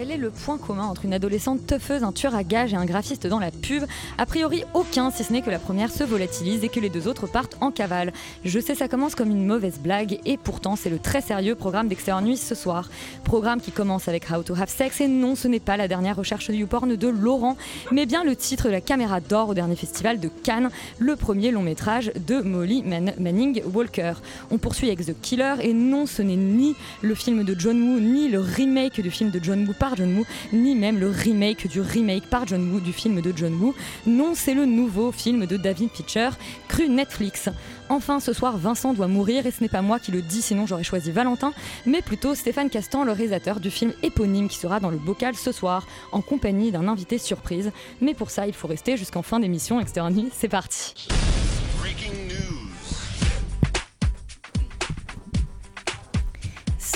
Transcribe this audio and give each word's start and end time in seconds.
Quel 0.00 0.12
est 0.12 0.16
le 0.16 0.30
point 0.30 0.58
commun 0.58 0.84
entre 0.84 1.06
une 1.06 1.12
adolescente 1.12 1.66
teufeuse, 1.66 2.04
un 2.04 2.12
tueur 2.12 2.36
à 2.36 2.44
gages 2.44 2.72
et 2.72 2.76
un 2.76 2.84
graphiste 2.84 3.26
dans 3.26 3.40
la 3.40 3.50
pub? 3.50 3.82
A 4.16 4.26
priori 4.26 4.62
aucun, 4.72 5.10
si 5.10 5.24
ce 5.24 5.32
n'est 5.32 5.42
que 5.42 5.50
la 5.50 5.58
première 5.58 5.90
se 5.90 6.04
volatilise 6.04 6.62
et 6.62 6.68
que 6.68 6.78
les 6.78 6.88
deux 6.88 7.08
autres 7.08 7.26
partent 7.26 7.56
en 7.60 7.72
cavale. 7.72 8.12
Je 8.44 8.60
sais, 8.60 8.76
ça 8.76 8.86
commence 8.86 9.16
comme 9.16 9.32
une 9.32 9.44
mauvaise 9.44 9.80
blague 9.80 10.20
et 10.24 10.36
pourtant 10.36 10.76
c'est 10.76 10.88
le 10.88 11.00
très 11.00 11.20
sérieux 11.20 11.56
programme 11.56 11.88
d'Extérieur 11.88 12.22
Nuit 12.22 12.36
ce 12.36 12.54
soir. 12.54 12.88
Programme 13.24 13.60
qui 13.60 13.72
commence 13.72 14.06
avec 14.06 14.30
How 14.30 14.44
to 14.44 14.54
Have 14.54 14.68
Sex 14.68 15.00
et 15.00 15.08
non, 15.08 15.34
ce 15.34 15.48
n'est 15.48 15.58
pas 15.58 15.76
la 15.76 15.88
dernière 15.88 16.14
recherche 16.14 16.48
du 16.48 16.58
YouPorn 16.58 16.94
de 16.94 17.08
Laurent, 17.08 17.56
mais 17.90 18.06
bien 18.06 18.22
le 18.22 18.36
titre 18.36 18.66
de 18.66 18.70
la 18.70 18.80
caméra 18.80 19.18
d'or 19.18 19.48
au 19.48 19.54
dernier 19.54 19.74
festival 19.74 20.20
de 20.20 20.28
Cannes, 20.44 20.70
le 21.00 21.16
premier 21.16 21.50
long 21.50 21.62
métrage 21.62 22.12
de 22.24 22.40
Molly 22.40 22.84
Man- 22.84 23.14
Manning 23.18 23.62
Walker. 23.74 24.12
On 24.52 24.58
poursuit 24.58 24.86
avec 24.86 25.04
The 25.04 25.20
Killer 25.20 25.54
et 25.60 25.72
non, 25.72 26.06
ce 26.06 26.22
n'est 26.22 26.36
ni 26.36 26.76
le 27.02 27.16
film 27.16 27.42
de 27.42 27.58
John 27.58 27.76
Woo, 27.82 27.98
ni 27.98 28.28
le 28.28 28.38
remake 28.38 29.00
du 29.00 29.10
film 29.10 29.30
de 29.30 29.40
John 29.42 29.66
Woo 29.66 29.74
John 29.96 30.16
Woo, 30.16 30.26
ni 30.52 30.74
même 30.74 30.98
le 30.98 31.08
remake 31.08 31.68
du 31.68 31.80
remake 31.80 32.26
par 32.28 32.46
John 32.46 32.72
Woo 32.72 32.80
du 32.80 32.92
film 32.92 33.20
de 33.20 33.32
John 33.36 33.54
Woo. 33.54 33.74
Non, 34.06 34.32
c'est 34.34 34.54
le 34.54 34.64
nouveau 34.64 35.12
film 35.12 35.46
de 35.46 35.56
David 35.56 35.90
Pitcher, 35.90 36.30
cru 36.68 36.88
Netflix. 36.88 37.48
Enfin, 37.88 38.20
ce 38.20 38.32
soir, 38.32 38.56
Vincent 38.58 38.92
doit 38.94 39.08
mourir 39.08 39.46
et 39.46 39.50
ce 39.50 39.62
n'est 39.62 39.68
pas 39.68 39.82
moi 39.82 39.98
qui 39.98 40.12
le 40.12 40.22
dis, 40.22 40.42
sinon 40.42 40.66
j'aurais 40.66 40.84
choisi 40.84 41.10
Valentin, 41.10 41.52
mais 41.86 42.02
plutôt 42.02 42.34
Stéphane 42.34 42.70
Castan, 42.70 43.04
le 43.04 43.12
réalisateur 43.12 43.60
du 43.60 43.70
film 43.70 43.92
éponyme 44.02 44.48
qui 44.48 44.58
sera 44.58 44.78
dans 44.78 44.90
le 44.90 44.98
bocal 44.98 45.34
ce 45.34 45.52
soir, 45.52 45.86
en 46.12 46.20
compagnie 46.20 46.70
d'un 46.70 46.86
invité 46.88 47.18
surprise. 47.18 47.72
Mais 48.00 48.14
pour 48.14 48.30
ça, 48.30 48.46
il 48.46 48.52
faut 48.54 48.68
rester 48.68 48.96
jusqu'en 48.96 49.22
fin 49.22 49.40
d'émission. 49.40 49.80
Nuit, 50.10 50.28
c'est 50.32 50.48
parti. 50.48 51.08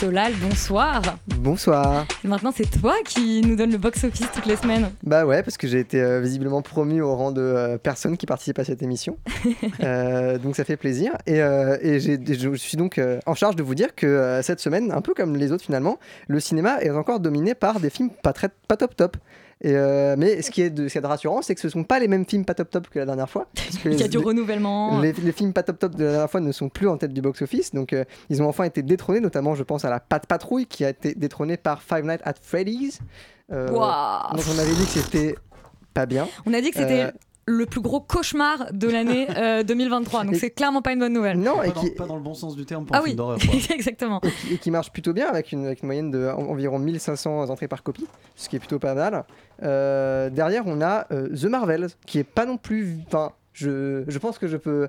Solal, 0.03 0.33
bonsoir. 0.43 1.01
Bonsoir. 1.29 2.09
Maintenant, 2.25 2.51
c'est 2.53 2.69
toi 2.81 2.97
qui 3.05 3.41
nous 3.41 3.55
donne 3.55 3.71
le 3.71 3.79
box-office 3.79 4.27
toutes 4.35 4.47
les 4.47 4.57
semaines. 4.57 4.91
Bah 5.05 5.25
ouais, 5.25 5.45
parce 5.45 5.57
que 5.57 5.69
j'ai 5.69 5.79
été 5.79 6.03
euh, 6.03 6.21
visiblement 6.21 6.61
promu 6.61 7.01
au 7.01 7.15
rang 7.15 7.31
de 7.31 7.41
euh, 7.41 7.79
personne 7.79 8.17
qui 8.17 8.27
participe 8.27 8.59
à 8.59 8.65
cette 8.65 8.83
émission. 8.83 9.17
Euh, 9.83 10.39
donc 10.39 10.55
ça 10.57 10.65
fait 10.65 10.77
plaisir. 10.77 11.13
Et, 11.27 11.41
euh, 11.41 11.77
et 11.81 11.99
je 11.99 12.55
suis 12.57 12.77
donc 12.77 13.01
en 13.27 13.35
charge 13.35 13.57
de 13.57 13.63
vous 13.63 13.75
dire 13.75 13.95
que 13.95 14.41
cette 14.43 14.61
semaine, 14.61 14.93
un 14.93 15.01
peu 15.01 15.15
comme 15.15 15.37
les 15.37 15.51
autres 15.51 15.65
finalement, 15.65 15.99
le 16.29 16.41
cinéma 16.41 16.81
est 16.81 16.91
encore 16.91 17.21
dominé 17.21 17.55
par 17.55 17.81
des 17.81 17.91
films 17.91 18.11
pas, 18.23 18.33
très, 18.33 18.49
pas 18.69 18.77
top 18.77 18.95
top. 18.97 19.17
Et 19.65 19.77
euh, 19.77 20.17
mais 20.19 20.43
ce 20.43 20.51
qui 20.51 20.61
est 20.63 20.71
de, 20.71 20.89
ce 20.89 20.93
qui 20.93 20.99
est 20.99 21.01
de 21.01 21.07
rassurant, 21.07 21.41
c'est 21.41 21.55
que 21.55 21.61
ce 21.61 21.69
sont 21.69 21.85
pas 21.85 22.01
les 22.01 22.09
mêmes 22.09 22.27
films 22.27 22.45
pas 22.45 22.55
top 22.55 22.69
top 22.71 22.89
que 22.91 22.99
la 22.99 23.07
dernière 23.07 23.31
fois. 23.31 23.47
parce 23.55 23.79
que 23.79 23.89
Il 23.91 23.95
y 23.95 24.01
a 24.01 24.05
les- 24.05 24.09
du 24.09 24.19
renouvellement. 24.19 25.01
les, 25.01 25.13
les 25.13 25.33
films 25.33 25.53
pas 25.53 25.63
top 25.63 25.79
top 25.79 25.95
de 25.95 26.05
la 26.05 26.11
dernière 26.11 26.31
fois 26.31 26.41
ne 26.41 26.51
sont 26.51 26.69
plus 26.69 26.89
en 26.89 26.97
tête 26.97 27.13
du 27.13 27.21
box-office, 27.23 27.73
donc 27.73 27.93
euh, 27.93 28.05
ils 28.29 28.43
ont 28.43 28.49
enfin 28.49 28.65
été 28.65 28.83
détrônés, 28.83 29.21
notamment 29.21 29.55
je 29.55 29.63
pense 29.63 29.85
à 29.85 29.91
la 29.91 30.01
Pat 30.01 30.27
Patrouille 30.27 30.67
qui 30.67 30.85
a 30.85 30.89
été 30.91 31.15
détrônée 31.15 31.57
par 31.57 31.81
Five 31.83 32.05
Nights 32.05 32.23
at 32.25 32.35
Freddy's. 32.43 32.99
Euh, 33.53 33.69
donc 33.69 34.45
on 34.53 34.59
avait 34.59 34.75
dit 34.75 34.85
que 34.85 34.91
c'était 34.91 35.37
pas 35.95 36.07
bien. 36.07 36.27
On 36.47 36.55
a 36.55 36.61
dit 36.61 36.71
que 36.71 36.79
c'était 36.79 37.03
Euh, 37.05 37.11
le 37.47 37.67
plus 37.67 37.81
gros 37.81 38.01
cauchemar 38.01 38.73
de 38.73 38.89
l'année 38.89 39.27
euh, 39.37 39.63
2023, 39.65 40.25
donc 40.25 40.35
Et- 40.35 40.39
c'est 40.39 40.51
clairement 40.51 40.81
pas 40.83 40.93
une 40.93 41.01
bonne 41.01 41.13
nouvelle. 41.13 41.39
Non, 41.39 41.57
Pas 41.57 41.67
et 41.67 41.73
dans, 41.73 41.81
qui, 41.81 41.91
pas 41.91 42.07
dans 42.07 42.17
le 42.17 42.23
bon 42.23 42.35
sens 42.35 42.55
du 42.57 42.65
terme 42.65 42.87
pour 42.87 42.95
Ah 42.95 43.01
un 43.01 43.03
oui, 43.03 43.09
film 43.11 43.17
d'horreur. 43.17 43.39
quoi. 43.39 43.55
exactement. 43.75 44.21
et 44.23 44.31
qui- 44.31 44.55
et 44.55 44.59
qui 44.59 44.71
marche 44.71 44.91
plutôt 44.93 45.13
bien 45.13 45.29
avec 45.29 45.51
une, 45.53 45.67
avec 45.67 45.83
une 45.83 45.87
moyenne 45.87 46.11
de 46.11 46.27
en- 46.29 46.49
environ 46.51 46.79
1500 46.79 47.51
entrées 47.51 47.69
par 47.69 47.83
copie, 47.83 48.07
ce 48.37 48.49
qui 48.49 48.57
est 48.57 48.61
plutôt 48.61 48.79
pas 48.79 48.95
mal. 48.95 49.25
Euh, 49.63 50.31
derrière, 50.31 50.63
on 50.67 50.81
a 50.81 51.07
euh, 51.13 51.29
The 51.37 51.45
Marvels, 51.47 51.89
qui 52.07 52.19
est 52.19 52.25
pas 52.25 52.47
non 52.47 52.57
plus. 52.59 52.99
Enfin, 53.07 53.33
je, 53.53 54.05
je 54.09 54.19
pense 54.19 54.39
que 54.39 54.47
je 54.47 54.57
peux 54.57 54.89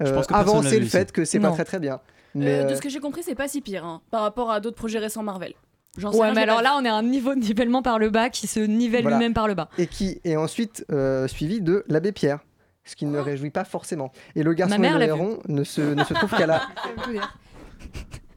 Je 0.00 0.06
euh, 0.06 0.14
pense 0.14 0.26
que 0.26 0.32
personne 0.32 0.46
l'a 0.52 0.58
avancer 0.58 0.78
le 0.80 0.86
fait 0.86 1.10
que 1.12 1.24
c'est 1.24 1.40
pas 1.40 1.50
très 1.50 1.64
très 1.64 1.78
bien. 1.80 2.00
Mais 2.34 2.60
Euh, 2.60 2.64
de 2.64 2.72
euh, 2.72 2.76
ce 2.76 2.80
que 2.82 2.88
j'ai 2.90 3.00
compris, 3.00 3.22
c'est 3.24 3.34
pas 3.34 3.48
si 3.48 3.60
pire 3.60 3.84
hein, 3.84 4.00
par 4.10 4.22
rapport 4.22 4.50
à 4.50 4.60
d'autres 4.60 4.76
projets 4.76 4.98
récents 4.98 5.22
Marvel. 5.22 5.54
J'en 5.98 6.12
sais 6.12 6.18
Ouais, 6.18 6.24
rien, 6.26 6.34
mais 6.34 6.42
alors 6.42 6.56
pas 6.56 6.62
là, 6.62 6.76
on 6.80 6.84
est 6.84 6.88
à 6.88 6.94
un 6.94 7.02
niveau 7.02 7.34
de 7.34 7.40
nivellement 7.40 7.82
par 7.82 7.98
le 7.98 8.08
bas 8.10 8.30
qui 8.30 8.46
se 8.46 8.60
nivelle 8.60 9.02
Voilà. 9.02 9.16
lui-même 9.18 9.34
par 9.34 9.46
le 9.48 9.54
bas. 9.54 9.68
et 9.78 9.86
qui 9.86 10.20
est 10.24 10.36
ensuite 10.36 10.84
euh, 10.90 11.28
suivi 11.28 11.60
de 11.60 11.84
l'abbé 11.88 12.12
Pierre, 12.12 12.38
ce 12.84 12.96
qui 12.96 13.04
ne 13.04 13.10
me 13.10 13.20
réjouit 13.20 13.50
pas 13.50 13.64
forcément. 13.64 14.12
Et 14.36 14.42
le 14.42 14.54
garçon 14.54 14.82
et 14.82 14.88
le 15.06 15.52
ne 15.52 15.64
se, 15.64 15.80
ne 15.80 16.04
se 16.04 16.14
trouve 16.14 16.30
qu'à 16.30 16.46
la. 16.46 16.62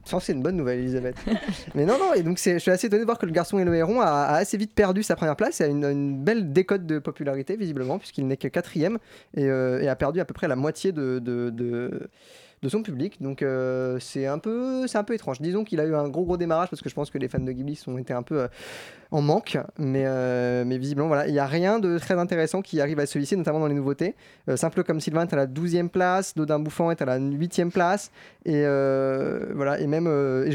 Ça, 0.04 0.18
c'est 0.20 0.32
une 0.32 0.42
bonne 0.42 0.56
nouvelle, 0.56 0.80
Elisabeth. 0.80 1.16
Mais 1.74 1.86
non, 1.86 1.96
non, 1.98 2.12
et 2.12 2.22
donc 2.22 2.38
c'est- 2.38 2.54
je 2.54 2.58
suis 2.58 2.70
assez 2.70 2.88
étonné 2.88 3.00
de 3.00 3.06
voir 3.06 3.18
que 3.18 3.24
le 3.24 3.32
garçon 3.32 3.58
et 3.58 3.64
le 3.64 3.74
héron 3.74 4.00
a, 4.00 4.06
a 4.06 4.34
assez 4.36 4.58
vite 4.58 4.74
perdu 4.74 5.02
sa 5.02 5.16
première 5.16 5.36
place 5.36 5.60
et 5.60 5.64
a 5.64 5.68
une, 5.68 5.84
une 5.86 6.22
belle 6.22 6.52
décote 6.52 6.84
de 6.84 6.98
popularité, 6.98 7.56
visiblement, 7.56 7.98
puisqu'il 7.98 8.26
n'est 8.26 8.36
que 8.36 8.48
quatrième 8.48 8.98
et, 9.36 9.46
euh, 9.48 9.80
et 9.80 9.88
a 9.88 9.96
perdu 9.96 10.20
à 10.20 10.24
peu 10.26 10.34
près 10.34 10.48
la 10.48 10.56
moitié 10.56 10.92
de, 10.92 11.18
de, 11.18 11.48
de- 11.50 12.10
de 12.62 12.68
son 12.68 12.82
public. 12.82 13.20
Donc 13.20 13.42
euh, 13.42 13.98
c'est 14.00 14.26
un, 14.26 14.38
peu- 14.38 14.86
étrange. 15.12 15.40
Disons 15.40 15.64
qu'il 15.64 15.80
a 15.80 15.84
eu 15.84 15.94
un 15.94 16.08
gros 16.08 16.24
gros 16.24 16.36
démarrage 16.36 16.70
parce 16.70 16.80
que 16.80 16.88
je 16.88 16.94
pense 16.94 17.10
que 17.10 17.18
les 17.18 17.28
fans 17.28 17.40
de 17.40 17.50
Ghibli 17.50 17.78
ont 17.88 17.98
été 17.98 18.12
un 18.12 18.22
peu 18.22 18.42
euh, 18.42 18.48
en 19.10 19.20
manque, 19.20 19.58
mais, 19.78 20.04
euh, 20.06 20.64
mais 20.64 20.78
visiblement, 20.78 21.08
voilà, 21.08 21.26
il 21.26 21.32
n'y 21.32 21.38
a 21.38 21.46
rien 21.46 21.80
de 21.80 21.98
très 21.98 22.14
intéressant 22.14 22.62
qui 22.62 22.80
arrive 22.80 22.98
à 22.98 23.06
celui-ci, 23.06 23.36
notamment 23.36 23.60
dans 23.60 23.66
les 23.66 23.74
nouveautés. 23.74 24.14
Simple 24.56 24.84
comme 24.84 25.00
Sylvain 25.00 25.26
est 25.26 25.32
à 25.32 25.36
la 25.36 25.46
12e 25.46 25.88
place, 25.88 26.34
Dodin 26.34 26.58
Bouffant 26.58 26.90
est 26.90 27.02
à 27.02 27.04
la 27.04 27.18
8e 27.18 27.70
place, 27.70 28.10
et 28.46 28.62
voilà, 28.62 29.78
et 29.80 29.86
même, 29.86 30.04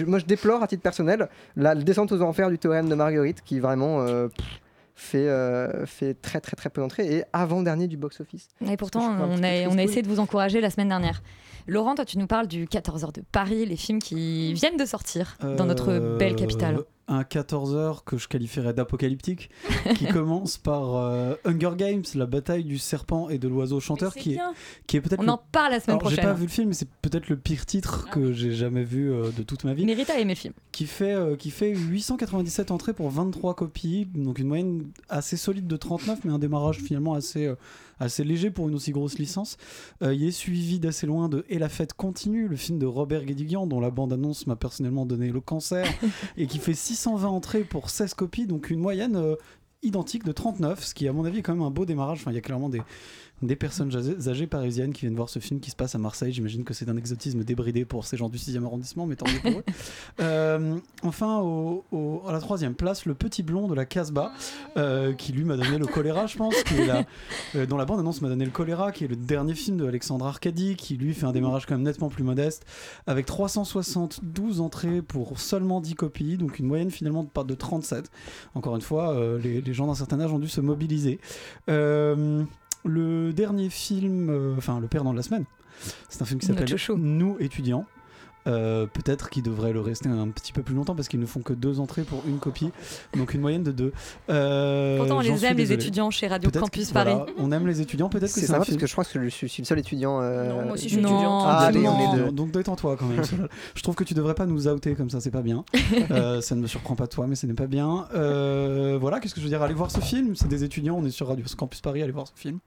moi 0.08 0.18
je 0.20 0.26
déplore 0.26 0.64
à 0.64 0.68
titre 0.68 0.82
personnel 0.82 1.30
la 1.56 1.76
descente 1.76 2.12
aux 2.12 2.22
enfers 2.24 2.50
du 2.50 2.58
théorème 2.58 2.90
de 2.90 2.96
Marguerite 2.96 3.42
qui 3.46 3.60
vraiment 3.60 4.04
fait, 4.98 5.30
euh, 5.30 5.86
fait 5.86 6.16
très 6.16 6.42
très 6.42 6.56
très 6.56 6.70
peu 6.70 6.82
d'entrées 6.82 7.06
et 7.16 7.24
avant-dernier 7.32 7.88
du 7.88 7.98
box-office. 7.98 8.50
Et 8.68 8.76
pourtant, 8.76 9.02
on 9.02 9.44
a, 9.44 9.68
on 9.68 9.78
a 9.78 9.84
essayé 9.84 10.02
de 10.02 10.08
vous 10.08 10.20
encourager 10.20 10.60
la 10.60 10.70
semaine 10.70 10.90
dernière. 10.90 11.22
Laurent, 11.68 11.96
toi, 11.96 12.06
tu 12.06 12.18
nous 12.18 12.28
parles 12.28 12.48
du 12.48 12.66
14h 12.66 13.14
de 13.14 13.22
Paris, 13.32 13.66
les 13.66 13.76
films 13.76 14.00
qui 14.00 14.54
viennent 14.54 14.78
de 14.78 14.86
sortir 14.86 15.38
dans 15.58 15.66
notre 15.66 16.18
belle 16.18 16.36
capitale. 16.36 16.80
Un 17.10 17.22
14h 17.22 18.04
que 18.04 18.18
je 18.18 18.28
qualifierais 18.28 18.74
d'apocalyptique, 18.74 19.50
qui 19.96 20.08
commence 20.14 20.58
par 20.58 20.96
euh, 20.96 21.36
Hunger 21.46 21.72
Games, 21.78 22.04
la 22.16 22.26
bataille 22.26 22.66
du 22.66 22.78
serpent 22.78 23.30
et 23.30 23.38
de 23.38 23.48
l'oiseau 23.48 23.80
chanteur, 23.80 24.14
qui 24.14 24.34
est, 24.34 24.40
qui 24.88 24.98
est 24.98 25.02
peut-être 25.02 25.22
On 25.22 25.24
le 25.24 25.30
en 25.30 25.42
parle 25.52 25.72
la 25.72 25.80
semaine 25.80 25.98
Alors, 25.98 26.10
j'ai 26.10 26.18
prochaine. 26.18 26.34
pas 26.34 26.38
vu 26.38 26.44
le 26.46 26.52
film, 26.52 26.68
mais 26.68 26.74
c'est 26.74 26.90
peut-être 27.02 27.30
le 27.30 27.38
pire 27.38 27.66
titre 27.66 28.10
que 28.10 28.34
j'ai 28.34 28.52
jamais 28.52 28.84
vu 28.84 29.10
euh, 29.12 29.30
de 29.32 29.42
toute 29.44 29.64
ma 29.64 29.74
vie. 29.74 29.86
Mérite 29.86 30.10
à 30.10 30.20
aimer 30.20 30.34
le 30.34 30.40
film. 30.40 30.54
Qui 30.74 30.86
fait, 30.86 31.14
euh, 31.14 31.36
qui 31.38 31.50
fait 31.50 31.74
897 31.74 32.72
entrées 32.72 32.94
pour 32.94 33.10
23 33.10 33.56
copies, 33.56 34.06
donc 34.14 34.40
une 34.40 34.48
moyenne 34.48 34.84
assez 35.08 35.38
solide 35.38 35.68
de 35.68 35.78
39, 35.78 36.20
mais 36.26 36.32
un 36.34 36.40
démarrage 36.40 36.80
finalement 36.80 37.14
assez, 37.14 37.46
euh, 37.46 37.56
assez 38.00 38.24
léger 38.24 38.52
pour 38.52 38.70
une 38.70 38.76
aussi 38.76 38.92
grosse 38.92 39.18
licence. 39.20 39.58
Euh, 40.02 40.14
il 40.14 40.24
est 40.24 40.32
suivi 40.32 40.80
d'assez 40.80 41.08
loin 41.08 41.30
de 41.30 41.46
Et 41.50 41.60
la 41.60 41.70
fête 41.70 41.94
continue, 41.94 42.48
le 42.48 42.56
film 42.56 42.80
de 42.80 42.86
Robert 42.86 43.26
Guédiguian, 43.26 43.68
dont 43.68 43.80
la 43.80 43.92
bande-annonce 43.92 44.48
m'a 44.48 44.56
personnellement 44.56 45.06
donné 45.06 45.30
le 45.30 45.42
cancer, 45.42 45.88
et 46.38 46.48
qui 46.48 46.60
fait 46.60 46.74
620 46.74 47.28
entrées 47.28 47.64
pour 47.64 47.90
16 47.90 48.14
copies, 48.14 48.48
donc 48.48 48.70
une 48.70 48.80
moyenne 48.80 49.16
euh, 49.16 49.36
identique 49.84 50.24
de 50.24 50.32
39, 50.32 50.84
ce 50.84 50.94
qui 50.94 51.08
à 51.08 51.14
mon 51.14 51.26
avis 51.26 51.40
est 51.40 51.42
quand 51.42 51.54
même 51.54 51.64
un 51.64 51.72
beau 51.72 51.86
démarrage. 51.86 52.20
Enfin, 52.22 52.32
il 52.32 52.36
y 52.36 52.40
a 52.40 52.42
clairement 52.42 52.70
des, 52.70 52.82
des 53.42 53.56
personnes 53.56 53.92
âgées, 54.28 54.48
parisiennes 54.48 54.94
qui 54.94 55.02
viennent 55.02 55.16
voir 55.16 55.30
ce 55.30 55.38
film 55.40 55.60
qui 55.60 55.70
se 55.70 55.76
passe 55.76 55.94
à 55.94 55.98
Marseille. 56.00 56.34
J'imagine 56.34 56.64
que 56.64 56.74
c'est 56.74 56.86
d'un 56.86 56.98
exotisme 56.98 57.44
débridé 57.44 57.86
pour 57.86 58.06
ces 58.06 58.18
gens 58.18 58.30
du 58.30 58.38
6e 58.38 58.64
arrondissement, 58.66 59.06
mais 59.06 59.16
tant 59.16 59.28
mieux 59.28 59.40
pour 59.52 59.60
eux. 59.60 59.64
Euh, 60.20 60.78
enfin, 61.04 61.40
au- 61.42 61.86
au- 61.92 62.24
à 62.28 62.32
la 62.32 62.40
troisième 62.40 62.74
place, 62.74 63.06
le 63.06 63.14
petit 63.14 63.44
blond 63.44 63.68
de 63.68 63.76
la 63.76 63.86
Casbah, 63.86 64.32
euh, 64.78 65.14
qui 65.14 65.32
lui 65.32 65.44
m'a 65.44 65.56
donné 65.56 65.78
le 65.78 65.86
choléra, 65.86 66.26
je 66.26 66.38
pense, 66.38 66.56
qui 66.64 66.74
est 66.76 66.86
la, 66.88 67.06
euh, 67.56 67.66
dont 67.68 67.78
la 67.78 67.86
bande-annonce 67.86 68.22
m'a 68.22 68.30
donné 68.30 68.44
le 68.46 68.50
choléra, 68.52 68.92
qui 68.92 69.04
est 69.04 69.08
le 69.08 69.16
dernier 69.16 69.54
film 69.54 69.78
de 69.78 69.86
Alexandre 69.88 70.26
Arcadi, 70.26 70.76
qui 70.76 70.98
lui 70.98 71.14
fait 71.14 71.26
un 71.28 71.32
démarrage 71.32 71.66
quand 71.68 71.76
même 71.76 71.84
nettement 71.84 72.10
plus 72.10 72.24
modeste, 72.24 72.66
avec 73.06 73.28
372 73.28 74.62
entrées 74.62 75.02
pour 75.04 75.40
seulement 75.40 75.82
10 75.82 75.96
copies, 75.96 76.38
donc 76.38 76.58
une 76.60 76.66
moyenne 76.66 76.90
finalement 76.92 77.24
de, 77.24 77.44
de 77.44 77.54
37. 77.54 78.10
Encore 78.56 78.76
une 78.76 78.82
fois, 78.82 79.12
euh, 79.14 79.38
les, 79.40 79.62
les 79.62 79.74
gens 79.74 79.88
d'un 79.88 79.96
certain 79.96 80.20
âge 80.20 80.32
ont 80.32 80.40
dû 80.40 80.48
se 80.50 80.62
mobiliser. 80.62 81.20
Euh, 81.70 82.44
le 82.88 83.34
dernier 83.34 83.70
film, 83.70 84.30
euh, 84.30 84.56
enfin 84.58 84.80
le 84.80 84.88
perdant 84.88 85.12
de 85.12 85.18
la 85.18 85.24
semaine, 85.24 85.46
c'est 86.10 86.22
un 86.22 86.26
film 86.26 86.40
qui 86.40 86.48
s'appelle. 86.48 86.68
Nous 86.98 87.38
étudiants. 87.40 87.86
Euh, 88.48 88.86
Peut-être 88.88 89.30
qu'il 89.30 89.44
devrait 89.44 89.74
le 89.74 89.82
rester 89.82 90.10
un 90.10 90.28
petit 90.30 90.54
peu 90.54 90.62
plus 90.64 90.74
longtemps 90.74 90.96
parce 90.96 91.08
qu'ils 91.08 91.20
ne 91.20 91.26
font 91.26 91.42
que 91.42 91.54
deux 91.54 91.80
entrées 91.80 92.04
pour 92.04 92.24
une 92.28 92.40
copie, 92.40 92.72
donc 93.16 93.34
une 93.34 93.42
moyenne 93.42 93.64
de 93.64 93.72
deux. 93.72 93.92
Euh, 94.30 94.98
Pourtant, 94.98 95.18
on 95.18 95.20
les 95.20 95.36
suis 95.36 95.46
aime, 95.46 95.58
les 95.58 95.72
étudiants 95.74 96.10
chez 96.10 96.28
Radio 96.28 96.50
Peut-être 96.50 96.64
Campus 96.64 96.88
que- 96.90 96.94
Paris. 96.94 97.14
voilà, 97.14 97.32
on 97.38 97.52
aime 97.52 97.68
les 97.68 97.82
étudiants, 97.82 98.10
peut-être 98.10 98.34
que 98.34 98.40
C'est 98.40 98.46
sympa 98.48 98.60
parce 98.60 98.70
film. 98.70 98.80
que 98.80 98.88
je 98.88 98.92
crois 98.94 99.04
que 99.04 99.30
je 99.30 99.30
suis 99.48 99.62
le 99.62 99.66
seul 99.66 99.80
étudiant. 99.80 100.22
euh, 100.22 100.50
Non, 100.50 100.64
moi 100.64 100.74
aussi, 100.74 100.86
je 100.90 100.96
suis 100.96 101.02
Non. 101.02 101.10
étudiante. 101.10 101.44
Ah, 101.48 101.58
allez, 101.66 101.88
on 101.88 101.98
Non. 101.98 102.14
est 102.14 102.18
deux. 102.26 102.32
Donc 102.32 102.52
détends-toi 102.52 102.96
quand 102.98 103.06
même. 103.06 103.22
Je 103.76 103.84
trouve 103.84 103.96
que 103.96 104.04
tu 104.04 104.14
devrais 104.14 104.34
pas 104.36 104.46
nous 104.46 104.68
outer 104.68 104.96
comme 104.96 105.10
ça, 105.10 105.20
c'est 105.20 105.32
pas 105.32 105.42
bien. 105.42 105.64
Euh, 106.12 106.42
ça 106.42 106.56
ne 106.56 106.62
me 106.62 106.68
surprend 106.68 106.96
pas 106.96 107.08
toi, 107.08 107.28
mais 107.28 107.36
ce 107.36 107.46
n'est 107.48 107.54
pas 107.54 107.68
bien. 107.68 108.08
Euh, 108.16 108.98
voilà, 109.00 109.20
qu'est-ce 109.20 109.34
que 109.34 109.40
je 109.42 109.46
veux 109.46 109.50
dire? 109.52 109.62
Allez 109.62 109.74
voir 109.74 109.92
ce 109.92 110.00
film. 110.00 110.36
C'est 110.36 110.48
des 110.48 110.64
étudiants, 110.64 110.96
on 110.98 111.06
est 111.06 111.10
sur 111.12 111.28
Radio 111.28 111.46
Campus 111.58 111.82
Paris, 111.82 112.02
allez 112.02 112.12
voir 112.12 112.28
ce 112.28 112.34
film. 112.40 112.60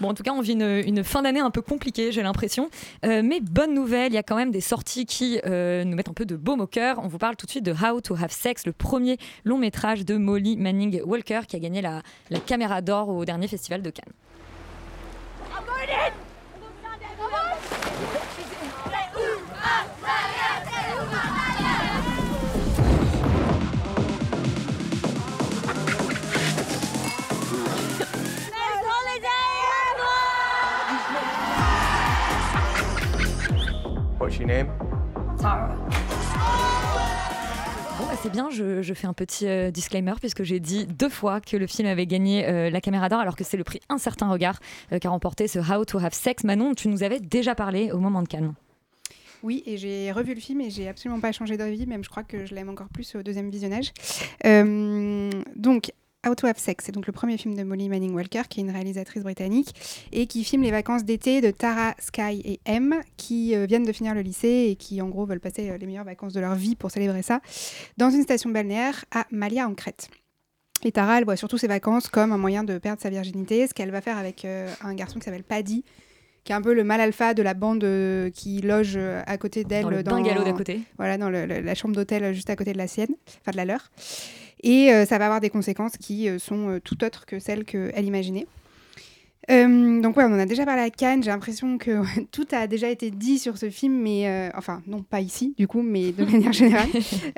Bon, 0.00 0.08
en 0.08 0.14
tout 0.14 0.22
cas, 0.22 0.30
on 0.32 0.40
vit 0.40 0.52
une, 0.52 0.62
une 0.86 1.02
fin 1.04 1.22
d'année 1.22 1.40
un 1.40 1.50
peu 1.50 1.60
compliquée, 1.60 2.12
j'ai 2.12 2.22
l'impression. 2.22 2.70
Euh, 3.04 3.22
mais 3.24 3.40
bonne 3.40 3.74
nouvelle, 3.74 4.12
il 4.12 4.14
y 4.14 4.18
a 4.18 4.22
quand 4.22 4.36
même 4.36 4.52
des 4.52 4.60
sorties 4.60 5.06
qui 5.06 5.17
euh, 5.22 5.84
nous 5.84 5.96
mettent 5.96 6.08
un 6.08 6.14
peu 6.14 6.26
de 6.26 6.36
baume 6.36 6.60
au 6.60 6.66
cœur. 6.66 6.98
On 7.02 7.08
vous 7.08 7.18
parle 7.18 7.36
tout 7.36 7.46
de 7.46 7.50
suite 7.50 7.64
de 7.64 7.72
How 7.72 8.00
to 8.00 8.14
Have 8.14 8.30
Sex, 8.30 8.66
le 8.66 8.72
premier 8.72 9.18
long 9.44 9.58
métrage 9.58 10.04
de 10.04 10.16
Molly 10.16 10.56
Manning 10.56 11.02
Walker 11.04 11.40
qui 11.46 11.56
a 11.56 11.58
gagné 11.58 11.82
la, 11.82 12.02
la 12.30 12.40
caméra 12.40 12.80
d'or 12.80 13.08
au 13.08 13.24
dernier 13.24 13.48
festival 13.48 13.82
de 13.82 13.90
Cannes. 13.90 14.12
What's 34.20 34.38
your 34.38 34.46
name? 34.46 34.68
Bon, 35.40 35.44
bah, 38.06 38.16
c'est 38.22 38.32
bien, 38.32 38.50
je, 38.50 38.82
je 38.82 38.94
fais 38.94 39.06
un 39.06 39.12
petit 39.12 39.46
euh, 39.46 39.70
disclaimer 39.70 40.14
puisque 40.18 40.42
j'ai 40.42 40.58
dit 40.58 40.86
deux 40.86 41.08
fois 41.08 41.40
que 41.40 41.56
le 41.56 41.68
film 41.68 41.86
avait 41.86 42.06
gagné 42.06 42.44
euh, 42.46 42.70
la 42.70 42.80
caméra 42.80 43.08
d'or 43.08 43.20
alors 43.20 43.36
que 43.36 43.44
c'est 43.44 43.56
le 43.56 43.62
prix 43.62 43.80
Un 43.88 43.98
certain 43.98 44.28
regard 44.28 44.58
euh, 44.92 44.98
qu'a 44.98 45.10
remporté 45.10 45.46
ce 45.46 45.60
How 45.60 45.84
to 45.84 45.98
Have 45.98 46.12
Sex. 46.12 46.42
Manon, 46.42 46.74
tu 46.74 46.88
nous 46.88 47.04
avais 47.04 47.20
déjà 47.20 47.54
parlé 47.54 47.92
au 47.92 47.98
moment 47.98 48.22
de 48.22 48.28
Cannes. 48.28 48.54
Oui, 49.44 49.62
et 49.66 49.76
j'ai 49.76 50.10
revu 50.10 50.34
le 50.34 50.40
film 50.40 50.60
et 50.60 50.70
j'ai 50.70 50.88
absolument 50.88 51.20
pas 51.20 51.30
changé 51.30 51.56
d'avis, 51.56 51.86
même 51.86 52.02
je 52.02 52.10
crois 52.10 52.24
que 52.24 52.44
je 52.44 52.54
l'aime 52.56 52.68
encore 52.70 52.88
plus 52.88 53.14
au 53.14 53.22
deuxième 53.22 53.50
visionnage. 53.50 53.92
Euh, 54.44 55.30
donc, 55.54 55.92
How 56.26 56.34
to 56.34 56.48
Have 56.48 56.58
Sex, 56.58 56.84
c'est 56.84 56.92
donc 56.92 57.06
le 57.06 57.12
premier 57.12 57.36
film 57.38 57.54
de 57.54 57.62
Molly 57.62 57.88
Manning 57.88 58.12
Walker, 58.12 58.42
qui 58.48 58.58
est 58.58 58.64
une 58.64 58.70
réalisatrice 58.72 59.22
britannique 59.22 59.72
et 60.10 60.26
qui 60.26 60.42
filme 60.42 60.62
les 60.64 60.72
vacances 60.72 61.04
d'été 61.04 61.40
de 61.40 61.52
Tara, 61.52 61.94
Sky 62.00 62.42
et 62.44 62.60
M, 62.64 62.96
qui 63.16 63.54
euh, 63.54 63.66
viennent 63.66 63.84
de 63.84 63.92
finir 63.92 64.14
le 64.16 64.22
lycée 64.22 64.66
et 64.70 64.74
qui 64.74 65.00
en 65.00 65.08
gros 65.08 65.26
veulent 65.26 65.38
passer 65.38 65.70
euh, 65.70 65.78
les 65.78 65.86
meilleures 65.86 66.04
vacances 66.04 66.32
de 66.32 66.40
leur 66.40 66.56
vie 66.56 66.74
pour 66.74 66.90
célébrer 66.90 67.22
ça, 67.22 67.40
dans 67.98 68.10
une 68.10 68.22
station 68.24 68.50
balnéaire 68.50 69.04
à 69.12 69.26
Malia 69.30 69.68
en 69.68 69.74
Crète. 69.74 70.10
Et 70.84 70.90
Tara, 70.90 71.18
elle 71.18 71.24
voit 71.24 71.36
surtout 71.36 71.56
ses 71.56 71.68
vacances 71.68 72.08
comme 72.08 72.32
un 72.32 72.38
moyen 72.38 72.64
de 72.64 72.78
perdre 72.78 73.00
sa 73.00 73.10
virginité, 73.10 73.68
ce 73.68 73.72
qu'elle 73.74 73.92
va 73.92 74.00
faire 74.00 74.18
avec 74.18 74.44
euh, 74.44 74.68
un 74.82 74.94
garçon 74.94 75.20
qui 75.20 75.24
s'appelle 75.24 75.44
Paddy, 75.44 75.84
qui 76.42 76.50
est 76.50 76.54
un 76.56 76.62
peu 76.62 76.74
le 76.74 76.82
mal 76.82 77.00
alpha 77.00 77.32
de 77.32 77.42
la 77.42 77.54
bande 77.54 77.84
euh, 77.84 78.28
qui 78.30 78.60
loge 78.60 78.94
euh, 78.96 79.22
à 79.26 79.38
côté 79.38 79.62
d'elle. 79.62 79.84
Dans 79.84 79.90
le 79.90 80.02
bungalow 80.02 80.42
d'à 80.42 80.52
côté. 80.52 80.80
Voilà, 80.96 81.16
dans 81.16 81.30
le- 81.30 81.46
le- 81.46 81.60
la 81.60 81.74
chambre 81.76 81.94
d'hôtel 81.94 82.32
juste 82.34 82.50
à 82.50 82.56
côté 82.56 82.72
de 82.72 82.78
la 82.78 82.88
sienne, 82.88 83.14
enfin 83.40 83.52
de 83.52 83.56
la 83.56 83.64
leur. 83.64 83.90
Et 84.62 84.92
euh, 84.92 85.04
ça 85.04 85.18
va 85.18 85.26
avoir 85.26 85.40
des 85.40 85.50
conséquences 85.50 85.96
qui 85.96 86.28
euh, 86.28 86.38
sont 86.38 86.68
euh, 86.68 86.80
tout 86.80 87.04
autres 87.04 87.26
que 87.26 87.38
celles 87.38 87.64
qu'elle 87.64 88.04
imaginait. 88.04 88.46
Euh, 89.50 90.00
donc 90.02 90.16
ouais, 90.16 90.24
on 90.24 90.32
en 90.34 90.38
a 90.38 90.44
déjà 90.46 90.64
parlé 90.66 90.82
à 90.82 90.90
Cannes. 90.90 91.22
J'ai 91.22 91.30
l'impression 91.30 91.78
que 91.78 92.02
tout 92.32 92.46
a 92.52 92.66
déjà 92.66 92.88
été 92.90 93.10
dit 93.10 93.38
sur 93.38 93.56
ce 93.56 93.70
film, 93.70 93.94
mais 94.02 94.28
euh, 94.28 94.50
enfin 94.54 94.82
non 94.86 95.02
pas 95.02 95.20
ici 95.20 95.54
du 95.56 95.66
coup, 95.66 95.82
mais 95.82 96.12
de 96.12 96.24
manière 96.30 96.52
générale. 96.52 96.88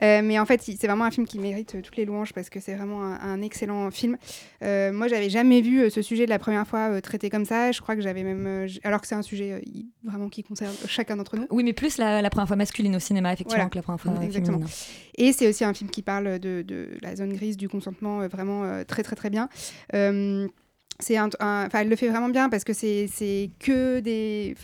Euh, 0.03 0.21
mais 0.25 0.39
en 0.39 0.47
fait, 0.47 0.61
c'est 0.63 0.87
vraiment 0.87 1.05
un 1.05 1.11
film 1.11 1.27
qui 1.27 1.39
mérite 1.39 1.81
toutes 1.83 1.97
les 1.97 2.05
louanges 2.05 2.33
parce 2.33 2.51
que 2.51 2.59
c'est 2.61 2.75
vraiment 2.75 3.03
un, 3.05 3.21
un 3.21 3.43
excellent 3.43 3.91
film. 3.91 4.17
Moi, 4.63 5.09
j'avais 5.09 5.31
jamais 5.31 5.61
vu 5.61 5.89
ce 5.91 6.03
sujet 6.03 6.25
de 6.25 6.31
la 6.31 6.39
première 6.39 6.67
fois 6.67 7.01
traité 7.01 7.31
comme 7.31 7.45
ça. 7.45 7.71
Je 7.73 7.81
crois 7.81 7.95
que 7.97 8.03
j'avais 8.03 8.23
même, 8.25 8.67
alors 8.85 9.01
que 9.01 9.07
c'est 9.07 9.15
un 9.15 9.23
sujet 9.23 9.63
i- 9.67 9.87
vraiment 10.05 10.29
qui 10.29 10.43
concerne 10.43 10.75
chacun 10.89 11.17
d'entre 11.17 11.37
nous. 11.37 11.47
Oui, 11.51 11.63
mais 11.65 11.73
plus 11.73 11.97
la, 11.99 12.21
la 12.23 12.31
première 12.31 12.49
fois 12.49 12.57
masculine 12.57 12.97
au 12.97 12.99
cinéma, 13.01 13.33
effectivement, 13.33 13.57
Voilà. 13.57 13.71
que 13.71 13.77
la 13.79 13.83
première 13.83 14.01
fois 14.01 14.13
Exactement. 14.23 14.59
féminine. 14.59 14.75
Et 15.17 15.33
c'est 15.33 15.49
aussi 15.49 15.65
un 15.65 15.75
film 15.75 15.91
qui 15.91 16.03
parle 16.03 16.39
de, 16.39 16.63
de 16.63 16.89
la 17.03 17.15
zone 17.17 17.33
grise 17.35 17.57
du 17.57 17.69
consentement 17.69 18.27
vraiment 18.29 18.83
très 18.87 19.03
très 19.03 19.17
très 19.17 19.31
bien. 19.31 19.49
Elle 21.09 21.89
le 21.89 21.97
fait 21.97 22.09
vraiment 22.09 22.29
bien 22.29 22.49
parce 22.49 22.65
que 22.65 22.73
c'est 22.73 23.51
que 23.59 24.01
des, 24.01 24.55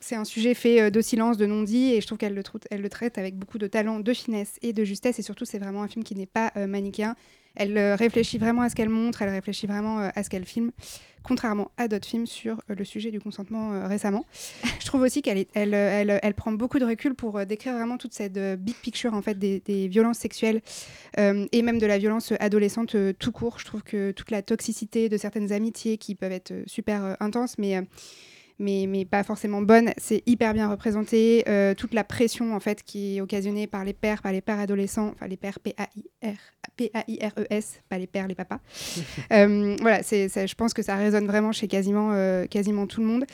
c'est 0.00 0.14
un 0.14 0.24
sujet 0.24 0.54
fait 0.54 0.80
euh, 0.80 0.90
de 0.90 1.00
silence, 1.00 1.36
de 1.36 1.46
non-dit, 1.46 1.92
et 1.92 2.00
je 2.00 2.06
trouve 2.06 2.18
qu'elle 2.18 2.34
le, 2.34 2.88
traite 2.88 3.18
avec 3.18 3.36
beaucoup 3.36 3.58
de 3.58 3.66
talent, 3.66 4.00
de 4.00 4.12
finesse 4.12 4.58
et 4.62 4.72
de 4.72 4.84
justesse. 4.84 5.18
Et 5.18 5.22
surtout, 5.22 5.44
c'est 5.44 5.58
vraiment 5.58 5.82
un 5.82 5.88
film 5.88 6.04
qui 6.04 6.14
n'est 6.14 6.26
pas 6.26 6.52
euh, 6.56 6.66
manichéen. 6.66 7.16
Elle 7.54 7.76
euh, 7.78 7.96
réfléchit 7.96 8.38
vraiment 8.38 8.62
à 8.62 8.68
ce 8.68 8.74
qu'elle 8.74 8.88
montre, 8.88 9.22
elle 9.22 9.30
réfléchit 9.30 9.66
vraiment 9.66 9.98
à 9.98 10.22
ce 10.22 10.28
qu'elle 10.28 10.44
filme, 10.44 10.72
contrairement 11.26 11.70
à 11.76 11.88
d'autres 11.88 12.06
films 12.06 12.26
sur 12.26 12.60
euh, 12.70 12.74
le 12.74 12.84
sujet 12.84 13.10
du 13.10 13.20
consentement 13.20 13.72
euh, 13.72 13.86
récemment. 13.86 14.24
Je 14.80 14.86
trouve 14.86 15.02
aussi 15.02 15.22
qu'elle 15.22 15.46
euh, 15.56 16.32
prend 16.36 16.52
beaucoup 16.52 16.78
de 16.78 16.84
recul 16.84 17.14
pour 17.14 17.44
décrire 17.44 17.74
vraiment 17.74 17.98
toute 17.98 18.12
cette 18.12 18.38
big 18.60 18.76
picture 18.76 19.14
en 19.14 19.22
fait 19.22 19.38
des, 19.38 19.88
violences 19.88 20.18
sexuelles 20.18 20.60
et 21.16 21.62
même 21.62 21.78
de 21.78 21.86
la 21.86 21.98
violence 21.98 22.32
adolescente 22.40 22.96
tout 23.18 23.32
court. 23.32 23.58
Je 23.58 23.64
trouve 23.64 23.82
que 23.82 24.10
toute 24.12 24.30
la 24.30 24.42
toxicité 24.42 25.08
de 25.08 25.16
certaines 25.16 25.52
amitiés 25.52 25.96
qui 25.96 26.14
peuvent 26.14 26.32
être 26.32 26.52
super 26.66 27.16
intenses, 27.20 27.56
mais 27.58 27.80
mais, 28.58 28.86
mais 28.88 29.04
pas 29.04 29.22
forcément 29.22 29.60
bonnes, 29.62 29.92
c'est 29.98 30.22
hyper 30.26 30.54
bien 30.54 30.68
représenté. 30.70 31.44
Euh, 31.48 31.74
toute 31.74 31.92
la 31.94 32.04
pression 32.04 32.54
en 32.54 32.60
fait 32.60 32.82
qui 32.82 33.16
est 33.16 33.20
occasionnée 33.20 33.66
par 33.66 33.84
les 33.84 33.92
pères, 33.92 34.22
par 34.22 34.32
les 34.32 34.40
pères 34.40 34.58
adolescents, 34.60 35.08
enfin 35.14 35.26
les 35.26 35.36
pères 35.36 35.60
P-A-I-R, 35.60 36.36
P-A-I-R-E-S, 36.76 37.80
pas 37.88 37.98
les 37.98 38.06
pères, 38.06 38.26
les 38.28 38.34
papas. 38.34 38.60
Euh, 39.32 39.76
voilà, 39.80 40.02
c'est, 40.02 40.28
je 40.28 40.54
pense 40.54 40.72
que 40.72 40.82
ça 40.82 40.94
résonne 40.96 41.26
vraiment 41.26 41.50
chez 41.52 41.66
quasiment, 41.68 42.12
euh, 42.12 42.46
quasiment 42.46 42.86
tout 42.86 43.00
le 43.00 43.06
monde. 43.06 43.24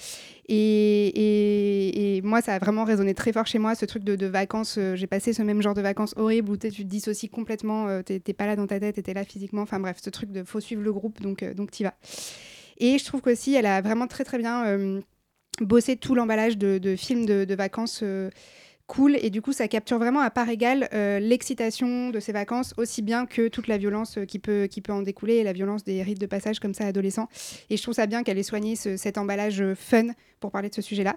Et, 0.48 1.06
et- 1.08 2.16
et 2.16 2.22
moi, 2.22 2.40
ça 2.40 2.54
a 2.54 2.58
vraiment 2.58 2.84
résonné 2.84 3.14
très 3.14 3.32
fort 3.32 3.46
chez 3.46 3.58
moi, 3.58 3.74
ce 3.74 3.84
truc 3.84 4.02
de, 4.04 4.16
de 4.16 4.26
vacances. 4.26 4.76
euh, 4.78 4.96
j'ai 4.96 5.06
passé 5.06 5.32
ce 5.32 5.42
même 5.42 5.62
genre 5.62 5.74
de 5.74 5.82
vacances 5.82 6.14
horribles 6.16 6.50
où 6.50 6.56
tu 6.56 6.70
te 6.70 6.82
dissocies 6.82 7.28
complètement, 7.28 7.88
euh, 7.88 8.02
t'es, 8.02 8.20
t'es 8.20 8.32
pas 8.32 8.46
là 8.46 8.56
dans 8.56 8.66
ta 8.66 8.80
tête, 8.80 9.02
t'es 9.02 9.14
là 9.14 9.24
physiquement. 9.24 9.62
Enfin 9.62 9.78
bref, 9.80 9.98
ce 10.02 10.10
truc 10.10 10.30
de 10.32 10.42
faut 10.44 10.60
suivre 10.60 10.82
le 10.82 10.92
groupe, 10.92 11.20
donc, 11.20 11.42
euh, 11.42 11.54
donc 11.54 11.70
t'y 11.70 11.84
vas. 11.84 11.94
Et 12.78 12.98
je 12.98 13.04
trouve 13.04 13.20
qu'aussi, 13.20 13.54
elle 13.54 13.66
a 13.66 13.80
vraiment 13.80 14.06
très 14.06 14.24
très 14.24 14.38
bien 14.38 14.64
bossé 15.60 15.96
tout 15.96 16.14
l'emballage 16.14 16.56
de, 16.58 16.78
de 16.78 16.96
films 16.96 17.26
de, 17.26 17.54
vacances. 17.54 18.00
euh, 18.02 18.30
cool 18.88 19.16
et 19.22 19.30
du 19.30 19.40
coup 19.40 19.52
ça 19.52 19.68
capture 19.68 19.96
vraiment 19.98 20.20
à 20.20 20.28
part 20.28 20.50
égale 20.50 20.88
euh, 20.92 21.18
l'excitation 21.20 22.10
de 22.10 22.20
ces 22.20 22.32
vacances 22.32 22.74
aussi 22.76 23.00
bien 23.00 23.26
que 23.26 23.48
toute 23.48 23.68
la 23.68 23.78
violence 23.78 24.18
euh, 24.18 24.24
qui 24.26 24.38
peut, 24.40 24.66
qui 24.68 24.80
peut 24.82 24.92
en 24.92 25.00
découler 25.02 25.36
et 25.36 25.44
la 25.44 25.52
violence 25.52 25.84
des 25.84 26.02
rites 26.02 26.20
de 26.20 26.26
passage 26.26 26.58
comme 26.58 26.74
ça 26.74 26.84
adolescents 26.86 27.28
et 27.70 27.76
je 27.78 27.82
trouve 27.82 27.94
ça 27.94 28.06
bien 28.06 28.22
qu'elle 28.22 28.38
ait 28.38 28.42
soigné 28.42 28.74
ce- 28.76 28.96
cet 28.98 29.16
emballage 29.18 29.62
fun 29.76 30.08
pour 30.40 30.50
parler 30.50 30.68
de 30.68 30.74
ce 30.74 30.82
sujet 30.82 31.04
là 31.04 31.16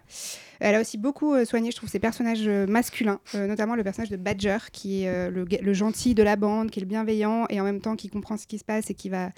elle 0.60 0.76
a 0.76 0.80
aussi 0.80 0.98
beaucoup 1.00 1.44
soigné 1.44 1.72
je 1.72 1.76
trouve 1.76 1.90
ses 1.90 2.00
personnages 2.00 2.48
masculins 2.48 3.20
notamment 3.34 3.76
le 3.76 3.84
personnage 3.84 4.12
de 4.12 4.18
Badger 4.18 4.58
qui 4.72 5.04
est 5.04 5.32
le, 5.32 5.44
le 5.46 5.74
gentil 5.74 6.14
de 6.14 6.22
la 6.24 6.36
bande 6.36 6.70
qui 6.70 6.80
est 6.80 6.84
le 6.84 6.88
bienveillant 6.88 7.46
et 7.50 7.60
en 7.60 7.64
même 7.64 7.82
temps 7.82 7.96
qui 7.96 8.10
comprend 8.10 8.38
ce 8.38 8.46
qui 8.46 8.60
se 8.60 8.64
passe 8.64 8.92
et 8.92 8.94
qui 8.94 9.10
va 9.10 9.32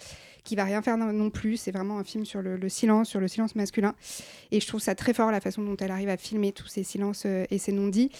qui 0.48 0.56
va 0.56 0.64
rien 0.64 0.82
faire 0.82 0.98
non, 0.98 1.30
plus 1.30 1.58
c'est 1.58 1.72
vraiment 1.72 2.00
un 2.00 2.04
film 2.04 2.26
sur 2.26 2.42
le, 2.42 2.56
le 2.56 2.70
silence 2.70 3.10
sur 3.10 3.20
le 3.20 3.28
silence 3.28 3.56
masculin 3.56 3.94
et 4.52 4.60
je 4.60 4.68
trouve 4.68 4.80
ça 4.80 4.96
très 4.96 5.14
fort 5.14 5.30
la 5.30 5.42
façon 5.42 5.62
dont 5.62 5.76
elle 5.78 5.92
arrive 5.92 6.10
à 6.10 6.18
filmer 6.18 6.54
tous 6.54 6.68
ces 6.68 6.84
silences 6.84 7.24
euh, 7.26 7.46
et 7.52 7.58
ces 7.58 7.72
non-dits 7.72 8.12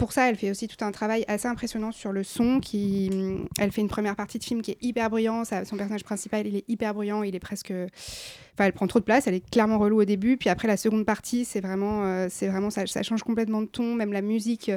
pour 0.00 0.12
ça, 0.12 0.30
elle 0.30 0.36
fait 0.36 0.50
aussi 0.50 0.66
tout 0.66 0.82
un 0.82 0.92
travail 0.92 1.26
assez 1.28 1.46
impressionnant 1.46 1.92
sur 1.92 2.10
le 2.10 2.24
son. 2.24 2.58
Qui, 2.58 3.10
hum, 3.12 3.48
elle 3.58 3.70
fait 3.70 3.82
une 3.82 3.88
première 3.88 4.16
partie 4.16 4.38
de 4.38 4.44
film 4.44 4.62
qui 4.62 4.70
est 4.70 4.78
hyper 4.80 5.10
bruyant. 5.10 5.44
Son 5.44 5.76
personnage 5.76 6.04
principal, 6.04 6.46
il 6.46 6.56
est 6.56 6.64
hyper 6.68 6.94
bruyant. 6.94 7.22
Il 7.22 7.36
est 7.36 7.40
presque, 7.40 7.70
enfin, 7.70 8.64
elle 8.64 8.72
prend 8.72 8.86
trop 8.86 8.98
de 8.98 9.04
place. 9.04 9.26
Elle 9.26 9.34
est 9.34 9.50
clairement 9.50 9.78
relou 9.78 10.00
au 10.00 10.06
début. 10.06 10.38
Puis 10.38 10.48
après, 10.48 10.68
la 10.68 10.78
seconde 10.78 11.04
partie, 11.04 11.44
c'est 11.44 11.60
vraiment, 11.60 12.06
euh, 12.06 12.28
c'est 12.30 12.48
vraiment 12.48 12.70
ça, 12.70 12.86
change 12.86 13.22
complètement 13.22 13.60
de 13.60 13.66
ton. 13.66 13.94
Même 13.94 14.14
la 14.14 14.22
musique, 14.22 14.72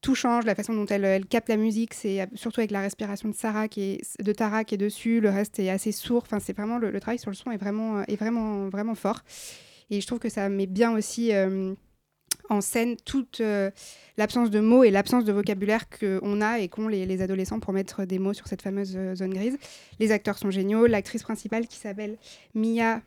tout 0.00 0.14
change. 0.14 0.44
La 0.44 0.54
façon 0.54 0.74
dont 0.74 0.86
elle, 0.86 1.26
capte 1.26 1.48
la 1.48 1.56
musique, 1.56 1.94
c'est 1.94 2.28
surtout 2.34 2.60
avec 2.60 2.70
la 2.70 2.80
respiration 2.80 3.28
de 3.28 3.34
Sarah 3.34 3.68
qui 3.68 3.82
est, 3.82 4.22
de 4.22 4.32
Tara 4.32 4.64
qui 4.64 4.74
est 4.74 4.78
dessus. 4.78 5.20
Le 5.20 5.30
reste 5.30 5.58
est 5.58 5.70
assez 5.70 5.92
sourd. 5.92 6.22
Enfin, 6.24 6.40
c'est 6.40 6.56
vraiment 6.56 6.78
le, 6.78 6.98
travail 7.00 7.18
sur 7.18 7.30
le 7.30 7.36
son 7.36 7.50
est 7.50 7.56
vraiment, 7.56 7.98
euh, 7.98 8.02
est 8.08 8.16
vraiment, 8.16 8.68
vraiment 8.68 8.94
fort. 8.94 9.20
Et 9.90 10.00
je 10.00 10.06
trouve 10.06 10.18
que 10.18 10.28
ça 10.28 10.48
met 10.48 10.66
bien 10.66 10.92
aussi. 10.92 11.32
euh, 11.32 11.74
en 12.50 12.60
scène 12.62 12.96
toute 13.04 13.40
euh, 13.40 13.70
l'absence 14.16 14.50
de 14.50 14.60
mots 14.60 14.82
et 14.82 14.90
l'absence 14.90 15.24
de 15.24 15.32
vocabulaire 15.32 15.84
qu'on 15.90 16.40
a 16.40 16.60
et 16.60 16.68
qu'ont 16.68 16.88
les, 16.88 17.04
les 17.04 17.20
adolescents 17.20 17.60
pour 17.60 17.74
mettre 17.74 18.06
des 18.06 18.18
mots 18.18 18.32
sur 18.32 18.46
cette 18.46 18.62
fameuse 18.62 18.98
zone 19.14 19.34
grise. 19.34 19.58
Les 19.98 20.12
acteurs 20.12 20.38
sont 20.38 20.50
géniaux. 20.50 20.86
L'actrice 20.86 21.22
principale 21.22 21.66
qui 21.66 21.76
s'appelle 21.76 22.16
Mia 22.54 23.02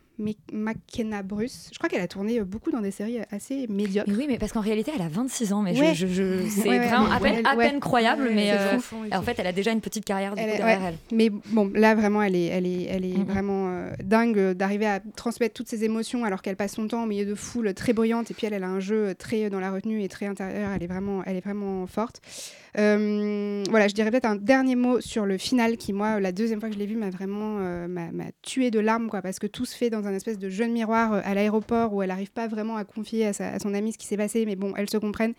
McKenna 0.52 1.22
Bruce. 1.22 1.68
Je 1.72 1.78
crois 1.78 1.88
qu'elle 1.88 2.00
a 2.00 2.08
tourné 2.08 2.40
euh, 2.40 2.44
beaucoup 2.44 2.70
dans 2.70 2.80
des 2.80 2.90
séries 2.90 3.18
euh, 3.20 3.24
assez 3.30 3.66
médiocres. 3.68 4.08
Mais 4.10 4.16
oui, 4.16 4.26
mais 4.28 4.38
parce 4.38 4.52
qu'en 4.52 4.60
réalité, 4.60 4.92
elle 4.94 5.02
a 5.02 5.08
26 5.08 5.52
ans, 5.52 5.62
mais 5.62 5.78
Ouais. 5.78 5.94
je, 5.94 6.06
je- 6.06 6.12
je- 6.42 6.48
c'est 6.48 6.68
Ouais, 6.68 6.78
vraiment 6.78 7.10
à 7.10 7.18
peine, 7.20 7.44
à 7.46 7.80
croyable, 7.80 8.30
mais 8.34 8.52
euh, 8.52 8.78
en 9.12 9.22
fait, 9.22 9.38
elle 9.38 9.46
a 9.46 9.52
déjà 9.52 9.72
une 9.72 9.80
petite 9.80 10.04
carrière 10.04 10.34
Elle 10.36 10.56
derrière 10.56 10.82
elle. 10.84 10.94
Mais 11.12 11.30
bon, 11.30 11.70
là 11.74 11.94
vraiment, 11.94 12.22
elle 12.22 12.36
est, 12.36 12.46
elle 12.46 12.66
est, 12.66 12.84
elle 12.84 13.04
est 13.04 13.24
vraiment 13.24 13.68
euh, 13.68 13.90
dingue 14.02 14.52
d'arriver 14.52 14.86
à 14.86 15.00
transmettre 15.16 15.54
toutes 15.54 15.68
ses 15.68 15.84
émotions 15.84 16.24
alors 16.24 16.42
qu'elle 16.42 16.56
passe 16.56 16.74
son 16.74 16.86
temps 16.88 17.02
au 17.04 17.06
milieu 17.06 17.24
de 17.26 17.34
foules 17.34 17.74
très 17.74 17.92
bruyantes. 17.92 18.30
Et 18.30 18.34
puis 18.34 18.46
elle, 18.46 18.52
elle 18.54 18.64
a 18.64 18.68
un 18.68 18.80
jeu 18.80 19.14
très 19.14 19.50
dans 19.50 19.60
la 19.60 19.70
retenue 19.72 20.02
et 20.02 20.08
très 20.08 20.26
intérieur. 20.26 20.70
Elle 20.74 20.82
est 20.82 20.86
vraiment, 20.86 21.22
elle 21.24 21.36
est 21.36 21.44
vraiment 21.44 21.86
forte. 21.86 22.20
Euh, 22.78 23.64
voilà, 23.68 23.86
je 23.86 23.94
dirais 23.94 24.10
peut-être 24.10 24.26
un 24.26 24.36
dernier 24.36 24.76
mot 24.76 25.00
sur 25.00 25.26
le 25.26 25.36
final 25.36 25.76
qui, 25.76 25.92
moi, 25.92 26.20
la 26.20 26.32
deuxième 26.32 26.58
fois 26.60 26.68
que 26.68 26.74
je 26.74 26.78
l'ai 26.78 26.86
vu, 26.86 26.96
m'a 26.96 27.10
vraiment 27.10 27.58
euh, 27.60 27.86
m'a 27.88 28.32
tué 28.42 28.70
de 28.70 28.80
larmes, 28.80 29.08
quoi, 29.08 29.20
parce 29.22 29.38
que 29.38 29.46
tout 29.46 29.64
se 29.64 29.76
fait 29.76 29.90
dans 29.90 30.06
un 30.06 30.14
espèce 30.14 30.38
de 30.38 30.48
jeune 30.48 30.72
miroir 30.72 31.12
euh, 31.12 31.20
à 31.24 31.34
l'aéroport 31.34 31.92
où 31.92 32.02
elle 32.02 32.08
n'arrive 32.08 32.32
pas 32.32 32.48
vraiment 32.48 32.76
à 32.76 32.84
confier 32.84 33.26
à, 33.26 33.30
à 33.40 33.58
son 33.58 33.74
amie 33.74 33.92
ce 33.92 33.98
qui 33.98 34.06
s'est 34.06 34.16
passé, 34.16 34.46
mais 34.46 34.56
bon, 34.56 34.72
elles 34.76 34.90
se 34.90 34.96
comprennent. 34.96 35.34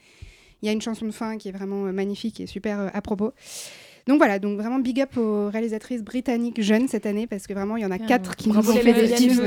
Il 0.62 0.68
y 0.68 0.70
a 0.70 0.72
une 0.72 0.82
chanson 0.82 1.06
de 1.06 1.12
fin 1.12 1.38
qui 1.38 1.50
est 1.50 1.52
vraiment 1.52 1.92
magnifique 1.92 2.40
et 2.40 2.48
super 2.48 2.90
à 2.96 3.02
propos. 3.02 3.34
Donc 4.08 4.18
voilà, 4.18 4.40
donc 4.40 4.58
vraiment 4.58 4.80
big 4.80 5.00
up 5.02 5.18
aux 5.18 5.50
réalisatrices 5.50 6.04
britanniques 6.04 6.62
jeunes 6.62 6.88
cette 6.88 7.06
année 7.06 7.28
parce 7.28 7.48
que 7.48 7.54
vraiment 7.54 7.78
il 7.78 7.84
y 7.84 7.86
en 7.86 7.92
a 7.92 7.96
Ah, 7.96 8.06
quatre 8.06 8.36
qui 8.36 8.50
nous 8.50 8.58
ont 8.58 8.76
fait 8.76 8.94
des 8.94 9.08
films 9.08 9.42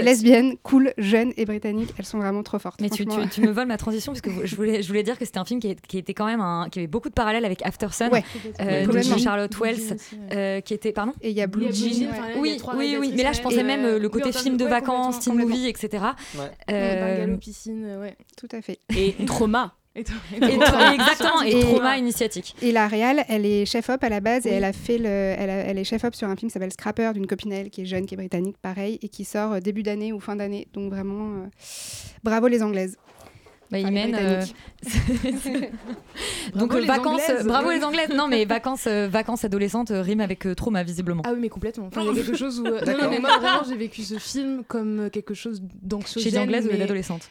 lesbiennes, 0.00 0.56
cool, 0.62 0.92
jeunes 0.98 1.32
et 1.36 1.44
britanniques, 1.44 1.92
elles 1.98 2.04
sont 2.04 2.18
vraiment 2.18 2.42
trop 2.42 2.58
fortes. 2.58 2.80
Mais 2.80 2.90
tu, 2.90 3.04
tu, 3.04 3.10
franchement. 3.10 3.28
tu 3.32 3.40
me 3.40 3.50
voles 3.50 3.66
ma 3.66 3.76
transition 3.76 4.12
parce 4.12 4.20
que 4.20 4.30
je 4.44 4.56
voulais, 4.56 4.82
je 4.82 4.88
voulais 4.88 5.02
dire 5.02 5.18
que 5.18 5.24
c'était 5.24 5.38
un 5.38 5.44
film 5.44 5.60
qui, 5.60 5.98
était 5.98 6.14
quand 6.14 6.26
même 6.26 6.40
un, 6.40 6.68
qui 6.70 6.78
avait 6.78 6.86
beaucoup 6.88 7.08
de 7.08 7.14
parallèles 7.14 7.44
avec 7.44 7.64
After 7.64 7.88
Sun 7.90 8.10
Ouais, 8.12 8.24
euh, 8.60 8.86
de. 8.86 9.18
Charlotte 9.18 9.56
Wells 9.58 9.96
euh, 10.32 10.60
qui 10.60 10.74
était 10.74 10.92
pardon 10.92 11.12
Et 11.22 11.30
il 11.30 11.36
y 11.36 11.42
a 11.42 11.46
Blue 11.46 11.72
Jean, 11.72 11.86
ouais. 11.86 12.08
enfin, 12.10 12.26
oui, 12.38 12.60
oui, 12.76 12.96
oui, 13.00 13.12
mais 13.16 13.22
là 13.22 13.32
je 13.32 13.40
pensais 13.40 13.62
même 13.62 13.84
euh, 13.84 13.96
euh, 13.96 13.98
le 13.98 14.08
côté 14.08 14.32
film 14.32 14.56
de 14.56 14.64
vacances, 14.64 15.20
teen 15.20 15.34
movie, 15.34 15.68
etc. 15.68 16.04
Ouais. 16.34 16.50
Euh, 16.70 17.18
Bungalow, 17.18 17.38
piscine, 17.38 17.98
ouais. 18.00 18.16
Tout 18.36 18.48
à 18.52 18.62
fait. 18.62 18.78
Et 18.96 19.14
trauma. 19.26 19.74
Et, 19.96 20.02
tra- 20.02 20.12
et 20.36 20.58
tra- 20.58 20.94
exactement, 20.94 21.42
et, 21.42 21.56
Et- 21.56 21.60
trauma 21.60 21.96
initiatique. 21.96 22.54
Et 22.60 22.70
la 22.70 22.86
réal, 22.86 23.24
elle 23.28 23.46
est 23.46 23.64
chef-op 23.64 24.02
à 24.04 24.08
la 24.10 24.20
base 24.20 24.46
et 24.46 24.50
elle 24.50 24.64
a 24.64 24.72
fait 24.74 24.98
le, 24.98 25.06
elle, 25.08 25.48
a- 25.50 25.54
elle 25.64 25.78
est 25.78 25.84
chef-op 25.84 26.14
sur 26.14 26.28
un 26.28 26.36
film 26.36 26.50
qui 26.50 26.52
s'appelle 26.52 26.72
Scrapper 26.72 27.12
d'une 27.14 27.26
copine 27.26 27.52
elle 27.52 27.70
qui 27.70 27.80
est 27.82 27.86
jeune, 27.86 28.04
qui 28.06 28.14
est 28.14 28.18
britannique, 28.18 28.56
pareil, 28.60 28.98
et 29.02 29.08
qui 29.08 29.24
sort 29.24 29.54
euh, 29.54 29.60
début 29.60 29.82
d'année 29.82 30.12
ou 30.12 30.20
fin 30.20 30.36
d'année. 30.36 30.68
Donc 30.74 30.90
vraiment, 30.92 31.30
euh, 31.30 31.46
bravo 32.22 32.46
les 32.48 32.62
Anglaises. 32.62 32.96
Bah, 33.70 33.78
Enfin, 33.80 33.88
les 33.90 33.94
mènent, 33.94 34.14
euh. 34.20 34.44
Donc 36.54 36.68
Bravo 36.70 36.76
euh, 36.76 36.80
les 36.80 36.86
vacances, 36.86 37.22
Anglaises. 37.28 37.46
bravo 37.46 37.70
les 37.72 37.82
anglaises. 37.84 38.08
Non 38.10 38.28
mais 38.28 38.44
vacances, 38.44 38.86
euh, 38.86 39.08
vacances 39.08 39.44
adolescentes 39.44 39.90
euh, 39.90 40.02
rime 40.02 40.20
avec 40.20 40.46
euh, 40.46 40.54
trauma 40.54 40.82
visiblement. 40.84 41.22
Ah 41.26 41.30
oui, 41.32 41.38
mais 41.40 41.48
complètement. 41.48 41.86
Enfin, 41.86 42.02
il 42.02 42.16
y 42.16 42.20
a 42.20 42.22
quelque 42.22 42.36
chose 42.36 42.60
où. 42.60 42.66
euh, 42.66 42.80
non, 43.02 43.10
mais 43.10 43.18
moi, 43.18 43.38
vraiment, 43.38 43.62
j'ai 43.68 43.76
vécu 43.76 44.02
ce 44.02 44.18
film 44.18 44.62
comme 44.68 45.10
quelque 45.10 45.34
chose 45.34 45.60
d'anxiogène. 45.82 46.30
Chez 46.30 46.36
des 46.36 46.42
anglaises 46.42 46.66
ou 46.66 46.70
des 46.70 46.82
adolescentes. 46.82 47.28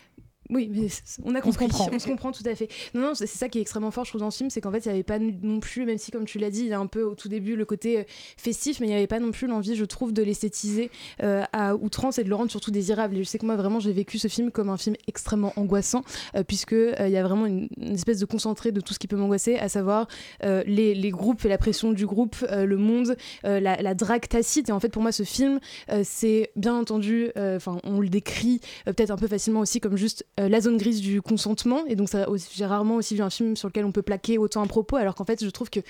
Oui, 0.49 0.69
mais 0.71 0.87
on 1.23 1.33
a 1.35 1.39
On 1.39 1.51
se 1.51 1.57
compris. 1.57 1.77
comprend. 1.77 1.89
On 1.91 1.99
se 1.99 2.07
comprend 2.07 2.31
tout 2.31 2.43
à 2.45 2.53
fait. 2.55 2.67
Non, 2.93 3.01
non, 3.01 3.13
c'est 3.15 3.25
ça 3.25 3.49
qui 3.49 3.57
est 3.57 3.61
extrêmement 3.61 3.91
fort, 3.91 4.05
je 4.05 4.11
trouve, 4.11 4.21
dans 4.21 4.31
ce 4.31 4.37
film, 4.37 4.49
c'est 4.49 4.61
qu'en 4.61 4.71
fait, 4.71 4.85
il 4.85 4.89
n'y 4.89 4.93
avait 4.93 5.03
pas 5.03 5.17
non 5.19 5.59
plus, 5.59 5.85
même 5.85 5.97
si, 5.97 6.11
comme 6.11 6.25
tu 6.25 6.37
l'as 6.37 6.49
dit, 6.51 6.61
il 6.61 6.67
y 6.67 6.73
a 6.73 6.79
un 6.79 6.87
peu 6.87 7.03
au 7.03 7.15
tout 7.15 7.29
début 7.29 7.55
le 7.55 7.65
côté 7.65 7.99
euh, 7.99 8.03
festif, 8.37 8.79
mais 8.79 8.85
il 8.87 8.89
n'y 8.89 8.95
avait 8.95 9.07
pas 9.07 9.19
non 9.19 9.31
plus 9.31 9.47
l'envie, 9.47 9.75
je 9.75 9.85
trouve, 9.85 10.13
de 10.13 10.21
l'esthétiser 10.21 10.91
euh, 11.23 11.43
à 11.53 11.75
outrance 11.75 12.19
et 12.19 12.23
de 12.23 12.29
le 12.29 12.35
rendre 12.35 12.51
surtout 12.51 12.71
désirable. 12.71 13.17
Et 13.17 13.23
je 13.23 13.27
sais 13.29 13.37
que 13.39 13.45
moi, 13.45 13.55
vraiment, 13.55 13.79
j'ai 13.79 13.91
vécu 13.91 14.19
ce 14.19 14.27
film 14.27 14.51
comme 14.51 14.69
un 14.69 14.77
film 14.77 14.95
extrêmement 15.07 15.53
angoissant, 15.55 16.03
euh, 16.35 16.43
puisque 16.43 16.73
euh, 16.73 16.93
il 16.99 17.11
y 17.11 17.17
a 17.17 17.23
vraiment 17.23 17.45
une, 17.45 17.67
une 17.77 17.93
espèce 17.93 18.19
de 18.19 18.25
concentré 18.25 18.71
de 18.71 18.81
tout 18.81 18.93
ce 18.93 18.99
qui 18.99 19.07
peut 19.07 19.17
m'angoisser, 19.17 19.55
à 19.57 19.69
savoir 19.69 20.07
euh, 20.43 20.63
les, 20.67 20.93
les 20.93 21.09
groupes 21.09 21.43
et 21.45 21.49
la 21.49 21.57
pression 21.57 21.91
du 21.91 22.05
groupe, 22.05 22.35
le 22.51 22.77
monde, 22.77 23.15
la, 23.43 23.59
la 23.59 23.93
drague 23.95 24.27
tacite. 24.27 24.69
Et 24.69 24.71
en 24.71 24.79
fait, 24.79 24.89
pour 24.89 25.01
moi, 25.01 25.11
ce 25.11 25.23
film, 25.23 25.59
c'est 26.03 26.51
bien 26.55 26.75
entendu, 26.75 27.31
enfin, 27.37 27.79
on 27.83 27.99
le 27.99 28.09
décrit 28.09 28.59
peut-être 28.85 29.11
un 29.11 29.15
peu 29.17 29.27
facilement 29.27 29.61
aussi 29.61 29.79
comme 29.79 29.97
juste 29.97 30.25
euh, 30.37 30.49
la 30.49 30.59
zone 30.59 30.75
grise 30.77 30.99
du 30.99 31.21
consentement. 31.21 31.85
Et 31.87 31.95
donc, 31.95 32.09
j'ai 32.53 32.65
rarement 32.65 32.95
aussi 32.95 33.15
vu 33.15 33.21
un 33.21 33.29
film 33.29 33.55
sur 33.55 33.69
lequel 33.69 33.85
on 33.85 33.93
peut 33.93 34.01
plaquer 34.01 34.37
autant 34.37 34.61
un 34.61 34.67
propos, 34.67 34.97
alors 34.97 35.15
qu'en 35.15 35.23
fait, 35.23 35.41
je 35.41 35.49
trouve 35.49 35.69
qu'il 35.69 35.83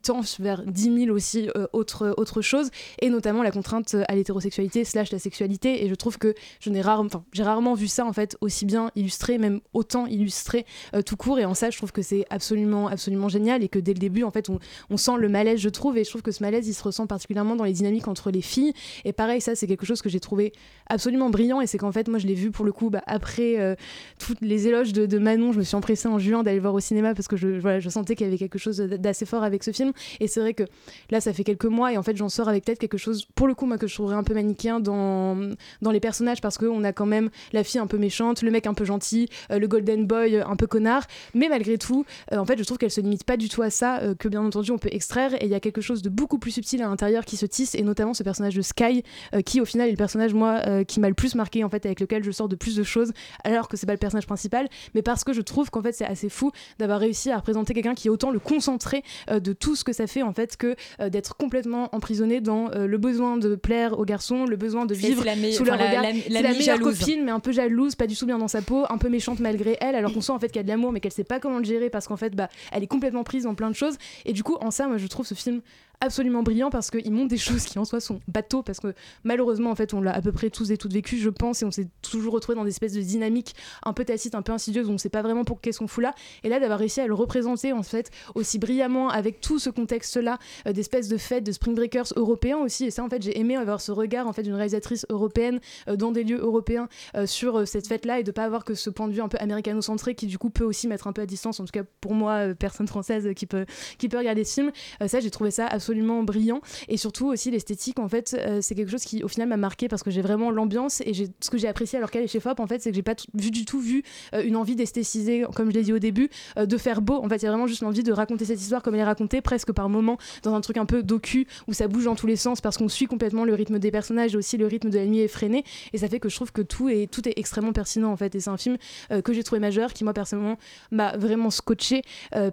tend 0.00 0.20
vers 0.38 0.62
10 0.64 1.06
000 1.06 1.16
aussi 1.16 1.50
euh, 1.56 1.66
autres, 1.72 2.14
autres 2.16 2.40
choses, 2.40 2.70
et 3.00 3.10
notamment 3.10 3.42
la 3.42 3.50
contrainte 3.50 3.96
à 4.06 4.14
l'hétérosexualité 4.14 4.84
slash 4.84 5.10
la 5.10 5.18
sexualité. 5.18 5.84
Et 5.84 5.88
je 5.88 5.94
trouve 5.96 6.16
que 6.16 6.34
je 6.60 6.70
n'ai 6.70 6.84
enfin, 6.86 7.24
j'ai 7.32 7.42
rarement 7.42 7.74
vu 7.74 7.88
ça 7.88 8.04
en 8.04 8.12
fait 8.12 8.36
aussi 8.40 8.66
bien 8.66 8.92
illustré, 8.94 9.36
même 9.36 9.60
autant 9.72 10.06
illustré 10.06 10.64
euh, 10.94 11.02
tout 11.02 11.16
court. 11.16 11.40
Et 11.40 11.44
en 11.44 11.54
ça, 11.54 11.70
je 11.70 11.76
trouve 11.76 11.90
que 11.90 12.02
c'est 12.02 12.24
absolument, 12.30 12.86
absolument 12.86 13.28
génial, 13.28 13.64
et 13.64 13.68
que 13.68 13.80
dès 13.80 13.94
le 13.94 13.98
début, 13.98 14.22
en 14.22 14.30
fait, 14.30 14.48
on, 14.48 14.60
on 14.90 14.96
sent 14.96 15.16
le 15.18 15.28
malaise, 15.28 15.58
je 15.58 15.68
trouve, 15.68 15.98
et 15.98 16.04
je 16.04 16.10
trouve 16.10 16.22
que 16.22 16.30
ce 16.30 16.42
malaise, 16.42 16.68
il 16.68 16.74
se 16.74 16.84
ressent 16.84 17.08
particulièrement 17.08 17.56
dans 17.56 17.64
les 17.64 17.72
dynamiques 17.72 18.06
entre 18.06 18.30
les 18.30 18.42
filles. 18.42 18.74
Et 19.04 19.12
pareil, 19.12 19.40
ça, 19.40 19.56
c'est 19.56 19.66
quelque 19.66 19.86
chose 19.86 20.02
que 20.02 20.08
j'ai 20.08 20.20
trouvé 20.20 20.52
absolument 20.88 21.30
brillant, 21.30 21.60
et 21.60 21.66
c'est 21.66 21.78
qu'en 21.78 21.90
fait, 21.90 22.06
moi, 22.06 22.20
je 22.20 22.28
l'ai 22.28 22.34
vu 22.34 22.52
pour 22.52 22.64
le 22.64 22.70
coup 22.70 22.90
bah, 22.90 23.02
après 23.06 23.76
toutes 24.18 24.40
les 24.40 24.68
éloges 24.68 24.92
de, 24.92 25.18
Manon. 25.18 25.52
Je 25.52 25.58
me 25.58 25.64
suis 25.64 25.76
empressée 25.76 26.08
en 26.08 26.18
juin 26.18 26.42
d'aller 26.42 26.56
le 26.56 26.62
voir 26.62 26.74
au 26.74 26.80
cinéma 26.80 27.14
parce 27.14 27.28
que 27.28 27.36
je, 27.36 27.48
voilà, 27.48 27.80
je 27.80 27.88
sentais 27.88 28.14
qu'il 28.14 28.26
y 28.26 28.28
avait 28.28 28.38
quelque 28.38 28.58
chose 28.58 28.78
d'assez 28.78 29.26
fort 29.26 29.42
avec 29.42 29.64
ce 29.64 29.72
film. 29.72 29.92
Et 30.20 30.28
c'est 30.28 30.40
vrai 30.40 30.54
que 30.54 30.64
là, 31.10 31.20
ça 31.20 31.32
fait 31.32 31.44
quelques 31.44 31.64
mois, 31.64 31.92
et 31.92 31.96
en 31.96 32.02
fait, 32.02 32.16
j'en 32.16 32.28
sors 32.28 32.48
avec 32.48 32.64
peut-être 32.64 32.78
quelque 32.78 32.98
chose, 32.98 33.26
pour 33.34 33.46
le 33.46 33.54
coup, 33.54 33.66
moi, 33.66 33.78
que 33.78 33.86
je 33.86 33.94
trouverais 33.94 34.16
un 34.16 34.22
peu 34.22 34.34
manichéen 34.34 34.80
dans, 34.80 35.36
dans 35.82 35.90
les 35.90 36.00
personnages 36.00 36.40
parce 36.40 36.58
qu'on 36.58 36.84
a 36.84 36.92
quand 36.92 37.06
même 37.06 37.30
la 37.52 37.64
fille 37.64 37.80
un 37.80 37.86
peu 37.86 37.98
méchante, 37.98 38.42
le 38.42 38.50
mec 38.50 38.66
un 38.66 38.74
peu 38.74 38.84
gentil, 38.84 39.28
euh, 39.50 39.58
le 39.58 39.68
golden 39.68 40.06
boy 40.06 40.36
euh, 40.36 40.46
un 40.46 40.56
peu 40.56 40.66
connard. 40.66 41.04
Mais 41.34 41.48
malgré 41.48 41.78
tout, 41.78 42.04
euh, 42.32 42.38
en 42.38 42.44
fait, 42.44 42.58
je 42.58 42.64
trouve 42.64 42.78
qu'elle 42.78 42.90
se 42.90 43.00
limite 43.00 43.24
pas 43.24 43.36
du 43.36 43.48
tout 43.48 43.62
à 43.62 43.70
ça, 43.70 44.00
que 44.18 44.28
bien 44.28 44.42
entendu, 44.42 44.70
on 44.70 44.78
peut 44.78 44.88
extraire. 44.92 45.34
Et 45.40 45.46
il 45.46 45.50
y 45.50 45.54
a 45.54 45.60
quelque 45.60 45.80
chose 45.80 46.02
de 46.02 46.08
beaucoup 46.08 46.38
plus 46.38 46.50
subtil 46.50 46.82
à 46.82 46.88
l'intérieur 46.88 47.24
qui 47.24 47.36
se 47.36 47.46
tisse, 47.46 47.74
et 47.74 47.82
notamment 47.82 48.14
ce 48.14 48.22
personnage 48.22 48.54
de 48.54 48.62
Sky, 48.62 49.02
qui 49.44 49.60
au 49.60 49.64
final 49.64 49.88
est 49.88 49.92
le 49.92 49.96
personnage, 49.96 50.34
moi, 50.34 50.84
qui 50.84 51.00
m'a 51.00 51.08
le 51.08 51.14
plus 51.14 51.34
marqué, 51.34 51.64
en 51.64 51.68
fait, 51.68 51.84
avec 51.86 52.00
lequel 52.00 52.24
je 52.24 52.30
sors 52.30 52.48
de 52.48 52.56
plus 52.56 52.76
de 52.76 52.82
choses, 52.82 53.12
alors 53.44 53.68
que 53.68 53.76
c'est 53.78 53.86
pas 53.86 53.92
le 53.94 53.98
personnage 53.98 54.26
principal, 54.26 54.68
mais 54.94 55.00
parce 55.00 55.24
que 55.24 55.32
je 55.32 55.40
trouve 55.40 55.70
qu'en 55.70 55.80
fait, 55.82 55.92
c'est 55.92 56.04
assez 56.04 56.28
fou 56.28 56.50
d'avoir 56.78 57.00
réussi 57.00 57.30
à 57.30 57.36
représenter 57.38 57.72
quelqu'un 57.72 57.94
qui 57.94 58.08
est 58.08 58.10
autant 58.10 58.30
le 58.30 58.38
concentré 58.38 59.02
euh, 59.30 59.40
de 59.40 59.52
tout 59.54 59.74
ce 59.76 59.84
que 59.84 59.92
ça 59.94 60.06
fait, 60.06 60.22
en 60.22 60.32
fait, 60.34 60.56
que 60.56 60.76
euh, 61.00 61.08
d'être 61.08 61.36
complètement 61.36 61.88
emprisonné 61.94 62.40
dans 62.42 62.70
euh, 62.72 62.86
le 62.86 62.98
besoin 62.98 63.36
de 63.38 63.54
plaire 63.56 63.98
aux 63.98 64.04
garçons, 64.04 64.44
le 64.44 64.56
besoin 64.56 64.84
de 64.84 64.94
vivre 64.94 65.24
la 65.24 65.34
sous 65.52 65.64
leur 65.64 65.76
la- 65.76 65.86
regard. 65.88 66.02
la- 66.02 66.12
la 66.12 66.40
la 66.42 66.48
amie 66.50 66.58
meilleure 66.58 66.76
jalouse. 66.76 66.98
copine, 66.98 67.24
mais 67.24 67.30
un 67.30 67.40
peu 67.40 67.52
jalouse, 67.52 67.94
pas 67.94 68.06
du 68.06 68.16
tout 68.16 68.26
bien 68.26 68.38
dans 68.38 68.48
sa 68.48 68.60
peau, 68.62 68.84
un 68.90 68.98
peu 68.98 69.08
méchante 69.08 69.40
malgré 69.40 69.76
elle, 69.80 69.94
alors 69.94 70.12
qu'on 70.12 70.20
sent 70.20 70.32
en 70.32 70.38
fait 70.38 70.48
qu'il 70.48 70.56
y 70.56 70.60
a 70.60 70.64
de 70.64 70.68
l'amour, 70.68 70.92
mais 70.92 71.00
qu'elle 71.00 71.12
sait 71.12 71.24
pas 71.24 71.38
comment 71.40 71.58
le 71.58 71.64
gérer 71.64 71.88
parce 71.90 72.08
qu'en 72.08 72.16
fait, 72.16 72.34
bah, 72.34 72.48
elle 72.72 72.82
est 72.82 72.86
complètement 72.88 73.22
prise 73.24 73.44
dans 73.44 73.54
plein 73.54 73.70
de 73.70 73.74
choses. 73.76 73.96
Et 74.24 74.32
du 74.32 74.42
coup, 74.42 74.56
en 74.60 74.70
ça, 74.70 74.88
moi, 74.88 74.96
je 74.98 75.06
trouve 75.06 75.26
ce 75.26 75.34
film 75.34 75.60
absolument 76.00 76.42
brillant 76.42 76.70
parce 76.70 76.90
qu'il 76.90 77.12
montre 77.12 77.28
des 77.28 77.38
choses 77.38 77.64
qui 77.64 77.78
en 77.78 77.84
soi 77.84 78.00
sont 78.00 78.20
bateaux 78.28 78.62
parce 78.62 78.80
que 78.80 78.94
malheureusement 79.24 79.70
en 79.70 79.74
fait 79.74 79.94
on 79.94 80.00
l'a 80.00 80.12
à 80.12 80.20
peu 80.20 80.32
près 80.32 80.50
tous 80.50 80.70
et 80.70 80.76
toutes 80.76 80.92
vécu 80.92 81.18
je 81.18 81.28
pense 81.28 81.62
et 81.62 81.64
on 81.64 81.70
s'est 81.70 81.88
toujours 82.02 82.32
retrouvé 82.34 82.56
dans 82.56 82.64
des 82.64 82.70
espèces 82.70 82.92
de 82.92 83.00
dynamiques 83.00 83.54
un 83.82 83.92
peu 83.92 84.04
tacites 84.04 84.34
un 84.34 84.42
peu 84.42 84.52
insidieuses 84.52 84.88
où 84.88 84.92
on 84.92 84.98
sait 84.98 85.08
pas 85.08 85.22
vraiment 85.22 85.44
pour 85.44 85.60
qu'est-ce 85.60 85.78
qu'on 85.78 85.88
fout 85.88 86.02
là. 86.02 86.14
Et 86.44 86.48
là 86.48 86.60
d'avoir 86.60 86.78
réussi 86.78 87.00
à 87.00 87.06
le 87.06 87.14
représenter 87.14 87.72
en 87.72 87.82
fait 87.82 88.10
aussi 88.34 88.58
brillamment 88.58 89.08
avec 89.08 89.40
tout 89.40 89.58
ce 89.58 89.70
contexte 89.70 90.16
là 90.16 90.38
d'espèces 90.66 91.08
de 91.08 91.16
fêtes 91.16 91.44
de 91.44 91.52
spring 91.52 91.74
breakers 91.74 92.12
européens 92.16 92.58
aussi. 92.58 92.84
Et 92.86 92.90
ça 92.90 93.04
en 93.04 93.08
fait 93.08 93.22
j'ai 93.22 93.38
aimé 93.38 93.56
avoir 93.56 93.80
ce 93.80 93.92
regard 93.92 94.26
en 94.26 94.32
fait 94.32 94.42
d'une 94.42 94.54
réalisatrice 94.54 95.06
européenne 95.08 95.60
euh, 95.88 95.96
dans 95.96 96.12
des 96.12 96.24
lieux 96.24 96.40
européens 96.40 96.88
euh, 97.16 97.26
sur 97.26 97.58
euh, 97.58 97.64
cette 97.64 97.86
fête 97.86 98.06
là 98.06 98.20
et 98.20 98.22
de 98.22 98.30
pas 98.30 98.44
avoir 98.44 98.64
que 98.64 98.74
ce 98.74 98.90
point 98.90 99.08
de 99.08 99.12
vue 99.12 99.20
un 99.20 99.28
peu 99.28 99.38
américano-centré 99.40 100.14
qui 100.14 100.26
du 100.26 100.38
coup 100.38 100.50
peut 100.50 100.64
aussi 100.64 100.88
mettre 100.88 101.06
un 101.06 101.12
peu 101.12 101.22
à 101.22 101.26
distance 101.26 101.60
en 101.60 101.64
tout 101.64 101.72
cas 101.72 101.82
pour 102.00 102.14
moi 102.14 102.48
euh, 102.48 102.54
personne 102.54 102.88
française 102.88 103.26
euh, 103.26 103.32
qui 103.32 103.46
peut 103.46 103.66
qui 103.98 104.08
peut 104.08 104.18
regarder 104.18 104.44
ce 104.44 104.54
film. 104.54 104.72
Euh, 105.02 105.08
ça 105.08 105.20
j'ai 105.20 105.30
trouvé 105.30 105.50
ça 105.50 105.66
absolument 105.66 105.87
brillant. 106.24 106.60
Et 106.88 106.96
surtout 106.96 107.26
aussi 107.26 107.50
l'esthétique 107.50 107.98
en 107.98 108.08
fait 108.08 108.36
euh, 108.38 108.60
c'est 108.60 108.74
quelque 108.74 108.90
chose 108.90 109.04
qui 109.04 109.22
au 109.22 109.28
final 109.28 109.48
m'a 109.48 109.56
marqué 109.56 109.88
parce 109.88 110.02
que 110.02 110.10
j'ai 110.10 110.22
vraiment 110.22 110.50
l'ambiance 110.50 111.00
et 111.00 111.12
ce 111.14 111.50
que 111.50 111.58
j'ai 111.58 111.68
apprécié 111.68 111.98
alors 111.98 112.10
qu'elle 112.10 112.24
est 112.24 112.28
chez 112.28 112.40
Fop 112.40 112.58
en 112.58 112.66
fait 112.66 112.80
c'est 112.80 112.90
que 112.90 112.96
j'ai 112.96 113.02
pas 113.02 113.14
vu 113.34 113.50
du 113.50 113.64
tout 113.64 113.80
vu 113.80 114.02
euh, 114.34 114.42
une 114.42 114.56
envie 114.56 114.76
d'esthétiser 114.76 115.44
comme 115.54 115.70
je 115.70 115.74
l'ai 115.74 115.82
dit 115.82 115.92
au 115.92 115.98
début 115.98 116.30
euh, 116.56 116.66
de 116.66 116.76
faire 116.76 117.00
beau. 117.02 117.16
En 117.22 117.28
fait 117.28 117.36
il 117.36 117.44
y 117.44 117.46
a 117.46 117.50
vraiment 117.50 117.66
juste 117.66 117.82
l'envie 117.82 118.02
de 118.02 118.12
raconter 118.12 118.44
cette 118.44 118.60
histoire 118.60 118.82
comme 118.82 118.94
elle 118.94 119.00
est 119.00 119.04
racontée 119.04 119.40
presque 119.40 119.72
par 119.72 119.88
moment 119.88 120.18
dans 120.42 120.54
un 120.54 120.60
truc 120.60 120.76
un 120.76 120.86
peu 120.86 121.02
docu 121.02 121.46
où 121.66 121.72
ça 121.72 121.88
bouge 121.88 122.04
dans 122.04 122.16
tous 122.16 122.26
les 122.26 122.36
sens 122.36 122.60
parce 122.60 122.76
qu'on 122.76 122.88
suit 122.88 123.06
complètement 123.06 123.44
le 123.44 123.54
rythme 123.54 123.78
des 123.78 123.90
personnages 123.90 124.34
et 124.34 124.38
aussi 124.38 124.56
le 124.56 124.66
rythme 124.66 124.90
de 124.90 124.98
la 124.98 125.06
nuit 125.06 125.20
effrénée. 125.20 125.64
Et 125.92 125.98
ça 125.98 126.08
fait 126.08 126.20
que 126.20 126.28
je 126.28 126.36
trouve 126.36 126.52
que 126.52 126.62
tout 126.62 126.88
est 126.88 127.10
tout 127.10 127.28
est 127.28 127.34
extrêmement 127.36 127.72
pertinent 127.72 128.10
en 128.10 128.16
fait. 128.16 128.34
Et 128.34 128.40
c'est 128.40 128.50
un 128.50 128.56
film 128.56 128.76
que 129.24 129.32
j'ai 129.32 129.42
trouvé 129.42 129.60
majeur 129.60 129.92
qui 129.92 130.04
moi 130.04 130.12
personnellement 130.12 130.58
m'a 130.90 131.16
vraiment 131.16 131.50
scotché 131.50 132.02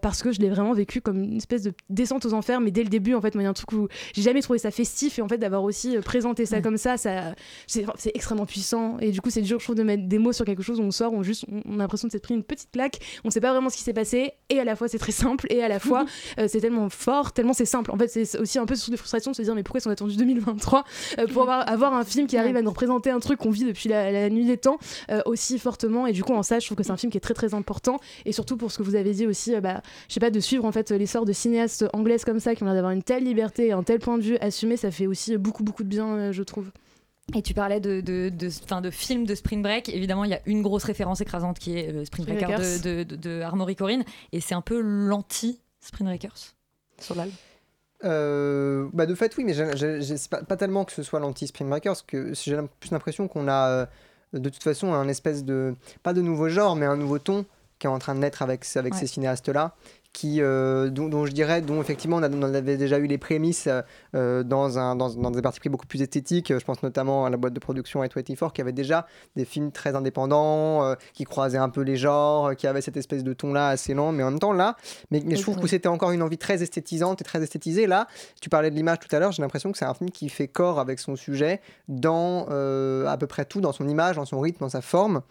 parce 0.01 0.22
que 0.22 0.32
je 0.32 0.39
l'ai 0.39 0.50
vraiment 0.50 0.74
vécu 0.74 1.01
comme 1.01 1.24
une 1.24 1.38
espèce 1.38 1.63
de 1.63 1.74
descente 1.89 2.25
aux 2.25 2.34
enfers 2.34 2.62
mais 2.62 2.72
dès 2.72 2.84
le 2.84 2.89
début 2.89 3.13
en 3.13 3.22
fait 3.22 3.25
moi 3.34 3.41
il 3.41 3.46
y 3.46 3.48
a 3.48 3.50
un 3.50 3.53
truc 3.53 3.72
où 3.72 3.88
j'ai 4.13 4.22
jamais 4.22 4.41
trouvé 4.41 4.60
ça 4.60 4.70
festif 4.70 5.17
et 5.17 5.22
en 5.22 5.27
fait 5.27 5.38
d'avoir 5.38 5.63
aussi 5.63 5.98
euh, 5.98 6.01
présenté 6.01 6.46
ça 6.46 6.62
comme 6.62 6.77
ça 6.77 6.98
ça 6.98 7.34
c'est 7.67 7.86
extrêmement 8.13 8.46
puissant. 8.46 8.98
Et 9.00 9.12
du 9.12 9.22
coup 9.22 9.29
c'est 9.29 9.41
dur 9.41 9.60
je 9.60 9.65
trouve 9.65 9.75
de 9.75 9.84
mettre 9.84 10.08
des 10.08 10.20
mots 10.20 10.34
sur 10.34 10.46
quelque 10.46 10.62
chose 10.62 10.79
où 10.79 10.84
on 10.84 10.91
sort 10.91 11.13
on 11.13 11.24
juste 11.24 11.46
on, 11.51 11.62
on 11.65 11.75
a 11.75 11.84
l'impression 11.84 12.08
de 12.08 12.12
s'être 12.12 12.24
pris 12.24 12.36
une 12.36 12.44
petite 12.44 12.72
claque 12.72 13.00
on 13.24 13.29
sait 13.29 13.41
pas 13.41 13.51
vraiment 13.51 13.70
ce 13.70 13.77
qui 13.77 13.84
s'est 13.84 13.94
passé 13.94 14.34
et 14.50 14.60
à 14.60 14.63
la 14.63 14.75
fois 14.75 14.88
c'est 14.88 14.98
très 14.98 15.12
simple 15.12 15.48
et 15.50 15.63
à 15.63 15.67
la 15.67 15.79
fois 15.79 16.05
euh, 16.39 16.48
c'est 16.48 16.62
tellement 16.62 16.89
fort 16.89 17.32
tellement 17.32 17.53
c'est 17.53 17.65
simple. 17.65 17.91
En 17.91 17.98
fait 17.98 18.08
c'est 18.08 18.38
aussi 18.39 18.60
un 18.60 18.65
peu 18.65 18.75
sous 18.75 18.91
de 18.91 18.98
frustration 18.98 19.32
de 19.32 19.36
se 19.36 19.41
dire 19.41 19.55
mais 19.55 19.63
pourquoi 19.63 19.79
est-ce 19.79 19.86
qu'on 19.86 19.91
a 19.91 19.94
attendu 19.94 20.15
2023 20.15 20.84
euh, 21.20 21.27
pour 21.27 21.44
avoir, 21.44 21.70
avoir 21.70 21.94
un 21.94 22.03
film 22.03 22.27
qui 22.27 22.38
arrive 22.38 22.55
à 22.55 22.62
nous 22.62 22.70
représenter 22.70 23.10
un 23.10 23.20
truc 23.20 23.39
qu'on 23.39 23.51
vit 23.51 23.65
depuis 23.65 23.89
la, 23.89 24.12
la 24.12 24.29
nuit 24.29 24.46
des 24.46 24.58
temps 24.58 24.77
euh, 25.10 25.22
aussi 25.25 25.60
fortement. 25.60 26.08
Et 26.08 26.13
du 26.13 26.24
coup 26.24 26.34
en 26.34 26.44
ça 26.44 26.60
je 26.60 26.65
trouve 26.65 26.77
que 26.77 26.84
c'est 26.84 26.91
un 26.91 26.98
film 26.98 27.12
qui 27.12 27.17
est 27.17 27.22
très 27.22 27.34
très 27.34 27.53
important. 27.53 28.00
Et 28.25 28.32
surtout 28.32 28.58
pour 28.58 28.72
ce 28.72 28.77
que 28.77 28.84
vous 28.84 28.96
avez 28.96 29.13
dit 29.13 29.27
aussi 29.27 29.60
bah, 29.62 29.82
je 30.08 30.13
sais 30.13 30.20
pas 30.20 30.29
de 30.29 30.39
suivre 30.39 30.65
en 30.65 30.72
fait 30.72 30.91
l'essor 30.91 31.25
de 31.25 31.34
cinéastes 31.34 31.86
anglaises 31.94 32.25
comme 32.25 32.39
ça 32.39 32.55
qui 32.55 32.63
ont 32.63 32.65
l'air 32.65 32.75
d'avoir 32.75 32.91
une 32.91 33.03
telle 33.15 33.24
liberté 33.25 33.67
et 33.67 33.72
un 33.72 33.84
tel 33.84 34.00
point 34.00 34.17
de 34.17 34.24
vue 34.24 34.38
assumé 34.38 34.77
ça 34.77 34.91
fait 34.91 35.07
aussi 35.07 35.38
beaucoup 35.38 35.63
beaucoup 35.63 35.84
de 35.84 35.89
bien 35.89 36.07
euh, 36.07 36.31
je 36.31 36.43
trouve 36.43 36.72
Et 37.36 37.41
tu 37.41 37.53
parlais 37.53 37.79
de, 37.79 38.01
de, 38.01 38.29
de, 38.29 38.50
fin, 38.50 38.81
de 38.81 38.91
films 38.91 39.25
de 39.25 39.34
Spring 39.34 39.63
Break. 39.63 39.89
Évidemment, 39.89 40.25
il 40.25 40.29
y 40.31 40.36
a 40.36 40.41
une 40.45 40.62
grosse 40.62 40.84
référence 40.84 41.22
écrasante 41.22 41.57
qui 41.57 41.75
est 41.77 41.89
euh, 41.91 42.05
Spring 42.05 42.24
Spring 42.25 42.38
Breakers 42.39 42.81
de, 42.84 43.03
de, 43.03 43.03
de, 43.03 43.15
de 43.15 43.41
Armory 43.41 43.75
Corinne. 43.75 44.03
Et 44.31 44.41
c'est 44.41 44.53
un 44.53 44.62
peu 44.62 44.79
l'anti-Spring 44.79 46.07
Breakers 46.07 46.53
sur 47.00 47.15
l'album. 47.15 47.36
Euh, 48.03 48.88
bah 48.93 49.05
de 49.05 49.15
fait 49.15 49.36
oui 49.38 49.45
mais 49.45 49.53
c'est 49.53 50.29
pas, 50.29 50.43
pas 50.43 50.57
tellement 50.57 50.84
que 50.84 50.91
ce 50.91 51.01
soit 51.01 51.19
l'anti 51.22 51.48
Spring 51.48 51.69
Breakers 51.69 52.05
que 52.05 52.34
j'ai 52.34 52.57
plus 52.81 52.91
l'impression 52.91 53.27
qu'on 53.29 53.48
a 53.48 53.69
euh, 53.69 53.86
de 54.34 54.50
toute 54.50 54.62
façon 54.62 54.93
un 54.93 55.07
espèce 55.07 55.45
de 55.45 55.75
pas 56.03 56.13
de 56.13 56.22
nouveau 56.22 56.50
genre 56.50 56.75
mais 56.75 56.86
un 56.86 56.98
nouveau 56.98 57.19
ton 57.19 57.45
qui 57.79 57.88
est 57.88 57.89
en 57.89 57.98
train 57.98 58.13
de 58.13 58.19
naître 58.19 58.41
avec, 58.41 58.65
avec 58.75 58.93
Ouais. 58.93 59.00
ces 59.00 59.07
cinéastes 59.07 59.48
là 59.50 59.75
qui 60.15 60.41
euh, 60.41 60.89
dont, 60.89 61.10
dont 61.10 61.25
je 61.25 61.34
dirais 61.34 61.62
dont 61.62 61.81
effectivement 61.81 62.15
on, 62.17 62.24
a- 62.24 62.29
on 62.29 62.53
avait 62.53 62.77
déjà 62.77 62.98
eu 63.00 63.05
les 63.05 63.17
prémices 63.17 63.67
euh, 64.15 64.43
dans, 64.43 64.79
un, 64.79 64.95
dans, 64.95 65.10
dans 65.13 65.29
des 65.29 65.41
parties 65.41 65.60
pris 65.60 65.67
beaucoup 65.67 65.86
plus 65.88 66.01
esthétiques 66.01 66.53
je 66.57 66.63
pense 66.63 66.81
notamment 66.84 67.25
à 67.25 67.29
la 67.29 67.36
boîte 67.36 67.51
de 67.53 67.60
production 67.60 68.01
A24 68.01 68.53
qui 68.53 68.62
avait 68.62 68.72
déjà 68.72 69.07
des 69.36 69.43
films 69.43 69.72
très 69.74 69.93
indépendants 69.93 70.86
euh, 70.86 70.95
qui 71.13 71.25
croisaient 71.25 71.57
un 71.57 71.67
peu 71.69 71.81
les 71.81 71.98
genres 71.98 72.55
qui 72.55 72.65
avaient 72.65 72.79
cette 72.81 72.95
espèce 72.95 73.25
de 73.25 73.34
ton 73.34 73.51
là 73.51 73.67
assez 73.67 73.93
lent 73.93 74.13
mais 74.13 74.24
en 74.24 74.31
même 74.31 74.39
temps 74.39 74.53
là 74.53 74.77
mais, 75.12 75.22
mais 75.25 75.36
je 75.36 75.41
trouve 75.41 75.55
que 75.60 75.67
c'était 75.67 75.89
encore 75.89 76.12
une 76.12 76.22
envie 76.24 76.38
très 76.38 76.63
esthétisante 76.63 77.19
et 77.19 77.24
très 77.25 77.43
esthétisée. 77.43 77.86
Là, 77.86 78.07
tu 78.41 78.50
parlais 78.50 78.72
de 78.72 78.75
l'image 78.75 79.00
tout 79.00 79.13
à 79.13 79.19
l'heure, 79.19 79.34
j'ai 79.34 79.41
l'impression 79.41 79.72
que 79.74 79.77
c'est 79.77 79.86
un 79.86 79.93
film 79.93 80.10
qui 80.12 80.29
fait 80.29 80.48
corps 80.48 80.79
avec 80.79 81.00
son 81.00 81.15
sujet 81.17 81.60
dans 81.89 82.45
à 82.48 83.17
peu 83.17 83.27
près 83.27 83.45
tout, 83.45 83.60
dans 83.62 83.74
son 83.74 83.88
image, 83.88 84.15
dans 84.15 84.25
son 84.25 84.39
rythme, 84.39 84.60
dans 84.60 84.69
sa 84.69 84.81
forme. 84.81 85.22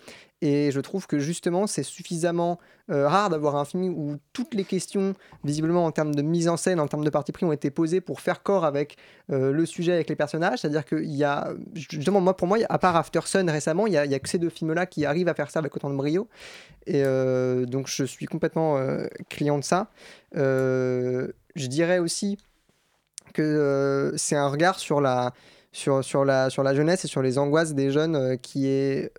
Et 0.44 0.70
je 0.70 0.80
trouve 0.80 1.06
que 1.06 1.18
justement, 1.18 1.66
c'est 1.66 1.82
suffisamment 1.82 2.58
euh, 2.90 3.08
rare 3.08 3.30
d'avoir 3.30 3.56
un 3.56 3.64
film 3.64 3.94
où 3.96 4.18
toutes 4.34 4.52
les 4.52 4.64
questions, 4.64 5.14
visiblement 5.42 5.86
en 5.86 5.90
termes 5.90 6.14
de 6.14 6.20
mise 6.20 6.48
en 6.48 6.58
scène, 6.58 6.80
en 6.80 6.86
termes 6.86 7.02
de 7.02 7.08
parti 7.08 7.32
pris, 7.32 7.46
ont 7.46 7.52
été 7.52 7.70
posées 7.70 8.02
pour 8.02 8.20
faire 8.20 8.42
corps 8.42 8.66
avec 8.66 8.98
euh, 9.32 9.52
le 9.52 9.64
sujet, 9.64 9.94
avec 9.94 10.10
les 10.10 10.16
personnages. 10.16 10.58
C'est-à-dire 10.58 10.84
qu'il 10.84 11.14
y 11.14 11.24
a, 11.24 11.54
justement, 11.74 12.20
moi, 12.20 12.36
pour 12.36 12.46
moi, 12.46 12.58
à 12.68 12.76
part 12.76 12.94
After 12.94 13.22
Sun 13.24 13.48
récemment, 13.48 13.86
il 13.86 13.94
y 13.94 13.96
a, 13.96 14.02
a 14.02 14.18
que 14.18 14.28
ces 14.28 14.36
deux 14.36 14.50
films-là 14.50 14.84
qui 14.84 15.06
arrivent 15.06 15.28
à 15.28 15.34
faire 15.34 15.50
ça 15.50 15.60
avec 15.60 15.74
autant 15.74 15.88
de 15.88 15.96
brio. 15.96 16.28
Et 16.86 17.02
euh, 17.02 17.64
donc, 17.64 17.88
je 17.88 18.04
suis 18.04 18.26
complètement 18.26 18.78
client 19.30 19.58
de 19.58 19.64
ça. 19.64 19.88
Je 20.34 21.32
dirais 21.56 22.00
aussi 22.00 22.36
que 23.32 24.12
c'est 24.18 24.36
un 24.36 24.48
regard 24.48 24.78
sur 24.78 25.00
la, 25.00 25.32
sur, 25.72 26.04
sur, 26.04 26.26
la, 26.26 26.50
sur 26.50 26.62
la 26.62 26.74
jeunesse 26.74 27.06
et 27.06 27.08
sur 27.08 27.22
les 27.22 27.38
angoisses 27.38 27.72
des 27.72 27.90
jeunes 27.90 28.36
qui 28.42 28.66
est 28.66 29.10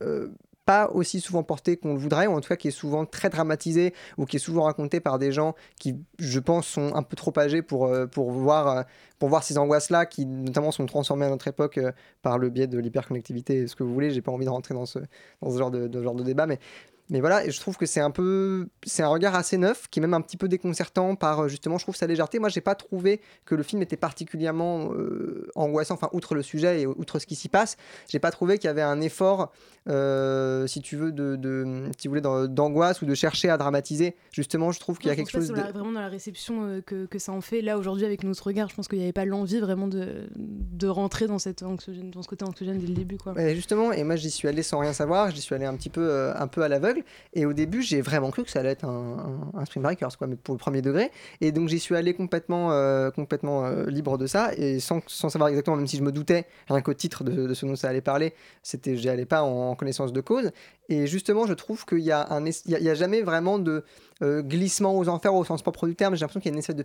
pas 0.65 0.89
aussi 0.91 1.21
souvent 1.21 1.43
porté 1.43 1.77
qu'on 1.77 1.93
le 1.93 1.99
voudrait, 1.99 2.27
ou 2.27 2.33
en 2.33 2.41
tout 2.41 2.49
cas 2.49 2.55
qui 2.55 2.67
est 2.67 2.71
souvent 2.71 3.05
très 3.05 3.29
dramatisé, 3.29 3.93
ou 4.17 4.25
qui 4.25 4.37
est 4.37 4.39
souvent 4.39 4.63
raconté 4.63 4.99
par 4.99 5.19
des 5.19 5.31
gens 5.31 5.55
qui, 5.79 5.95
je 6.19 6.39
pense, 6.39 6.67
sont 6.67 6.95
un 6.95 7.03
peu 7.03 7.15
trop 7.15 7.37
âgés 7.37 7.61
pour, 7.61 7.85
euh, 7.85 8.07
pour, 8.07 8.31
voir, 8.31 8.67
euh, 8.67 8.83
pour 9.19 9.29
voir 9.29 9.43
ces 9.43 9.57
angoisses-là, 9.57 10.05
qui 10.05 10.25
notamment 10.25 10.71
sont 10.71 10.85
transformées 10.85 11.25
à 11.25 11.29
notre 11.29 11.47
époque 11.47 11.77
euh, 11.77 11.91
par 12.21 12.37
le 12.39 12.49
biais 12.49 12.67
de 12.67 12.79
l'hyperconnectivité 12.79 13.67
ce 13.67 13.75
que 13.75 13.83
vous 13.83 13.93
voulez. 13.93 14.09
J'ai 14.11 14.21
pas 14.21 14.31
envie 14.31 14.45
de 14.45 14.49
rentrer 14.49 14.73
dans 14.73 14.85
ce, 14.85 14.99
dans 15.41 15.51
ce 15.51 15.57
genre, 15.57 15.71
de, 15.71 15.87
de 15.87 16.01
genre 16.01 16.15
de 16.15 16.23
débat, 16.23 16.47
mais 16.47 16.59
mais 17.09 17.19
voilà, 17.19 17.45
et 17.45 17.51
je 17.51 17.59
trouve 17.59 17.77
que 17.77 17.85
c'est 17.85 17.99
un 17.99 18.11
peu, 18.11 18.67
c'est 18.83 19.03
un 19.03 19.07
regard 19.07 19.35
assez 19.35 19.57
neuf, 19.57 19.87
qui 19.89 19.99
est 19.99 20.01
même 20.01 20.13
un 20.15 20.21
petit 20.21 20.37
peu 20.37 20.47
déconcertant 20.47 21.15
par 21.15 21.41
euh, 21.41 21.47
justement, 21.47 21.77
je 21.77 21.85
trouve 21.85 21.95
sa 21.95 22.07
légèreté. 22.07 22.39
Moi, 22.39 22.49
j'ai 22.49 22.61
pas 22.61 22.75
trouvé 22.75 23.21
que 23.45 23.53
le 23.55 23.63
film 23.63 23.81
était 23.81 23.97
particulièrement 23.97 24.91
euh, 24.93 25.47
angoissant, 25.55 25.93
enfin 25.93 26.09
outre 26.13 26.33
le 26.35 26.41
sujet 26.41 26.81
et 26.81 26.87
outre 26.87 27.19
ce 27.19 27.25
qui 27.25 27.35
s'y 27.35 27.49
passe, 27.49 27.77
j'ai 28.09 28.19
pas 28.19 28.31
trouvé 28.31 28.57
qu'il 28.57 28.67
y 28.67 28.71
avait 28.71 28.81
un 28.81 29.01
effort, 29.01 29.51
euh, 29.87 30.65
si 30.67 30.81
tu 30.81 30.95
veux, 30.95 31.11
de, 31.11 31.35
de 31.35 31.89
si 31.97 32.07
vous 32.07 32.15
voulez, 32.15 32.21
d'angoisse 32.21 33.01
ou 33.01 33.05
de 33.05 33.13
chercher 33.13 33.49
à 33.49 33.57
dramatiser. 33.57 34.15
Justement, 34.31 34.71
je 34.71 34.79
trouve 34.79 34.97
qu'il 34.97 35.09
y 35.09 35.11
a 35.11 35.15
quelque 35.15 35.29
chose 35.31 35.47
de 35.49 35.53
la- 35.55 35.71
vraiment 35.71 35.91
dans 35.91 36.01
la 36.01 36.07
réception 36.07 36.63
euh, 36.63 36.81
que, 36.81 37.05
que 37.05 37.19
ça 37.19 37.31
en 37.31 37.41
fait 37.41 37.61
là 37.61 37.77
aujourd'hui 37.77 38.05
avec 38.05 38.23
notre 38.23 38.45
regard. 38.47 38.67
Je 38.69 38.75
pense 38.75 38.87
qu'il 38.87 38.97
n'y 38.97 39.03
avait 39.03 39.13
pas 39.13 39.25
l'envie 39.25 39.59
vraiment 39.59 39.87
de, 39.87 40.27
de 40.35 40.87
rentrer 40.87 41.27
dans, 41.27 41.39
cette 41.39 41.61
anxiogène, 41.63 42.09
dans 42.09 42.23
ce 42.23 42.27
côté 42.27 42.45
anxiogène 42.45 42.79
dès 42.79 42.87
le 42.87 42.93
début. 42.93 43.17
Quoi. 43.17 43.33
Justement, 43.53 43.91
et 43.91 44.03
moi 44.03 44.15
j'y 44.15 44.31
suis 44.31 44.47
allé 44.47 44.63
sans 44.63 44.79
rien 44.79 44.93
savoir, 44.93 45.29
j'y 45.31 45.41
suis 45.41 45.53
allé 45.53 45.65
un 45.65 45.75
petit 45.75 45.89
peu, 45.89 46.31
un 46.35 46.47
peu 46.47 46.63
à 46.63 46.67
l'aveugle, 46.67 46.94
et 47.33 47.45
au 47.45 47.53
début 47.53 47.81
j'ai 47.81 48.01
vraiment 48.01 48.31
cru 48.31 48.43
que 48.43 48.49
ça 48.49 48.59
allait 48.59 48.69
être 48.69 48.85
un, 48.85 49.51
un, 49.53 49.65
Spring 49.65 49.83
Breakers, 49.83 50.17
quoi, 50.17 50.27
pour 50.43 50.53
le 50.53 50.59
premier 50.59 50.81
degré, 50.81 51.11
et 51.41 51.51
donc 51.51 51.69
j'y 51.69 51.79
suis 51.79 51.95
allé 51.95 52.13
complètement, 52.13 52.71
euh, 52.71 53.09
euh, 53.17 53.89
libre 53.89 54.17
de 54.17 54.27
ça, 54.27 54.51
et 54.55 54.79
sans, 54.79 55.01
savoir 55.07 55.49
exactement, 55.49 55.75
même 55.75 55.87
si 55.87 55.97
je 55.97 56.03
me 56.03 56.11
doutais, 56.11 56.45
rien 56.67 56.81
qu'au 56.81 56.93
titre 56.93 57.23
de, 57.23 57.53
ce 57.53 57.65
dont 57.65 57.75
ça 57.75 57.89
allait 57.89 58.01
parler, 58.01 58.33
c'était, 58.63 58.97
j'y 58.97 59.09
allais 59.09 59.25
pas 59.25 59.43
en, 59.43 59.75
connaissance 59.75 60.13
de 60.13 60.21
cause, 60.21 60.51
et 60.89 61.07
justement 61.07 61.45
je 61.47 61.53
trouve 61.53 61.85
qu'il 61.85 61.99
y 61.99 62.11
a, 62.11 62.93
jamais 62.93 63.21
vraiment 63.21 63.59
de 63.59 63.83
euh, 64.21 64.41
glissement 64.41 64.97
aux 64.97 65.09
enfers 65.09 65.33
au 65.33 65.43
sens 65.43 65.61
propre 65.61 65.87
du 65.87 65.95
terme, 65.95 66.15
j'ai 66.15 66.21
l'impression 66.21 66.39
qu'il 66.39 66.51
y 66.51 66.53
a 66.53 66.55
une 66.55 66.59
espèce 66.59 66.75
de 66.75 66.83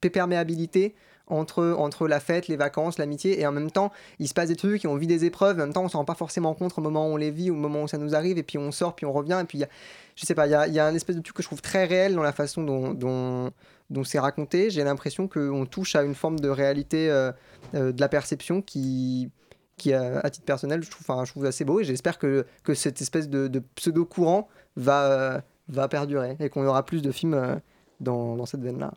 perméabilité 0.00 0.94
entre, 1.26 1.74
entre 1.78 2.08
la 2.08 2.20
fête, 2.20 2.48
les 2.48 2.56
vacances, 2.56 2.98
l'amitié, 2.98 3.40
et 3.40 3.46
en 3.46 3.52
même 3.52 3.70
temps, 3.70 3.92
il 4.18 4.28
se 4.28 4.34
passe 4.34 4.48
des 4.48 4.56
trucs, 4.56 4.84
et 4.84 4.88
on 4.88 4.96
vit 4.96 5.06
des 5.06 5.24
épreuves, 5.24 5.56
en 5.56 5.60
même 5.60 5.72
temps, 5.72 5.84
on 5.84 5.88
s'en 5.88 5.98
rend 5.98 6.04
pas 6.04 6.14
forcément 6.14 6.54
compte 6.54 6.76
au 6.76 6.82
moment 6.82 7.08
où 7.08 7.12
on 7.12 7.16
les 7.16 7.30
vit, 7.30 7.50
au 7.50 7.54
moment 7.54 7.84
où 7.84 7.88
ça 7.88 7.98
nous 7.98 8.14
arrive, 8.14 8.38
et 8.38 8.42
puis 8.42 8.58
on 8.58 8.70
sort, 8.72 8.94
puis 8.94 9.06
on 9.06 9.12
revient, 9.12 9.38
et 9.40 9.44
puis 9.46 9.58
y 9.58 9.64
a, 9.64 9.68
je 10.16 10.26
sais 10.26 10.34
pas, 10.34 10.46
il 10.46 10.50
y 10.50 10.54
a, 10.54 10.66
y 10.68 10.78
a 10.78 10.86
un 10.86 10.94
espèce 10.94 11.16
de 11.16 11.22
truc 11.22 11.36
que 11.36 11.42
je 11.42 11.48
trouve 11.48 11.62
très 11.62 11.84
réel 11.84 12.14
dans 12.14 12.22
la 12.22 12.32
façon 12.32 12.62
dont, 12.62 12.92
dont, 12.92 14.04
c'est 14.04 14.18
raconté. 14.18 14.70
J'ai 14.70 14.84
l'impression 14.84 15.28
qu'on 15.28 15.66
touche 15.66 15.96
à 15.96 16.02
une 16.02 16.14
forme 16.14 16.40
de 16.40 16.48
réalité 16.48 17.10
euh, 17.10 17.30
euh, 17.74 17.92
de 17.92 18.00
la 18.00 18.08
perception 18.08 18.62
qui 18.62 19.30
qui 19.76 19.92
à, 19.92 20.28
titre 20.30 20.44
personnel 20.44 20.82
je 20.82 20.90
trouve, 20.90 21.24
je 21.24 21.30
trouve 21.30 21.44
assez 21.46 21.64
beau 21.64 21.80
et 21.80 21.84
j'espère 21.84 22.18
que, 22.18 22.46
que 22.62 22.74
cette 22.74 23.00
espèce 23.00 23.28
de, 23.28 23.48
de 23.48 23.58
pseudo 23.74 24.04
courant 24.04 24.48
va, 24.76 25.42
va 25.68 25.88
perdurer 25.88 26.36
et 26.40 26.48
qu'on 26.48 26.64
aura 26.66 26.84
plus 26.84 27.02
de 27.02 27.10
films 27.10 27.34
euh, 27.34 27.56
dans, 28.00 28.46
cette 28.46 28.60
veine 28.60 28.78
là 28.78 28.92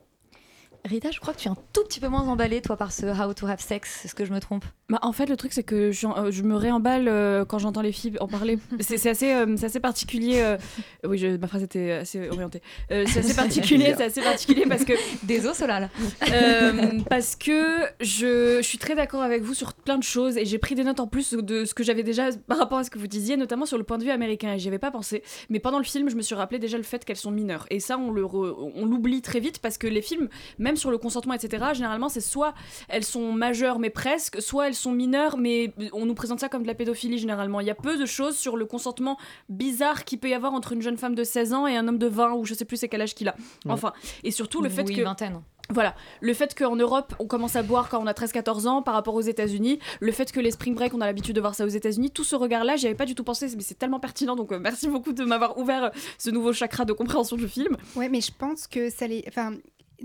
Rita, 0.86 1.10
je 1.10 1.20
crois 1.20 1.34
que 1.34 1.40
tu 1.40 1.48
es 1.48 1.52
un 1.52 1.58
tout 1.74 1.84
petit 1.84 2.00
peu 2.00 2.08
moins 2.10 2.22
emballée, 2.28 2.62
toi, 2.62 2.78
par 2.78 2.92
ce 2.92 3.08
How 3.08 3.34
to 3.34 3.48
Have 3.48 3.60
Sex. 3.60 4.06
Est-ce 4.06 4.14
que 4.14 4.24
je 4.24 4.32
me 4.32 4.40
trompe? 4.40 4.66
Bah, 4.88 5.00
en 5.02 5.14
fait, 5.14 5.26
le 5.26 5.36
truc, 5.36 5.52
c'est 5.52 5.64
que 5.64 5.92
je, 5.92 6.06
euh, 6.06 6.30
je 6.30 6.44
me 6.44 6.56
réemballe 6.56 7.08
euh, 7.08 7.44
quand 7.44 7.58
j'entends 7.58 7.82
les 7.82 7.92
filles 7.92 8.18
en 8.20 8.28
parler. 8.28 8.60
C'est 8.82 9.10
assez, 9.10 9.34
euh, 9.34 9.56
c'est 9.58 9.66
assez 9.66 9.80
particulier. 9.80 10.42
euh, 10.42 10.58
Oui, 11.04 11.18
je- 11.18 11.38
ma 11.38 11.48
phrase 11.48 11.64
était 11.64 11.92
assez 11.94 12.30
orientée. 12.30 12.62
C'est 12.90 13.18
assez 13.18 13.34
particulier, 13.36 13.96
c'est 13.98 14.04
assez 14.04 14.22
particulier 14.22 14.66
parce 14.70 14.86
que. 14.86 14.94
Désolé, 15.24 15.56
Solal. 15.56 15.90
Euh, 16.32 17.00
parce 17.10 17.36
que 17.36 17.80
je, 18.00 18.58
je 18.58 18.62
suis 18.62 18.78
très 18.78 18.94
d'accord 18.94 19.24
avec 19.24 19.42
vous 19.42 19.56
sur 19.56 19.74
plein 19.74 19.98
de 19.98 20.04
choses 20.04 20.38
et 20.38 20.46
j'ai 20.46 20.60
pris 20.60 20.76
des 20.76 20.84
notes 20.84 21.00
en 21.00 21.08
plus 21.08 21.32
de 21.34 21.66
ce 21.66 21.74
que 21.74 21.84
j'avais 21.84 22.04
déjà 22.04 22.30
par 22.48 22.60
rapport 22.60 22.78
à 22.78 22.84
ce 22.84 22.92
que 22.92 23.00
vous 23.00 23.08
disiez, 23.08 23.38
notamment 23.38 23.66
sur 23.66 23.80
le 23.80 23.84
point 23.84 23.98
de 23.98 24.04
vue 24.04 24.12
américain. 24.12 24.54
Et 24.54 24.60
j'y 24.60 24.68
avais 24.68 24.78
pas 24.78 24.92
pensé. 24.92 25.24
Mais 25.50 25.60
pendant 25.60 25.80
le 25.80 25.84
film, 25.84 26.10
je 26.10 26.16
me 26.16 26.22
suis 26.22 26.36
rappelé 26.36 26.60
déjà 26.60 26.78
le 26.78 26.84
fait 26.84 27.04
qu'elles 27.06 27.16
sont 27.18 27.32
mineures. 27.32 27.66
Et 27.72 27.80
ça, 27.80 27.98
on 27.98 28.12
l'oublie 28.12 29.24
très 29.24 29.40
vite 29.40 29.58
parce 29.60 29.80
que 29.80 29.88
les 29.88 30.04
films, 30.04 30.30
même 30.60 30.75
sur 30.78 30.92
le 30.92 30.98
consentement, 30.98 31.34
etc., 31.34 31.66
généralement, 31.74 32.10
c'est 32.10 32.22
soit 32.22 32.54
elles 32.88 33.04
sont 33.04 33.32
majeures 33.32 33.80
mais 33.80 33.90
presque, 33.90 34.42
soit 34.42 34.68
elles 34.68 34.76
sont 34.76 34.92
mineures 34.92 35.38
mais 35.38 35.74
on 35.94 36.06
nous 36.06 36.16
présente 36.16 36.40
ça 36.40 36.50
comme 36.50 36.64
de 36.64 36.68
la 36.68 36.76
pédophilie 36.76 37.18
généralement. 37.18 37.60
Il 37.60 37.68
y 37.68 37.72
a 37.72 37.76
peu 37.76 37.98
de 37.98 38.06
choses 38.06 38.38
sur 38.38 38.58
le 38.58 38.66
consentement 38.66 39.18
bizarre 39.50 40.06
qu'il 40.06 40.20
peut 40.20 40.30
y 40.30 40.34
avoir 40.34 40.54
entre 40.54 40.74
une 40.74 40.82
jeune 40.82 40.98
femme 40.98 41.16
de 41.16 41.24
16 41.24 41.54
ans 41.54 41.68
et 41.68 41.76
un 41.78 41.88
homme 41.88 41.98
de 41.98 42.08
20 42.08 42.34
ou 42.34 42.46
je 42.46 42.54
sais 42.54 42.66
plus 42.66 42.78
c'est 42.78 42.90
quel 42.90 43.02
âge 43.02 43.16
qu'il 43.16 43.28
a. 43.28 43.36
Ouais. 43.66 43.72
Enfin, 43.72 43.94
et 44.24 44.32
surtout 44.32 44.62
le 44.62 44.70
fait 44.70 44.84
Oui, 44.84 44.96
que 44.96 45.02
vingtaine. 45.02 45.42
voilà, 45.70 45.96
le 46.22 46.34
fait 46.34 46.54
qu'en 46.58 46.76
Europe, 46.76 47.16
on 47.20 47.28
commence 47.28 47.56
à 47.56 47.64
boire 47.64 47.90
quand 47.90 48.00
on 48.02 48.08
a 48.08 48.14
13-14 48.14 48.68
ans 48.68 48.82
par 48.82 48.94
rapport 48.94 49.16
aux 49.16 49.22
États-Unis, 49.22 49.80
le 50.00 50.12
fait 50.12 50.32
que 50.32 50.40
les 50.40 50.52
spring 50.52 50.76
break, 50.76 50.94
on 50.94 51.02
a 51.02 51.06
l'habitude 51.06 51.36
de 51.36 51.42
voir 51.42 51.56
ça 51.56 51.66
aux 51.66 51.70
États-Unis, 51.70 52.12
tout 52.12 52.24
ce 52.24 52.36
regard-là, 52.36 52.76
j'y 52.76 52.86
avais 52.86 52.96
pas 52.96 53.06
du 53.06 53.16
tout 53.16 53.24
pensé, 53.24 53.48
mais 53.56 53.64
c'est 53.64 53.78
tellement 53.80 54.00
pertinent, 54.00 54.36
donc 54.36 54.52
euh, 54.52 54.60
merci 54.60 54.88
beaucoup 54.88 55.14
de 55.14 55.24
m'avoir 55.24 55.58
ouvert 55.58 55.86
euh, 55.86 55.90
ce 56.18 56.30
nouveau 56.30 56.54
chakra 56.54 56.86
de 56.86 56.94
compréhension 56.94 57.36
du 57.36 57.48
film. 57.48 57.78
Ouais, 57.96 58.10
mais 58.10 58.22
je 58.22 58.32
pense 58.38 58.68
que 58.68 58.90
ça 58.90 59.08
les. 59.08 59.24
Enfin, 59.28 59.54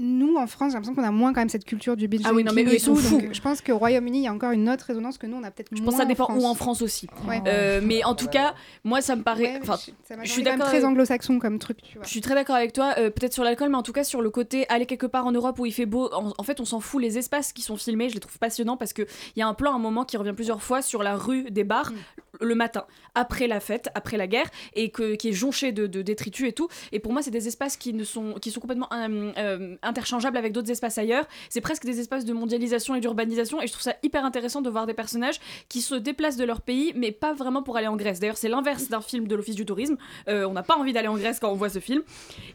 nous, 0.00 0.36
en 0.36 0.46
France, 0.46 0.70
j'ai 0.72 0.74
l'impression 0.74 0.94
qu'on 0.94 1.04
a 1.06 1.10
moins 1.10 1.32
quand 1.32 1.40
même 1.42 1.48
cette 1.50 1.64
culture 1.64 1.96
du 1.96 2.08
binge 2.08 2.22
Ah 2.24 2.32
oui, 2.32 2.42
non, 2.42 2.52
mais 2.54 2.64
eux, 2.64 2.74
ils 2.74 2.80
sont 2.80 2.94
donc 2.94 3.02
fous. 3.02 3.22
Je 3.30 3.40
pense 3.40 3.60
qu'au 3.60 3.76
Royaume-Uni, 3.78 4.18
il 4.20 4.24
y 4.24 4.26
a 4.28 4.32
encore 4.32 4.50
une 4.52 4.68
autre 4.68 4.86
résonance 4.86 5.18
que 5.18 5.26
nous, 5.26 5.36
on 5.36 5.42
a 5.44 5.50
peut-être 5.50 5.68
Je 5.70 5.76
moins 5.76 5.86
pense 5.86 5.94
que 5.94 6.00
ça 6.00 6.06
dépend 6.06 6.24
en 6.26 6.38
où 6.38 6.44
en 6.46 6.54
France 6.54 6.82
aussi. 6.82 7.06
Ouais. 7.28 7.40
Euh, 7.46 7.80
mais 7.84 8.02
en 8.04 8.14
tout 8.14 8.28
cas, 8.28 8.54
moi, 8.82 9.00
ça 9.02 9.14
me 9.14 9.22
paraît. 9.22 9.54
Ouais, 9.54 9.60
enfin, 9.62 9.76
je- 9.78 10.16
je 10.24 10.30
suis 10.30 10.42
d'accord. 10.42 10.66
très 10.66 10.84
anglo-saxon 10.84 11.38
comme 11.38 11.58
truc, 11.58 11.82
tu 11.82 11.94
vois. 11.98 12.04
Je 12.04 12.08
suis 12.10 12.20
très 12.22 12.34
d'accord 12.34 12.56
avec 12.56 12.72
toi, 12.72 12.94
euh, 12.98 13.10
peut-être 13.10 13.34
sur 13.34 13.44
l'alcool, 13.44 13.68
mais 13.68 13.76
en 13.76 13.82
tout 13.82 13.92
cas 13.92 14.04
sur 14.04 14.22
le 14.22 14.30
côté 14.30 14.66
aller 14.68 14.86
quelque 14.86 15.06
part 15.06 15.26
en 15.26 15.32
Europe 15.32 15.58
où 15.58 15.66
il 15.66 15.72
fait 15.72 15.86
beau. 15.86 16.10
En, 16.14 16.32
en 16.36 16.42
fait, 16.42 16.60
on 16.60 16.64
s'en 16.64 16.80
fout. 16.80 17.02
Les 17.02 17.18
espaces 17.18 17.52
qui 17.52 17.62
sont 17.62 17.76
filmés, 17.76 18.08
je 18.08 18.14
les 18.14 18.20
trouve 18.20 18.38
passionnants 18.38 18.76
parce 18.76 18.92
qu'il 18.92 19.06
y 19.36 19.42
a 19.42 19.46
un 19.46 19.54
plan, 19.54 19.74
un 19.74 19.78
moment 19.78 20.04
qui 20.04 20.16
revient 20.16 20.32
plusieurs 20.34 20.62
fois 20.62 20.80
sur 20.82 21.02
la 21.02 21.16
rue 21.16 21.50
des 21.50 21.64
bars 21.64 21.92
le 22.40 22.54
matin, 22.54 22.84
après 23.14 23.46
la 23.48 23.60
fête, 23.60 23.90
après 23.94 24.16
la 24.16 24.26
guerre, 24.26 24.46
et 24.74 24.90
que, 24.90 25.14
qui 25.14 25.28
est 25.28 25.32
jonché 25.34 25.72
de, 25.72 25.86
de 25.86 26.00
détritus 26.00 26.48
et 26.48 26.52
tout. 26.52 26.68
Et 26.90 26.98
pour 26.98 27.12
moi, 27.12 27.20
c'est 27.20 27.30
des 27.30 27.48
espaces 27.48 27.76
qui, 27.76 27.92
ne 27.92 28.02
sont, 28.04 28.34
qui 28.40 28.50
sont 28.50 28.60
complètement 28.60 28.88
euh, 28.94 29.76
interchangeables 29.90 30.36
avec 30.36 30.52
d'autres 30.52 30.70
espaces 30.70 30.98
ailleurs. 30.98 31.26
C'est 31.48 31.60
presque 31.60 31.84
des 31.84 32.00
espaces 32.00 32.24
de 32.24 32.32
mondialisation 32.32 32.94
et 32.94 33.00
d'urbanisation, 33.00 33.60
et 33.60 33.66
je 33.66 33.72
trouve 33.72 33.82
ça 33.82 33.94
hyper 34.02 34.24
intéressant 34.24 34.62
de 34.62 34.70
voir 34.70 34.86
des 34.86 34.94
personnages 34.94 35.38
qui 35.68 35.82
se 35.82 35.94
déplacent 35.94 36.36
de 36.36 36.44
leur 36.44 36.62
pays, 36.62 36.92
mais 36.96 37.12
pas 37.12 37.34
vraiment 37.34 37.62
pour 37.62 37.76
aller 37.76 37.86
en 37.86 37.96
Grèce. 37.96 38.20
D'ailleurs, 38.20 38.38
c'est 38.38 38.48
l'inverse 38.48 38.88
d'un 38.88 39.00
film 39.00 39.28
de 39.28 39.34
l'Office 39.34 39.54
du 39.54 39.66
tourisme. 39.66 39.96
Euh, 40.28 40.44
on 40.44 40.52
n'a 40.52 40.62
pas 40.62 40.76
envie 40.76 40.92
d'aller 40.92 41.08
en 41.08 41.16
Grèce 41.16 41.38
quand 41.38 41.50
on 41.50 41.56
voit 41.56 41.68
ce 41.68 41.78
film. 41.78 42.02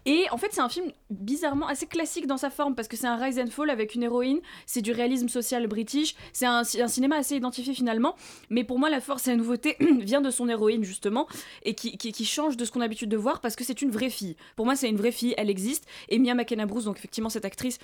Et 0.05 0.25
en 0.31 0.37
fait, 0.37 0.49
c'est 0.51 0.61
un 0.61 0.69
film 0.69 0.91
bizarrement 1.09 1.67
assez 1.67 1.85
classique 1.85 2.27
dans 2.27 2.37
sa 2.37 2.49
forme 2.49 2.75
parce 2.75 2.87
que 2.87 2.97
c'est 2.97 3.07
un 3.07 3.17
rise 3.17 3.39
and 3.39 3.51
fall 3.51 3.69
avec 3.69 3.95
une 3.95 4.03
héroïne, 4.03 4.39
c'est 4.65 4.81
du 4.81 4.91
réalisme 4.91 5.29
social 5.29 5.67
british, 5.67 6.15
c'est 6.33 6.45
un, 6.45 6.63
cinéma 6.63 7.17
assez 7.17 7.35
identifié 7.35 7.73
finalement. 7.73 8.15
Mais 8.49 8.63
pour 8.63 8.79
moi, 8.79 8.89
la 8.89 9.01
force 9.01 9.27
et 9.27 9.31
la 9.31 9.37
nouveauté 9.37 9.77
vient 9.99 10.21
de 10.21 10.31
son 10.31 10.49
héroïne 10.49 10.83
justement 10.83 11.27
et 11.63 11.75
qui 11.75 12.25
change 12.25 12.57
de 12.57 12.65
ce 12.65 12.71
qu'on 12.71 12.81
a 12.81 12.83
l'habitude 12.83 13.09
de 13.09 13.17
voir 13.17 13.41
parce 13.41 13.55
que 13.55 13.63
c'est 13.63 13.81
une 13.81 13.91
vraie 13.91 14.09
fille. 14.09 14.35
Pour 14.55 14.65
moi, 14.65 14.75
c'est 14.75 14.89
une 14.89 14.97
vraie 14.97 15.11
fille, 15.11 15.33
elle 15.37 15.49
existe. 15.49 15.85
Et 16.09 16.19
Mia 16.19 16.33
McKenna 16.33 16.65
Bruce, 16.65 16.85
donc 16.85 16.97
effectivement 16.97 17.14
cette 17.29 17.45
actrice. 17.45 17.79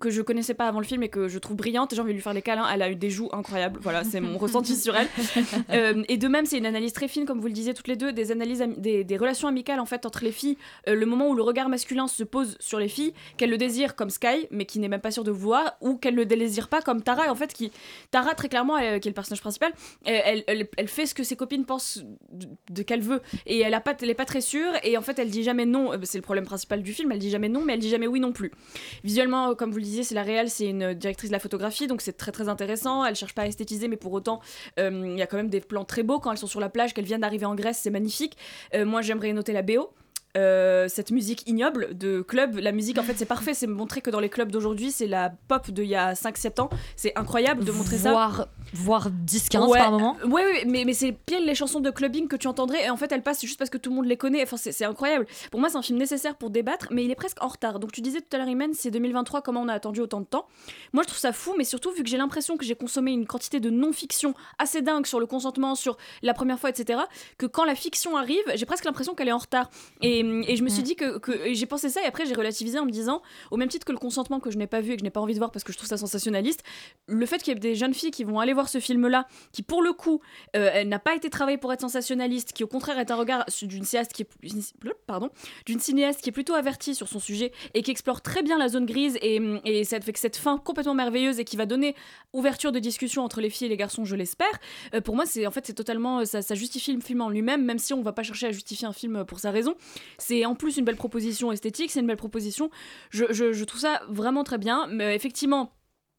Que 0.00 0.10
je 0.10 0.22
connaissais 0.22 0.54
pas 0.54 0.66
avant 0.66 0.80
le 0.80 0.86
film 0.86 1.02
et 1.02 1.08
que 1.08 1.28
je 1.28 1.38
trouve 1.38 1.56
brillante. 1.56 1.94
J'ai 1.94 2.00
envie 2.00 2.10
de 2.10 2.16
lui 2.16 2.22
faire 2.22 2.34
les 2.34 2.42
câlins. 2.42 2.66
Elle 2.72 2.82
a 2.82 2.90
eu 2.90 2.96
des 2.96 3.10
joues 3.10 3.28
incroyables. 3.32 3.78
Voilà, 3.82 4.02
c'est 4.04 4.20
mon 4.20 4.38
ressenti 4.44 4.76
sur 4.76 4.94
elle. 4.96 5.08
Euh, 5.70 6.02
et 6.08 6.16
de 6.16 6.28
même, 6.28 6.46
c'est 6.46 6.58
une 6.58 6.66
analyse 6.66 6.92
très 6.92 7.08
fine, 7.08 7.24
comme 7.26 7.40
vous 7.40 7.46
le 7.46 7.52
disiez 7.52 7.74
toutes 7.74 7.88
les 7.88 7.96
deux, 7.96 8.12
des 8.12 8.32
analyses, 8.32 8.64
des, 8.76 9.04
des 9.04 9.16
relations 9.16 9.48
amicales 9.48 9.80
en 9.80 9.86
fait 9.86 10.04
entre 10.06 10.24
les 10.24 10.32
filles. 10.32 10.56
Euh, 10.88 10.94
le 10.94 11.06
moment 11.06 11.28
où 11.28 11.34
le 11.34 11.42
regard 11.42 11.68
masculin 11.68 12.06
se 12.08 12.24
pose 12.24 12.56
sur 12.60 12.78
les 12.78 12.88
filles, 12.88 13.12
qu'elle 13.36 13.50
le 13.50 13.58
désire 13.58 13.94
comme 13.96 14.10
Sky, 14.10 14.46
mais 14.50 14.64
qui 14.66 14.78
n'est 14.78 14.88
même 14.88 15.00
pas 15.00 15.10
sûre 15.10 15.24
de 15.24 15.30
vouloir, 15.30 15.74
ou 15.80 15.96
qu'elle 15.96 16.14
le 16.14 16.26
désire 16.26 16.68
pas 16.68 16.82
comme 16.82 17.02
Tara. 17.02 17.30
En 17.30 17.34
fait, 17.34 17.52
qui 17.52 17.70
Tara 18.10 18.34
très 18.34 18.48
clairement, 18.48 18.76
elle- 18.78 19.00
qui 19.00 19.08
est 19.08 19.10
le 19.10 19.14
personnage 19.14 19.40
principal, 19.40 19.72
elle, 20.04 20.44
elle, 20.46 20.88
fait 20.88 21.06
ce 21.06 21.14
que 21.14 21.22
ses 21.22 21.36
copines 21.36 21.64
pensent 21.64 22.04
de, 22.32 22.46
de 22.70 22.82
qu'elle 22.82 23.00
veut, 23.02 23.20
et 23.46 23.60
elle 23.60 23.74
a 23.74 23.80
pas, 23.80 23.94
elle 24.00 24.10
est 24.10 24.14
pas 24.14 24.24
très 24.24 24.40
sûre. 24.40 24.72
Et 24.82 24.96
en 24.98 25.02
fait, 25.02 25.18
elle 25.18 25.30
dit 25.30 25.42
jamais 25.42 25.66
non. 25.66 25.92
Euh, 25.92 25.98
C'est 26.02 26.18
le 26.18 26.22
problème 26.22 26.44
principal 26.44 26.82
du 26.82 26.92
film. 26.92 27.12
Elle 27.12 27.18
dit 27.18 27.30
jamais 27.30 27.48
non, 27.48 27.62
mais 27.64 27.74
elle 27.74 27.78
dit 27.80 27.88
jamais 27.90 28.06
oui 28.06 28.20
non 28.20 28.32
plus. 28.32 28.50
Visuellement, 29.02 29.54
comme 29.54 29.70
vous 29.70 29.78
le 29.78 29.83
c'est 29.84 30.14
la 30.14 30.22
réelle, 30.22 30.50
c'est 30.50 30.66
une 30.66 30.94
directrice 30.94 31.30
de 31.30 31.34
la 31.34 31.40
photographie, 31.40 31.86
donc 31.86 32.00
c'est 32.00 32.16
très 32.16 32.32
très 32.32 32.48
intéressant. 32.48 33.04
Elle 33.04 33.14
cherche 33.14 33.34
pas 33.34 33.42
à 33.42 33.46
esthétiser, 33.46 33.88
mais 33.88 33.96
pour 33.96 34.12
autant, 34.12 34.40
euh, 34.78 35.08
il 35.12 35.18
y 35.18 35.22
a 35.22 35.26
quand 35.26 35.36
même 35.36 35.50
des 35.50 35.60
plans 35.60 35.84
très 35.84 36.02
beaux 36.02 36.18
quand 36.18 36.32
elles 36.32 36.38
sont 36.38 36.46
sur 36.46 36.60
la 36.60 36.68
plage, 36.68 36.94
qu'elles 36.94 37.04
viennent 37.04 37.20
d'arriver 37.20 37.46
en 37.46 37.54
Grèce, 37.54 37.80
c'est 37.82 37.90
magnifique. 37.90 38.36
Euh, 38.74 38.84
moi, 38.84 39.02
j'aimerais 39.02 39.32
noter 39.32 39.52
la 39.52 39.62
BO. 39.62 39.90
Euh, 40.36 40.88
cette 40.88 41.10
musique 41.12 41.48
ignoble 41.48 41.96
de 41.96 42.20
club, 42.20 42.56
la 42.58 42.72
musique 42.72 42.98
en 42.98 43.02
fait 43.04 43.14
c'est 43.16 43.24
parfait, 43.24 43.54
c'est 43.54 43.68
montrer 43.68 44.00
que 44.00 44.10
dans 44.10 44.18
les 44.18 44.28
clubs 44.28 44.50
d'aujourd'hui 44.50 44.90
c'est 44.90 45.06
la 45.06 45.32
pop 45.48 45.70
d'il 45.70 45.86
y 45.86 45.94
a 45.94 46.14
5-7 46.14 46.60
ans, 46.60 46.70
c'est 46.96 47.16
incroyable 47.16 47.64
de 47.64 47.70
montrer 47.70 47.98
ça. 47.98 48.10
Voire, 48.10 48.48
voire 48.72 49.10
10-15 49.10 49.68
Ouais, 49.70 49.78
par 49.78 49.92
moment. 49.92 50.16
euh, 50.24 50.28
Ouais, 50.28 50.64
mais, 50.66 50.84
mais 50.84 50.92
c'est 50.92 51.12
pile 51.12 51.44
les 51.46 51.54
chansons 51.54 51.78
de 51.80 51.90
clubbing 51.90 52.26
que 52.26 52.34
tu 52.34 52.48
entendrais 52.48 52.84
et 52.84 52.90
en 52.90 52.96
fait 52.96 53.12
elles 53.12 53.22
passent 53.22 53.42
juste 53.42 53.58
parce 53.58 53.70
que 53.70 53.78
tout 53.78 53.90
le 53.90 53.96
monde 53.96 54.06
les 54.06 54.16
connaît. 54.16 54.42
Enfin, 54.42 54.56
c'est 54.56 54.72
c'est 54.72 54.84
incroyable. 54.84 55.26
Pour 55.52 55.60
moi, 55.60 55.68
c'est 55.68 55.76
un 55.76 55.82
film 55.82 55.98
nécessaire 55.98 56.34
pour 56.36 56.50
débattre, 56.50 56.88
mais 56.90 57.04
il 57.04 57.10
est 57.12 57.14
presque 57.14 57.40
en 57.40 57.46
retard. 57.46 57.78
Donc 57.78 57.92
tu 57.92 58.00
disais 58.00 58.20
tout 58.20 58.34
à 58.34 58.38
l'heure, 58.38 58.48
Imen, 58.48 58.72
c'est 58.74 58.90
2023, 58.90 59.40
comment 59.42 59.60
on 59.62 59.68
a 59.68 59.72
attendu 59.74 60.00
autant 60.00 60.20
de 60.20 60.26
temps 60.26 60.48
Moi, 60.92 61.04
je 61.04 61.08
trouve 61.08 61.20
ça 61.20 61.32
fou, 61.32 61.54
mais 61.56 61.62
surtout 61.64 61.92
vu 61.92 62.02
que 62.02 62.08
j'ai 62.08 62.16
l'impression 62.16 62.56
que 62.56 62.64
j'ai 62.64 62.74
consommé 62.74 63.12
une 63.12 63.26
quantité 63.26 63.60
de 63.60 63.70
non-fiction 63.70 64.34
assez 64.58 64.82
dingue 64.82 65.06
sur 65.06 65.20
le 65.20 65.26
consentement, 65.26 65.76
sur 65.76 65.96
la 66.22 66.34
première 66.34 66.58
fois, 66.58 66.70
etc., 66.70 66.98
que 67.38 67.46
quand 67.46 67.64
la 67.64 67.76
fiction 67.76 68.16
arrive, 68.16 68.42
j'ai 68.56 68.66
presque 68.66 68.84
l'impression 68.84 69.14
qu'elle 69.14 69.28
est 69.28 69.32
en 69.32 69.38
retard. 69.38 69.70
Et, 70.02 70.23
et 70.46 70.56
je 70.56 70.62
me 70.62 70.68
suis 70.68 70.82
dit 70.82 70.96
que, 70.96 71.20
j'ai 71.52 71.66
pensé 71.66 71.88
ça 71.88 72.02
et 72.02 72.06
après 72.06 72.26
j'ai 72.26 72.34
relativisé 72.34 72.78
en 72.78 72.84
me 72.84 72.90
disant, 72.90 73.22
au 73.50 73.56
même 73.56 73.68
titre 73.68 73.86
que 73.86 73.92
le 73.92 73.98
consentement 73.98 74.40
que 74.40 74.50
je 74.50 74.58
n'ai 74.58 74.66
pas 74.66 74.80
vu 74.80 74.92
et 74.92 74.96
que 74.96 75.00
je 75.00 75.04
n'ai 75.04 75.10
pas 75.10 75.20
envie 75.20 75.34
de 75.34 75.38
voir 75.38 75.50
parce 75.50 75.64
que 75.64 75.72
je 75.72 75.78
trouve 75.78 75.88
ça 75.88 75.96
sensationnaliste, 75.96 76.62
le 77.06 77.26
fait 77.26 77.38
qu'il 77.42 77.52
y 77.54 77.56
ait 77.56 77.60
des 77.60 77.74
jeunes 77.74 77.94
filles 77.94 78.10
qui 78.10 78.24
vont 78.24 78.40
aller 78.40 78.52
voir 78.52 78.68
ce 78.68 78.80
film-là, 78.80 79.26
qui 79.52 79.62
pour 79.62 79.82
le 79.82 79.92
coup, 79.92 80.20
euh, 80.56 80.84
n'a 80.84 80.98
pas 80.98 81.14
été 81.14 81.30
travaillée 81.30 81.58
pour 81.58 81.72
être 81.72 81.80
sensationnaliste, 81.80 82.52
qui 82.52 82.64
au 82.64 82.66
contraire 82.66 82.98
est 82.98 83.10
un 83.10 83.16
regard 83.16 83.44
d'une 83.62 83.84
cinéaste 83.84 84.12
qui 84.12 84.22
est 84.22 84.28
pardon, 85.06 85.30
d'une 85.66 85.80
cinéaste 85.80 86.20
qui 86.20 86.30
est 86.30 86.32
plutôt 86.32 86.54
avertie 86.54 86.94
sur 86.94 87.08
son 87.08 87.18
sujet 87.18 87.52
et 87.74 87.82
qui 87.82 87.90
explore 87.90 88.20
très 88.22 88.42
bien 88.42 88.58
la 88.58 88.68
zone 88.68 88.86
grise 88.86 89.18
et, 89.22 89.40
et 89.64 89.84
ça 89.84 90.00
fait 90.00 90.12
que 90.12 90.18
cette 90.18 90.36
fin 90.36 90.58
complètement 90.58 90.94
merveilleuse 90.94 91.38
et 91.40 91.44
qui 91.44 91.56
va 91.56 91.66
donner 91.66 91.94
ouverture 92.32 92.72
de 92.72 92.78
discussion 92.78 93.22
entre 93.22 93.40
les 93.40 93.50
filles 93.50 93.66
et 93.66 93.70
les 93.70 93.76
garçons, 93.76 94.04
je 94.04 94.16
l'espère. 94.16 94.46
euh, 94.94 95.00
pour 95.00 95.16
moi, 95.16 95.26
c'est 95.26 95.46
en 95.46 95.50
fait 95.50 95.66
c'est 95.66 95.74
totalement 95.74 96.24
ça, 96.24 96.42
ça 96.42 96.54
justifie 96.54 96.92
le 96.92 97.00
film 97.00 97.20
en 97.20 97.28
lui-même, 97.28 97.64
même 97.64 97.78
si 97.78 97.94
on 97.94 98.02
va 98.02 98.12
pas 98.12 98.22
chercher 98.22 98.48
à 98.48 98.52
justifier 98.52 98.86
un 98.86 98.92
film 98.92 99.24
pour 99.24 99.38
sa 99.38 99.50
raison. 99.50 99.74
C'est 100.18 100.44
en 100.44 100.54
plus 100.54 100.76
une 100.76 100.84
belle 100.84 100.96
proposition 100.96 101.52
esthétique, 101.52 101.90
c'est 101.90 102.00
une 102.00 102.06
belle 102.06 102.16
proposition. 102.16 102.70
Je, 103.10 103.64
trouve 103.64 103.80
ça 103.80 104.02
vraiment 104.08 104.44
très 104.44 104.58
bien, 104.58 104.86
mais 104.88 105.14
effectivement. 105.14 105.72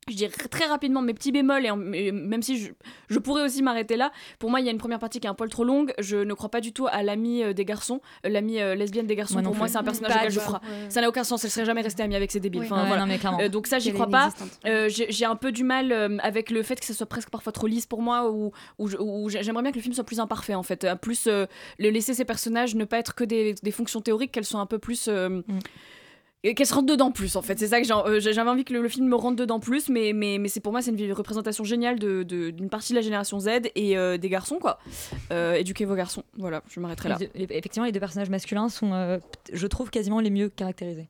Je 0.08 0.16
dirais 0.18 0.32
très 0.52 0.66
rapidement 0.66 1.02
mes 1.02 1.16
petits 1.16 1.32
bémols, 1.32 1.66
et 1.66 1.72
en- 1.72 1.92
et 1.92 2.12
même 2.12 2.44
si 2.44 2.60
je, 2.60 2.70
je 3.10 3.18
pourrais 3.18 3.42
aussi 3.44 3.64
m'arrêter 3.64 3.98
là, 3.98 4.12
pour 4.38 4.52
moi 4.52 4.60
il 4.60 4.66
y 4.68 4.70
a 4.70 4.72
une 4.72 4.78
première 4.78 5.00
partie 5.00 5.20
qui 5.20 5.26
est 5.26 5.30
un 5.32 5.34
poil 5.34 5.50
trop 5.50 5.64
longue. 5.64 5.94
Je 5.98 6.18
ne 6.18 6.32
crois 6.36 6.50
pas 6.50 6.62
du 6.62 6.74
tout 6.74 6.86
à 6.86 7.02
l'amie 7.02 7.42
euh, 7.42 7.54
des 7.54 7.66
garçons, 7.66 8.02
euh, 8.24 8.30
l'amie 8.30 8.62
euh, 8.62 8.76
lesbienne 8.76 9.08
des 9.08 9.16
garçons. 9.16 9.34
Moi 9.34 9.42
pour 9.42 9.56
moi 9.56 9.68
c'est 9.68 9.78
un 9.78 9.84
personnage 9.84 10.16
auquel 10.16 10.32
je 10.32 10.40
crois. 10.40 10.62
Ouais. 10.64 10.90
Ça 10.92 11.02
n'a 11.02 11.10
aucun 11.10 11.24
sens, 11.24 11.44
elle 11.44 11.50
serait 11.50 11.66
jamais 11.66 11.82
restée 11.82 12.04
amie 12.04 12.16
avec 12.16 12.32
ces 12.32 12.40
débiles. 12.40 12.62
Oui. 12.62 12.68
Enfin, 12.68 12.82
Ouais, 12.84 12.88
voilà. 12.88 13.02
non, 13.02 13.08
mais 13.08 13.18
clairement. 13.18 13.40
Euh, 13.40 13.50
donc 13.50 13.66
ça 13.66 13.80
j'y 13.80 13.94
crois 13.94 14.06
pas. 14.08 14.30
Euh, 14.68 14.90
j'ai 14.90 15.26
un 15.26 15.36
peu 15.36 15.52
du 15.52 15.64
mal 15.64 15.92
euh, 15.92 16.18
avec 16.22 16.52
le 16.52 16.62
fait 16.62 16.80
que 16.80 16.86
ça 16.86 16.94
soit 16.94 17.08
presque 17.08 17.32
parfois 17.32 17.52
trop 17.52 17.66
lisse 17.66 17.88
pour 17.88 18.04
moi, 18.04 18.30
ou 18.30 18.52
ou 18.78 19.30
j'aimerais 19.30 19.64
bien 19.64 19.72
que 19.72 19.78
le 19.78 19.82
film 19.82 19.96
soit 19.96 20.04
plus 20.04 20.20
imparfait 20.20 20.54
en 20.54 20.62
fait. 20.62 20.86
Plus 21.02 21.26
euh, 21.26 21.48
le 21.80 21.90
laisser 21.90 22.14
ces 22.14 22.26
personnages 22.26 22.76
ne 22.76 22.86
pas 22.86 23.00
être 23.00 23.16
que 23.16 23.24
des, 23.24 23.56
des 23.56 23.72
fonctions 23.72 24.02
théoriques, 24.02 24.32
qu'elles 24.34 24.46
soient 24.46 24.60
un 24.60 24.68
peu 24.68 24.78
plus. 24.78 25.08
euh, 25.08 25.42
et 26.50 26.54
Qu'elles 26.56 26.68
se 26.68 26.74
rentrent 26.74 26.86
dedans 26.88 27.12
plus 27.12 27.36
en 27.36 27.42
fait, 27.42 27.58
c'est 27.60 27.68
ça 27.68 27.82
que 27.82 28.10
euh, 28.10 28.20
j'avais 28.20 28.50
envie 28.50 28.64
que 28.64 28.74
le, 28.74 28.88
film 28.88 29.08
me 29.08 29.16
rentre 29.16 29.36
dedans 29.36 29.60
plus, 29.60 29.90
mais, 29.90 30.14
mais, 30.14 30.38
mais 30.40 30.48
c'est 30.48 30.60
pour 30.60 30.72
moi 30.72 30.82
c'est 30.82 30.92
une 30.92 31.14
représentation 31.14 31.64
géniale 31.64 32.00
de- 32.00 32.24
de- 32.24 32.52
d'une 32.52 32.70
partie 32.70 32.94
de 32.94 32.98
la 32.98 33.02
génération 33.02 33.40
Z 33.40 33.50
et 33.76 33.98
euh, 33.98 34.18
des 34.18 34.30
garçons 34.30 34.58
quoi. 34.60 34.80
Euh, 35.32 35.54
éduquez 35.56 35.86
vos 35.86 35.96
garçons, 35.96 36.24
voilà, 36.38 36.62
je 36.70 36.80
m'arrêterai 36.80 37.10
là. 37.10 37.18
Effectivement, 37.36 37.86
les 37.86 37.92
deux 37.92 38.00
personnages 38.00 38.30
masculins 38.30 38.70
sont, 38.70 39.20
je 39.52 39.68
trouve, 39.68 39.90
quasiment 39.90 40.20
les 40.20 40.30
mieux 40.30 40.50
caractérisés. 40.50 41.08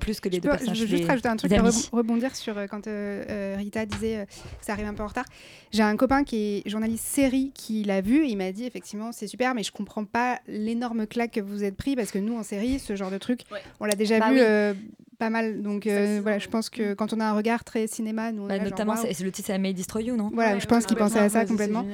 Plus 0.00 0.18
que 0.18 0.28
les 0.28 0.36
Je 0.38 0.40
deux 0.40 0.48
peux- 0.48 0.56
personnages. 0.56 0.76
je 0.78 0.82
veux 0.82 0.88
juste 0.96 1.04
rajouter 1.08 1.28
un 1.28 1.36
truc, 1.36 1.52
amis. 1.52 1.68
rebo- 1.68 1.88
rebondir 1.92 2.34
sur 2.34 2.58
euh, 2.58 2.66
quand 2.66 2.88
euh, 2.88 3.24
euh, 3.28 3.54
Rita 3.56 3.86
disait 3.86 4.16
euh, 4.18 4.24
que 4.24 4.32
ça 4.64 4.72
arrive 4.72 4.86
un 4.86 4.94
peu 4.94 5.02
en 5.04 5.06
retard. 5.06 5.26
J'ai 5.70 5.82
un 5.84 5.96
copain 5.96 6.24
qui 6.24 6.36
est 6.66 6.68
journaliste 6.68 7.04
série 7.06 7.52
qui 7.54 7.84
l'a 7.84 8.00
vu 8.00 8.24
et 8.24 8.28
il 8.30 8.36
m'a 8.36 8.50
dit 8.50 8.64
effectivement 8.64 9.12
c'est 9.12 9.28
super, 9.28 9.54
mais 9.54 9.62
je 9.62 9.70
comprends 9.70 10.04
pas 10.04 10.40
l'énorme 10.48 11.06
claque 11.06 11.30
que 11.32 11.40
vous 11.40 11.62
êtes 11.62 11.76
pris 11.76 11.94
parce 11.94 12.10
que 12.10 12.18
nous 12.18 12.36
en 12.36 12.42
série, 12.42 12.80
ce 12.80 12.96
genre 12.96 13.12
de 13.12 13.18
truc, 13.18 13.42
on 13.78 13.84
l'a 13.84 13.94
déjà 13.94 14.18
Bah 14.18 14.32
vu 14.32 14.40
oui. 14.40 14.76
Pas 15.22 15.30
mal. 15.30 15.62
Donc 15.62 15.86
euh, 15.86 16.18
voilà, 16.20 16.40
je 16.40 16.48
pense 16.48 16.68
que 16.68 16.94
quand 16.94 17.12
on 17.12 17.20
a 17.20 17.26
un 17.26 17.34
regard 17.34 17.62
très 17.62 17.86
cinéma, 17.86 18.32
nous 18.32 18.42
on 18.42 18.48
Bah, 18.48 18.56
là, 18.56 18.64
notamment, 18.64 18.96
c'est 18.96 19.12
c'est 19.12 19.22
le 19.22 19.30
titre, 19.30 19.46
c'est 19.46 19.56
I 19.56 19.58
May 19.60 19.72
Destroy 19.72 20.04
You, 20.04 20.16
non? 20.16 20.30
Voilà, 20.34 20.58
je 20.58 20.66
pense 20.66 20.84
qu'il 20.84 20.96
pensait 20.96 21.20
à 21.20 21.28
ça 21.28 21.44
complètement. 21.46 21.84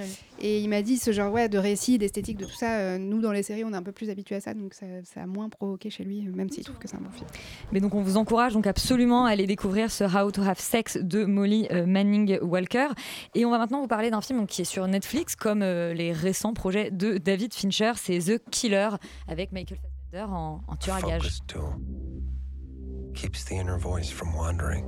Et 0.41 0.61
il 0.61 0.69
m'a 0.69 0.83
dit 0.83 0.99
ce 0.99 1.11
genre 1.11 1.33
ouais, 1.33 1.49
de 1.49 1.59
récit, 1.59 1.99
d'esthétique, 1.99 2.39
de 2.39 2.45
tout 2.45 2.55
ça. 2.55 2.79
euh, 2.79 2.99
nous, 2.99 3.21
dans 3.21 3.33
les 3.33 3.43
séries, 3.43 3.65
on 3.65 3.73
est 3.73 3.77
un 3.77 3.83
peu 3.83 3.91
plus 3.93 4.09
habitués 4.09 4.37
à 4.37 4.41
ça, 4.41 4.55
donc 4.55 4.73
ça, 4.73 4.87
ça 5.03 5.23
a 5.25 5.27
moins 5.27 5.49
provoqué 5.49 5.91
chez 5.91 6.05
lui, 6.05 6.23
même 6.23 6.49
s'il 6.49 6.65
trouve 6.65 6.79
que 6.79 6.87
c'est 6.89 6.97
un 6.97 7.01
bon 7.01 7.11
film. 7.11 7.27
Mais 7.73 7.81
donc 7.81 7.95
on 7.95 8.03
vous 8.03 8.17
encourage 8.17 8.55
donc 8.55 8.67
absolument 8.67 9.27
à 9.27 9.31
aller 9.31 9.47
découvrir 9.47 9.91
ce 9.91 10.05
How 10.05 10.31
to 10.31 10.43
Have 10.43 10.61
Sex 10.61 10.97
de 10.97 11.25
Molly 11.25 11.67
euh, 11.73 11.87
Manning 11.87 12.39
Walker. 12.41 12.89
Et 13.35 13.45
on 13.45 13.51
va 13.51 13.59
maintenant 13.59 13.81
vous 13.81 13.89
parler 13.89 14.11
d'un 14.11 14.21
film 14.21 14.39
donc, 14.39 14.49
qui 14.49 14.63
est 14.63 14.65
sur 14.65 14.87
Netflix, 14.87 15.35
comme 15.35 15.63
euh, 15.63 15.93
les 15.93 16.13
récents 16.13 16.55
projets 16.55 16.91
de 16.93 17.19
David 17.19 17.53
Fincher, 17.53 17.93
c'est 17.97 18.19
The 18.21 18.41
Killer 18.51 18.91
avec 19.27 19.51
Michael 19.53 19.79
Fassbender 20.13 20.33
en, 20.33 20.61
en 20.69 20.77
tueur 20.77 20.97
à 20.97 21.03
gages. 21.03 21.23
Focus 21.23 21.43
tool 21.49 21.63
keeps 23.19 23.43
the 23.43 23.57
inner 23.57 23.77
voice 23.77 24.09
from 24.09 24.33
wandering. 24.33 24.87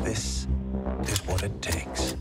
This 0.00 0.46
is 1.02 1.18
what 1.26 1.42
it 1.42 1.60
takes. 1.60 2.16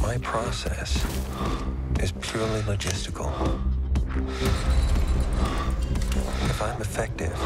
My 0.00 0.16
process 0.18 1.04
is 1.98 2.12
purely 2.20 2.60
logistical. 2.60 3.32
If 6.48 6.62
I'm 6.62 6.80
effective, 6.80 7.36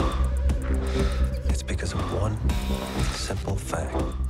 it's 1.49 1.63
because 1.63 1.93
of 1.93 2.01
one 2.21 2.37
simple 3.13 3.57
fact. 3.57 4.30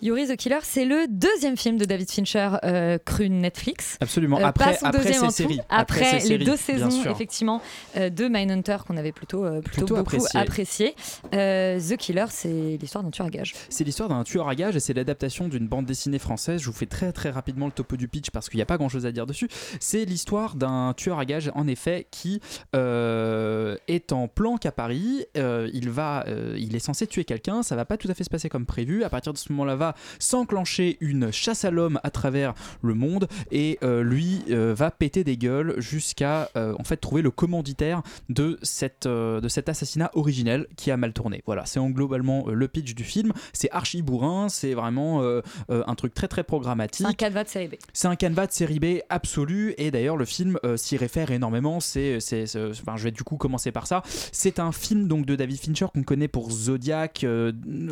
Yuri 0.00 0.28
the 0.28 0.36
Killer, 0.36 0.58
c'est 0.62 0.84
le 0.84 1.06
deuxième 1.08 1.56
film 1.56 1.76
de 1.76 1.84
David 1.84 2.08
Fincher 2.10 2.50
euh, 2.62 2.98
cru 3.04 3.28
Netflix. 3.28 3.96
Absolument. 4.00 4.38
Euh, 4.38 4.44
Après- 4.44 4.78
après 4.82 5.12
tout. 5.12 5.30
séries. 5.30 5.58
Après, 5.68 6.12
les 6.14 6.20
séries, 6.20 6.44
deux 6.44 6.56
saisons, 6.56 7.04
effectivement, 7.10 7.60
euh, 7.96 8.08
de 8.08 8.28
Mindhunter 8.28 8.76
qu'on 8.86 8.96
avait 8.96 9.10
plutôt, 9.10 9.44
euh, 9.44 9.60
plutôt, 9.60 9.70
Plutôt 9.86 9.96
beaucoup 9.96 10.16
apprécié. 10.16 10.40
apprécié. 10.40 10.94
Euh, 11.34 11.80
the 11.80 11.96
Killer, 11.96 12.26
c'est 12.30 12.78
l'histoire 12.80 13.02
d'un 13.02 13.10
tueur 13.10 13.26
à 13.26 13.30
gages. 13.30 13.54
C'est 13.70 13.82
l'histoire 13.82 14.08
d'un 14.08 14.22
tueur 14.22 14.48
à 14.48 14.54
gages 14.54 14.76
et 14.76 14.80
c'est 14.80 14.94
l'adaptation 14.94 15.48
d'une 15.48 15.66
bande 15.66 15.86
dessinée 15.86 16.20
française. 16.20 16.60
Je 16.60 16.66
vous 16.66 16.72
fais 16.72 16.86
très 16.86 17.12
très 17.12 17.30
rapidement 17.30 17.66
le 17.66 17.72
topo 17.72 17.96
du 17.96 18.06
pitch 18.06 18.30
parce 18.30 18.48
qu'il 18.48 18.58
n'y 18.58 18.62
a 18.62 18.66
pas 18.66 18.76
grand 18.78 18.88
chose 18.88 19.04
à 19.04 19.10
dire 19.10 19.26
dessus. 19.26 19.48
C'est 19.80 20.04
l'histoire 20.04 20.54
d'un 20.54 20.94
tueur 20.96 21.18
à 21.18 21.24
gages 21.24 21.50
en 21.56 21.66
effet 21.66 22.06
qui 22.12 22.40
est 22.74 24.12
en 24.12 24.28
planque 24.28 24.64
à 24.64 24.70
Paris. 24.72 25.24
Il, 25.34 25.90
va, 25.90 26.24
il 26.56 26.76
est 26.76 26.78
censé 26.80 27.06
tuer 27.08 27.24
quelqu'un. 27.24 27.62
Ça 27.64 27.74
va 27.74 27.84
pas 27.84 27.96
tout 27.96 28.08
à 28.08 28.14
fait 28.14 28.22
se 28.24 28.30
passer 28.30 28.48
comme 28.48 28.64
prévu. 28.66 29.02
À 29.02 29.08
partir 29.10 29.32
de 29.32 29.38
ce 29.38 29.50
moment-là, 29.52 29.74
va 29.74 29.87
s'enclencher 30.18 30.96
une 31.00 31.30
chasse 31.32 31.64
à 31.64 31.70
l'homme 31.70 32.00
à 32.02 32.10
travers 32.10 32.54
le 32.82 32.94
monde 32.94 33.28
et 33.50 33.78
euh, 33.82 34.02
lui 34.02 34.42
euh, 34.50 34.74
va 34.76 34.90
péter 34.90 35.24
des 35.24 35.36
gueules 35.36 35.74
jusqu'à 35.80 36.50
euh, 36.56 36.74
en 36.78 36.84
fait 36.84 36.96
trouver 36.96 37.22
le 37.22 37.30
commanditaire 37.30 38.02
de, 38.28 38.58
cette, 38.62 39.06
de 39.06 39.48
cet 39.48 39.68
assassinat 39.68 40.10
originel 40.14 40.66
qui 40.76 40.90
a 40.90 40.96
mal 40.96 41.12
tourné. 41.12 41.42
Voilà, 41.46 41.64
c'est 41.66 41.80
en 41.80 41.90
globalement 41.90 42.46
le 42.48 42.68
pitch 42.68 42.94
du 42.94 43.04
film. 43.04 43.32
C'est 43.52 43.70
archi 43.70 44.02
bourrin, 44.02 44.48
c'est 44.48 44.74
vraiment 44.74 45.22
un 45.68 45.94
truc 45.94 46.14
très 46.14 46.28
très 46.28 46.44
programmatique. 46.44 47.06
C'est 47.06 47.12
un 47.12 47.14
canevas 47.14 47.44
de 47.44 47.48
série 47.48 47.68
B. 47.68 47.74
C'est 47.92 48.08
un 48.08 48.16
canevas 48.16 48.46
de 48.46 48.52
série 48.52 48.78
B 48.80 48.84
absolu 49.08 49.74
et 49.78 49.90
d'ailleurs 49.90 50.16
le 50.16 50.24
film 50.24 50.58
s'y 50.76 50.96
réfère 50.96 51.30
énormément. 51.30 51.80
C'est, 51.80 52.20
c'est, 52.20 52.46
c'est- 52.46 52.70
enfin, 52.70 52.96
je 52.96 53.04
vais 53.04 53.10
du 53.10 53.22
coup 53.22 53.36
commencer 53.36 53.72
par 53.72 53.86
ça. 53.86 54.02
C'est 54.32 54.58
un 54.58 54.72
film 54.72 55.08
donc 55.08 55.26
de 55.26 55.36
David 55.36 55.58
Fincher 55.60 55.86
qu'on 55.92 56.02
connaît 56.02 56.28
pour 56.28 56.50
Zodiac, 56.50 57.24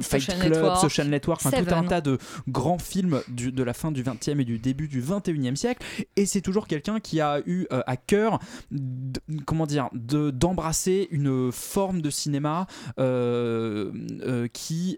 Fight 0.01 0.21
Social 0.23 0.39
Club, 0.39 0.53
Network, 0.53 0.81
Social 0.81 1.09
Network, 1.09 1.41
enfin 1.45 1.51
tout 1.65 1.75
un. 1.75 1.83
Tas 1.89 2.01
de 2.01 2.19
grands 2.49 2.79
films 2.79 3.21
de 3.29 3.63
la 3.63 3.75
fin 3.75 3.93
du 3.93 4.03
20e 4.03 4.41
et 4.41 4.45
du 4.45 4.59
début 4.59 4.89
du 4.89 5.03
21e 5.03 5.57
siècle. 5.57 5.85
Et 6.17 6.27
c'est 6.27 6.41
toujours 6.41 6.67
quelqu'un 6.67 7.01
qui 7.01 7.21
a 7.21 7.41
eu 7.47 7.67
euh, 7.73 7.83
à 7.87 7.97
cœur, 7.97 8.39
comment 9.47 9.67
dire, 9.67 9.89
de- 9.93 10.31
d'embrasser 10.31 11.09
une 11.11 11.51
forme 11.53 12.01
de 12.03 12.11
cinéma 12.11 12.67
euh, 12.99 13.93
euh, 14.23 14.49
qui, 14.49 14.97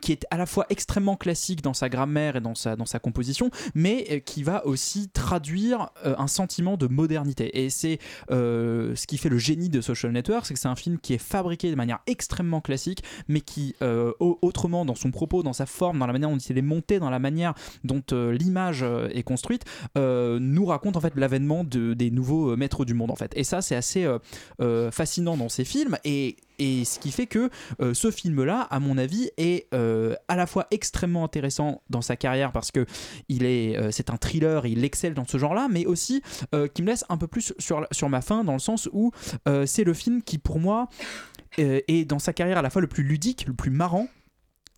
qui 0.00 0.12
est 0.12 0.26
à 0.30 0.36
la 0.36 0.46
fois 0.46 0.66
extrêmement 0.70 1.16
classique 1.16 1.62
dans 1.62 1.74
sa 1.74 1.88
grammaire 1.88 2.36
et 2.36 2.40
dans 2.40 2.54
sa, 2.54 2.76
dans 2.76 2.86
sa 2.86 2.98
composition, 2.98 3.50
mais 3.74 4.22
qui 4.24 4.42
va 4.42 4.66
aussi 4.66 5.08
traduire 5.08 5.90
un 6.04 6.26
sentiment 6.26 6.76
de 6.76 6.86
modernité. 6.86 7.62
Et 7.64 7.70
c'est 7.70 7.98
ce 8.30 9.06
qui 9.06 9.18
fait 9.18 9.28
le 9.28 9.38
génie 9.38 9.68
de 9.68 9.80
Social 9.80 10.12
Network, 10.12 10.46
c'est 10.46 10.54
que 10.54 10.60
c'est 10.60 10.68
un 10.68 10.76
film 10.76 10.98
qui 10.98 11.14
est 11.14 11.18
fabriqué 11.18 11.70
de 11.70 11.76
manière 11.76 12.00
extrêmement 12.06 12.60
classique, 12.60 13.02
mais 13.28 13.40
qui, 13.40 13.74
au- 13.80 14.38
autrement, 14.42 14.84
dans 14.84 14.94
son 14.94 15.10
propos, 15.10 15.42
dans 15.42 15.52
sa 15.52 15.66
forme, 15.66 15.98
dans 15.98 16.06
la 16.06 16.11
manière 16.12 16.30
dont 16.30 16.38
il 16.38 16.58
est 16.58 16.62
monté, 16.62 16.98
dans 16.98 17.10
la 17.10 17.18
manière 17.18 17.54
dont 17.84 18.02
euh, 18.12 18.32
l'image 18.32 18.82
euh, 18.82 19.08
est 19.12 19.22
construite, 19.22 19.64
euh, 19.96 20.38
nous 20.40 20.66
raconte 20.66 20.96
en 20.96 21.00
fait 21.00 21.14
l'avènement 21.16 21.64
de, 21.64 21.94
des 21.94 22.10
nouveaux 22.10 22.56
maîtres 22.56 22.84
du 22.84 22.94
monde 22.94 23.10
en 23.10 23.16
fait. 23.16 23.32
Et 23.36 23.44
ça, 23.44 23.62
c'est 23.62 23.76
assez 23.76 24.08
fascinant 24.90 25.36
dans 25.36 25.48
ces 25.48 25.64
films 25.64 25.96
et 26.04 26.36
et 26.58 26.84
ce 26.84 27.00
qui 27.00 27.10
fait 27.10 27.26
que 27.26 27.50
ce 27.92 28.10
film-là, 28.12 28.60
à 28.70 28.78
mon 28.78 28.96
avis, 28.96 29.30
est 29.36 29.66
à 29.72 30.36
la 30.36 30.46
fois 30.46 30.68
extrêmement 30.70 31.24
intéressant 31.24 31.82
dans 31.90 32.02
sa 32.02 32.14
carrière 32.14 32.52
parce 32.52 32.70
que 32.70 32.86
il 33.28 33.44
est, 33.44 33.90
c'est 33.90 34.10
un 34.10 34.16
thriller, 34.16 34.66
il 34.66 34.84
excelle 34.84 35.14
dans 35.14 35.26
ce 35.26 35.38
genre-là, 35.38 35.68
mais 35.70 35.86
aussi 35.86 36.22
qui 36.74 36.82
me 36.82 36.88
laisse 36.88 37.04
un 37.08 37.16
peu 37.16 37.26
plus 37.26 37.52
sur, 37.58 37.86
sur 37.90 38.08
ma 38.08 38.20
faim 38.20 38.44
dans 38.44 38.52
le 38.52 38.60
sens 38.60 38.88
où 38.92 39.10
c'est 39.64 39.84
le 39.84 39.94
film 39.94 40.22
qui, 40.22 40.38
pour 40.38 40.60
moi, 40.60 40.88
est 41.58 42.08
dans 42.08 42.20
sa 42.20 42.32
carrière 42.32 42.58
à 42.58 42.62
la 42.62 42.70
fois 42.70 42.82
le 42.82 42.88
plus 42.88 43.02
ludique, 43.02 43.46
le 43.48 43.54
plus 43.54 43.70
marrant, 43.70 44.06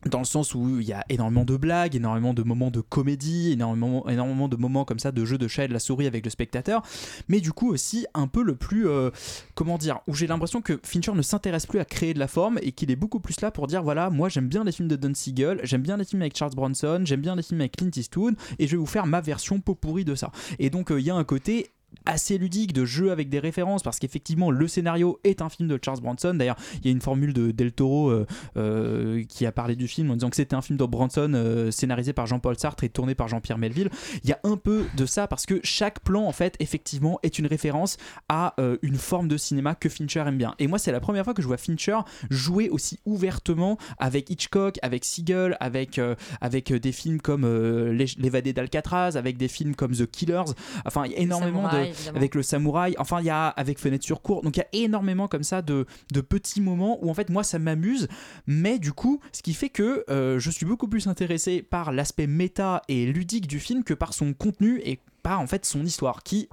dans 0.06 0.18
le 0.18 0.24
sens 0.24 0.54
où 0.54 0.80
il 0.80 0.86
y 0.86 0.92
a 0.92 1.04
énormément 1.08 1.44
de 1.44 1.56
blagues, 1.56 1.96
énormément 1.96 2.34
de 2.34 2.42
moments 2.42 2.70
de 2.70 2.80
comédie, 2.80 3.52
énormément, 3.52 4.48
de 4.48 4.56
moments 4.56 4.84
comme 4.84 4.98
ça 4.98 5.12
de 5.12 5.24
jeu 5.24 5.38
de 5.38 5.48
chat 5.48 5.64
et 5.64 5.68
de 5.68 5.72
la 5.72 5.78
souris 5.78 6.06
avec 6.06 6.24
le 6.24 6.30
spectateur, 6.30 6.82
mais 7.28 7.40
du 7.40 7.52
coup 7.52 7.72
aussi 7.72 8.06
un 8.14 8.26
peu 8.26 8.42
le 8.42 8.54
plus, 8.54 8.88
euh, 8.88 9.10
comment 9.54 9.78
dire, 9.78 10.00
où 10.06 10.14
j'ai 10.14 10.26
l'impression 10.26 10.60
que 10.60 10.78
Fincher 10.82 11.12
ne 11.12 11.22
s'intéresse 11.22 11.66
plus 11.66 11.78
à 11.78 11.84
créer 11.84 12.14
de 12.14 12.18
la 12.18 12.28
forme 12.28 12.58
et 12.62 12.72
qu'il 12.72 12.90
est 12.90 12.96
beaucoup 12.96 13.20
plus 13.20 13.40
là 13.40 13.50
pour 13.50 13.66
dire 13.66 13.82
voilà, 13.82 14.10
moi 14.10 14.28
j'aime 14.28 14.48
bien 14.48 14.64
les 14.64 14.72
films 14.72 14.88
de 14.88 14.96
Don 14.96 15.14
Siegel, 15.14 15.60
j'aime 15.62 15.82
bien 15.82 15.96
les 15.96 16.04
films 16.04 16.22
avec 16.22 16.36
Charles 16.36 16.54
Bronson, 16.54 17.02
j'aime 17.04 17.20
bien 17.20 17.36
les 17.36 17.42
films 17.42 17.60
avec 17.60 17.76
Clint 17.76 17.90
Eastwood 17.94 18.34
et 18.58 18.66
je 18.66 18.72
vais 18.72 18.78
vous 18.78 18.86
faire 18.86 19.06
ma 19.06 19.20
version 19.20 19.60
pot 19.60 19.74
pourri 19.74 20.04
de 20.04 20.14
ça. 20.14 20.30
Et 20.58 20.70
donc 20.70 20.90
euh, 20.90 21.00
il 21.00 21.06
y 21.06 21.10
a 21.10 21.14
un 21.14 21.24
côté 21.24 21.70
assez 22.06 22.38
ludique 22.38 22.72
de 22.72 22.84
jeu 22.84 23.10
avec 23.10 23.28
des 23.28 23.38
références 23.38 23.82
parce 23.82 23.98
qu'effectivement 23.98 24.50
le 24.50 24.68
scénario 24.68 25.18
est 25.24 25.42
un 25.42 25.48
film 25.48 25.68
de 25.68 25.78
Charles 25.82 26.00
Bronson 26.00 26.34
d'ailleurs 26.34 26.56
il 26.80 26.86
y 26.86 26.88
a 26.88 26.92
une 26.92 27.00
formule 27.00 27.32
de 27.32 27.50
Del 27.50 27.72
Toro 27.72 28.10
euh, 28.10 28.26
euh, 28.56 29.22
qui 29.28 29.46
a 29.46 29.52
parlé 29.52 29.76
du 29.76 29.88
film 29.88 30.10
en 30.10 30.14
disant 30.14 30.30
que 30.30 30.36
c'était 30.36 30.54
un 30.54 30.62
film 30.62 30.78
de 30.78 30.84
Bronson 30.84 31.32
euh, 31.34 31.70
scénarisé 31.70 32.12
par 32.12 32.26
Jean-Paul 32.26 32.58
Sartre 32.58 32.84
et 32.84 32.88
tourné 32.88 33.14
par 33.14 33.28
Jean-Pierre 33.28 33.58
Melville. 33.58 33.90
Il 34.22 34.30
y 34.30 34.32
a 34.32 34.40
un 34.44 34.56
peu 34.56 34.84
de 34.96 35.06
ça 35.06 35.26
parce 35.26 35.46
que 35.46 35.60
chaque 35.62 36.00
plan 36.00 36.24
en 36.24 36.32
fait 36.32 36.56
effectivement 36.60 37.18
est 37.22 37.38
une 37.38 37.46
référence 37.46 37.96
à 38.28 38.54
une 38.82 38.96
forme 38.96 39.28
de 39.28 39.36
cinéma 39.36 39.74
que 39.74 39.88
Fincher 39.88 40.24
aime 40.26 40.38
bien. 40.38 40.54
Et 40.58 40.66
moi 40.66 40.78
c'est 40.78 40.92
la 40.92 41.00
première 41.00 41.24
fois 41.24 41.34
que 41.34 41.42
je 41.42 41.46
vois 41.46 41.56
Fincher 41.56 41.98
jouer 42.30 42.68
aussi 42.68 42.98
ouvertement 43.04 43.78
avec 43.98 44.30
Hitchcock 44.30 44.78
avec 44.82 45.04
Siegel 45.04 45.56
avec, 45.60 46.00
avec 46.40 46.72
des 46.72 46.92
films 46.92 47.20
comme 47.20 47.44
L'évadé 47.90 48.52
d'Alcatraz 48.52 49.16
avec 49.16 49.36
des 49.36 49.48
films 49.48 49.74
comme 49.74 49.92
The 49.92 50.06
Killers. 50.06 50.52
Enfin 50.84 51.04
il 51.06 51.12
y 51.12 51.14
a 51.16 51.18
énormément 51.18 51.68
de 51.68 51.83
Samouraï, 51.92 52.16
avec 52.16 52.34
le 52.34 52.42
samouraï. 52.42 52.94
Enfin 52.98 53.20
il 53.20 53.26
y 53.26 53.30
a 53.30 53.48
avec 53.48 53.78
fenêtre 53.78 54.04
sur 54.04 54.22
cour. 54.22 54.42
Donc 54.42 54.56
il 54.56 54.60
y 54.60 54.62
a 54.62 54.84
énormément 54.84 55.28
comme 55.28 55.42
ça 55.42 55.62
de, 55.62 55.86
de 56.12 56.20
petits 56.20 56.60
moments 56.60 56.98
où 57.04 57.10
en 57.10 57.14
fait 57.14 57.30
moi 57.30 57.44
ça 57.44 57.58
m'amuse. 57.58 58.08
Mais 58.46 58.78
du 58.78 58.92
coup 58.92 59.20
ce 59.32 59.42
qui 59.42 59.54
fait 59.54 59.70
que 59.70 60.04
euh, 60.10 60.38
je 60.38 60.50
suis 60.50 60.66
beaucoup 60.66 60.88
plus 60.88 61.06
intéressé 61.06 61.62
par 61.62 61.92
l'aspect 61.92 62.26
méta 62.26 62.82
et 62.88 63.06
ludique 63.06 63.46
du 63.46 63.60
film 63.60 63.84
que 63.84 63.94
par 63.94 64.14
son 64.14 64.32
contenu 64.32 64.80
et 64.84 65.00
par 65.22 65.40
en 65.40 65.46
fait 65.46 65.64
son 65.64 65.84
histoire 65.84 66.22
qui 66.22 66.48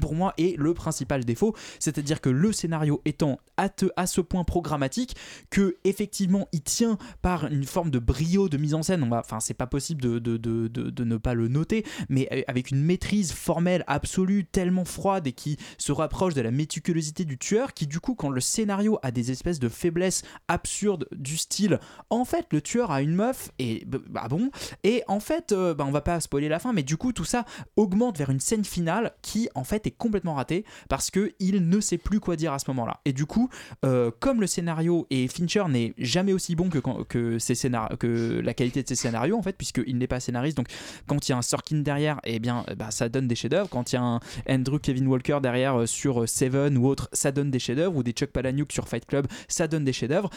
pour 0.00 0.14
moi 0.14 0.34
est 0.38 0.56
le 0.58 0.74
principal 0.74 1.24
défaut, 1.24 1.54
c'est-à-dire 1.78 2.20
que 2.20 2.28
le 2.28 2.52
scénario 2.52 3.00
étant 3.04 3.38
à, 3.56 4.06
ce 4.06 4.20
point 4.20 4.44
programmatique 4.44 5.16
que 5.50 5.76
effectivement 5.84 6.48
il 6.52 6.62
tient 6.62 6.98
par 7.22 7.46
une 7.46 7.64
forme 7.64 7.90
de 7.90 7.98
brio 7.98 8.48
de 8.48 8.56
mise 8.56 8.74
en 8.74 8.82
scène, 8.82 9.08
enfin 9.12 9.40
c'est 9.40 9.54
pas 9.54 9.66
possible 9.66 10.02
de, 10.02 10.18
de, 10.18 10.36
de, 10.36 10.68
de- 10.68 11.04
ne 11.04 11.16
pas 11.16 11.34
le 11.34 11.48
noter, 11.48 11.84
mais 12.08 12.28
euh, 12.32 12.42
avec 12.48 12.70
une 12.70 12.82
maîtrise 12.82 13.32
formelle 13.32 13.84
absolue 13.86 14.44
tellement 14.44 14.84
froide 14.84 15.26
et 15.26 15.32
qui 15.32 15.56
se 15.78 15.92
rapproche 15.92 16.34
de 16.34 16.40
la 16.40 16.50
méticulosité 16.50 17.24
du 17.24 17.38
tueur, 17.38 17.74
qui 17.74 17.86
du 17.86 18.00
coup 18.00 18.14
quand 18.14 18.30
le 18.30 18.40
scénario 18.40 18.98
a 19.02 19.10
des 19.10 19.30
espèces 19.30 19.58
de 19.58 19.68
faiblesses 19.68 20.22
absurdes 20.48 21.08
du 21.12 21.36
style, 21.36 21.78
en 22.10 22.24
fait 22.24 22.46
le 22.52 22.60
tueur 22.60 22.90
a 22.90 23.02
une 23.02 23.14
meuf 23.14 23.50
et 23.58 23.84
bah 23.86 24.26
bon, 24.28 24.50
et 24.84 25.02
en 25.08 25.20
fait 25.20 25.52
euh, 25.52 25.74
bah, 25.74 25.84
on 25.86 25.90
va 25.92 26.00
pas 26.00 26.20
spoiler 26.20 26.48
la 26.48 26.58
fin, 26.58 26.72
mais 26.72 26.82
du 26.82 26.96
coup 26.96 27.12
tout 27.12 27.24
ça 27.24 27.44
augmente 27.76 28.18
vers 28.18 28.30
une 28.30 28.40
scène 28.40 28.64
finale 28.64 29.12
qui 29.22 29.48
en 29.54 29.64
fait 29.64 29.86
est 29.86 29.90
complètement 29.96 30.34
ratée 30.34 30.64
parce 30.88 31.10
que 31.10 31.32
il 31.38 31.68
ne 31.68 31.80
sait 31.80 31.98
plus 31.98 32.20
quoi 32.20 32.36
dire 32.36 32.52
à 32.52 32.58
ce 32.58 32.64
moment-là. 32.70 33.00
Et 33.04 33.12
du 33.12 33.26
coup, 33.26 33.48
euh, 33.84 34.10
comme 34.20 34.40
le 34.40 34.46
scénario 34.46 35.06
et 35.10 35.28
Fincher 35.28 35.64
n'est 35.68 35.94
jamais 35.98 36.32
aussi 36.32 36.54
bon 36.56 36.68
que, 36.68 36.78
quand- 36.78 37.04
que, 37.06 37.38
ses 37.38 37.54
scénar- 37.54 37.96
que 37.98 38.40
la 38.44 38.54
qualité 38.54 38.82
de 38.82 38.88
ses 38.88 38.94
scénarios 38.96 39.36
en 39.36 39.42
fait, 39.42 39.56
puisqu'il 39.56 39.98
n'est 39.98 40.06
pas 40.06 40.20
scénariste, 40.20 40.56
donc 40.56 40.68
quand 41.06 41.28
il 41.28 41.32
y 41.32 41.34
a 41.34 41.38
un 41.38 41.42
Sorkin 41.42 41.78
derrière, 41.78 42.20
eh 42.24 42.38
bien 42.38 42.64
bah, 42.76 42.90
ça 42.90 43.08
donne 43.08 43.28
des 43.28 43.34
chefs-d'œuvre. 43.34 43.68
Quand 43.68 43.92
il 43.92 43.96
y 43.96 43.98
a 43.98 44.02
un 44.02 44.20
Andrew 44.48 44.78
Kevin 44.78 45.06
Walker 45.06 45.38
derrière 45.42 45.80
euh, 45.80 45.86
sur 45.86 46.22
euh, 46.22 46.26
Seven 46.26 46.76
ou 46.78 46.86
autre, 46.86 47.08
ça 47.12 47.32
donne 47.32 47.50
des 47.50 47.58
chefs-d'œuvre. 47.58 47.96
Ou 47.96 48.02
des 48.02 48.12
Chuck 48.12 48.30
Palahniuk 48.30 48.72
sur 48.72 48.88
Fight 48.88 49.04
Club, 49.06 49.26
ça 49.48 49.66
donne 49.68 49.84
des 49.84 49.92
chefs-d'œuvre. 49.92 50.30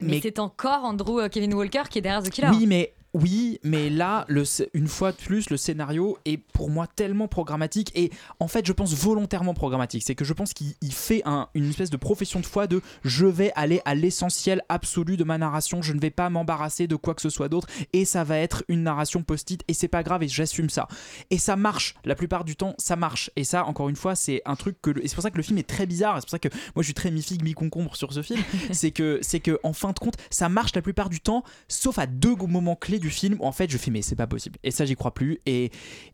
Mais, 0.00 0.20
c'est 0.22 0.38
encore 0.38 0.84
Andrew 0.84 1.20
Kevin 1.30 1.54
Walker 1.54 1.82
qui 1.88 1.98
est 1.98 2.02
derrière 2.02 2.22
The 2.22 2.30
Killer. 2.30 2.48
Oui, 2.50 2.66
mais 2.66 2.92
oui, 3.14 3.58
mais 3.62 3.90
là, 3.90 4.24
le, 4.28 4.44
une 4.74 4.88
fois 4.88 5.12
de 5.12 5.16
plus, 5.18 5.50
le 5.50 5.56
scénario 5.58 6.16
est 6.24 6.38
pour 6.38 6.70
moi 6.70 6.86
tellement 6.86 7.28
programmatique 7.28 7.92
et 7.94 8.10
en 8.40 8.48
fait, 8.48 8.66
je 8.66 8.72
pense 8.72 8.94
volontairement 8.94 9.52
programmatique. 9.54 10.02
C'est 10.06 10.14
que 10.14 10.24
je 10.24 10.32
pense 10.32 10.54
qu'il 10.54 10.74
il 10.80 10.92
fait 10.94 11.20
un- 11.26 11.48
une 11.54 11.68
espèce 11.68 11.90
de 11.90 11.96
profession 11.98 12.40
de 12.40 12.46
foi 12.46 12.66
de 12.66 12.80
je 13.04 13.26
vais 13.26 13.52
aller 13.54 13.82
à 13.84 13.94
l'essentiel 13.94 14.62
absolu 14.70 15.16
de 15.18 15.24
ma 15.24 15.36
narration, 15.36 15.82
je 15.82 15.92
ne 15.92 16.00
vais 16.00 16.10
pas 16.10 16.30
m'embarrasser 16.30 16.86
de 16.86 16.96
quoi 16.96 17.14
que 17.14 17.20
ce 17.20 17.28
soit 17.30 17.48
d'autre 17.50 17.68
et 17.92 18.04
ça 18.06 18.24
va 18.24 18.38
être 18.38 18.64
une 18.68 18.82
narration 18.82 19.22
post-it 19.22 19.62
et 19.68 19.74
c'est 19.74 19.88
pas 19.88 20.02
grave 20.02 20.22
et 20.22 20.28
j'assume 20.28 20.70
ça. 20.70 20.88
Et 21.30 21.36
ça 21.38 21.54
marche, 21.56 21.94
la 22.06 22.14
plupart 22.14 22.44
du 22.44 22.56
temps, 22.56 22.74
ça 22.78 22.96
marche. 22.96 23.30
Et 23.36 23.44
ça, 23.44 23.66
encore 23.66 23.88
une 23.90 23.96
fois, 23.96 24.14
c'est 24.14 24.40
un 24.46 24.56
truc 24.56 24.76
que. 24.80 24.90
le- 24.90 25.04
Et 25.04 25.08
c'est 25.08 25.14
pour 25.16 25.22
ça 25.22 25.30
que 25.30 25.36
le 25.36 25.42
film 25.42 25.58
est 25.58 25.68
très 25.68 25.84
bizarre. 25.86 26.16
et 26.16 26.20
C'est 26.20 26.26
pour 26.26 26.30
ça 26.30 26.38
que 26.38 26.48
moi 26.74 26.82
je 26.82 26.84
suis 26.84 26.94
très 26.94 27.10
mi-figue, 27.10 27.42
mi-concombre 27.44 27.94
sur 27.94 28.12
ce 28.14 28.22
film. 28.22 28.40
c'est 28.72 28.90
que, 28.90 29.18
c'est 29.22 29.40
que, 29.40 29.58
en 29.64 29.74
fin 29.74 29.90
de 29.92 29.98
compte, 29.98 30.16
ça 30.30 30.48
marche 30.48 30.74
la 30.74 30.80
plupart 30.82 31.10
du 31.10 31.20
temps, 31.20 31.44
sauf 31.68 31.98
à 31.98 32.06
deux 32.06 32.34
moments 32.36 32.76
clés 32.76 32.98
du 33.02 33.10
film 33.10 33.36
où 33.40 33.44
en 33.44 33.52
fait 33.52 33.70
je 33.70 33.76
fais, 33.76 33.90
mais 33.90 34.00
c'est 34.00 34.16
pas 34.16 34.26
possible. 34.26 34.58
Et 34.62 34.70
ça, 34.70 34.86
j'y 34.86 34.94
crois 34.94 35.12
plus. 35.12 35.38
Et, 35.44 35.70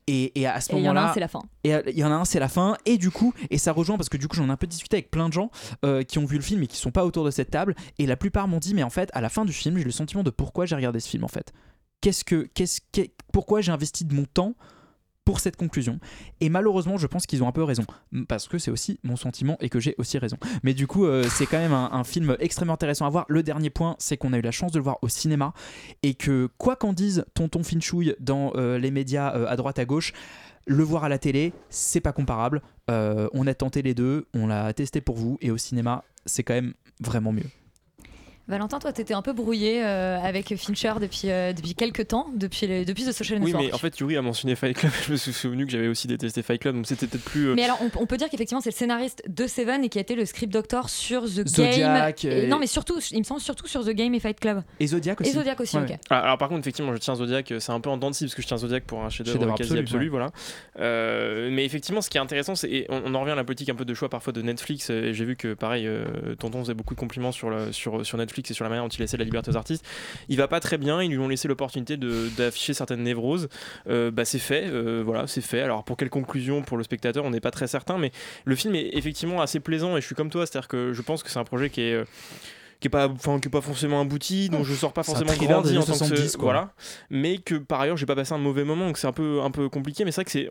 et, 0.08 0.40
et 0.40 0.46
à 0.46 0.60
ce 0.60 0.72
Et 0.72 0.78
il 0.78 0.82
y 0.82 0.88
en 0.88 0.92
a 0.92 0.94
moment-là. 0.94 1.10
un, 1.10 1.14
c'est 1.14 1.20
la 1.20 1.28
fin. 1.28 1.42
Et 1.62 1.74
euh, 1.74 1.82
il 1.86 1.96
y 1.98 2.02
en 2.04 2.10
a 2.10 2.14
un, 2.16 2.24
c'est 2.24 2.40
la 2.40 2.48
fin. 2.48 2.76
Et 2.86 2.98
du 2.98 3.10
coup, 3.10 3.32
et 3.50 3.58
ça 3.58 3.70
rejoint 3.72 3.96
parce 3.96 4.08
que 4.08 4.16
du 4.16 4.26
coup, 4.26 4.34
j'en 4.36 4.48
ai 4.48 4.50
un 4.50 4.56
peu 4.56 4.66
discuté 4.66 4.96
avec 4.96 5.10
plein 5.10 5.28
de 5.28 5.32
gens 5.34 5.50
euh, 5.84 6.02
qui 6.02 6.18
ont 6.18 6.24
vu 6.24 6.36
le 6.36 6.42
film 6.42 6.62
et 6.62 6.66
qui 6.66 6.76
sont 6.76 6.90
pas 6.90 7.04
autour 7.04 7.24
de 7.24 7.30
cette 7.30 7.50
table. 7.50 7.74
Et 7.98 8.06
la 8.06 8.16
plupart 8.16 8.48
m'ont 8.48 8.58
dit, 8.58 8.74
mais 8.74 8.82
en 8.82 8.90
fait, 8.90 9.10
à 9.12 9.20
la 9.20 9.28
fin 9.28 9.44
du 9.44 9.52
film, 9.52 9.78
j'ai 9.78 9.84
le 9.84 9.90
sentiment 9.92 10.22
de 10.24 10.30
pourquoi 10.30 10.66
j'ai 10.66 10.74
regardé 10.74 10.98
ce 10.98 11.08
film 11.08 11.22
en 11.24 11.28
fait. 11.28 11.52
Qu'est-ce 12.00 12.24
que, 12.24 12.48
qu'est-ce, 12.54 12.80
qu'est- 12.92 13.12
pourquoi 13.32 13.60
j'ai 13.60 13.72
investi 13.72 14.04
de 14.04 14.14
mon 14.14 14.24
temps 14.24 14.54
pour 15.28 15.40
cette 15.40 15.56
conclusion. 15.56 16.00
Et 16.40 16.48
malheureusement, 16.48 16.96
je 16.96 17.06
pense 17.06 17.26
qu'ils 17.26 17.42
ont 17.42 17.48
un 17.48 17.52
peu 17.52 17.62
raison, 17.62 17.84
parce 18.28 18.48
que 18.48 18.56
c'est 18.56 18.70
aussi 18.70 18.98
mon 19.02 19.16
sentiment 19.16 19.58
et 19.60 19.68
que 19.68 19.78
j'ai 19.78 19.94
aussi 19.98 20.16
raison. 20.16 20.38
Mais 20.62 20.72
du 20.72 20.86
coup, 20.86 21.04
euh, 21.04 21.22
c'est 21.28 21.44
quand 21.44 21.58
même 21.58 21.74
un, 21.74 22.02
film 22.02 22.34
extrêmement 22.40 22.72
intéressant 22.72 23.04
à 23.04 23.10
voir. 23.10 23.26
Le 23.28 23.42
dernier 23.42 23.68
point, 23.68 23.94
c'est 23.98 24.16
qu'on 24.16 24.32
a 24.32 24.38
eu 24.38 24.40
la 24.40 24.52
chance 24.52 24.72
de 24.72 24.78
le 24.78 24.84
voir 24.84 24.96
au 25.02 25.08
cinéma 25.08 25.52
et 26.02 26.14
que 26.14 26.48
quoi 26.56 26.76
qu'en 26.76 26.94
dise 26.94 27.26
Tonton 27.34 27.62
Finchouille 27.62 28.16
dans 28.20 28.52
euh, 28.54 28.78
les 28.78 28.90
médias 28.90 29.36
euh, 29.36 29.46
à 29.46 29.56
droite 29.56 29.78
à 29.78 29.84
gauche, 29.84 30.14
le 30.66 30.82
voir 30.82 31.04
à 31.04 31.10
la 31.10 31.18
télé, 31.18 31.52
c'est 31.68 32.00
pas 32.00 32.12
comparable. 32.12 32.62
On 32.88 33.46
a 33.46 33.52
tenté 33.52 33.82
les 33.82 33.92
deux, 33.92 34.28
on 34.32 34.46
l'a 34.46 34.72
testé 34.72 35.02
pour 35.02 35.16
vous 35.16 35.36
et 35.42 35.50
au 35.50 35.58
cinéma, 35.58 36.04
c'est 36.24 36.42
quand 36.42 36.54
même 36.54 36.72
vraiment 37.00 37.32
mieux. 37.32 37.50
Valentin, 38.48 38.78
toi, 38.78 38.92
t'étais 38.92 39.12
un 39.14 39.20
peu 39.22 39.32
brouillé 39.34 39.84
euh, 39.84 40.18
avec 40.22 40.56
Fincher 40.56 40.94
depuis, 41.00 41.24
euh, 41.30 41.52
depuis 41.52 41.74
quelques 41.74 42.08
temps, 42.08 42.28
depuis, 42.34 42.66
depuis 42.84 43.04
The 43.04 43.12
Social 43.12 43.38
Oui, 43.40 43.46
Network. 43.46 43.66
mais 43.66 43.74
en 43.74 43.78
fait, 43.78 43.98
Yuri 43.98 44.16
a 44.16 44.22
mentionné 44.22 44.56
Fight 44.56 44.76
Club. 44.76 44.90
Je 45.06 45.12
me 45.12 45.16
suis 45.16 45.32
souvenu 45.34 45.66
que 45.66 45.70
j'avais 45.72 45.88
aussi 45.88 46.06
détesté 46.08 46.42
Fight 46.42 46.60
Club, 46.60 46.74
donc 46.74 46.86
c'était 46.86 47.06
peut-être 47.06 47.24
plus. 47.24 47.48
euh, 47.50 47.54
Mais 47.54 47.64
alors, 47.64 47.78
on, 47.82 47.90
on 48.02 48.06
peut 48.06 48.16
dire 48.16 48.28
qu'effectivement, 48.30 48.62
c'est 48.62 48.70
le 48.70 48.74
scénariste 48.74 49.22
de 49.28 49.46
Seven 49.46 49.84
et 49.84 49.90
qui 49.90 49.98
a 49.98 50.00
été 50.00 50.14
le 50.14 50.24
script 50.24 50.50
doctor 50.52 50.88
sur 50.88 51.24
The 51.24 51.46
Zodiac 51.46 51.76
Game. 51.76 52.12
Et- 52.24 52.44
et- 52.44 52.46
Non, 52.46 52.58
mais 52.58 52.66
surtout, 52.66 52.98
il 53.12 53.18
me 53.18 53.24
semble 53.24 53.40
surtout 53.40 53.66
sur 53.66 53.84
The 53.84 53.90
Game 53.90 54.14
et 54.14 54.20
Fight 54.20 54.40
Club. 54.40 54.62
Et 54.80 54.86
Zodiac 54.86 55.20
Et 55.20 55.30
Zodiac 55.30 55.60
aussi, 55.60 55.76
ok. 55.76 55.92
Ah, 56.08 56.20
alors 56.20 56.38
par 56.38 56.48
contre 56.48 56.60
effectivement 56.60 56.92
je 56.94 56.98
tiens 56.98 57.14
Zodiac 57.16 57.52
c'est 57.58 57.72
un 57.72 57.80
peu 57.80 57.90
en 57.90 57.96
dents 57.98 58.10
de 58.10 58.14
scie 58.14 58.24
parce 58.24 58.34
que 58.34 58.42
je 58.42 58.46
tiens 58.46 58.56
Zodiac 58.56 58.84
pour 58.84 59.02
un 59.04 59.10
chef-d'œuvre 59.10 59.54
quasi 59.56 59.62
absolu, 59.72 59.80
absolu, 59.80 60.04
ouais. 60.04 60.08
voilà 60.10 60.30
Euh, 60.78 61.50
mais 61.52 61.64
effectivement 61.64 62.00
ce 62.00 62.08
qui 62.10 62.16
est 62.16 62.20
intéressant 62.20 62.54
c'est 62.54 62.70
et 62.70 62.86
on, 62.88 63.02
on 63.04 63.14
en 63.14 63.20
revient 63.20 63.32
à 63.32 63.36
la 63.36 63.44
politique 63.44 63.68
un 63.68 63.74
peu 63.74 63.84
de 63.84 63.94
choix 63.94 64.08
parfois 64.08 64.32
de 64.32 64.40
Netflix 64.42 64.90
et 64.90 65.12
j'ai 65.12 65.24
vu 65.24 65.36
que 65.36 65.54
pareil 65.54 65.86
euh, 65.86 66.34
Tonton 66.38 66.60
faisait 66.62 66.74
beaucoup 66.74 66.94
de 66.94 67.00
compliments 67.00 67.32
sur, 67.32 67.50
sur, 67.72 68.04
sur 68.06 68.18
Netflix 68.18 68.37
et 68.50 68.54
sur 68.54 68.64
la 68.64 68.68
manière 68.70 68.84
dont 68.84 68.88
il 68.88 69.00
laissait 69.00 69.16
la 69.16 69.24
liberté 69.24 69.50
aux 69.50 69.56
artistes 69.56 69.84
il 70.28 70.36
va 70.36 70.48
pas 70.48 70.60
très 70.60 70.78
bien 70.78 71.02
ils 71.02 71.10
lui 71.10 71.18
ont 71.18 71.28
laissé 71.28 71.48
l'opportunité 71.48 71.96
de- 71.96 72.28
d'afficher 72.36 72.74
certaines 72.74 73.02
névroses. 73.02 73.48
Euh, 73.88 74.10
bah 74.10 74.24
c'est 74.24 74.38
fait 74.38 74.64
euh, 74.68 75.02
voilà 75.04 75.26
c'est 75.26 75.40
fait. 75.40 75.60
Alors 75.60 75.84
pour 75.84 75.96
quelle 75.96 76.10
conclusion 76.10 76.62
pour 76.62 76.76
le 76.76 76.84
spectateur 76.84 77.24
on 77.24 77.30
n'est 77.30 77.40
pas 77.40 77.50
très 77.50 77.66
certain 77.66 77.98
mais 77.98 78.10
le 78.44 78.54
film 78.56 78.74
est 78.74 78.90
effectivement 78.96 79.40
assez 79.40 79.60
plaisant 79.60 79.96
et 79.96 80.00
je 80.00 80.06
suis 80.06 80.14
comme 80.14 80.30
toi 80.30 80.46
c'est 80.46 80.56
à 80.56 80.60
dire 80.60 80.68
que 80.68 80.92
je 80.92 81.02
pense 81.02 81.22
que 81.22 81.30
c'est 81.30 81.38
un 81.38 81.44
projet 81.44 81.70
qui 81.70 81.80
est 81.82 81.94
euh, 81.94 82.04
qui 82.80 82.86
est 82.86 82.90
pas 82.90 83.08
enfin 83.08 83.40
qui 83.40 83.48
est 83.48 83.50
pas 83.50 83.60
forcément 83.60 84.00
abouti 84.00 84.48
dont 84.50 84.62
je 84.62 84.72
sors 84.74 84.92
pas 84.92 85.02
forcément 85.02 85.32
grandi 85.32 85.76
en 85.78 85.82
tant 85.82 85.92
que 85.92 85.98
70, 85.98 86.36
quoi. 86.36 86.44
voilà. 86.44 86.72
Mais 87.10 87.38
que 87.38 87.56
par 87.56 87.80
ailleurs 87.80 87.96
j'ai 87.96 88.06
pas 88.06 88.14
passé 88.14 88.32
un 88.34 88.38
mauvais 88.38 88.62
moment 88.64 88.86
donc 88.86 88.98
c'est 88.98 89.08
un 89.08 89.12
peu 89.12 89.40
un 89.42 89.50
peu 89.50 89.68
compliqué 89.68 90.04
mais 90.04 90.12
c'est 90.12 90.20
vrai 90.20 90.24
que 90.26 90.30
c'est 90.30 90.48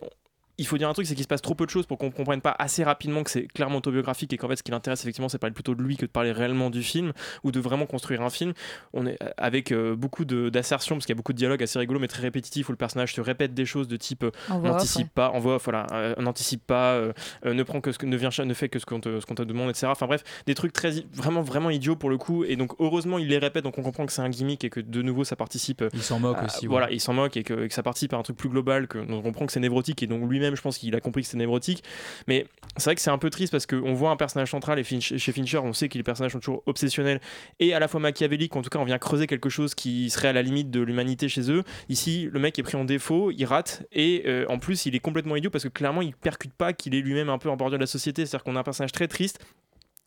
il 0.58 0.66
faut 0.66 0.76
dire 0.76 0.88
un 0.88 0.92
truc, 0.92 1.06
c'est 1.06 1.14
qu'il 1.14 1.22
se 1.22 1.28
passe 1.28 1.42
trop 1.42 1.54
peu 1.54 1.64
de 1.64 1.70
choses 1.70 1.86
pour 1.86 1.98
qu'on 1.98 2.10
comprenne 2.10 2.40
pas 2.40 2.54
assez 2.58 2.84
rapidement 2.84 3.22
que 3.22 3.30
c'est 3.30 3.46
clairement 3.46 3.78
autobiographique 3.78 4.32
et 4.32 4.36
qu'en 4.36 4.48
fait 4.48 4.56
ce 4.56 4.62
qui 4.62 4.70
l'intéresse 4.72 5.00
effectivement 5.02 5.28
c'est 5.28 5.38
de 5.38 5.40
parler 5.40 5.54
plutôt 5.54 5.74
de 5.74 5.82
lui 5.82 5.96
que 5.96 6.04
de 6.06 6.10
parler 6.10 6.32
réellement 6.32 6.70
du 6.70 6.82
film 6.82 7.12
ou 7.44 7.52
de 7.52 7.60
vraiment 7.60 7.86
construire 7.86 8.22
un 8.22 8.30
film. 8.30 8.52
On 8.92 9.06
est 9.06 9.22
euh, 9.22 9.30
avec 9.36 9.72
euh, 9.72 9.94
beaucoup 9.94 10.24
d'assertions 10.24 10.96
parce 10.96 11.06
qu'il 11.06 11.14
y 11.14 11.16
a 11.16 11.20
beaucoup 11.20 11.32
de 11.32 11.38
dialogues 11.38 11.62
assez 11.62 11.78
rigolos 11.78 12.00
mais 12.00 12.08
très 12.08 12.22
répétitifs 12.22 12.68
où 12.68 12.72
le 12.72 12.76
personnage 12.76 13.14
se 13.14 13.20
répète 13.20 13.54
des 13.54 13.64
choses 13.64 13.88
de 13.88 13.96
type 13.96 14.24
euh, 14.24 14.30
n'anticipe 14.50 15.12
pas, 15.14 15.30
en 15.30 15.38
voix 15.38 15.58
voilà, 15.58 15.86
euh, 15.92 16.14
n'anticipe 16.16 16.66
pas, 16.66 16.94
euh, 16.94 17.12
euh, 17.46 17.54
ne 17.54 17.62
prend 17.62 17.80
que 17.80 17.92
ce 17.92 17.98
que 17.98 18.06
ne 18.06 18.16
vient 18.16 18.30
ne 18.44 18.54
fait 18.54 18.68
que 18.68 18.78
ce 18.78 18.86
qu'on 18.86 19.00
te, 19.00 19.42
demande, 19.42 19.70
etc. 19.70 19.86
Enfin 19.90 20.06
bref, 20.06 20.22
des 20.46 20.54
trucs 20.54 20.72
très 20.72 20.92
vraiment 21.12 21.42
vraiment 21.42 21.70
idiots 21.70 21.96
pour 21.96 22.10
le 22.10 22.18
coup 22.18 22.44
et 22.44 22.56
donc 22.56 22.72
heureusement 22.78 23.18
il 23.18 23.28
les 23.28 23.38
répète 23.38 23.64
donc 23.64 23.78
on 23.78 23.82
comprend 23.82 24.06
que 24.06 24.12
c'est 24.12 24.22
un 24.22 24.28
gimmick 24.28 24.64
et 24.64 24.70
que 24.70 24.80
de 24.80 25.02
nouveau 25.02 25.24
ça 25.24 25.36
participe. 25.36 25.84
Il 25.92 26.02
s'en 26.02 26.18
moque 26.18 26.38
à- 26.38 26.44
aussi, 26.46 26.66
ouais. 26.66 26.68
Voilà, 26.68 26.90
il 26.90 27.00
s'en 27.00 27.14
moque 27.14 27.36
et 27.36 27.42
que, 27.42 27.64
et 27.64 27.68
que 27.68 27.74
ça 27.74 27.82
participe 27.82 28.12
à 28.12 28.16
un 28.16 28.22
truc 28.22 28.36
plus 28.36 28.48
global 28.48 28.88
que 28.88 28.98
donc 28.98 29.10
on 29.10 29.22
comprend 29.22 29.46
que 29.46 29.52
c'est 29.52 29.60
névrotique 29.60 30.02
et 30.02 30.06
donc 30.06 30.28
lui-même 30.28 30.47
je 30.56 30.62
pense 30.62 30.78
qu'il 30.78 30.94
a 30.94 31.00
compris 31.00 31.22
que 31.22 31.28
c'est 31.28 31.36
névrotique. 31.36 31.82
Mais 32.26 32.46
c'est 32.76 32.84
vrai 32.84 32.94
que 32.94 33.00
c'est 33.00 33.10
un 33.10 33.18
peu 33.18 33.30
triste 33.30 33.52
parce 33.52 33.66
qu'on 33.66 33.94
voit 33.94 34.10
un 34.10 34.16
personnage 34.16 34.50
central 34.50 34.78
et 34.78 34.84
chez 34.84 35.32
Fincher 35.32 35.58
on 35.58 35.72
sait 35.72 35.88
que 35.88 35.96
les 35.96 36.04
personnages 36.04 36.32
sont 36.32 36.38
toujours 36.38 36.62
obsessionnels 36.66 37.20
et 37.60 37.74
à 37.74 37.78
la 37.78 37.88
fois 37.88 38.00
machiavéliques. 38.00 38.54
En 38.56 38.62
tout 38.62 38.70
cas 38.70 38.78
on 38.78 38.84
vient 38.84 38.98
creuser 38.98 39.26
quelque 39.26 39.48
chose 39.48 39.74
qui 39.74 40.10
serait 40.10 40.28
à 40.28 40.32
la 40.32 40.42
limite 40.42 40.70
de 40.70 40.80
l'humanité 40.80 41.28
chez 41.28 41.50
eux. 41.50 41.64
Ici 41.88 42.28
le 42.30 42.38
mec 42.38 42.58
est 42.58 42.62
pris 42.62 42.76
en 42.76 42.84
défaut, 42.84 43.30
il 43.30 43.44
rate 43.44 43.86
et 43.92 44.24
euh, 44.26 44.46
en 44.48 44.58
plus 44.58 44.86
il 44.86 44.94
est 44.94 45.00
complètement 45.00 45.36
idiot 45.36 45.50
parce 45.50 45.64
que 45.64 45.68
clairement 45.68 46.02
il 46.02 46.14
percute 46.14 46.52
pas 46.52 46.72
qu'il 46.72 46.94
est 46.94 47.00
lui-même 47.00 47.28
un 47.28 47.38
peu 47.38 47.50
en 47.50 47.56
bordure 47.56 47.78
de 47.78 47.82
la 47.82 47.86
société. 47.86 48.26
C'est-à-dire 48.26 48.44
qu'on 48.44 48.56
a 48.56 48.60
un 48.60 48.64
personnage 48.64 48.92
très 48.92 49.08
triste 49.08 49.38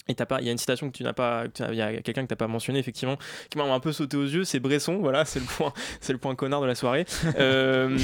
et 0.08 0.16
pas, 0.16 0.42
il 0.42 0.46
y 0.46 0.50
a 0.50 0.52
une 0.52 0.58
citation 0.58 0.90
que 0.90 0.98
tu 0.98 1.04
n'as 1.04 1.14
pas, 1.14 1.46
il 1.70 1.76
y 1.76 1.82
a 1.82 2.02
quelqu'un 2.02 2.24
que 2.24 2.28
t'as 2.28 2.36
pas 2.36 2.48
mentionné 2.48 2.80
effectivement, 2.80 3.18
qui 3.50 3.58
m'a 3.58 3.64
un 3.64 3.80
peu 3.80 3.92
sauté 3.92 4.18
aux 4.18 4.26
yeux, 4.26 4.44
c'est 4.44 4.60
Bresson, 4.60 4.98
voilà, 4.98 5.26
c'est 5.26 5.40
le 5.40 5.46
point, 5.46 5.74
c'est 6.00 6.14
le 6.14 6.20
point 6.20 6.36
connard 6.36 6.62
de 6.62 6.68
la 6.68 6.76
soirée. 6.76 7.06
Euh, 7.40 7.98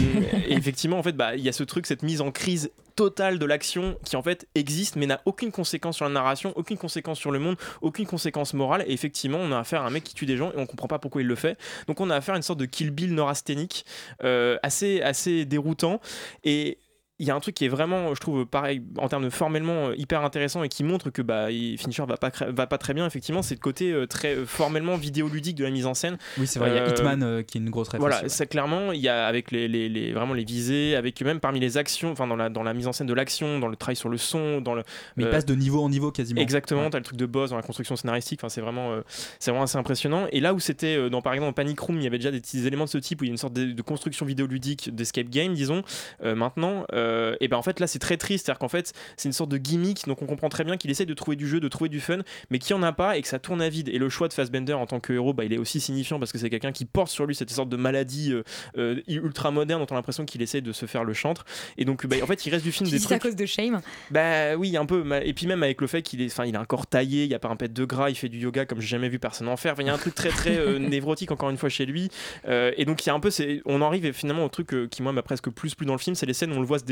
et 0.48 0.54
effectivement, 0.54 0.98
en 1.00 1.04
fait, 1.04 1.14
bah, 1.14 1.36
il 1.36 1.42
y 1.42 1.50
a 1.50 1.54
ce 1.54 1.64
truc, 1.64 1.86
cette 1.86 2.04
mise 2.04 2.22
en 2.22 2.32
crise 2.32 2.72
totale 2.96 3.38
de 3.38 3.46
l'action 3.46 3.96
qui 4.04 4.16
en 4.16 4.24
fait 4.24 4.48
existe 4.56 4.96
mais 4.96 5.06
n'a 5.06 5.22
aucune 5.26 5.52
conséquence 5.52 5.98
sur 5.98 6.06
la 6.06 6.12
narration, 6.12 6.52
aucune 6.56 6.78
conséquence 6.78 7.20
sur 7.20 7.32
le 7.32 7.38
monde, 7.38 7.56
aucune 7.82 8.08
conséquence 8.08 8.54
morale. 8.54 8.84
Et 8.88 8.94
effectivement, 8.94 9.38
on 9.40 9.52
a 9.52 9.60
affaire 9.60 9.84
à 9.84 9.88
un 9.88 9.92
mec 9.92 10.04
qui 10.04 10.16
tue 10.16 10.26
des 10.26 10.36
gens 10.36 10.52
et 10.52 10.58
on 10.58 10.66
comprend 10.66 10.88
pas 10.88 10.98
pourquoi 11.00 11.22
il 11.22 11.28
le 11.28 11.36
fait. 11.36 11.58
Donc 11.88 12.02
on 12.02 12.10
a 12.10 12.16
affaire 12.16 12.34
à 12.34 12.38
une 12.38 12.44
sorte 12.44 12.60
de 12.60 12.66
Kill 12.66 12.90
Bill 12.90 13.14
neurasthénique, 13.14 13.86
euh, 14.24 14.58
assez, 14.64 15.02
assez 15.02 15.46
déroutant. 15.46 16.02
Et 16.44 16.80
il 17.20 17.26
y 17.28 17.32
a 17.32 17.36
un 17.36 17.40
truc 17.40 17.56
qui 17.56 17.66
est 17.66 17.70
vraiment, 17.70 18.14
je 18.14 18.20
trouve, 18.20 18.46
pareil, 18.46 18.84
en 19.00 19.08
termes 19.10 19.24
de 19.24 19.30
formellement 19.32 19.88
euh, 19.88 19.96
hyper 19.98 20.24
intéressant 20.24 20.62
et 20.64 20.70
qui 20.70 20.84
montre 20.84 21.10
que 21.10 21.22
bah, 21.24 21.48
Fincher 21.78 22.04
va 22.08 22.18
pas, 22.18 22.32
va 22.50 22.68
pas 22.68 22.78
très 22.78 22.94
bien, 22.94 23.08
effectivement, 23.08 23.42
c'est 23.42 23.56
le 23.56 23.60
côté 23.60 23.92
euh, 23.92 24.06
très 24.06 24.36
euh, 24.36 24.46
formellement 24.46 24.98
vidéoludique 24.98 25.56
de 25.56 25.64
la 25.64 25.72
mise 25.72 25.88
en 25.88 25.94
scène. 25.96 26.18
Oui, 26.38 26.46
c'est 26.46 26.60
vrai, 26.60 26.70
il 26.72 26.76
y 26.76 26.80
a 26.80 26.88
Hitman 26.88 27.24
euh, 27.24 27.42
qui 27.42 27.58
est 27.58 27.62
une 27.62 27.70
grosse 27.72 27.88
référence. 27.88 28.08
Voilà, 28.10 28.22
ouais. 28.24 28.30
c'est 28.30 28.46
clairement, 28.48 28.92
il 28.92 29.00
y 29.02 29.08
a 29.10 29.26
avec 29.26 29.50
les, 29.52 29.68
les, 29.68 29.90
les- 29.90 30.14
vraiment 30.14 30.34
les 30.34 30.44
visées, 30.44 30.96
avec 30.96 31.20
même 31.22 31.40
parmi 31.40 31.60
les 31.60 31.78
actions, 31.78 32.12
enfin 32.12 32.28
dans 32.28 32.36
la, 32.36 32.50
dans 32.50 32.64
la 32.64 32.74
mise 32.76 32.86
en 32.88 32.94
scène 32.94 33.08
de 33.08 33.14
l'action, 33.14 33.60
dans 33.60 33.68
le 33.68 33.76
travail 33.76 33.96
sur 33.96 34.10
le 34.10 34.18
son, 34.18 34.62
dans 34.62 34.76
le. 34.76 34.84
Mais 35.16 35.24
il 35.24 35.30
passe 35.30 35.46
de 35.46 35.56
niveau 35.56 35.82
en 35.84 35.90
niveau 35.90 36.12
quasiment. 36.12 36.40
Exactement, 36.42 36.84
Ouais. 36.84 36.90
t'as 36.92 37.00
le 37.00 37.04
truc 37.04 37.18
de 37.18 37.26
boss 37.26 37.50
dans 37.50 37.56
la 37.58 37.64
construction 37.64 37.96
scénaristique, 37.96 38.40
enfin, 38.42 38.50
c'est 38.50 38.62
vraiment, 38.62 38.96
c'est 39.40 39.50
vraiment 39.50 39.64
assez 39.64 39.78
impressionnant. 39.80 40.28
Et 40.32 40.40
là 40.40 40.54
où 40.54 40.60
c'était, 40.60 41.10
dans, 41.10 41.22
par 41.24 41.34
exemple, 41.34 41.54
Panic 41.56 41.80
Room, 41.80 41.98
il 41.98 42.04
y 42.04 42.08
avait 42.08 42.20
déjà 42.20 42.30
des 42.32 42.40
petits 42.42 42.68
éléments 42.68 42.86
de 42.86 42.90
ce 42.90 43.00
type, 43.00 43.22
où 43.22 43.24
il 43.24 43.28
y 43.28 43.32
a 43.32 43.34
une 43.34 43.38
sorte 43.38 43.54
de, 43.54 43.72
de 43.72 43.82
construction 43.82 44.26
vidéoludique, 44.26 44.94
d'escape 44.94 45.30
game, 45.30 45.54
disons, 45.56 45.82
maintenant, 46.24 46.86
euh, 46.94 47.07
et 47.40 47.48
ben 47.48 47.58
en 47.58 47.62
fait 47.62 47.80
là 47.80 47.88
c'est 47.88 48.00
très 48.00 48.18
triste, 48.18 48.46
c'est-à-dire 48.46 48.60
qu'en 48.60 48.68
fait 48.70 48.94
c'est 49.18 49.30
une 49.30 49.34
sorte 49.34 49.50
de 49.50 49.58
gimmick, 49.58 50.06
donc 50.08 50.22
on 50.22 50.26
comprend 50.26 50.50
très 50.50 50.64
bien 50.64 50.78
qu'il 50.78 50.92
essaye 50.92 51.06
de 51.06 51.14
trouver 51.14 51.36
du 51.36 51.48
jeu, 51.48 51.60
de 51.60 51.68
trouver 51.68 51.90
du 51.90 52.00
fun, 52.00 52.20
mais 52.50 52.60
qu'il 52.60 52.76
n'y 52.76 52.82
en 52.82 52.84
a 52.84 52.92
pas 52.92 53.18
et 53.18 53.22
que 53.22 53.28
ça 53.28 53.40
tourne 53.40 53.62
à 53.62 53.70
vide. 53.70 53.90
Et 53.90 53.98
le 53.98 54.10
choix 54.10 54.28
de 54.28 54.34
Fassbender 54.34 54.74
en 54.74 54.86
tant 54.86 55.00
que 55.00 55.14
héros, 55.14 55.34
bah, 55.34 55.46
il 55.46 55.54
est 55.54 55.58
aussi 55.58 55.80
signifiant 55.80 56.20
parce 56.20 56.32
que 56.32 56.38
c'est 56.38 56.50
quelqu'un 56.50 56.72
qui 56.72 56.86
porte 56.86 57.10
sur 57.12 57.26
lui 57.26 57.36
cette 57.36 57.50
sorte 57.50 57.70
de 57.70 57.78
maladie 57.78 58.34
euh, 58.34 58.44
euh, 58.78 59.02
ultra 59.08 59.52
moderne 59.52 59.82
dont 59.82 59.88
on 59.90 59.94
a 59.94 60.00
l'impression 60.00 60.26
qu'il 60.26 60.42
essaie 60.42 60.62
de 60.62 60.72
se 60.72 60.86
faire 60.86 61.04
le 61.04 61.14
chantre. 61.14 61.46
Et 61.78 61.86
donc 61.86 62.06
bah, 62.06 62.18
en 62.22 62.26
fait 62.28 62.46
il 62.46 62.50
reste 62.50 62.64
du 62.64 62.72
film 62.72 62.90
Tu 62.90 62.96
des 62.96 63.00
ça 63.00 63.16
à 63.16 63.20
trucs. 63.20 63.32
cause 63.32 63.36
de 63.36 63.46
Shame 63.46 63.82
Bah 64.12 64.56
oui, 64.56 64.78
un 64.78 64.86
peu. 64.86 65.04
Et 65.24 65.34
puis 65.34 65.48
même 65.48 65.64
avec 65.64 65.82
le 65.82 65.88
fait 65.88 66.02
qu'il 66.02 66.22
est, 66.22 66.28
enfin, 66.28 66.46
il 66.46 66.56
a 66.56 66.60
un 66.60 66.66
corps 66.66 66.88
taillé, 66.88 67.24
il 67.24 67.30
y 67.30 67.36
a 67.36 67.40
pas 67.40 67.50
un 67.50 67.56
pet 67.56 67.72
de 67.72 67.86
gras, 67.86 68.10
il 68.10 68.16
fait 68.16 68.30
du 68.30 68.40
yoga 68.40 68.66
comme 68.66 68.82
j'ai 68.82 68.88
jamais 68.88 69.10
vu 69.10 69.20
personne 69.20 69.48
en 69.48 69.58
faire. 69.58 69.76
Il 69.80 69.86
y 69.86 69.90
a 69.90 69.94
un 69.94 69.98
truc 69.98 70.16
très 70.16 70.30
très 70.30 70.58
euh, 70.58 70.80
névrotique 70.80 71.32
encore 71.32 71.50
une 71.50 71.58
fois 71.58 71.70
chez 71.70 71.86
lui. 71.86 72.10
Euh, 72.48 72.72
et 72.78 72.86
donc 72.86 73.06
il 73.06 73.10
y 73.10 73.12
a 73.12 73.16
un 73.16 73.20
peu, 73.20 73.30
on 73.66 73.82
en 73.82 73.86
arrive 73.88 74.12
finalement 74.14 74.46
au 74.46 74.50
truc 74.50 74.74
euh, 74.74 74.88
qui 74.88 75.02
moi 75.02 75.12
m'a 75.12 75.22
presque 75.22 75.50
plus 75.50 75.76
plu 75.76 75.86
dans 75.86 75.94
le 75.94 76.00
film, 76.00 76.16
c'est 76.16 76.26
les 76.26 76.34
scènes 76.34 76.52
où 76.52 76.56
on 76.56 76.60
le 76.60 76.66
voit 76.66 76.80
se 76.80 76.86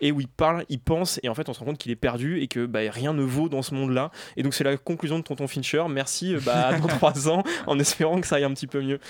et 0.00 0.12
où 0.12 0.20
il 0.20 0.28
parle, 0.28 0.64
il 0.68 0.78
pense 0.78 1.20
et 1.22 1.28
en 1.28 1.34
fait 1.34 1.48
on 1.48 1.52
se 1.52 1.60
rend 1.60 1.66
compte 1.66 1.78
qu'il 1.78 1.92
est 1.92 1.96
perdu 1.96 2.40
et 2.40 2.48
que 2.48 2.66
bah, 2.66 2.80
rien 2.90 3.12
ne 3.12 3.22
vaut 3.22 3.48
dans 3.48 3.62
ce 3.62 3.74
monde-là. 3.74 4.10
Et 4.36 4.42
donc 4.42 4.54
c'est 4.54 4.64
la 4.64 4.76
conclusion 4.76 5.18
de 5.18 5.24
Tonton 5.24 5.46
Fincher. 5.46 5.84
Merci. 5.88 6.34
euh, 6.34 6.40
Bah 6.44 6.78
dans 6.78 6.86
trois 6.88 7.28
ans, 7.28 7.42
en 7.66 7.78
espérant 7.78 8.20
que 8.20 8.26
ça 8.26 8.36
aille 8.36 8.44
un 8.44 8.52
petit 8.54 8.66
peu 8.66 8.80
mieux. 8.80 9.00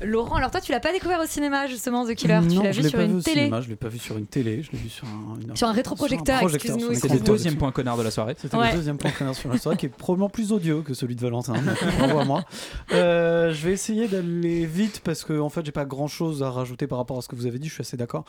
Laurent, 0.00 0.36
alors 0.36 0.50
toi, 0.50 0.60
tu 0.60 0.72
l'as 0.72 0.80
pas 0.80 0.92
découvert 0.92 1.20
au 1.20 1.26
cinéma 1.26 1.66
justement, 1.66 2.06
The 2.06 2.14
Killer 2.14 2.40
Tu 2.48 2.54
non, 2.56 2.62
l'as 2.62 2.72
je 2.72 2.78
vu 2.78 2.82
l'ai 2.84 2.88
sur 2.88 2.98
pas 2.98 3.04
une 3.04 3.10
vu 3.12 3.16
au 3.18 3.20
télé 3.20 3.36
cinéma, 3.42 3.60
je 3.60 3.68
l'ai 3.68 3.76
pas 3.76 3.88
vu 3.88 3.98
sur 3.98 4.16
une 4.18 4.26
télé, 4.26 4.62
je 4.62 4.72
l'ai 4.72 4.78
vu 4.78 4.88
sur 4.88 5.06
un, 5.06 5.40
une- 5.40 5.54
Sur 5.56 5.68
un 5.68 5.72
rétroprojecteur, 5.72 6.42
excuse-nous, 6.42 6.88
le 6.90 7.20
deuxième 7.20 7.56
point 7.56 7.70
connard 7.72 7.96
de 7.98 8.02
la 8.02 8.10
soirée. 8.10 8.34
C'était 8.38 8.56
Ouais. 8.56 8.70
le 8.70 8.76
deuxième 8.78 8.96
point 8.98 9.10
connard 9.10 9.34
sur 9.34 9.50
la 9.50 9.58
soirée 9.58 9.76
qui 9.76 9.86
est 9.86 9.90
probablement 9.90 10.28
plus 10.30 10.52
audio 10.52 10.82
que 10.82 10.94
celui 10.94 11.14
de 11.14 11.20
Valentin. 11.20 11.54
moi. 12.26 12.44
Euh, 12.92 13.52
je 13.52 13.66
vais 13.66 13.72
essayer 13.72 14.08
d'aller 14.08 14.64
vite 14.66 15.00
parce 15.04 15.24
que 15.24 15.38
en 15.38 15.48
fait 15.48 15.64
j'ai 15.64 15.72
pas 15.72 15.84
grand 15.84 16.08
chose 16.08 16.42
à 16.42 16.50
rajouter 16.50 16.86
par 16.86 16.98
rapport 16.98 17.18
à 17.18 17.22
ce 17.22 17.28
que 17.28 17.36
vous 17.36 17.46
avez 17.46 17.58
dit. 17.58 17.68
Je 17.68 17.74
suis 17.74 17.82
assez 17.82 17.96
d'accord. 17.96 18.24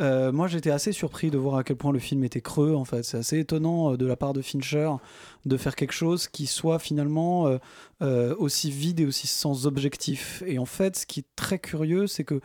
Euh, 0.00 0.32
moi 0.32 0.46
j'étais 0.48 0.70
assez 0.70 0.92
surpris 0.92 1.30
de 1.30 1.38
voir 1.38 1.56
à 1.56 1.64
quel 1.64 1.76
point 1.76 1.92
le 1.92 1.98
film 1.98 2.24
était 2.24 2.40
creux. 2.40 2.74
En 2.74 2.84
fait 2.84 3.02
c'est 3.04 3.18
assez 3.18 3.38
étonnant 3.38 3.92
euh, 3.92 3.96
de 3.96 4.06
la 4.06 4.16
part 4.16 4.32
de 4.32 4.42
Fincher 4.42 4.90
de 5.46 5.56
faire 5.56 5.74
quelque 5.76 5.92
chose 5.92 6.28
qui 6.28 6.46
soit 6.46 6.78
finalement 6.78 7.46
euh, 7.46 7.58
euh, 8.02 8.34
aussi 8.38 8.70
vide 8.70 9.00
et 9.00 9.06
aussi 9.06 9.26
sans 9.26 9.66
objectif. 9.66 10.42
Et 10.46 10.58
en 10.58 10.66
fait 10.66 10.96
ce 10.96 11.06
qui 11.06 11.20
est 11.20 11.26
très 11.36 11.58
curieux 11.58 12.06
c'est 12.06 12.24
que 12.24 12.40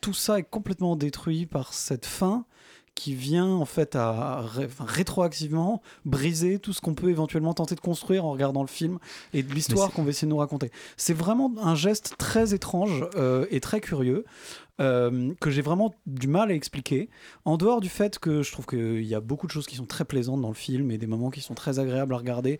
tout 0.00 0.14
ça 0.14 0.38
est 0.38 0.42
complètement 0.48 0.96
détruit 0.96 1.46
par 1.46 1.74
cette 1.74 2.06
fin 2.06 2.44
qui 2.96 3.14
vient 3.14 3.46
en 3.48 3.64
fait 3.64 3.94
à 3.96 4.40
ré- 4.42 4.68
rétroactivement 4.80 5.80
briser 6.04 6.58
tout 6.58 6.72
ce 6.72 6.80
qu'on 6.80 6.94
peut 6.94 7.08
éventuellement 7.08 7.54
tenter 7.54 7.74
de 7.74 7.80
construire 7.80 8.24
en 8.24 8.32
regardant 8.32 8.62
le 8.62 8.68
film 8.68 8.98
et 9.32 9.42
de 9.42 9.52
l'histoire 9.54 9.90
qu'on 9.92 10.02
va 10.02 10.10
essayer 10.10 10.26
de 10.26 10.30
nous 10.30 10.38
raconter. 10.38 10.70
C'est 10.96 11.14
vraiment 11.14 11.52
un 11.62 11.74
geste 11.76 12.14
très 12.18 12.52
étrange 12.52 13.06
euh, 13.16 13.46
et 13.50 13.60
très 13.60 13.80
curieux. 13.80 14.24
Euh, 14.80 15.34
que 15.40 15.50
j'ai 15.50 15.62
vraiment 15.62 15.94
du 16.06 16.26
mal 16.26 16.50
à 16.50 16.54
expliquer, 16.54 17.10
en 17.44 17.56
dehors 17.56 17.80
du 17.80 17.88
fait 17.88 18.18
que 18.18 18.42
je 18.42 18.50
trouve 18.52 18.66
qu'il 18.66 19.04
y 19.04 19.14
a 19.14 19.20
beaucoup 19.20 19.46
de 19.46 19.52
choses 19.52 19.66
qui 19.66 19.76
sont 19.76 19.86
très 19.86 20.04
plaisantes 20.04 20.40
dans 20.40 20.48
le 20.48 20.54
film 20.54 20.90
et 20.90 20.98
des 20.98 21.06
moments 21.06 21.30
qui 21.30 21.40
sont 21.40 21.54
très 21.54 21.78
agréables 21.78 22.14
à 22.14 22.18
regarder, 22.18 22.58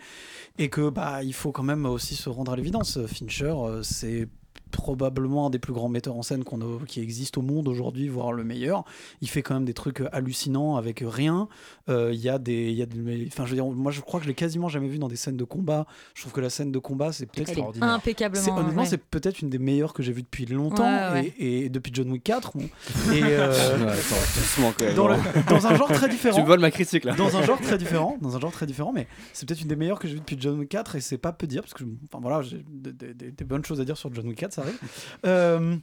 et 0.59 0.69
que 0.69 0.91
bah 0.91 1.23
il 1.23 1.35
faut 1.35 1.53
quand 1.53 1.63
même 1.63 1.87
aussi 1.87 2.15
se 2.15 2.29
rendre 2.29 2.53
à 2.53 2.57
l'évidence. 2.57 2.99
Fincher, 3.07 3.55
euh, 3.57 3.83
c'est 3.83 4.29
probablement 4.71 5.47
un 5.47 5.51
des 5.51 5.59
plus 5.59 5.73
grands 5.73 5.89
metteurs 5.89 6.17
en 6.17 6.23
scène 6.23 6.45
qu'on 6.45 6.61
a- 6.61 6.85
qui 6.87 7.01
existe 7.01 7.37
au 7.39 7.43
monde 7.43 7.69
aujourd'hui, 7.69 8.09
voire 8.09 8.33
le 8.33 8.45
meilleur. 8.45 8.85
Il 9.21 9.29
fait 9.29 9.43
quand 9.43 9.55
même 9.55 9.65
des 9.65 9.75
trucs 9.75 10.03
hallucinants 10.13 10.77
avec 10.77 11.03
rien. 11.07 11.49
Euh, 11.89 12.11
Il 12.13 12.21
y 12.21 12.29
a 12.29 12.39
des, 12.39 12.71
il 12.71 12.77
y 12.77 12.83
a 12.83 12.87
des- 12.87 13.27
enfin 13.29 13.45
je 13.45 13.51
veux 13.51 13.57
dire, 13.57 13.67
moi 13.67 13.93
je 13.93 14.01
crois 14.01 14.21
que 14.21 14.25
je 14.25 14.29
l'ai 14.31 14.35
quasiment 14.35 14.69
jamais 14.69 14.89
vu 14.89 14.99
dans 14.99 15.09
des 15.09 15.17
scènes 15.17 15.37
de 15.37 15.45
combat. 15.45 15.87
Je 16.15 16.23
trouve 16.23 16.33
que 16.33 16.41
la 16.41 16.51
scène 16.51 16.71
de 16.73 16.79
combat 16.79 17.13
c'est 17.13 17.27
peut-être 17.27 17.51
impeccablement. 17.83 18.45
c'est- 18.45 18.51
honnêtement, 18.51 18.83
ouais. 18.83 18.89
c'est 18.89 19.03
peut-être 19.03 19.41
une 19.41 19.51
des 19.51 19.59
meilleures 19.59 19.93
que 19.93 20.03
j'ai 20.03 20.13
vues 20.13 20.23
depuis 20.23 20.47
longtemps 20.47 20.85
Ouais, 20.85 21.13
ouais. 21.21 21.35
Et, 21.39 21.65
et 21.67 21.69
depuis 21.69 21.91
John 21.95 22.11
Wick 22.11 22.23
4. 22.25 22.57
bon. 22.57 22.65
Et 23.13 23.23
euh, 23.23 23.49
Ouais, 23.79 23.93
attends, 23.93 24.17
doucement 24.37 24.73
quand 24.79 24.85
même. 24.85 24.95
dans, 24.95 25.09
le- 25.09 25.17
dans 25.49 25.67
un 25.67 25.75
genre 25.77 25.89
très 25.93 26.09
différent. 26.09 26.37
Tu 26.37 26.43
me 26.43 26.47
voles 26.47 26.61
ma 26.61 26.71
critique 26.71 27.05
là. 27.05 27.15
Dans 27.15 27.37
un 27.37 27.43
genre 27.43 27.61
très 27.61 27.79
différent, 27.79 28.17
dans 28.21 28.37
un 28.37 28.41
genre 28.41 28.53
très 28.53 28.67
différent, 28.67 28.93
mais 28.93 29.07
c'est 29.33 29.47
peut-être 29.49 29.61
une 29.63 29.69
des 29.69 29.77
meilleures 29.77 29.99
que 29.99 30.07
j'ai 30.09 30.15
vues 30.15 30.21
depuis 30.21 30.37
John 30.39 30.59
Wick 30.59 30.69
4 30.69 30.97
et 30.97 31.01
c'est 31.01 31.19
pas 31.19 31.33
peu 31.33 31.47
dire 31.47 31.63
parce 31.63 31.75
que 31.75 31.85
enfin 32.13 32.21
voilà, 32.21 32.43
j'ai 32.43 32.63
des, 32.69 32.93
des- 32.93 33.15
des- 33.15 33.31
des 33.33 33.45
bonnes 33.45 33.65
choses 33.65 33.81
à 33.81 33.85
dire 33.85 33.97
sur 33.97 34.13
John 34.15 34.27
Wick 34.29 34.39
4, 34.39 34.53
ça 34.61 35.55
arrive. 35.55 35.81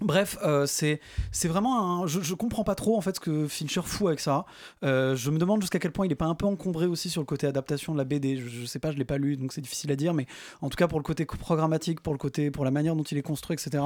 Bref, 0.00 0.36
euh, 0.42 0.66
c'est 0.66 1.00
c'est 1.30 1.48
vraiment 1.48 2.02
un. 2.02 2.06
Je, 2.06 2.20
je 2.20 2.34
comprends 2.34 2.64
pas 2.64 2.74
trop 2.74 2.96
en 2.96 3.00
fait 3.00 3.14
ce 3.14 3.20
que 3.20 3.46
Fincher 3.46 3.82
fout 3.84 4.08
avec 4.08 4.20
ça. 4.20 4.46
Euh, 4.82 5.14
je 5.14 5.30
me 5.30 5.38
demande 5.38 5.60
jusqu'à 5.60 5.78
quel 5.78 5.92
point 5.92 6.06
il 6.06 6.12
est 6.12 6.16
pas 6.16 6.26
un 6.26 6.34
peu 6.34 6.46
encombré 6.46 6.86
aussi 6.86 7.08
sur 7.08 7.20
le 7.20 7.26
côté 7.26 7.46
adaptation 7.46 7.92
de 7.92 7.98
la 7.98 8.04
BD. 8.04 8.36
Je, 8.36 8.48
je 8.48 8.64
sais 8.64 8.80
pas, 8.80 8.90
je 8.90 8.96
l'ai 8.96 9.04
pas 9.04 9.18
lu 9.18 9.36
donc 9.36 9.52
c'est 9.52 9.60
difficile 9.60 9.92
à 9.92 9.96
dire, 9.96 10.12
mais 10.12 10.26
en 10.60 10.70
tout 10.70 10.76
cas 10.76 10.88
pour 10.88 10.98
le 10.98 11.04
côté 11.04 11.24
programmatique, 11.24 12.00
pour 12.00 12.12
le 12.12 12.18
côté, 12.18 12.50
pour 12.50 12.64
la 12.64 12.72
manière 12.72 12.96
dont 12.96 13.04
il 13.04 13.16
est 13.16 13.22
construit, 13.22 13.54
etc. 13.54 13.84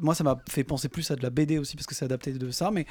Moi, 0.00 0.14
ça 0.14 0.24
m'a 0.24 0.38
fait 0.48 0.64
penser 0.64 0.88
plus 0.88 1.08
à 1.10 1.16
de 1.16 1.22
la 1.22 1.30
BD 1.30 1.58
aussi 1.58 1.76
parce 1.76 1.86
que 1.86 1.94
c'est 1.94 2.04
adapté 2.04 2.32
de 2.32 2.50
ça, 2.50 2.70
mais 2.72 2.86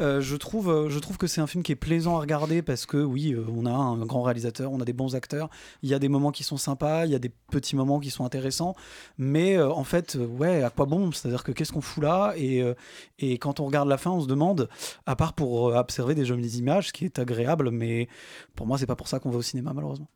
euh, 0.00 0.20
je 0.20 0.34
trouve, 0.36 0.68
euh, 0.68 0.88
je 0.88 0.98
trouve 0.98 1.16
que 1.16 1.26
c'est 1.28 1.40
un 1.40 1.46
film 1.46 1.62
qui 1.62 1.72
est 1.72 1.76
plaisant 1.76 2.16
à 2.16 2.20
regarder 2.20 2.62
parce 2.62 2.86
que 2.86 2.96
oui, 2.96 3.36
on 3.54 3.66
a 3.66 3.70
un 3.70 4.04
grand 4.04 4.22
réalisateur, 4.22 4.72
on 4.72 4.80
a 4.80 4.84
des 4.84 4.92
bons 4.92 5.14
acteurs, 5.14 5.48
il 5.82 5.88
y 5.88 5.94
a 5.94 5.98
des 5.98 6.08
moments 6.08 6.32
qui 6.32 6.42
sont 6.42 6.56
sympas, 6.56 7.06
il 7.06 7.12
y 7.12 7.14
a 7.14 7.18
des 7.20 7.30
petits 7.50 7.76
moments 7.76 8.00
qui 8.00 8.10
sont 8.10 8.24
intéressants, 8.24 8.74
mais 9.16 9.60
en 9.60 9.84
fait, 9.84 10.18
ouais, 10.38 10.62
à 10.64 10.70
quoi 10.70 10.86
bon? 10.86 11.12
C'est-à-dire 11.12 11.44
que 11.44 11.52
qu'est-ce 11.52 11.72
qu'on 11.72 11.80
fout 11.80 11.89
là 11.98 12.34
et, 12.36 12.62
euh, 12.62 12.74
et 13.18 13.38
quand 13.38 13.60
on 13.60 13.66
regarde 13.66 13.88
la 13.88 13.98
fin, 13.98 14.10
on 14.10 14.20
se 14.20 14.26
demande, 14.26 14.68
à 15.06 15.16
part 15.16 15.32
pour 15.32 15.68
euh, 15.68 15.78
observer 15.78 16.14
des 16.14 16.24
jolies 16.24 16.58
images, 16.58 16.88
ce 16.88 16.92
qui 16.92 17.04
est 17.04 17.18
agréable, 17.18 17.70
mais 17.70 18.08
pour 18.54 18.66
moi, 18.66 18.78
c'est 18.78 18.86
pas 18.86 18.96
pour 18.96 19.08
ça 19.08 19.18
qu'on 19.18 19.30
va 19.30 19.38
au 19.38 19.42
cinéma 19.42 19.72
malheureusement. 19.72 20.08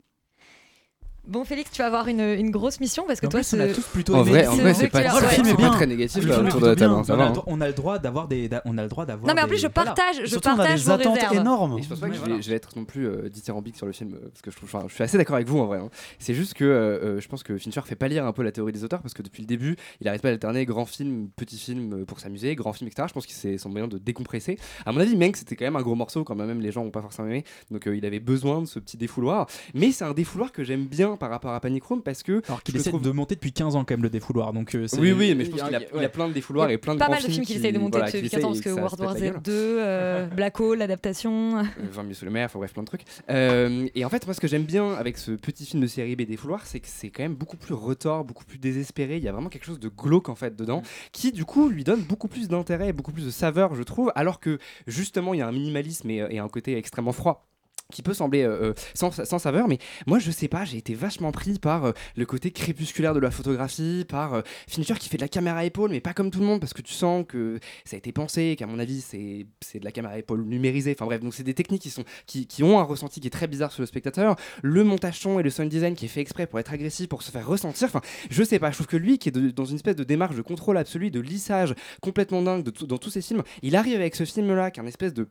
Bon, 1.27 1.43
Félix, 1.45 1.71
tu 1.71 1.79
vas 1.79 1.87
avoir 1.87 2.07
une, 2.09 2.21
une 2.21 2.51
grosse 2.51 2.81
mission 2.81 3.05
parce 3.07 3.19
que 3.19 3.27
En 3.27 3.31
toi, 3.31 3.41
plus, 3.41 3.55
on 3.57 3.61
a 3.61 3.69
ce- 3.71 3.75
tous 3.75 3.87
plutôt 3.87 4.15
En 4.15 4.21
aimé. 4.23 4.31
vrai, 4.31 4.47
en 4.47 4.57
vrai, 4.57 4.73
The 4.73 4.77
c'est 4.77 4.89
pas, 4.91 5.01
Le 5.21 5.27
film 5.29 5.47
est 5.47 5.71
très 5.71 5.87
négatif 5.87 6.23
Le 6.23 6.29
là, 6.29 6.35
film 6.35 6.47
est 6.47 6.51
autour 6.51 6.61
de 6.61 6.67
la 6.67 6.73
plutôt 6.75 6.85
table. 6.85 6.95
bien. 6.97 7.05
ça 7.05 7.15
On 7.15 7.17
va. 7.17 7.23
a 7.23 7.27
le 7.27 7.31
hein. 7.31 7.33
droit- 7.33 7.45
On 7.47 7.61
a 7.63 7.67
le 7.67 7.73
droit 7.73 7.99
d'avoir 7.99 8.29
des, 8.29 8.51
on 8.67 8.77
a 8.77 8.83
le 8.83 8.89
droit 8.91 9.07
d'avoir. 9.07 9.29
Non, 9.29 9.35
mais 9.35 9.43
en 9.43 9.47
plus, 9.49 9.57
des- 9.57 9.63
je 9.63 9.69
voilà. 9.75 9.95
partage, 9.95 10.21
je 10.21 10.27
Surtout, 10.27 10.49
on 10.51 10.53
a 10.53 10.57
partage 10.59 10.81
des 10.81 10.85
vos 10.85 10.91
attentes 10.93 11.15
réserves. 11.15 11.37
énormes. 11.37 11.79
Et 11.79 11.83
je 11.83 11.89
pense 11.89 11.99
pas 12.01 12.09
que 12.11 12.15
je, 12.15 12.21
vais, 12.21 12.43
je 12.43 12.51
vais 12.51 12.57
être 12.57 12.77
non 12.77 12.85
plus 12.85 13.07
euh, 13.09 13.31
dithyrambique 13.31 13.77
sur 13.79 13.87
le 13.87 13.93
film 13.93 14.13
euh, 14.13 14.29
parce 14.29 14.43
que 14.43 14.51
je, 14.51 14.57
trouve, 14.57 14.69
enfin, 14.75 14.85
je 14.87 14.95
suis 14.95 15.03
assez 15.03 15.17
d'accord 15.17 15.37
avec 15.37 15.49
vous 15.49 15.59
en 15.61 15.65
vrai. 15.65 15.79
hein. 15.79 15.89
C'est 16.19 16.35
juste 16.35 16.53
que 16.53 16.65
euh, 16.65 16.69
euh, 17.17 17.21
je 17.23 17.29
pense 17.29 17.43
que 17.43 17.57
Fincher 17.57 17.81
fait 17.87 17.97
pas 17.97 18.09
lire 18.09 18.27
un 18.27 18.33
peu 18.35 18.43
la 18.43 18.53
théorie 18.53 18.73
des 18.73 18.85
auteurs 18.85 19.01
parce 19.01 19.15
que 19.15 19.23
depuis 19.23 19.41
le 19.43 19.47
début, 19.47 19.77
il 20.03 20.09
arrête 20.09 20.21
pas 20.21 20.29
d'alterner 20.29 20.67
grand 20.67 20.85
film, 20.85 21.29
petit 21.37 21.57
film 21.57 22.05
pour 22.05 22.21
s'amuser, 22.21 22.55
grand 22.55 22.75
film, 22.75 22.89
etc. 22.89 23.07
Je 23.09 23.15
pense 23.15 23.25
que 23.27 23.33
c'est 23.33 23.57
son 23.57 23.71
moyen 23.71 23.89
de 23.89 23.97
décompresser. 23.97 24.59
À 24.85 24.93
mon 24.93 25.01
avis, 25.01 25.17
Mank 25.17 25.39
c'était 25.39 25.57
quand 25.57 25.65
même 25.65 25.77
un 25.77 25.83
gros 25.83 25.95
morceau 25.95 26.23
quand 26.23 26.35
même 26.35 26.61
les 26.61 26.71
gens 26.71 26.83
ont 26.83 26.91
pas 26.91 27.01
forcément 27.01 27.29
aimé, 27.29 27.45
donc 27.71 27.87
il 27.91 28.05
avait 28.05 28.21
besoin 28.21 28.61
de 28.61 28.67
ce 28.67 28.79
petit 28.79 28.99
défouloir. 28.99 29.47
Mais 29.73 29.91
c'est 29.91 30.05
un 30.05 30.13
défouloir 30.13 30.53
que 30.53 30.63
j'aime 30.63 30.85
bien 30.85 31.14
par 31.17 31.31
rapport 31.31 31.53
à 31.53 31.61
Panic 31.61 31.85
Room 31.85 32.03
parce 32.03 32.23
que 32.23 32.43
Alors 32.47 32.63
qu'il 32.63 32.77
essaie 32.77 32.91
trouve- 32.91 33.03
de 33.03 33.11
monter 33.11 33.35
depuis 33.35 33.53
15 33.53 33.77
ans 33.77 33.85
quand 33.85 33.95
même 33.95 34.03
le 34.03 34.11
défouloir. 34.11 34.53
Donc 34.53 34.75
euh, 34.75 34.87
Oui, 34.99 35.13
oui, 35.13 35.35
mais 35.35 35.45
je 35.45 35.51
pense 35.51 35.63
qu'il 35.63 35.75
a, 35.75 35.81
ouais. 35.95 36.05
a 36.05 36.09
plein 36.09 36.29
de 36.29 36.33
défouloirs 36.33 36.71
et 36.71 36.79
plein 36.79 36.95
de 36.95 36.99
Pas 36.99 37.09
mal 37.09 37.23
de 37.23 37.27
films 37.29 37.45
qu'il 37.45 37.55
qui- 37.55 37.61
essaye 37.61 37.73
de 37.73 37.79
monter 37.79 37.99
voilà, 37.99 38.11
depuis 38.13 38.29
qu'il 38.29 38.39
15 38.39 38.45
ans 38.45 38.49
parce 38.49 38.61
que 38.61 38.71
World 38.71 39.01
War 39.01 39.17
Z 39.17 39.21
gueule. 39.21 39.41
2, 39.43 39.53
euh, 39.53 40.27
Black 40.35 40.61
Hole, 40.61 40.79
l'adaptation. 40.79 41.59
Euh, 41.59 41.63
20 41.93 42.03
000 42.03 42.15
sous 42.15 42.25
le 42.25 42.31
mer, 42.31 42.47
enfin 42.47 42.59
bref, 42.59 42.73
plein 42.73 42.83
de 42.83 42.87
trucs. 42.89 43.03
Euh, 43.31 43.87
et 43.95 44.05
en 44.05 44.09
fait, 44.09 44.25
moi, 44.27 44.35
ce 44.35 44.41
que 44.41 44.49
j'aime 44.49 44.65
bien 44.65 44.95
avec 44.95 45.19
ce 45.19 45.33
petit 45.33 45.65
film 45.67 45.83
de 45.83 45.87
série 45.87 46.17
B 46.17 46.23
des 46.23 46.37
fouloirs, 46.37 46.67
c'est 46.67 46.81
que 46.81 46.89
c'est 46.89 47.11
quand 47.11 47.23
même 47.23 47.35
beaucoup 47.35 47.57
plus 47.57 47.75
retors, 47.75 48.25
beaucoup 48.25 48.45
plus 48.45 48.59
désespéré. 48.59 49.17
Il 49.17 49.23
y 49.25 49.29
a 49.29 49.33
vraiment 49.33 49.49
quelque 49.49 49.65
chose 49.67 49.81
de 49.81 49.89
glauque 49.89 50.29
en 50.29 50.35
fait 50.35 50.57
dedans, 50.57 50.83
qui 51.13 51.33
du 51.33 51.45
coup 51.45 51.69
lui 51.69 51.85
donne 51.85 52.03
beaucoup 52.03 52.29
plus 52.29 52.49
d'intérêt, 52.49 52.89
et 52.89 52.93
beaucoup 52.93 53.13
plus 53.13 53.25
de 53.27 53.31
saveur, 53.31 53.75
je 53.75 53.83
trouve. 53.83 54.13
Alors 54.15 54.41
que 54.41 54.59
justement, 54.87 55.35
il 55.35 55.39
y 55.39 55.43
a 55.43 55.49
un 55.49 55.53
minimalisme 55.53 56.09
et, 56.11 56.25
et 56.31 56.39
un 56.39 56.49
côté 56.49 56.77
extrêmement 56.77 57.13
froid 57.13 57.47
qui 57.93 58.03
peut 58.03 58.15
sembler 58.15 58.43
euh, 58.43 58.73
euh, 58.73 58.75
sans, 58.95 59.39
saveur, 59.39 59.69
mais 59.69 59.79
moi 60.07 60.19
je 60.19 60.31
sais 60.31 60.49
pas, 60.49 60.65
j'ai 60.65 60.79
été 60.79 60.95
vachement 60.95 61.33
pris 61.33 61.59
par 61.59 61.85
euh, 61.85 61.93
le 62.17 62.25
côté 62.25 62.51
crépusculaire 62.51 63.15
de 63.15 63.21
la 63.21 63.31
photographie, 63.31 64.07
par 64.09 64.35
euh, 64.35 64.43
Fincher 64.69 64.95
qui 64.95 65.09
fait 65.09 65.19
de 65.19 65.23
la 65.23 65.29
caméra 65.29 65.59
à 65.59 65.65
épaule, 65.65 65.91
mais 65.91 66.01
pas 66.01 66.15
comme 66.15 66.31
tout 66.31 66.41
le 66.41 66.47
monde, 66.47 66.61
parce 66.61 66.73
que 66.73 66.81
tu 66.81 66.95
sens 66.95 67.25
que 67.29 67.59
ça 67.85 67.97
a 67.97 67.99
été 67.99 68.11
pensé, 68.13 68.57
qu'à 68.57 68.67
mon 68.67 68.79
avis 68.79 69.03
c'est 69.03 69.79
de 69.79 69.85
la 69.85 69.93
caméra 69.93 70.15
à 70.15 70.19
épaule 70.19 70.45
numérisée, 70.45 70.95
enfin 70.97 71.05
bref, 71.05 71.21
donc 71.21 71.35
c'est 71.35 71.43
des 71.43 71.55
techniques 71.55 71.83
qui, 71.83 71.91
sont, 71.91 72.05
qui, 72.27 72.63
ont 72.63 72.81
un 72.81 72.85
ressenti 72.85 73.21
qui 73.21 73.27
est 73.27 73.31
très 73.31 73.49
bizarre 73.49 73.71
sur 73.71 73.83
le 73.83 73.87
spectateur, 73.87 74.37
le 74.63 74.83
montage 74.83 75.21
son 75.21 75.39
et 75.39 75.43
le 75.43 75.51
sound 75.51 75.69
design 75.69 75.95
qui 75.95 76.07
est 76.07 76.09
fait 76.09 76.21
exprès 76.21 76.47
pour 76.47 76.59
être 76.59 76.73
agressif, 76.73 77.09
pour 77.09 77.23
se 77.23 77.31
faire 77.31 77.47
ressentir, 77.47 77.89
enfin 77.89 78.01
je 78.31 78.43
sais 78.43 78.59
pas, 78.59 78.71
je 78.71 78.77
trouve 78.77 78.87
que 78.87 78.97
lui 78.97 79.19
qui 79.19 79.29
est 79.29 79.33
dans 79.33 79.65
une 79.65 79.77
espèce 79.77 79.97
de 79.97 80.05
démarche 80.05 80.37
de 80.37 80.43
contrôle 80.43 80.79
absolu, 80.79 81.11
de 81.11 81.21
lissage 81.21 81.75
complètement 82.01 82.41
dingue 82.41 82.65
dans 82.65 82.99
tous 82.99 83.11
ses 83.11 83.21
films, 83.21 83.43
il 83.63 83.77
arrive 83.77 83.97
avec 83.97 84.15
ce 84.15 84.25
film 84.25 84.55
là 84.55 84.71
qui 84.71 84.81
est 84.81 84.83
un 84.83 84.87
espèce 84.87 85.13
de 85.13 85.29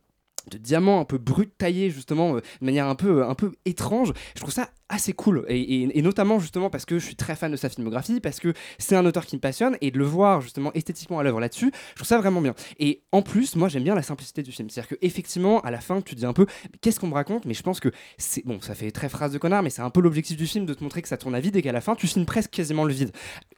de 0.49 0.57
diamants 0.57 0.99
un 0.99 1.05
peu 1.05 1.17
brut 1.17 1.57
taillés 1.57 1.89
justement 1.89 2.35
euh, 2.35 2.41
de 2.61 2.65
manière 2.65 2.87
un 2.87 2.95
peu 2.95 3.23
un 3.25 3.35
peu 3.35 3.53
étrange. 3.65 4.13
Je 4.35 4.41
trouve 4.41 4.53
ça 4.53 4.69
assez 4.89 5.13
cool. 5.13 5.45
Et, 5.47 6.01
notamment 6.01 6.39
justement 6.39 6.69
parce 6.69 6.85
que 6.85 6.99
je 6.99 7.05
suis 7.05 7.15
très 7.15 7.35
fan 7.35 7.51
de 7.51 7.55
sa 7.55 7.69
filmographie 7.69 8.19
parce 8.19 8.39
que 8.39 8.53
c'est 8.77 8.95
un 8.95 9.05
auteur 9.05 9.25
qui 9.25 9.37
me 9.37 9.41
passionne 9.41 9.77
et 9.81 9.89
de 9.89 9.97
le 9.97 10.05
voir 10.05 10.41
justement 10.41 10.71
esthétiquement 10.73 11.19
à 11.19 11.23
l'œuvre 11.23 11.39
là-dessus 11.39 11.71
je 11.91 11.95
trouve 11.95 12.07
ça 12.07 12.17
vraiment 12.17 12.41
bien. 12.41 12.53
Et 12.79 13.01
en 13.11 13.21
plus 13.21 13.55
moi 13.55 13.69
j'aime 13.69 13.83
bien 13.83 13.95
la 13.95 14.01
simplicité 14.01 14.43
du 14.43 14.51
film. 14.51 14.69
C'est 14.69 14.81
à 14.81 14.83
dire 14.83 14.89
que 14.89 15.05
effectivement 15.05 15.61
à 15.61 15.71
la 15.71 15.79
fin 15.79 16.01
tu 16.01 16.15
te 16.15 16.19
dis 16.19 16.25
un 16.25 16.33
peu 16.33 16.45
qu'est-ce 16.81 16.99
qu'on 16.99 17.07
me 17.07 17.13
raconte? 17.13 17.45
Mais 17.45 17.53
je 17.53 17.63
pense 17.63 17.79
que 17.79 17.89
c'est 18.17 18.45
bon 18.45 18.59
ça 18.61 18.75
fait 18.75 18.91
très 18.91 19.09
phrase 19.09 19.31
de 19.31 19.37
connard 19.37 19.63
mais 19.63 19.69
c'est 19.69 19.81
un 19.81 19.89
peu 19.89 20.01
l'objectif 20.01 20.37
du 20.37 20.45
film 20.45 20.65
de 20.65 20.73
te 20.73 20.83
montrer 20.83 21.01
que 21.01 21.07
ça 21.07 21.17
tourne 21.17 21.35
à 21.35 21.39
vide 21.39 21.55
et 21.55 21.61
qu'à 21.61 21.71
la 21.71 21.81
fin 21.81 21.95
tu 21.95 22.07
filmes 22.07 22.25
presque 22.25 22.51
quasiment 22.51 22.83
le 22.83 22.93
vide. 22.93 23.11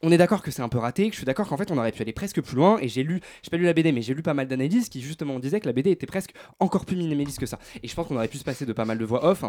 On 0.04 0.12
est 0.12 0.18
d'accord 0.18 0.44
que 0.44 0.52
c'est 0.52 0.62
un 0.62 0.70
peu 0.70 0.78
raté, 0.78 1.08
que 1.08 1.14
je 1.14 1.18
suis 1.18 1.26
d'accord 1.26 1.48
qu'en 1.48 1.58
fait 1.58 1.72
on 1.72 1.78
aurait 1.78 1.92
pu 1.92 2.02
aller 2.02 2.14
presque 2.14 2.42
plus 2.42 2.56
loin 2.56 2.78
et 2.80 2.88
j'ai 2.88 3.04
lu, 3.04 3.20
j'ai 3.42 3.50
pas 3.50 3.58
lu 3.58 3.66
la 3.66 3.74
BD 3.74 3.92
mais 3.92 4.02
j'ai 4.02 4.14
lu 4.14 4.22
pas 4.22 4.34
mal 4.34 4.48
d'analyses 4.48 4.90
qui 4.90 5.02
justement 5.02 5.40
disaient 5.40 5.60
que 5.60 5.68
la 5.68 5.74
BD 5.74 5.92
était 5.92 6.06
presque 6.06 6.34
plus 6.84 6.98
minimaliste 6.98 7.40
que 7.40 7.46
ça 7.46 7.60
et 7.82 7.88
je 7.88 7.96
pense 7.96 8.08
qu'on 8.08 8.16
aurait 8.18 8.28
pu 8.28 8.38
se 8.38 8.44
passer 8.44 8.66
de 8.66 8.74
pas 8.74 8.84
mal 8.84 8.98
de 8.98 9.06
voix 9.06 9.24
off. 9.26 9.44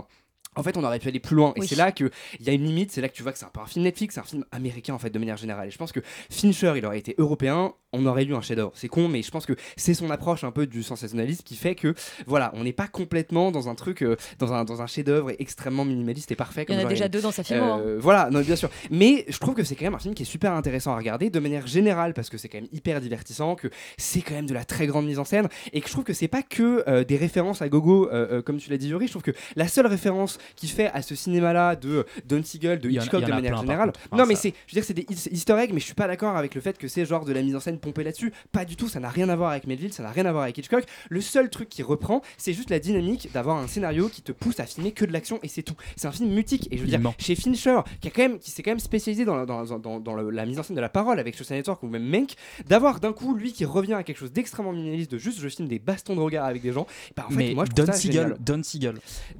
En 0.59 0.62
fait, 0.62 0.77
on 0.79 0.85
aurait 0.85 0.99
pu 0.99 1.09
aller 1.09 1.20
plus 1.20 1.37
loin. 1.37 1.53
Et 1.57 1.61
Oui. 1.61 1.68
c'est 1.68 1.74
là 1.77 1.93
qu'il 1.93 2.11
y 2.41 2.49
a 2.49 2.53
une 2.53 2.64
limite. 2.64 2.91
C'est 2.91 3.03
là 3.03 3.11
que 3.11 3.14
tu 3.14 3.22
vois 3.22 3.33
que 3.33 3.39
c'est 3.39 3.45
un 3.45 3.51
peu 3.51 3.61
un 3.61 3.66
film 3.66 3.85
Netflix, 3.85 4.14
c'est 4.14 4.20
un 4.20 4.24
film 4.24 4.45
américain 4.53 4.95
en 4.95 4.99
fait, 4.99 5.11
de 5.11 5.18
manière 5.18 5.37
générale. 5.37 5.68
Et 5.68 5.70
je 5.70 5.77
pense 5.77 5.93
que 5.93 6.01
Fincher, 6.31 6.72
il 6.77 6.87
aurait 6.87 6.99
été 6.99 7.14
européen, 7.18 7.74
on 7.97 8.07
aurait 8.07 8.24
eu 8.24 8.34
un 8.34 8.40
chef-d'œuvre. 8.40 8.72
C'est 8.74 8.88
con, 8.88 9.09
mais 9.09 9.22
je 9.22 9.30
pense 9.30 9.47
que 9.47 9.55
c'est 9.76 9.94
son 9.94 10.11
approche 10.11 10.44
un 10.44 10.51
peu 10.51 10.66
du 10.66 10.82
sensationnalisme 10.82 11.42
qui 11.44 11.57
fait 11.57 11.74
que, 11.74 11.94
voilà, 12.26 12.53
on 12.55 12.64
n'est 12.64 12.72
pas 12.72 12.88
complètement 12.88 13.51
dans 13.51 13.68
un 13.68 13.74
truc, 13.74 14.03
euh, 14.03 14.16
dans 14.38 14.53
un, 14.53 14.64
dans 14.64 14.82
un 14.82 14.86
chef-d'œuvre 14.86 15.32
extrêmement 15.38 15.84
minimaliste 15.84 16.30
et 16.32 16.36
parfait. 16.36 16.64
Il 16.68 16.74
y 16.74 16.76
en 16.76 16.80
comme 16.80 16.86
a 16.86 16.90
déjà 16.90 17.09
deux 17.09 17.20
dans 17.20 17.32
sa 17.32 17.42
filmo, 17.44 17.62
hein. 17.64 17.80
Euh, 17.84 17.99
voilà, 18.01 18.30
non, 18.30 18.40
bien 18.40 18.57
sûr. 18.57 18.68
Mais 18.90 19.24
je 19.28 19.38
trouve 19.38 19.55
que 19.55 19.64
c'est 19.64 19.74
quand 19.74 19.84
même 19.86 19.94
un 19.94 19.99
film 19.99 20.14
qui 20.14 20.22
est 20.22 20.26
super 20.26 20.53
intéressant 20.53 20.92
à 20.92 20.97
regarder 20.97 21.30
de 21.30 21.38
manière 21.40 21.66
générale 21.66 22.14
parce 22.14 22.30
que 22.30 22.38
c'est 22.38 22.49
quand 22.49 22.59
même 22.59 22.68
hyper 22.72 23.01
divertissant, 23.01 23.55
que 23.55 23.68
c'est 23.97 24.20
quand 24.20 24.34
même 24.34 24.47
de 24.47 24.55
la 24.55 24.64
très 24.64 24.86
grande 24.86 25.07
mise 25.07 25.18
en 25.18 25.24
scène 25.24 25.49
et 25.72 25.80
que 25.80 25.86
je 25.88 25.92
trouve 25.92 26.05
que 26.05 26.12
c'est 26.12 26.28
pas 26.28 26.42
que 26.42 26.84
euh, 26.88 27.05
des 27.05 27.16
références 27.16 27.62
à 27.62 27.68
gogo, 27.68 28.09
euh, 28.11 28.38
euh, 28.38 28.42
comme 28.42 28.59
tu 28.59 28.70
l'as 28.70 28.78
dit, 28.78 28.88
Yuri. 28.88 29.07
Je 29.07 29.12
trouve 29.12 29.22
que 29.22 29.32
la 29.57 29.68
seule 29.68 29.86
référence 29.86 30.38
qu'il 30.57 30.68
fait 30.70 30.90
à 30.92 31.03
ce 31.03 31.14
cinéma-là 31.14 31.76
de 31.76 31.88
euh, 31.90 32.03
Don 32.26 32.42
Siegel, 32.42 32.78
de 32.78 32.90
Hitchcock 32.90 33.24
de 33.24 33.30
manière 33.30 33.57
générale. 33.57 33.92
non, 34.12 34.26
mais 34.26 34.34
c'est, 34.34 34.53
je 34.66 34.74
veux 34.74 34.80
dire, 34.80 34.84
c'est 34.84 34.94
des 34.94 35.07
eas- 35.09 35.28
easter 35.32 35.55
eggs, 35.59 35.72
mais 35.72 35.80
je 35.80 35.86
suis 35.86 35.94
pas 35.94 36.07
d'accord 36.07 36.36
avec 36.36 36.55
le 36.55 36.61
fait 36.61 36.76
que 36.78 36.88
c'est 36.88 37.05
genre 37.05 37.24
de 37.24 37.32
la 37.32 37.42
mise 37.42 37.57
en 37.57 37.61
scène 37.61 37.78
là-dessus. 37.95 38.32
Pas 38.53 38.64
du 38.64 38.76
tout, 38.76 38.89
ça 38.89 39.01
n'a 39.01 39.09
rien 39.09 39.28
à 39.28 39.37
voir 39.37 39.51
avec 39.51 39.66
Melville, 39.66 39.93
ça 39.93 40.03
n'a 40.03 40.11
rien 40.11 40.26
à 40.26 40.32
voir 40.32 40.45
avec 40.45 40.57
Hitchcock. 40.59 40.84
Le 41.09 41.20
seul 41.20 41.51
truc 41.51 41.68
qui 41.68 41.82
reprend, 41.82 42.22
c'est 42.37 42.53
juste 42.53 42.70
la 42.70 42.78
dynamique 42.78 43.30
d'avoir 43.32 43.57
un 43.59 43.66
scénario 43.66 44.09
qui 44.09 44.22
te 44.22 44.32
pousse 44.32 44.61
à 44.61 44.66
filmer 44.66 44.93
que 44.93 45.05
de 45.05 45.12
l'action 45.12 45.39
et 45.43 45.49
c'est 45.49 45.62
tout. 45.62 45.74
C'est 45.97 46.07
un 46.09 46.12
film 46.12 46.30
mutique 46.32 46.68
et 46.70 46.76
je 46.76 46.82
veux 46.82 46.89
dire, 46.89 47.01
chez 47.18 47.34
Fincher, 47.34 47.80
qui, 48.01 48.09
a 48.09 48.11
quand 48.11 48.22
même, 48.22 48.39
qui 48.39 48.51
s'est 48.51 48.62
quand 48.62 48.70
même 48.70 48.78
spécialisé 48.80 49.24
dans, 49.24 49.37
la- 49.37 49.47
dans, 49.47 49.64
dans, 49.78 50.01
dans 50.01 50.14
le- 50.14 50.30
la 50.30 50.47
mise 50.47 50.59
en 50.59 50.62
scène 50.62 50.76
de 50.76 50.80
la 50.80 50.89
parole 50.89 51.18
avec 51.18 51.34
Social 51.34 51.59
Network 51.59 51.82
ou 51.82 51.89
même 51.89 52.05
Mank, 52.07 52.34
d'avoir 52.68 53.01
d'un 53.01 53.12
coup 53.12 53.34
lui 53.34 53.53
qui 53.53 53.64
revient 53.64 53.95
à 53.95 54.03
quelque 54.03 54.18
chose 54.18 54.32
d'extrêmement 54.32 54.72
minimaliste, 54.72 55.11
de 55.12 55.18
juste 55.18 55.41
je 55.41 55.49
filme 55.49 55.68
des 55.68 55.78
bastons 55.78 56.14
de 56.16 56.20
regard 56.20 56.45
avec 56.47 56.62
des 56.62 56.72
gens. 56.72 56.87
Bah, 57.16 57.24
en 57.26 57.30
fait, 57.30 57.37
mais 57.37 57.55
moi 57.55 57.64
je 57.68 57.72
Don 57.84 57.93
Siegel. 57.93 58.37
Don 58.41 58.62
Siegel. 58.62 58.95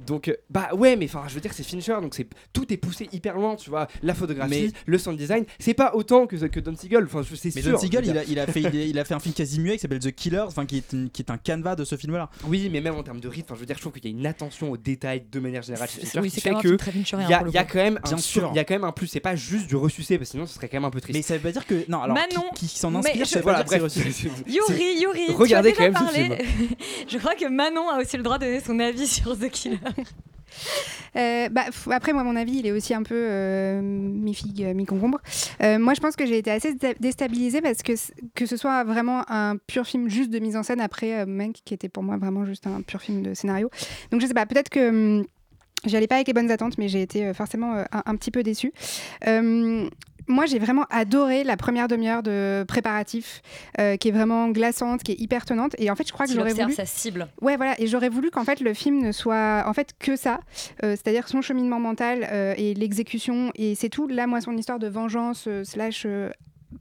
Donc, 0.05 0.27
euh, 0.27 0.35
bah 0.49 0.69
ouais, 0.73 0.95
mais 0.95 1.05
enfin, 1.05 1.23
je 1.27 1.33
veux 1.35 1.41
dire, 1.41 1.53
c'est 1.53 1.63
Fincher, 1.63 1.97
donc 2.01 2.13
c'est 2.15 2.27
tout 2.53 2.71
est 2.71 2.77
poussé 2.77 3.09
hyper 3.11 3.35
loin, 3.35 3.55
tu 3.55 3.69
vois. 3.69 3.87
La 4.03 4.13
photographie, 4.13 4.67
Mais- 4.67 4.71
le 4.85 4.97
sound 4.97 5.17
design, 5.17 5.45
c'est 5.59 5.73
pas 5.73 5.95
autant 5.95 6.27
que, 6.27 6.35
que 6.35 6.59
Don 6.59 6.75
Siegel, 6.75 7.03
enfin, 7.05 7.21
c'est 7.23 7.55
Mais 7.55 7.61
sûr. 7.61 7.71
Don 7.73 7.77
Siegel, 7.77 8.05
il 8.05 8.17
a. 8.17 8.23
il, 8.37 8.39
a 8.41 8.47
fait, 8.47 8.61
il, 8.61 8.67
a, 8.67 8.69
il 8.85 8.99
a 8.99 9.05
fait 9.05 9.13
un 9.13 9.19
film 9.19 9.33
quasi 9.33 9.59
muet 9.59 9.73
qui 9.73 9.79
s'appelle 9.79 9.99
The 9.99 10.11
Killers, 10.11 10.45
enfin 10.47 10.65
qui 10.65 10.77
est, 10.77 10.93
une- 10.93 11.09
qui 11.09 11.21
est 11.21 11.31
un 11.31 11.37
canevas 11.37 11.75
de 11.75 11.83
ce 11.83 11.95
film-là. 11.97 12.29
Oui, 12.45 12.69
mais 12.71 12.81
même 12.81 12.95
en 12.95 13.03
termes 13.03 13.19
de 13.19 13.27
rythme, 13.27 13.53
je 13.55 13.59
veux 13.59 13.65
dire, 13.65 13.75
je 13.75 13.81
trouve 13.81 13.93
qu'il 13.93 14.05
y 14.05 14.13
a 14.13 14.17
une 14.17 14.25
attention 14.25 14.71
aux 14.71 14.77
détails 14.77 15.23
de 15.31 15.39
manière 15.39 15.61
générale 15.63 15.89
C'est- 15.91 16.19
oui, 16.19 16.31
quand 16.43 16.61
que 16.61 16.77
il 16.93 17.29
y 17.29 17.33
a, 17.33 17.39
a 17.61 17.63
quand 17.63 17.75
même 17.75 17.99
Bien 18.03 18.17
sûr. 18.17 18.49
il 18.53 18.55
y 18.55 18.59
a 18.59 18.63
quand 18.63 18.75
même 18.75 18.83
un 18.83 18.91
plus. 18.91 19.07
C'est 19.07 19.19
pas 19.19 19.35
juste 19.35 19.67
du 19.67 19.75
ressucé, 19.75 20.17
parce 20.17 20.29
que 20.29 20.31
sinon 20.33 20.45
ce 20.45 20.53
serait 20.55 20.69
quand 20.69 20.77
même 20.77 20.85
un 20.85 20.89
peu 20.91 21.01
triste. 21.01 21.17
Mais 21.17 21.21
ça 21.23 21.33
veut 21.35 21.41
pas 21.41 21.51
dire 21.51 21.65
que. 21.65 21.83
Non, 21.89 22.01
alors 22.01 22.15
Manon, 22.15 22.43
qui, 22.55 22.67
qui 22.67 22.77
s'en 22.79 22.93
inspire, 22.95 23.25
je- 23.25 23.39
Voilà, 23.39 23.63
bref. 23.63 23.81
Yuri, 24.47 24.99
Yuri, 25.01 25.33
Regardez 25.35 25.73
tu 25.73 25.81
as 25.81 25.89
quand 25.89 25.93
même 25.93 25.93
parlé. 25.93 26.45
Je 27.07 27.17
crois 27.17 27.35
que 27.35 27.47
Manon 27.47 27.89
a 27.89 27.99
aussi 28.01 28.17
le 28.17 28.23
droit 28.23 28.37
de 28.37 28.45
donner 28.45 28.59
son 28.59 28.79
avis 28.79 29.07
sur 29.07 29.37
The 29.37 29.49
Killer. 29.49 29.77
Euh, 31.15 31.49
bah, 31.49 31.63
après, 31.91 32.13
moi, 32.13 32.23
mon 32.23 32.35
avis, 32.35 32.57
il 32.59 32.67
est 32.67 32.71
aussi 32.71 32.93
un 32.93 33.03
peu 33.03 33.15
euh, 33.15 33.81
mi-figue, 33.81 34.73
mi-concombre. 34.75 35.19
Euh, 35.61 35.79
moi, 35.79 35.93
je 35.93 35.99
pense 35.99 36.15
que 36.15 36.25
j'ai 36.25 36.37
été 36.37 36.51
assez 36.51 36.75
dé- 36.75 36.95
déstabilisée 36.99 37.61
parce 37.61 37.81
que, 37.81 37.93
que 38.35 38.45
ce 38.45 38.57
soit 38.57 38.83
vraiment 38.83 39.23
un 39.29 39.57
pur 39.57 39.85
film 39.85 40.09
juste 40.09 40.29
de 40.29 40.39
mise 40.39 40.55
en 40.55 40.63
scène 40.63 40.81
après 40.81 41.25
Mank, 41.25 41.55
qui 41.65 41.73
était 41.73 41.89
pour 41.89 42.03
moi 42.03 42.17
vraiment 42.17 42.45
juste 42.45 42.67
un 42.67 42.81
pur 42.81 43.01
film 43.01 43.21
de 43.23 43.33
scénario. 43.33 43.69
Donc, 44.11 44.21
je 44.21 44.27
sais 44.27 44.33
pas, 44.33 44.45
peut-être 44.45 44.69
que. 44.69 44.89
hum, 44.89 45.25
J'y 45.85 45.95
allais 45.95 46.07
pas 46.07 46.15
avec 46.15 46.27
les 46.27 46.33
bonnes 46.33 46.49
attentes, 46.49 46.79
mais 46.79 46.87
j'ai 46.87 47.03
été 47.03 47.35
forcément 47.35 47.83
un, 47.91 48.15
petit 48.15 48.31
peu 48.31 48.41
déçue. 48.41 48.73
Moi, 50.27 50.45
j'ai 50.45 50.59
vraiment 50.59 50.85
adoré 50.89 51.43
la 51.43 51.57
première 51.57 51.87
demi-heure 51.87 52.23
de 52.23 52.65
préparatif, 52.67 53.41
euh, 53.79 53.95
qui 53.97 54.09
est 54.09 54.11
vraiment 54.11 54.49
glaçante, 54.49 55.03
qui 55.03 55.13
est 55.13 55.19
hyper 55.19 55.45
tenante. 55.45 55.73
Et 55.77 55.89
en 55.89 55.95
fait, 55.95 56.07
je 56.07 56.13
crois 56.13 56.25
que 56.25 56.33
j'aurais 56.33 56.53
voulu. 56.53 56.73
sa 56.73 56.85
cible. 56.85 57.27
Ouais, 57.41 57.55
voilà. 57.57 57.79
Et 57.79 57.87
j'aurais 57.87 58.09
voulu 58.09 58.29
qu'en 58.31 58.43
fait 58.43 58.59
le 58.59 58.73
film 58.73 59.01
ne 59.01 59.11
soit 59.11 59.63
en 59.65 59.73
fait 59.73 59.93
que 59.99 60.15
ça, 60.15 60.39
Euh, 60.83 60.91
c'est-à-dire 60.91 61.27
son 61.27 61.41
cheminement 61.41 61.79
mental 61.79 62.27
euh, 62.31 62.53
et 62.57 62.73
l'exécution. 62.73 63.51
Et 63.55 63.75
c'est 63.75 63.89
tout. 63.89 64.07
Là, 64.07 64.27
moi, 64.27 64.41
son 64.41 64.55
histoire 64.57 64.79
de 64.79 64.87
vengeance 64.87 65.47
slash 65.63 66.05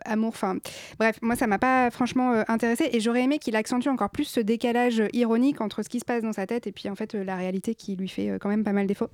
amour. 0.05 0.29
Enfin, 0.29 0.57
bref, 0.99 1.19
moi, 1.23 1.37
ça 1.37 1.47
m'a 1.47 1.59
pas 1.59 1.91
franchement 1.91 2.33
euh, 2.33 2.43
intéressé. 2.49 2.89
Et 2.93 3.01
j'aurais 3.01 3.23
aimé 3.23 3.39
qu'il 3.39 3.57
accentue 3.57 3.89
encore 3.89 4.11
plus 4.11 4.25
ce 4.25 4.41
décalage 4.41 5.01
euh, 5.01 5.09
ironique 5.13 5.61
entre 5.61 5.83
ce 5.83 5.89
qui 5.89 6.01
se 6.01 6.05
passe 6.05 6.23
dans 6.23 6.33
sa 6.33 6.47
tête 6.47 6.67
et 6.67 6.73
puis 6.73 6.89
en 6.89 6.95
fait 6.95 7.15
euh, 7.15 7.25
la 7.25 7.37
réalité 7.37 7.75
qui 7.75 7.97
lui 7.97 8.09
fait 8.09 8.39
quand 8.41 8.49
même 8.49 8.65
pas 8.65 8.73
mal 8.73 8.87
défaut. 8.87 9.09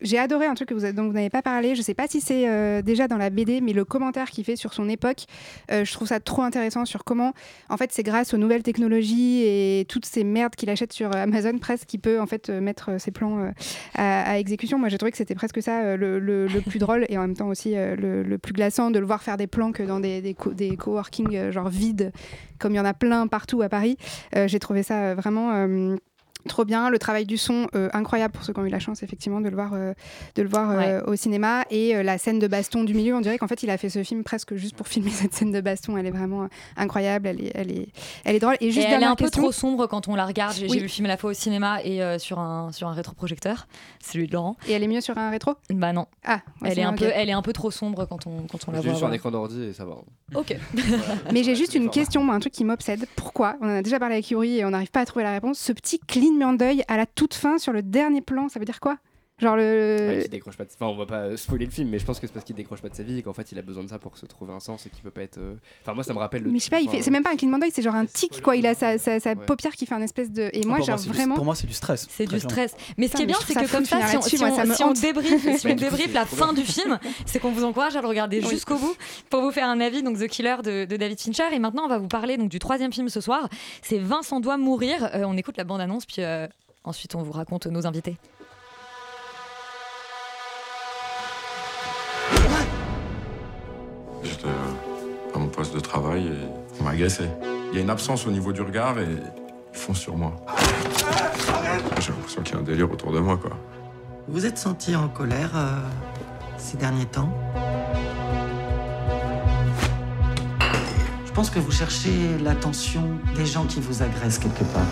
J'ai 0.00 0.18
adoré 0.18 0.46
un 0.46 0.54
truc 0.54 0.68
que 0.68 0.74
vous, 0.74 0.92
dont 0.92 1.06
vous 1.06 1.12
n'avez 1.12 1.30
pas 1.30 1.42
parlé. 1.42 1.74
Je 1.74 1.82
sais 1.82 1.94
pas 1.94 2.06
si 2.08 2.20
c'est 2.20 2.82
déjà 2.82 3.08
dans 3.08 3.16
la 3.16 3.30
BD, 3.30 3.60
mais 3.60 3.72
le 3.72 3.84
commentaire 3.84 4.30
qu'il 4.30 4.44
fait 4.44 4.56
sur 4.56 4.74
son 4.74 4.88
époque, 4.88 5.24
je 5.70 5.92
trouve 5.92 6.08
ça 6.08 6.20
trop 6.20 6.42
intéressant 6.42 6.84
sur 6.84 7.04
comment, 7.04 7.32
en 7.68 7.76
fait, 7.76 7.92
c'est 7.92 8.02
grâce 8.02 8.34
aux 8.34 8.36
nouvelles 8.36 8.62
technologies 8.62 9.42
et 9.42 9.86
toutes 9.88 10.06
ces 10.06 10.24
merdes 10.24 10.54
qu'il 10.54 10.70
achète 10.70 10.92
sur 10.92 11.14
Amazon 11.14 11.58
presque 11.58 11.86
qu'il 11.86 12.00
peut 12.00 12.20
en 12.20 12.26
fait 12.26 12.48
mettre 12.50 13.00
ses 13.00 13.10
plans 13.10 13.52
à, 13.94 14.38
exécution. 14.38 14.78
Moi, 14.78 14.88
j'ai 14.88 14.98
trouvé 14.98 15.10
que 15.10 15.18
c'était 15.18 15.34
presque 15.34 15.62
ça 15.62 15.96
le, 15.96 16.48
plus 16.68 16.78
drôle 16.78 17.06
et 17.08 17.18
en 17.18 17.22
même 17.22 17.36
temps 17.36 17.48
aussi 17.48 17.74
le, 17.74 18.22
le 18.22 18.38
plus 18.38 18.52
glaçant 18.52 18.90
de 18.90 18.98
le 18.98 19.06
voir 19.06 19.22
faire 19.22 19.36
des 19.36 19.46
plans 19.46 19.57
que 19.72 19.82
dans 19.82 20.00
des, 20.00 20.22
des, 20.22 20.34
co- 20.34 20.52
des 20.52 20.76
coworking 20.76 21.36
euh, 21.36 21.52
genre 21.52 21.68
vides, 21.68 22.12
comme 22.58 22.72
il 22.72 22.76
y 22.76 22.80
en 22.80 22.84
a 22.84 22.94
plein 22.94 23.26
partout 23.26 23.60
à 23.62 23.68
Paris. 23.68 23.96
Euh, 24.36 24.48
j'ai 24.48 24.58
trouvé 24.58 24.82
ça 24.82 24.94
euh, 25.10 25.14
vraiment. 25.14 25.96
Trop 26.46 26.64
bien, 26.64 26.88
le 26.88 26.98
travail 26.98 27.26
du 27.26 27.36
son 27.36 27.66
euh, 27.74 27.88
incroyable 27.92 28.32
pour 28.32 28.44
ceux 28.44 28.52
qui 28.52 28.60
ont 28.60 28.64
eu 28.64 28.70
la 28.70 28.78
chance 28.78 29.02
effectivement 29.02 29.40
de 29.40 29.48
le 29.48 29.54
voir, 29.56 29.72
euh, 29.74 29.92
de 30.36 30.42
le 30.42 30.48
voir 30.48 30.70
euh, 30.70 31.00
au 31.06 31.16
cinéma 31.16 31.64
et 31.70 31.96
euh, 31.96 32.02
la 32.02 32.16
scène 32.16 32.38
de 32.38 32.46
baston 32.46 32.84
du 32.84 32.94
milieu. 32.94 33.14
On 33.16 33.20
dirait 33.20 33.38
qu'en 33.38 33.48
fait 33.48 33.62
il 33.62 33.70
a 33.70 33.76
fait 33.76 33.90
ce 33.90 34.02
film 34.02 34.22
presque 34.24 34.54
juste 34.54 34.76
pour 34.76 34.86
filmer 34.88 35.10
cette 35.22 35.34
scène 35.34 35.52
de 35.52 35.60
baston. 35.60 35.96
Elle 35.96 36.06
est 36.06 36.10
vraiment 36.10 36.44
euh, 36.44 36.48
incroyable, 36.76 37.26
elle 37.26 37.40
est, 37.44 37.52
elle 37.54 37.70
est, 37.72 37.88
elle 38.24 38.36
est 38.36 38.38
drôle. 38.38 38.56
Et 38.60 38.68
Et 38.68 38.70
juste 38.70 38.86
elle 38.90 39.02
est 39.02 39.06
un 39.06 39.14
peu 39.16 39.24
question. 39.24 39.42
trop 39.42 39.52
sombre 39.52 39.86
quand 39.86 40.08
on 40.08 40.14
la 40.14 40.26
regarde. 40.26 40.54
J'ai 40.54 40.66
Oui. 40.68 40.76
vu 40.76 40.82
le 40.82 40.88
film 40.88 41.06
à 41.06 41.08
la 41.08 41.16
fois 41.16 41.30
au 41.30 41.34
cinéma 41.34 41.80
et 41.84 42.02
euh, 42.02 42.18
sur 42.18 42.38
un 42.38 42.70
sur 42.72 42.88
un 42.88 42.92
rétroprojecteur, 42.92 43.66
celui 44.02 44.26
de 44.28 44.32
Laurent. 44.32 44.56
Et 44.68 44.72
elle 44.72 44.82
est 44.84 44.88
mieux 44.88 45.00
sur 45.00 45.18
un 45.18 45.30
rétro? 45.30 45.54
Bah 45.70 45.92
non. 45.92 46.06
Ah, 46.24 46.40
ouais, 46.62 46.70
elle 46.70 46.78
est 46.78 46.82
un 46.82 46.92
peu 46.94 47.10
elle 47.12 47.28
est 47.28 47.32
un 47.32 47.42
peu 47.42 47.52
trop 47.52 47.70
sombre 47.70 48.06
quand 48.06 48.26
on 48.26 48.42
quand 48.50 48.58
on 48.68 48.72
la 48.72 48.80
voit. 48.80 48.92
vu 48.92 48.96
sur 48.96 49.06
un 49.06 49.12
écran 49.12 49.30
d'ordi 49.30 49.64
et 49.64 49.72
ça 49.72 49.84
va. 49.84 49.96
Ok. 50.34 50.56
Mais 51.32 51.42
j'ai 51.42 51.54
juste 51.56 51.74
une 51.74 51.90
question, 51.90 52.22
moi, 52.22 52.34
un 52.34 52.40
truc 52.40 52.52
qui 52.52 52.64
m'obsède. 52.64 53.06
Pourquoi? 53.16 53.56
On 53.60 53.66
en 53.66 53.76
a 53.76 53.82
déjà 53.82 53.98
parlé 53.98 54.14
avec 54.16 54.30
Yuri 54.30 54.58
et 54.58 54.64
on 54.64 54.70
n'arrive 54.70 54.90
pas 54.90 55.00
à 55.00 55.06
trouver 55.06 55.24
la 55.24 55.32
réponse. 55.32 55.58
Ce 55.58 55.72
petit 55.72 55.98
clignement 56.28 56.52
d'œil 56.52 56.84
à 56.88 56.98
la 56.98 57.06
toute 57.06 57.32
fin 57.32 57.56
sur 57.56 57.72
le 57.72 57.82
dernier 57.82 58.20
plan, 58.20 58.50
ça 58.50 58.58
veut 58.58 58.66
dire 58.66 58.80
quoi? 58.80 58.98
Genre 59.38 59.56
le. 59.56 60.08
Ouais, 60.16 60.18
qu'il 60.22 60.30
décroche 60.30 60.56
pas 60.56 60.64
de... 60.64 60.70
Enfin, 60.74 60.86
on 60.86 60.96
va 60.96 61.06
pas 61.06 61.36
spoiler 61.36 61.66
le 61.66 61.70
film, 61.70 61.90
mais 61.90 61.98
je 62.00 62.04
pense 62.04 62.18
que 62.18 62.26
c'est 62.26 62.32
parce 62.32 62.44
qu'il 62.44 62.56
décroche 62.56 62.82
pas 62.82 62.88
de 62.88 62.94
sa 62.96 63.04
vie 63.04 63.18
et 63.18 63.22
qu'en 63.22 63.32
fait 63.32 63.52
il 63.52 63.58
a 63.58 63.62
besoin 63.62 63.84
de 63.84 63.88
ça 63.88 63.98
pour 64.00 64.18
se 64.18 64.26
trouver 64.26 64.52
un 64.52 64.58
sens 64.60 64.84
et 64.86 64.90
qu'il 64.90 65.02
peut 65.02 65.10
pas 65.12 65.22
être. 65.22 65.38
euh, 65.38 65.54
Enfin, 65.82 65.94
moi 65.94 66.02
ça 66.02 66.12
me 66.12 66.18
rappelle 66.18 66.42
le. 66.42 66.50
Mais 66.50 66.58
je 66.58 66.64
sais 66.64 66.70
pas, 66.70 66.80
il 66.80 66.88
fait... 66.90 67.02
c'est 67.02 67.10
même 67.12 67.22
pas 67.22 67.30
un 67.32 67.36
clignement 67.36 67.58
d'œil, 67.58 67.70
c'est 67.72 67.82
genre 67.82 67.94
un 67.94 68.06
tic, 68.06 68.42
quoi. 68.42 68.56
Il 68.56 68.66
a 68.66 68.74
sa, 68.74 68.98
sa, 68.98 69.20
sa 69.20 69.36
paupière 69.36 69.72
qui 69.76 69.86
fait 69.86 69.94
un 69.94 70.02
espèce 70.02 70.32
de. 70.32 70.50
Et 70.52 70.64
moi, 70.66 70.78
pour, 70.78 70.86
genre 70.86 70.96
moi, 70.96 70.98
c'est 70.98 71.10
du- 71.10 71.16
vraiment. 71.16 71.34
pour 71.36 71.44
moi, 71.44 71.54
c'est 71.54 71.66
du 71.68 71.72
stress. 71.72 72.06
C'est 72.10 72.26
du 72.26 72.40
stress. 72.40 72.74
Mais 72.96 73.06
ce 73.08 73.14
qui 73.16 73.22
est 73.22 73.26
bien, 73.26 73.36
c'est 73.46 73.54
que 73.54 73.70
comme 73.70 73.84
ça, 73.84 74.06
si 74.08 74.16
on, 74.16 74.22
si 74.22 74.38
moi, 74.38 74.48
on- 74.50 74.56
ça 74.56 74.64
me 74.64 74.74
si 74.74 74.82
on 74.82 74.88
hante. 74.88 75.00
débriefe, 75.00 75.56
si 75.60 75.66
on 75.66 76.12
la 76.14 76.26
fin 76.26 76.52
du 76.52 76.62
film, 76.64 76.98
c'est 77.26 77.38
qu'on 77.38 77.52
vous 77.52 77.64
encourage 77.64 77.94
à 77.96 78.00
le 78.02 78.08
regarder 78.08 78.40
jusqu'au 78.42 78.76
bout 78.76 78.96
pour 79.30 79.42
vous 79.42 79.52
faire 79.52 79.68
un 79.68 79.80
avis. 79.80 80.02
Donc 80.02 80.18
The 80.18 80.26
Killer 80.26 80.56
de, 80.64 80.84
de 80.84 80.96
David 80.96 81.20
Fincher. 81.20 81.44
Et 81.52 81.58
maintenant, 81.58 81.84
on 81.84 81.88
va 81.88 81.98
vous 81.98 82.08
parler 82.08 82.36
donc 82.36 82.48
du 82.48 82.58
troisième 82.58 82.92
film 82.92 83.08
ce 83.08 83.20
soir. 83.20 83.48
C'est 83.82 83.98
Vincent 83.98 84.40
doit 84.40 84.56
mourir. 84.56 85.10
Euh, 85.14 85.22
on 85.26 85.36
écoute 85.36 85.56
la 85.56 85.64
bande 85.64 85.80
annonce 85.80 86.06
puis 86.06 86.22
euh, 86.22 86.46
ensuite 86.84 87.14
on 87.14 87.22
vous 87.22 87.32
raconte 87.32 87.66
nos 87.66 87.86
invités. 87.86 88.16
Poste 95.58 95.74
de 95.74 95.80
travail 95.80 96.28
et 96.28 96.48
on 96.78 96.84
m'a 96.84 96.90
agressé. 96.90 97.24
Il 97.72 97.76
y 97.76 97.80
a 97.80 97.82
une 97.82 97.90
absence 97.90 98.28
au 98.28 98.30
niveau 98.30 98.52
du 98.52 98.62
regard 98.62 98.96
et 99.00 99.08
ils 99.72 99.76
foncent 99.76 99.98
sur 99.98 100.16
moi. 100.16 100.36
J'ai 101.98 102.12
l'impression 102.12 102.42
qu'il 102.42 102.54
y 102.54 102.58
a 102.58 102.60
un 102.60 102.62
délire 102.62 102.88
autour 102.88 103.10
de 103.10 103.18
moi, 103.18 103.36
quoi. 103.36 103.50
Vous 104.28 104.46
êtes 104.46 104.56
senti 104.56 104.94
en 104.94 105.08
colère 105.08 105.50
euh, 105.56 105.80
ces 106.58 106.76
derniers 106.76 107.06
temps? 107.06 107.28
Je 111.26 111.32
pense 111.32 111.50
que 111.50 111.58
vous 111.58 111.72
cherchez 111.72 112.38
l'attention 112.38 113.18
des 113.34 113.44
gens 113.44 113.64
qui 113.64 113.80
vous 113.80 114.00
agressent 114.00 114.38
quelque 114.38 114.62
part. 114.62 114.86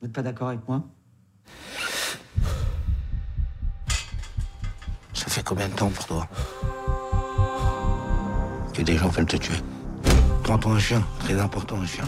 Vous 0.00 0.06
n'êtes 0.08 0.12
pas 0.12 0.22
d'accord 0.22 0.48
avec 0.48 0.66
moi? 0.66 0.82
Ça 5.12 5.26
fait 5.28 5.44
combien 5.44 5.68
de 5.68 5.74
temps 5.74 5.90
pour 5.90 6.06
toi? 6.06 6.28
Des 8.84 8.96
gens 8.96 9.08
veulent 9.08 9.26
te 9.26 9.36
tuer 9.36 9.56
Prends-toi 10.42 10.72
un 10.72 10.78
chien, 10.78 11.02
très 11.20 11.38
important 11.38 11.76
un 11.80 11.86
chien. 11.86 12.04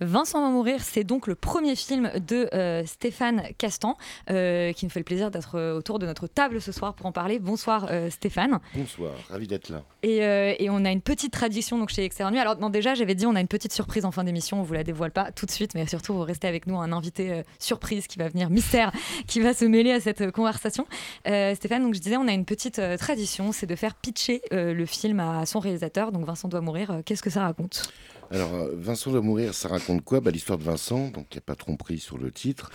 Vincent 0.00 0.42
va 0.42 0.50
mourir, 0.50 0.82
c'est 0.82 1.04
donc 1.04 1.26
le 1.26 1.34
premier 1.34 1.74
film 1.74 2.10
de 2.28 2.50
euh, 2.52 2.84
Stéphane 2.84 3.44
Castan, 3.56 3.96
euh, 4.30 4.72
qui 4.72 4.84
nous 4.84 4.90
fait 4.90 5.00
le 5.00 5.04
plaisir 5.04 5.30
d'être 5.30 5.56
euh, 5.56 5.78
autour 5.78 5.98
de 5.98 6.04
notre 6.04 6.26
table 6.26 6.60
ce 6.60 6.70
soir 6.70 6.92
pour 6.94 7.06
en 7.06 7.12
parler. 7.12 7.38
Bonsoir 7.38 7.86
euh, 7.90 8.10
Stéphane. 8.10 8.58
Bonsoir, 8.74 9.14
ravi 9.30 9.46
d'être 9.46 9.70
là. 9.70 9.82
Et, 10.02 10.18
et 10.62 10.68
on 10.70 10.84
a 10.84 10.90
une 10.90 11.00
petite 11.00 11.32
tradition 11.32 11.78
donc 11.78 11.88
chez 11.88 12.04
Extérieur 12.04 12.30
Nuit. 12.30 12.40
Alors 12.40 12.58
non, 12.58 12.68
déjà 12.68 12.94
j'avais 12.94 13.14
dit 13.14 13.24
on 13.24 13.34
a 13.34 13.40
une 13.40 13.48
petite 13.48 13.72
surprise 13.72 14.04
en 14.04 14.10
fin 14.10 14.22
d'émission, 14.22 14.60
on 14.60 14.62
vous 14.62 14.74
la 14.74 14.84
dévoile 14.84 15.12
pas 15.12 15.32
tout 15.32 15.46
de 15.46 15.50
suite, 15.50 15.74
mais 15.74 15.86
surtout 15.86 16.12
vous 16.12 16.22
restez 16.22 16.46
avec 16.46 16.66
nous 16.66 16.78
un 16.78 16.92
invité 16.92 17.42
surprise 17.58 18.06
qui 18.06 18.18
va 18.18 18.28
venir 18.28 18.50
mystère, 18.50 18.92
qui 19.26 19.40
va 19.40 19.54
se 19.54 19.64
mêler 19.64 19.92
à 19.92 20.00
cette 20.00 20.30
conversation. 20.30 20.86
Stéphane, 21.24 21.82
donc 21.82 21.94
je 21.94 22.00
disais 22.00 22.16
on 22.18 22.28
a 22.28 22.32
une 22.32 22.44
petite 22.44 22.80
tradition, 22.98 23.50
c'est 23.52 23.66
de 23.66 23.74
faire 23.76 23.94
pitcher 23.94 24.42
le 24.52 24.86
film 24.86 25.20
à 25.20 25.46
son 25.46 25.58
réalisateur. 25.58 26.12
Donc 26.12 26.24
Vincent 26.26 26.48
doit 26.48 26.60
mourir. 26.60 27.00
Qu'est-ce 27.04 27.22
que 27.22 27.30
ça 27.30 27.42
raconte? 27.42 27.90
Alors, 28.30 28.54
euh, 28.54 28.74
Vincent 28.74 29.10
doit 29.10 29.20
mourir, 29.20 29.54
ça 29.54 29.68
raconte 29.68 30.02
quoi 30.02 30.20
bah, 30.20 30.30
L'histoire 30.30 30.58
de 30.58 30.64
Vincent, 30.64 31.08
donc 31.10 31.26
il 31.30 31.34
n'y 31.34 31.38
a 31.38 31.42
pas 31.42 31.54
tromperie 31.54 31.98
sur 31.98 32.18
le 32.18 32.32
titre. 32.32 32.70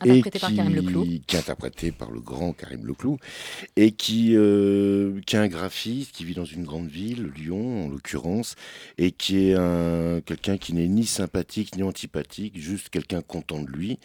Interprété 0.00 0.38
par 0.38 0.54
Karim 0.54 0.74
Leclou. 0.74 1.04
Qui 1.26 1.36
est 1.36 1.38
interprété 1.38 1.92
par 1.92 2.10
le 2.10 2.20
grand 2.20 2.52
Karim 2.52 2.86
Leclou. 2.86 3.18
Et 3.76 3.92
qui, 3.92 4.34
euh, 4.34 5.20
qui 5.26 5.36
est 5.36 5.38
un 5.38 5.48
graphiste 5.48 6.12
qui 6.12 6.24
vit 6.24 6.34
dans 6.34 6.44
une 6.44 6.64
grande 6.64 6.88
ville, 6.88 7.30
Lyon 7.36 7.84
en 7.84 7.88
l'occurrence, 7.88 8.54
et 8.96 9.10
qui 9.10 9.48
est 9.48 9.54
un, 9.54 10.20
quelqu'un 10.24 10.56
qui 10.56 10.72
n'est 10.72 10.88
ni 10.88 11.04
sympathique 11.04 11.76
ni 11.76 11.82
antipathique, 11.82 12.58
juste 12.58 12.88
quelqu'un 12.88 13.20
content 13.20 13.60
de 13.60 13.70
lui. 13.70 13.98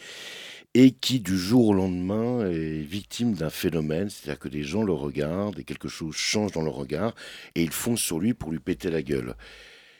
Et 0.76 0.90
qui, 0.90 1.20
du 1.20 1.38
jour 1.38 1.68
au 1.68 1.72
lendemain, 1.72 2.50
est 2.50 2.80
victime 2.80 3.34
d'un 3.34 3.48
phénomène, 3.50 4.10
c'est-à-dire 4.10 4.40
que 4.40 4.48
des 4.48 4.64
gens 4.64 4.82
le 4.82 4.92
regardent 4.92 5.60
et 5.60 5.64
quelque 5.64 5.88
chose 5.88 6.16
change 6.16 6.50
dans 6.50 6.62
leur 6.62 6.74
regard, 6.74 7.14
et 7.54 7.62
ils 7.62 7.70
foncent 7.70 8.00
sur 8.00 8.18
lui 8.18 8.34
pour 8.34 8.50
lui 8.50 8.58
péter 8.58 8.90
la 8.90 9.02
gueule. 9.02 9.36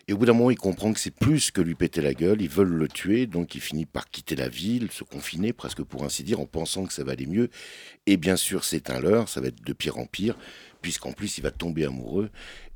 Et 0.06 0.12
au 0.12 0.18
bout 0.18 0.26
d'un 0.26 0.34
moment, 0.34 0.50
il 0.50 0.56
comprend 0.56 0.92
que 0.92 1.00
c'est 1.00 1.14
plus 1.14 1.50
que 1.50 1.62
lui 1.62 1.74
péter 1.74 2.02
la 2.02 2.12
gueule, 2.12 2.42
ils 2.42 2.48
veulent 2.48 2.68
le 2.68 2.88
tuer, 2.88 3.26
donc 3.26 3.54
il 3.54 3.60
finit 3.62 3.86
par 3.86 4.10
quitter 4.10 4.36
la 4.36 4.48
ville, 4.48 4.90
se 4.90 5.02
confiner, 5.02 5.54
presque 5.54 5.82
pour 5.82 6.04
ainsi 6.04 6.22
dire, 6.22 6.40
en 6.40 6.46
pensant 6.46 6.84
que 6.84 6.92
ça 6.92 7.04
va 7.04 7.12
aller 7.12 7.26
mieux. 7.26 7.48
Et 8.06 8.18
bien 8.18 8.36
sûr, 8.36 8.64
c'est 8.64 8.90
un 8.90 9.00
leurre, 9.00 9.30
ça 9.30 9.40
va 9.40 9.46
être 9.46 9.64
de 9.64 9.72
pire 9.72 9.96
en 9.98 10.04
pire, 10.04 10.36
puisqu'en 10.82 11.12
plus, 11.12 11.38
il 11.38 11.40
va 11.40 11.50
tomber 11.50 11.86
amoureux, 11.86 12.30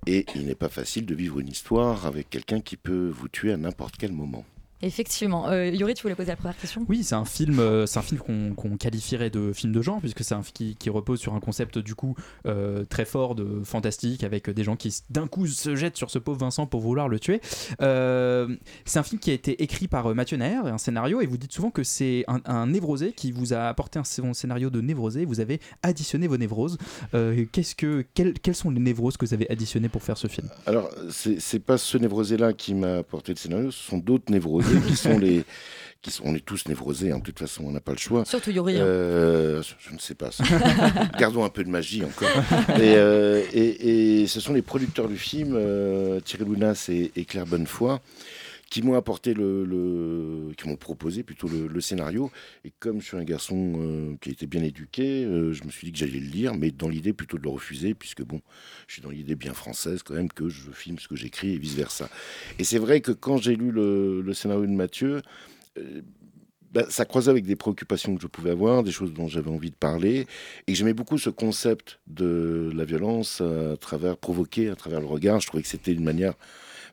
et 0.07 0.25
il 0.35 0.47
n'est 0.47 0.55
pas 0.55 0.71
facile 0.71 1.05
de 1.05 1.15
vivre 1.15 1.39
une 1.39 1.49
histoire 1.49 2.07
avec 2.07 2.31
quelqu'un 2.31 2.61
qui 2.61 2.79
peut 2.79 3.09
vous 3.09 3.29
tuer 3.29 3.53
à 3.53 3.59
n'importe 3.59 3.97
quel 3.99 4.13
moment. 4.13 4.47
Effectivement. 4.81 5.49
Euh, 5.49 5.67
Yuri, 5.71 5.95
tu 5.95 6.03
voulais 6.03 6.15
poser 6.15 6.29
la 6.29 6.37
première 6.37 6.57
question? 6.57 6.85
Oui, 6.89 7.03
c'est 7.03 7.15
un 7.15 7.25
film, 7.25 7.59
euh, 7.59 7.87
c'est 7.87 7.99
un 7.99 8.03
film 8.03 8.21
qu'on 8.55 8.77
qualifierait 8.77 9.31
de 9.31 9.53
film 9.53 9.73
de 9.73 9.83
genre 9.83 10.01
puisque 10.01 10.23
c'est 10.23 10.35
un 10.35 10.43
film 10.43 10.53
qui, 10.55 10.77
qui 10.77 10.91
repose 10.91 11.19
sur 11.19 11.35
un 11.35 11.41
concept 11.41 11.79
du 11.79 11.95
coup 11.95 12.15
euh, 12.47 12.85
très 12.85 13.05
fort 13.05 13.35
de 13.35 13.63
fantastique 13.65 14.23
avec 14.25 14.49
des 14.51 14.65
gens 14.65 14.77
qui 14.77 14.95
d'un 15.11 15.27
coup 15.27 15.47
se 15.47 15.75
jettent 15.75 15.97
sur 15.97 16.11
ce 16.11 16.19
pauvre 16.19 16.39
Vincent 16.39 16.67
pour 16.67 16.81
vouloir 16.81 17.09
le 17.09 17.19
tuer. 17.19 17.41
Euh, 17.83 18.57
c'est 18.85 18.99
un 18.99 19.03
film 19.03 19.21
qui 19.21 19.31
a 19.31 19.35
été 19.35 19.63
écrit 19.63 19.89
par 19.89 20.07
euh, 20.07 20.15
Mathieu 20.15 20.37
Nair, 20.37 20.67
un 20.67 20.79
scénario, 20.79 21.21
et 21.21 21.27
vous 21.27 21.37
dites 21.39 21.53
souvent 21.53 21.71
que 21.71 21.83
c'est 21.83 22.25
un, 22.29 22.41
un 22.45 22.69
névrosé 22.69 23.13
qui 23.13 23.33
vous 23.33 23.53
a 23.53 23.69
apporté 23.69 23.99
un 23.99 24.05
son 24.05 24.33
scénario 24.33 24.71
de 24.71 24.81
névrosé. 24.81 25.25
Vous 25.25 25.41
avez 25.41 25.61
additionné 25.83 26.27
vos 26.29 26.37
névroses. 26.37 26.79
Euh, 27.15 27.45
Qu'est-ce 27.53 27.75
que, 27.75 28.05
quelles, 28.15 28.35
quelles 28.35 28.55
sont 28.55 28.71
les 28.71 28.81
névroses 28.81 29.17
que 29.17 29.25
vous 29.25 29.35
avez 29.35 29.51
additionnées 29.51 29.89
pour 29.89 30.03
faire 30.03 30.17
ce 30.17 30.29
film? 30.29 30.49
Alors, 30.67 30.91
c'est 31.11 31.59
pas 31.59 31.79
ce 31.79 31.99
névrosé-là 31.99 32.53
qui 32.53 32.75
m'a 32.75 32.99
apporté 32.99 33.33
le 33.33 33.39
scénario, 33.39 33.71
ce 33.71 33.83
sont 33.83 33.99
d'autres 33.99 34.31
névrosés 34.69 34.87
qui 34.91 34.97
sont 34.97 35.19
les. 35.19 35.45
Qui 36.01 36.13
sont, 36.13 36.23
on 36.27 36.35
est 36.37 36.45
tous 36.45 36.69
névrosés, 36.69 37.11
hein, 37.11 37.19
de 37.19 37.25
toute 37.25 37.41
façon, 37.41 37.65
on 37.67 37.73
n'a 37.73 37.81
pas 37.81 37.91
le 37.91 37.99
choix. 37.99 38.25
Surtout 38.25 38.53
Yuri, 38.53 38.77
hein. 38.77 38.83
Euh, 38.85 39.63
je, 39.81 39.93
ne 39.93 39.99
sais 39.99 40.15
pas. 40.15 40.31
ça. 40.31 40.45
Gardons 41.19 41.43
un 41.45 41.49
peu 41.49 41.65
de 41.65 41.69
magie 41.71 42.05
encore. 42.05 42.29
Et, 42.77 42.95
euh, 42.95 43.43
et- 43.53 44.21
et 44.23 44.27
ce 44.29 44.39
sont 44.41 44.53
les 44.53 44.63
producteurs 44.63 45.09
du 45.09 45.19
film, 45.19 45.55
euh, 45.57 46.21
Thierry 46.21 46.45
Lounas 46.45 46.87
et, 46.89 47.11
et 47.17 47.25
Claire 47.25 47.47
Bonnefoy, 47.47 47.99
qui 48.71 48.83
m'ont 48.83 48.95
apporté 48.95 49.35
le, 49.35 50.53
qui 50.57 50.69
m'ont 50.69 50.77
proposé 50.77 51.23
plutôt 51.23 51.49
le, 51.49 51.81
scénario. 51.81 52.31
Et 52.65 52.73
comme 52.79 53.01
je 53.01 53.07
suis 53.07 53.17
un 53.17 53.25
garçon 53.25 53.75
euh, 53.79 54.17
qui 54.21 54.29
a 54.29 54.33
été 54.33 54.47
bien 54.47 54.63
éduqué, 54.63 55.25
euh, 55.25 55.53
je 55.53 55.65
me 55.65 55.71
suis 55.71 55.87
dit 55.87 55.93
que 55.93 55.99
j'allais 55.99 56.21
le 56.21 56.29
lire, 56.29 56.55
mais 56.55 56.71
dans 56.71 56.89
l'idée 56.89 57.13
plutôt 57.13 57.39
de 57.39 57.43
le 57.43 57.49
refuser, 57.49 57.95
puisque 57.95 58.23
bon, 58.23 58.41
je 58.87 58.95
suis 58.95 59.03
dans 59.03 59.11
l'idée 59.11 59.37
bien 59.37 59.55
française 59.55 60.03
quand 60.03 60.15
même 60.15 60.31
que 60.31 60.49
je 60.49 60.71
filme 60.71 60.99
ce 60.99 61.09
que 61.09 61.17
j'écris 61.17 61.55
et 61.55 61.59
vice 61.59 61.75
versa. 61.75 62.11
Et 62.59 62.65
c'est 62.65 62.79
vrai 62.79 63.01
que 63.01 63.13
quand 63.13 63.39
j'ai 63.39 63.57
lu 63.57 63.71
le, 63.71 64.33
scénario 64.35 64.67
de 64.67 64.73
Mathieu, 64.73 65.23
euh, 65.79 66.03
bah, 66.71 66.85
ça 66.91 67.07
croisait 67.07 67.31
avec 67.31 67.47
des 67.47 67.57
préoccupations 67.57 68.15
que 68.15 68.21
je 68.21 68.27
pouvais 68.27 68.51
avoir, 68.51 68.83
des 68.83 68.93
choses 68.93 69.15
dont 69.15 69.29
j'avais 69.29 69.51
envie 69.51 69.71
de 69.71 69.77
parler, 69.77 70.27
et 70.67 70.75
j'aimais 70.75 70.93
beaucoup 70.93 71.17
ce 71.17 71.31
concept 71.31 72.01
de 72.07 72.71
la 72.75 72.85
violence 72.85 73.41
à 73.41 73.79
travers 73.79 74.19
provoquer, 74.19 74.69
à 74.69 74.77
travers 74.77 75.01
le 75.01 75.07
regard. 75.07 75.41
Je 75.41 75.47
trouvais 75.47 75.63
que 75.63 75.69
c'était 75.69 75.93
une 75.93 76.05
manière, 76.05 76.35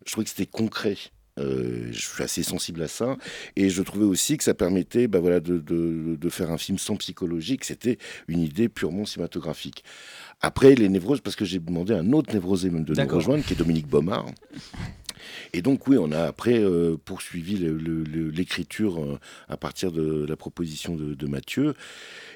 je 0.05 0.13
trouvais 0.13 0.23
que 0.23 0.29
c'était 0.29 0.45
concret. 0.45 0.95
Euh, 1.37 1.89
je 1.91 1.99
suis 1.99 2.23
assez 2.23 2.43
sensible 2.43 2.81
à 2.81 2.87
ça, 2.87 3.17
et 3.57 3.69
je 3.69 3.81
trouvais 3.81 4.05
aussi 4.05 4.37
que 4.37 4.43
ça 4.43 4.53
permettait, 4.53 5.07
bah 5.07 5.19
voilà, 5.19 5.41
de, 5.41 5.57
de- 5.57 6.15
de 6.15 6.29
faire 6.29 6.49
un 6.49 6.57
film 6.57 6.77
sans 6.77 6.95
psychologie, 6.95 7.57
que 7.57 7.65
c'était 7.65 7.97
une 8.29 8.39
idée 8.39 8.69
purement 8.69 9.05
cinématographique. 9.05 9.83
Après, 10.39 10.75
les 10.75 10.87
névroses, 10.87 11.19
parce 11.19 11.35
que 11.35 11.43
j'ai 11.43 11.59
demandé 11.59 11.93
à 11.93 11.97
un 11.97 12.13
autre 12.13 12.33
névrosé 12.33 12.69
même 12.69 12.85
de 12.85 12.93
nous 12.93 13.15
rejoindre, 13.15 13.43
qui 13.43 13.53
est 13.53 13.57
Dominique 13.57 13.87
Baumard. 13.87 14.27
Et 15.53 15.61
donc 15.61 15.87
oui, 15.87 15.97
on 15.99 16.11
a 16.11 16.23
après 16.23 16.59
euh, 16.59 16.97
poursuivi 17.03 17.57
l'écriture 17.57 19.01
euh, 19.01 19.19
à 19.49 19.57
partir 19.57 19.91
de 19.91 20.25
la 20.25 20.35
proposition 20.35 20.95
de, 20.95 21.27
Mathieu. 21.27 21.73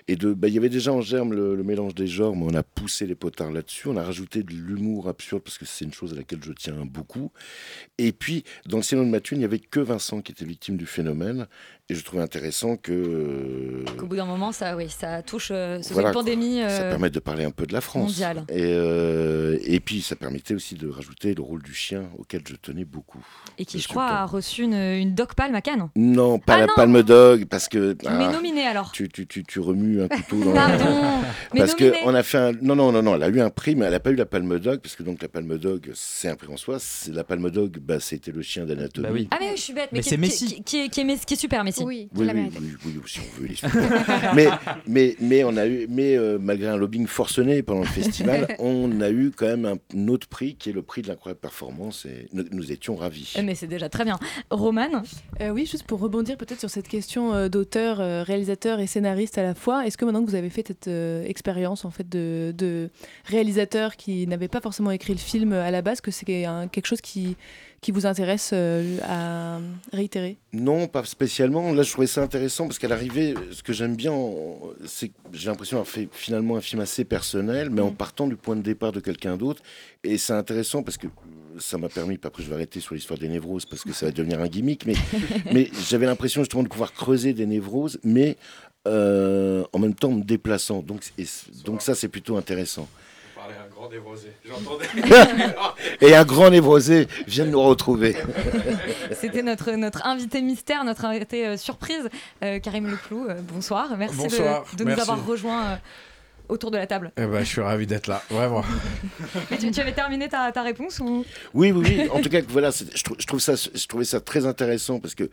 Et 0.08 0.16
de, 0.16 0.34
bah, 0.34 0.48
il 0.48 0.56
y 0.56 0.58
avait 0.58 0.70
déjà 0.70 0.92
en 0.92 1.02
germe 1.02 1.34
le, 1.34 1.56
le 1.56 1.64
mélange 1.64 1.94
des 1.94 2.08
genres, 2.08 2.36
mais 2.36 2.46
on 2.46 2.56
a 2.56 2.64
poussé 2.64 3.06
les 3.06 3.16
potards 3.16 3.52
là-dessus. 3.52 3.88
On 3.88 3.98
a 3.98 4.04
rajouté 4.04 4.42
de 4.42 4.52
l'humour 4.52 5.08
absurde 5.08 5.44
parce 5.44 5.58
que 5.60 5.66
c'est 5.66 5.86
une 5.86 5.94
chose 5.94 6.14
à 6.14 6.16
laquelle 6.16 6.44
je 6.44 6.54
tiens 6.54 6.86
beaucoup. 6.86 7.32
Et 7.98 8.12
puis 8.12 8.44
dans 8.66 8.78
le 8.78 8.84
scénario 8.84 9.08
de 9.08 9.12
Mathieu, 9.12 9.36
il 9.36 9.40
n'y 9.40 9.46
avait 9.46 9.60
que 9.60 9.80
Vincent 9.80 10.22
qui 10.22 10.32
était 10.32 10.46
victime 10.46 10.78
du 10.78 10.86
phénomène. 10.86 11.48
Et 11.92 11.96
je 11.96 12.04
trouvais 12.04 12.22
intéressant 12.22 12.76
que 12.78 12.92
euh, 12.92 13.84
Qu'au 13.98 14.06
bout 14.06 14.16
d'un 14.16 14.26
moment, 14.26 14.52
ça, 14.52 14.76
oui, 14.76 14.90
ça 14.90 15.24
touche. 15.24 15.50
euh, 15.52 15.80
c'est 15.82 15.94
voilà, 15.96 16.10
une 16.10 16.14
pandémie. 16.14 16.58
Ça 16.60 16.82
euh, 16.84 16.90
permet 16.92 17.10
de 17.10 17.18
parler 17.20 17.44
un 17.46 17.50
peu 17.50 17.66
de 17.66 17.74
la 17.74 17.82
France. 17.82 18.12
mondiale. 18.12 18.44
Et, 18.50 18.62
euh, 18.64 19.58
et 19.64 19.80
puis, 19.80 20.02
ça 20.04 20.16
permettait 20.16 20.54
aussi 20.54 20.76
de 20.76 20.88
rajouter 20.88 21.34
le 21.34 21.42
rôle 21.42 21.64
du 21.64 21.74
chien 21.74 22.04
auquel 22.20 22.42
je 22.48 22.54
tenais 22.58 22.86
beaucoup. 22.86 23.26
Et 23.58 23.66
qui, 23.66 23.80
je 23.80 23.88
crois, 23.88 24.06
a 24.06 24.26
reçu 24.28 24.62
une, 24.66 24.76
une 24.76 25.16
Doc 25.16 25.34
Palme 25.34 25.56
à 25.56 25.62
Cannes. 25.62 25.90
Non, 25.96 26.38
pas 26.38 26.54
Ah 26.54 26.60
la 26.60 26.66
non 26.68 26.74
Palme 26.76 27.02
Dog, 27.02 27.46
parce 27.46 27.68
que. 27.68 27.98
ah, 28.06 28.12
Mais 28.20 28.32
nominé 28.32 28.68
alors. 28.68 28.92
Tu, 28.92 29.10
tu, 29.10 29.26
tu, 29.26 29.44
tu 29.44 29.60
remues 29.60 30.04
un 30.04 30.08
couteau 30.10 30.44
dans 30.44 30.54
Pardon, 30.54 30.86
mais 31.56 31.62
Parce 31.62 31.72
nominé. 31.80 31.98
que 32.02 32.06
on 32.08 32.14
a 32.14 32.22
fait 32.22 32.38
un... 32.38 32.52
Non, 32.62 32.76
non, 32.76 32.92
non, 32.92 33.02
non, 33.02 33.16
elle 33.16 33.24
a 33.24 33.30
eu 33.30 33.40
un 33.42 33.50
prix, 33.50 33.74
mais 33.76 33.86
elle 33.86 33.94
n'a 33.94 34.00
pas 34.00 34.12
eu 34.12 34.16
la 34.16 34.28
Palme 34.28 34.60
Dog, 34.60 34.80
parce 34.82 34.96
que 34.96 35.02
donc 35.02 35.24
la 35.24 35.28
Palme 35.28 35.58
Dog, 35.58 35.90
c'est 35.96 36.30
un 36.30 36.36
prix 36.36 36.54
en 36.54 36.58
soi. 36.58 36.78
La 37.12 37.24
Palme 37.24 37.50
Dog, 37.50 37.80
bah, 37.80 38.00
c'était 38.00 38.32
le 38.32 38.44
chien 38.44 38.66
d'anatomie. 38.66 39.28
Ah, 39.32 39.38
mais 39.40 39.48
oui, 39.48 39.54
je 39.58 39.62
suis 39.64 39.74
bête. 39.74 39.90
Mais, 39.92 39.98
Mais 39.98 40.04
qui, 40.04 40.10
c'est 40.10 40.16
qui- 40.18 40.22
Messi. 40.22 40.46
Qui, 40.48 40.64
qui 40.64 40.78
est, 40.82 40.90
qui 40.90 41.00
est 41.02 41.04
Messi- 41.04 41.26
qui 41.26 41.34
est 41.34 41.38
super, 41.38 41.64
Messi. 41.64 41.79
Oui, 41.86 42.10
Oui, 42.16 42.28
oui, 42.34 42.52
oui, 42.60 42.78
oui, 42.86 43.02
si 43.06 43.20
on 43.20 43.42
veut 43.42 43.48
les 43.48 43.56
mais, 44.36 44.48
mais, 44.88 45.16
mais 45.20 45.44
on 45.44 45.56
a 45.58 45.68
eu, 45.68 45.88
mais 45.90 46.18
euh, 46.18 46.38
malgré 46.40 46.68
un 46.68 46.78
lobbying 46.78 47.08
forcené 47.08 47.64
pendant 47.64 47.82
le 47.82 47.88
festival, 47.88 48.48
on 48.60 49.02
a 49.02 49.10
eu 49.10 49.32
quand 49.36 49.48
même 49.48 49.66
un, 49.66 50.08
autre 50.08 50.28
prix 50.28 50.56
qui 50.56 50.70
est 50.70 50.74
le 50.74 50.82
prix 50.82 51.02
de 51.02 51.08
l'incroyable 51.08 51.40
performance 51.40 52.06
et 52.06 52.28
nous, 52.34 52.44
nous 52.52 52.72
étions 52.72 52.96
ravis. 52.96 53.34
Eh, 53.38 53.42
Mais 53.42 53.56
c'est 53.56 53.68
déjà 53.68 53.90
très 53.90 54.06
bien. 54.06 54.18
Roman 54.50 55.04
Euh, 55.42 55.50
oui, 55.50 55.66
juste 55.66 55.84
pour 55.84 56.00
rebondir 56.00 56.38
peut-être 56.38 56.60
sur 56.60 56.70
cette 56.70 56.88
question 56.88 57.34
euh, 57.34 57.50
d'auteur, 57.50 58.00
euh, 58.00 58.24
réalisateur 58.24 58.80
et 58.80 58.88
scénariste 58.88 59.38
à 59.38 59.44
la 59.44 59.56
fois, 59.56 59.86
est-ce 59.86 59.98
que 59.98 60.06
maintenant 60.06 60.24
que 60.24 60.30
vous 60.30 60.36
avez 60.36 60.50
fait 60.50 60.66
cette 60.68 60.88
euh, 60.88 61.24
expérience 61.26 61.86
en 61.86 61.92
fait 61.92 62.08
de, 62.08 62.54
de 62.58 62.90
réalisateur 63.26 63.96
qui 63.96 64.28
n'avait 64.28 64.48
pas 64.48 64.62
forcément 64.62 64.92
écrit 64.92 65.14
le 65.14 65.20
film 65.20 65.54
à 65.54 65.72
la 65.72 65.82
base, 65.82 66.02
que 66.02 66.12
c'est 66.12 66.26
quelque 66.26 66.86
chose 66.86 67.02
qui, 67.02 67.38
qui 67.82 67.92
vous 67.92 68.06
intéresse 68.06 68.52
euh, 68.54 68.98
à 69.04 69.60
réitérer? 69.94 70.38
Non, 70.54 70.88
pas 70.88 71.04
spécialement. 71.06 71.72
Là, 71.74 71.84
je 71.84 71.92
trouvais 71.92 72.08
ça 72.08 72.22
intéressant 72.22 72.66
parce 72.68 72.80
qu'à 72.80 72.88
l'arrivée, 72.88 73.34
ce 73.52 73.64
que 73.64 73.74
j'aime 73.74 73.96
bien, 73.96 74.12
en- 74.12 74.60
c'est 74.86 75.10
que 75.10 75.14
j'ai 75.34 75.48
l'impression 75.50 75.78
d'avoir 75.78 75.92
fait 75.92 76.10
finalement 76.12 76.56
un 76.58 76.62
film 76.62 76.82
assez 76.82 77.06
personnel, 77.06 77.70
mais 77.70 77.82
en 77.82 77.92
partant 77.92 78.28
du 78.28 78.36
point 78.36 78.56
de 78.56 78.62
départ 78.62 78.92
de 78.92 79.00
quelqu'un 79.00 79.38
d'autre. 79.38 79.62
Et 80.04 80.18
c'est 80.18 80.34
intéressant 80.34 80.84
parce 80.84 80.98
que 80.98 81.08
ça 81.58 81.78
m'a 81.78 81.90
permis, 81.90 82.18
après 82.24 82.44
je 82.44 82.48
vais 82.50 82.56
arrêter 82.56 82.80
sur 82.80 82.96
l'histoire 82.96 83.20
des 83.20 83.28
névroses 83.28 83.66
parce 83.66 83.84
que 83.84 83.92
ça 83.92 84.06
va 84.06 84.12
devenir 84.12 84.40
un 84.40 84.48
gimmick, 84.48 84.86
mais, 84.86 84.94
mais 85.54 85.70
j'avais 85.90 86.06
l'impression 86.06 86.42
justement 86.42 86.64
de 86.64 86.70
pouvoir 86.70 86.94
creuser 86.94 87.34
des 87.34 87.46
névroses, 87.46 88.00
mais 88.04 88.38
euh, 88.88 89.64
en 89.74 89.80
même 89.80 89.94
temps 89.94 90.12
me 90.12 90.24
déplaçant. 90.24 90.82
Donc, 90.82 91.02
et 91.18 91.26
donc 91.66 91.82
ça, 91.82 91.96
c'est 91.96 92.08
plutôt 92.08 92.38
intéressant. 92.38 92.88
Parler 93.80 93.98
un 93.98 94.02
grand 94.04 94.12
névrosé. 94.12 94.32
J'entendais. 94.46 94.86
Et 96.02 96.16
un 96.16 96.26
grand 96.26 96.50
névrosé 96.50 97.08
vient 97.28 97.46
de 97.46 97.52
nous 97.52 97.62
retrouver. 97.62 98.16
C'était 99.14 99.44
notre, 99.44 99.72
notre 99.72 100.06
invité 100.06 100.42
mystère, 100.42 100.84
notre 100.84 101.06
invité 101.06 101.48
euh, 101.48 101.58
surprise, 101.58 102.10
euh, 102.44 102.60
Karim 102.60 102.90
Leclou. 102.90 103.28
euh, 103.30 103.36
bonsoir. 103.42 103.96
Merci 103.98 104.18
de- 104.18 104.22
Bonsoir, 104.24 104.66
de, 104.78 104.84
nous 104.84 104.88
merci. 104.90 105.02
avoir 105.02 105.26
rejoints 105.26 105.64
euh, 105.66 105.76
autour 106.50 106.72
de 106.72 106.78
la 106.78 106.88
table. 106.88 107.12
Eh 107.18 107.26
ben, 107.26 107.39
je 107.39 107.45
suis 107.45 107.62
ravi 107.62 107.88
d'être 107.88 108.08
là, 108.08 108.22
vraiment. 108.30 108.64
Mais 109.52 109.58
tu, 109.58 109.72
tu 109.72 109.80
avais 109.80 109.93
terminé 109.93 110.28
ta, 110.28 110.52
ta 110.52 110.62
réponse 110.64 111.00
ou? 111.00 111.24
Oui, 111.54 111.72
oui, 111.72 111.84
oui. 111.88 112.10
En 112.12 112.22
tout 112.22 112.30
cas, 112.30 112.41
voilà, 112.50 112.72
je, 112.72 113.04
trou- 113.04 113.16
je 113.18 113.26
trouve 113.26 113.39
ça, 113.39 113.56
je 113.56 113.86
trouvais 113.88 114.04
ça 114.06 114.20
très 114.20 114.45
intéressant 114.45 115.00
parce 115.00 115.16
que 115.16 115.30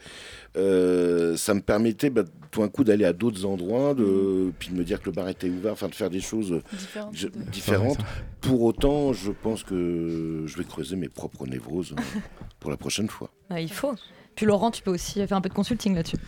euh, 0.56 1.36
ça 1.36 1.54
me 1.54 1.60
permettait 1.60 2.10
bah, 2.10 2.22
tout 2.50 2.62
un 2.62 2.68
coup 2.68 2.84
d'aller 2.84 3.04
à 3.04 3.12
d'autres 3.12 3.44
endroits, 3.44 3.94
de, 3.94 4.52
puis 4.58 4.68
de 4.70 4.74
me 4.74 4.84
dire 4.84 5.00
que 5.00 5.06
le 5.06 5.12
bar 5.12 5.28
était 5.28 5.48
ouvert, 5.48 5.72
enfin 5.72 5.88
de 5.88 5.94
faire 5.94 6.10
des 6.10 6.20
choses 6.20 6.60
Différentes. 6.72 7.14
je- 7.16 7.28
différentes. 7.50 7.98
Pour 8.40 8.62
autant, 8.62 9.12
je 9.12 9.32
pense 9.32 9.62
que 9.64 10.44
je 10.46 10.56
vais 10.56 10.64
creuser 10.64 10.96
mes 10.96 11.08
propres 11.08 11.46
névroses 11.46 11.92
euh, 11.98 12.18
pour 12.60 12.70
la 12.70 12.76
prochaine 12.76 13.08
fois. 13.08 13.30
Ah, 13.50 13.60
Il 13.60 13.70
faut. 13.72 13.94
Puis 14.34 14.46
Laurent, 14.46 14.70
tu 14.70 14.82
peux 14.82 14.90
aussi 14.92 15.14
faire 15.26 15.36
un 15.36 15.40
peu 15.40 15.48
de 15.48 15.54
consulting 15.54 15.94
là-dessus. 15.94 16.18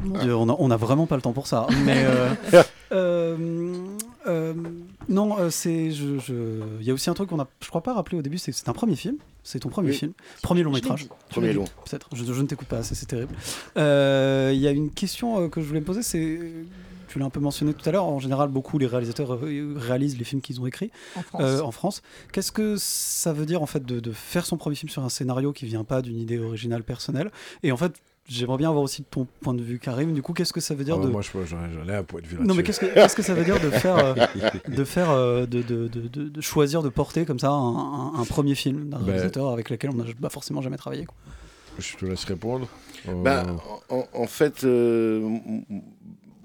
Mon 0.00 0.18
Dieu, 0.18 0.34
on, 0.34 0.48
a, 0.48 0.56
on 0.58 0.70
a 0.70 0.76
vraiment 0.76 1.06
pas 1.06 1.16
le 1.16 1.22
temps 1.22 1.32
pour 1.32 1.46
ça. 1.46 1.66
Mais 1.84 2.04
euh, 2.04 2.28
euh, 2.92 3.76
euh, 4.26 4.54
non, 5.08 5.38
euh, 5.38 5.50
c'est 5.50 5.90
je, 5.90 6.18
je- 6.18 6.60
il 6.80 6.86
y 6.86 6.90
a 6.90 6.94
aussi 6.94 7.10
un 7.10 7.14
truc 7.14 7.28
qu'on 7.30 7.40
a, 7.40 7.48
je 7.62 7.68
crois 7.68 7.82
pas 7.82 7.94
rappelé 7.94 8.18
au 8.18 8.22
début, 8.22 8.38
c'est 8.38 8.52
c'est 8.52 8.68
un 8.68 8.72
premier 8.72 8.96
film. 8.96 9.16
C'est 9.44 9.58
ton 9.58 9.68
premier 9.70 9.88
Oui. 9.90 9.94
film, 9.96 10.12
premier 10.40 10.62
long 10.62 10.70
métrage. 10.70 11.08
Premier 11.28 11.52
long. 11.52 11.64
Peut-être. 11.84 12.08
Je, 12.14 12.24
je 12.24 12.42
ne 12.42 12.46
t'écoute 12.46 12.68
pas 12.68 12.78
assez, 12.78 12.94
c'est 12.94 13.06
terrible. 13.06 13.34
Euh, 13.76 14.52
Il 14.54 14.60
y 14.60 14.68
a 14.68 14.70
une 14.70 14.90
question 14.90 15.40
euh, 15.40 15.48
que 15.48 15.60
je 15.60 15.66
voulais 15.66 15.80
me 15.80 15.84
poser, 15.84 16.02
c'est 16.02 16.38
tu 17.08 17.18
l'as 17.18 17.26
un 17.26 17.30
peu 17.30 17.40
mentionné 17.40 17.74
tout 17.74 17.86
à 17.88 17.92
l'heure. 17.92 18.04
En 18.06 18.20
général, 18.20 18.48
beaucoup 18.48 18.78
les 18.78 18.86
réalisateurs 18.86 19.34
euh, 19.34 19.74
réalisent 19.76 20.16
les 20.16 20.24
films 20.24 20.40
qu'ils 20.40 20.60
ont 20.60 20.66
écrits 20.66 20.90
En 21.16 21.22
France. 21.22 21.42
euh, 21.44 21.60
en 21.60 21.70
France. 21.72 22.02
Qu'est-ce 22.32 22.52
que 22.52 22.76
ça 22.78 23.32
veut 23.32 23.44
dire 23.44 23.62
en 23.62 23.66
fait 23.66 23.84
de, 23.84 23.98
de 24.00 24.12
faire 24.12 24.46
son 24.46 24.56
premier 24.56 24.76
film 24.76 24.88
sur 24.88 25.02
un 25.04 25.08
scénario 25.10 25.52
qui 25.52 25.66
vient 25.66 25.84
pas 25.84 26.02
d'une 26.02 26.18
idée 26.18 26.38
originale 26.38 26.84
personnelle? 26.84 27.30
Et 27.64 27.72
en 27.72 27.76
fait, 27.76 27.92
j'aimerais 28.32 28.56
bien 28.58 28.68
avoir 28.68 28.82
aussi 28.84 29.02
ton 29.04 29.26
point 29.40 29.54
de 29.54 29.62
vue, 29.62 29.78
Karim. 29.78 30.12
Du 30.14 30.22
coup, 30.22 30.32
qu'est-ce 30.32 30.52
que 30.52 30.60
ça 30.60 30.74
veut 30.74 30.84
dire 30.84 30.96
Ah, 31.00 31.04
de 31.04 31.08
Moi, 31.10 31.22
je- 31.22 31.30
j'en 31.46 31.58
j'en 31.70 31.88
ai 31.92 31.96
un 31.96 32.02
point 32.04 32.20
de 32.20 32.26
vue 32.26 32.38
non 32.40 32.54
mais 32.54 32.62
qu'est-ce 32.62 32.80
que, 32.80 32.86
qu'est-ce 32.86 33.14
que 33.16 33.22
ça 33.22 33.34
veut 33.34 33.44
dire 33.44 33.60
de 33.60 33.70
faire, 33.70 33.96
euh, 33.98 34.14
de, 34.68 34.84
faire 34.84 35.10
euh, 35.10 35.46
de, 35.46 35.62
de, 35.62 35.88
de, 35.88 36.00
de- 36.08 36.28
de 36.28 36.40
choisir 36.40 36.82
de 36.82 36.88
porter 36.88 37.24
comme 37.24 37.38
ça 37.38 37.50
un, 37.50 37.76
un- 37.76 38.14
un 38.20 38.24
premier 38.24 38.54
film 38.54 38.88
d'un 38.88 38.98
Ben- 38.98 39.06
réalisateur 39.06 39.50
avec 39.50 39.70
lequel 39.70 39.90
on 39.90 39.94
n'a 39.94 40.04
pas 40.20 40.30
forcément 40.30 40.62
jamais 40.62 40.76
travaillé 40.76 41.04
quoi. 41.04 41.16
Je 41.78 41.96
te 41.96 42.04
laisse 42.04 42.24
répondre. 42.24 42.68
Euh, 43.08 43.22
Bah, 43.22 43.46
en, 43.90 44.26
fait, 44.26 44.64
euh, 44.64 45.38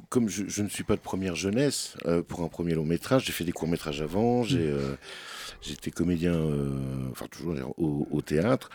comme 0.09 0.29
je, 0.29 0.43
je 0.47 0.63
ne 0.63 0.69
suis 0.69 0.83
pas 0.85 0.95
de 0.95 1.01
première 1.01 1.35
jeunesse, 1.35 1.95
euh, 2.05 2.21
pour 2.23 2.41
un 2.41 2.47
premier 2.47 2.73
long 2.75 2.85
métrage, 2.85 3.25
j'ai 3.25 3.33
fait 3.33 3.43
des 3.43 3.51
courts 3.51 3.67
métrages 3.67 4.01
avant, 4.01 4.43
j'ai 4.43 4.59
euh, 4.61 4.95
j'étais 5.62 5.91
comédien, 5.91 6.34
euh, 6.34 6.70
enfin 7.12 7.28
toujours 7.30 7.55
au, 7.78 8.08
au 8.12 8.22
théâtre, 8.22 8.70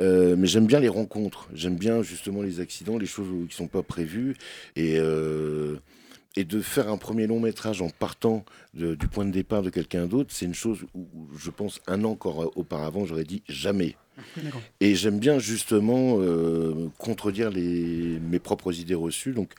Euh, 0.00 0.34
mais 0.36 0.46
j'aime 0.46 0.66
bien 0.66 0.80
les 0.80 0.88
rencontres, 0.88 1.48
j'aime 1.54 1.76
bien 1.76 2.02
justement 2.02 2.42
les 2.42 2.60
accidents, 2.60 2.98
les 2.98 3.06
choses 3.06 3.28
qui 3.48 3.54
sont 3.54 3.68
pas 3.68 3.82
prévues, 3.82 4.34
et 4.76 4.98
euh, 4.98 5.76
et 6.36 6.44
de 6.44 6.60
faire 6.60 6.88
un 6.88 6.96
premier 6.96 7.28
long 7.28 7.38
métrage 7.38 7.80
en 7.80 7.90
partant 7.90 8.44
de- 8.74 8.96
du 8.96 9.06
point 9.06 9.24
de 9.24 9.30
départ 9.30 9.62
de 9.62 9.70
quelqu'un 9.70 10.06
d'autre, 10.06 10.34
c'est 10.34 10.46
une 10.46 10.54
chose 10.54 10.84
où, 10.92 11.06
je 11.38 11.50
pense 11.50 11.80
un 11.86 12.02
an 12.02 12.10
encore 12.10 12.50
auparavant, 12.56 13.04
j'aurais 13.06 13.22
dit 13.24 13.42
jamais. 13.48 13.94
Et 14.80 14.96
j'aime 14.96 15.20
bien 15.20 15.38
justement 15.38 16.16
euh, 16.18 16.88
contredire 16.98 17.50
les, 17.50 18.18
mes 18.20 18.40
propres 18.40 18.72
idées 18.80 18.94
reçues. 18.96 19.32
Donc, 19.32 19.52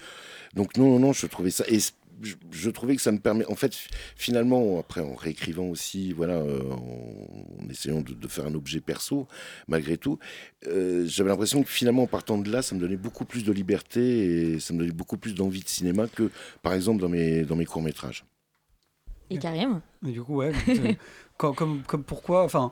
donc 0.53 0.75
non, 0.77 0.87
non, 0.89 0.99
non, 0.99 1.13
je 1.13 1.27
trouvais 1.27 1.51
ça. 1.51 1.63
Et 1.69 1.79
je, 2.21 2.35
je 2.51 2.69
trouvais 2.69 2.95
que 2.95 3.01
ça 3.01 3.11
me 3.11 3.19
permet. 3.19 3.45
En 3.47 3.55
fait, 3.55 3.73
fi- 3.73 3.89
finalement, 4.15 4.79
après, 4.79 5.01
en 5.01 5.15
réécrivant 5.15 5.65
aussi, 5.65 6.13
voilà, 6.13 6.35
euh, 6.35 6.61
en, 6.71 7.63
en 7.63 7.69
essayant 7.69 8.01
de, 8.01 8.13
de 8.13 8.27
faire 8.27 8.45
un 8.45 8.53
objet 8.55 8.79
perso, 8.81 9.27
malgré 9.67 9.97
tout, 9.97 10.19
euh, 10.67 11.05
j'avais 11.07 11.29
l'impression 11.29 11.63
que 11.63 11.69
finalement, 11.69 12.03
en 12.03 12.07
partant 12.07 12.37
de 12.37 12.51
là, 12.51 12.61
ça 12.61 12.75
me 12.75 12.79
donnait 12.79 12.97
beaucoup 12.97 13.25
plus 13.25 13.43
de 13.43 13.51
liberté 13.51 14.53
et 14.53 14.59
ça 14.59 14.73
me 14.73 14.79
donnait 14.79 14.91
beaucoup 14.91 15.17
plus 15.17 15.35
d'envie 15.35 15.61
de 15.63 15.69
cinéma 15.69 16.07
que, 16.07 16.29
par 16.61 16.73
exemple, 16.73 17.01
dans 17.01 17.09
mes, 17.09 17.43
dans 17.43 17.55
mes 17.55 17.65
courts-métrages. 17.65 18.25
Et 19.31 19.39
Karim 19.39 19.81
du 20.03 20.21
coup 20.21 20.35
ouais, 20.35 20.51
comme, 21.37 21.55
comme, 21.55 21.81
comme 21.83 22.03
pourquoi, 22.03 22.43
enfin 22.43 22.71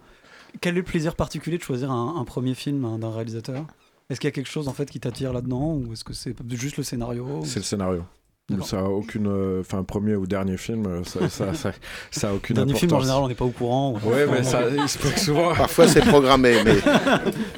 quel 0.62 0.76
est 0.76 0.78
le 0.78 0.84
plaisir 0.84 1.16
particulier 1.16 1.58
de 1.58 1.64
choisir 1.64 1.90
un, 1.92 2.16
un 2.18 2.24
premier 2.26 2.54
film 2.54 2.86
hein, 2.86 3.00
d'un 3.00 3.12
réalisateur? 3.12 3.66
Est-ce 4.10 4.20
qu'il 4.20 4.28
y 4.28 4.30
a 4.30 4.32
quelque 4.32 4.50
chose 4.52 4.68
en 4.68 4.74
fait 4.74 4.88
qui 4.90 5.00
t'attire 5.00 5.34
là-dedans 5.34 5.74
ou 5.74 5.94
est-ce 5.94 6.04
que 6.04 6.14
c'est 6.14 6.36
juste 6.52 6.78
le 6.78 6.84
scénario? 6.84 7.42
C'est 7.44 7.58
le 7.60 7.64
scénario. 7.66 8.06
Ça 8.62 8.80
a 8.82 8.84
aucune, 8.84 9.28
euh, 9.28 9.62
enfin 9.62 9.84
premier 9.86 10.18
ou 10.18 10.28
dernier 10.28 10.58
film, 10.58 10.86
euh, 10.86 11.04
ça, 11.06 11.30
ça, 11.30 11.54
ça, 11.54 11.72
ça 12.12 12.30
a 12.30 12.34
aucune 12.36 12.56
Dernier 12.58 12.72
importance. 12.74 12.80
film 12.90 12.94
en 12.94 13.00
général 13.00 13.24
on 13.24 13.28
n'est 13.30 13.36
pas 13.36 13.46
au 13.46 13.52
courant. 13.52 13.94
ou- 14.04 14.10
Ouais, 14.10 14.28
mais 14.30 14.44
ça, 14.44 14.64
il 14.78 14.90
se 14.90 14.98
peut 14.98 15.10
que 15.12 15.20
souvent. 15.20 15.56
Parfois, 15.56 15.88
c'est 15.88 16.02
programmé, 16.02 16.62
mais- 16.66 16.76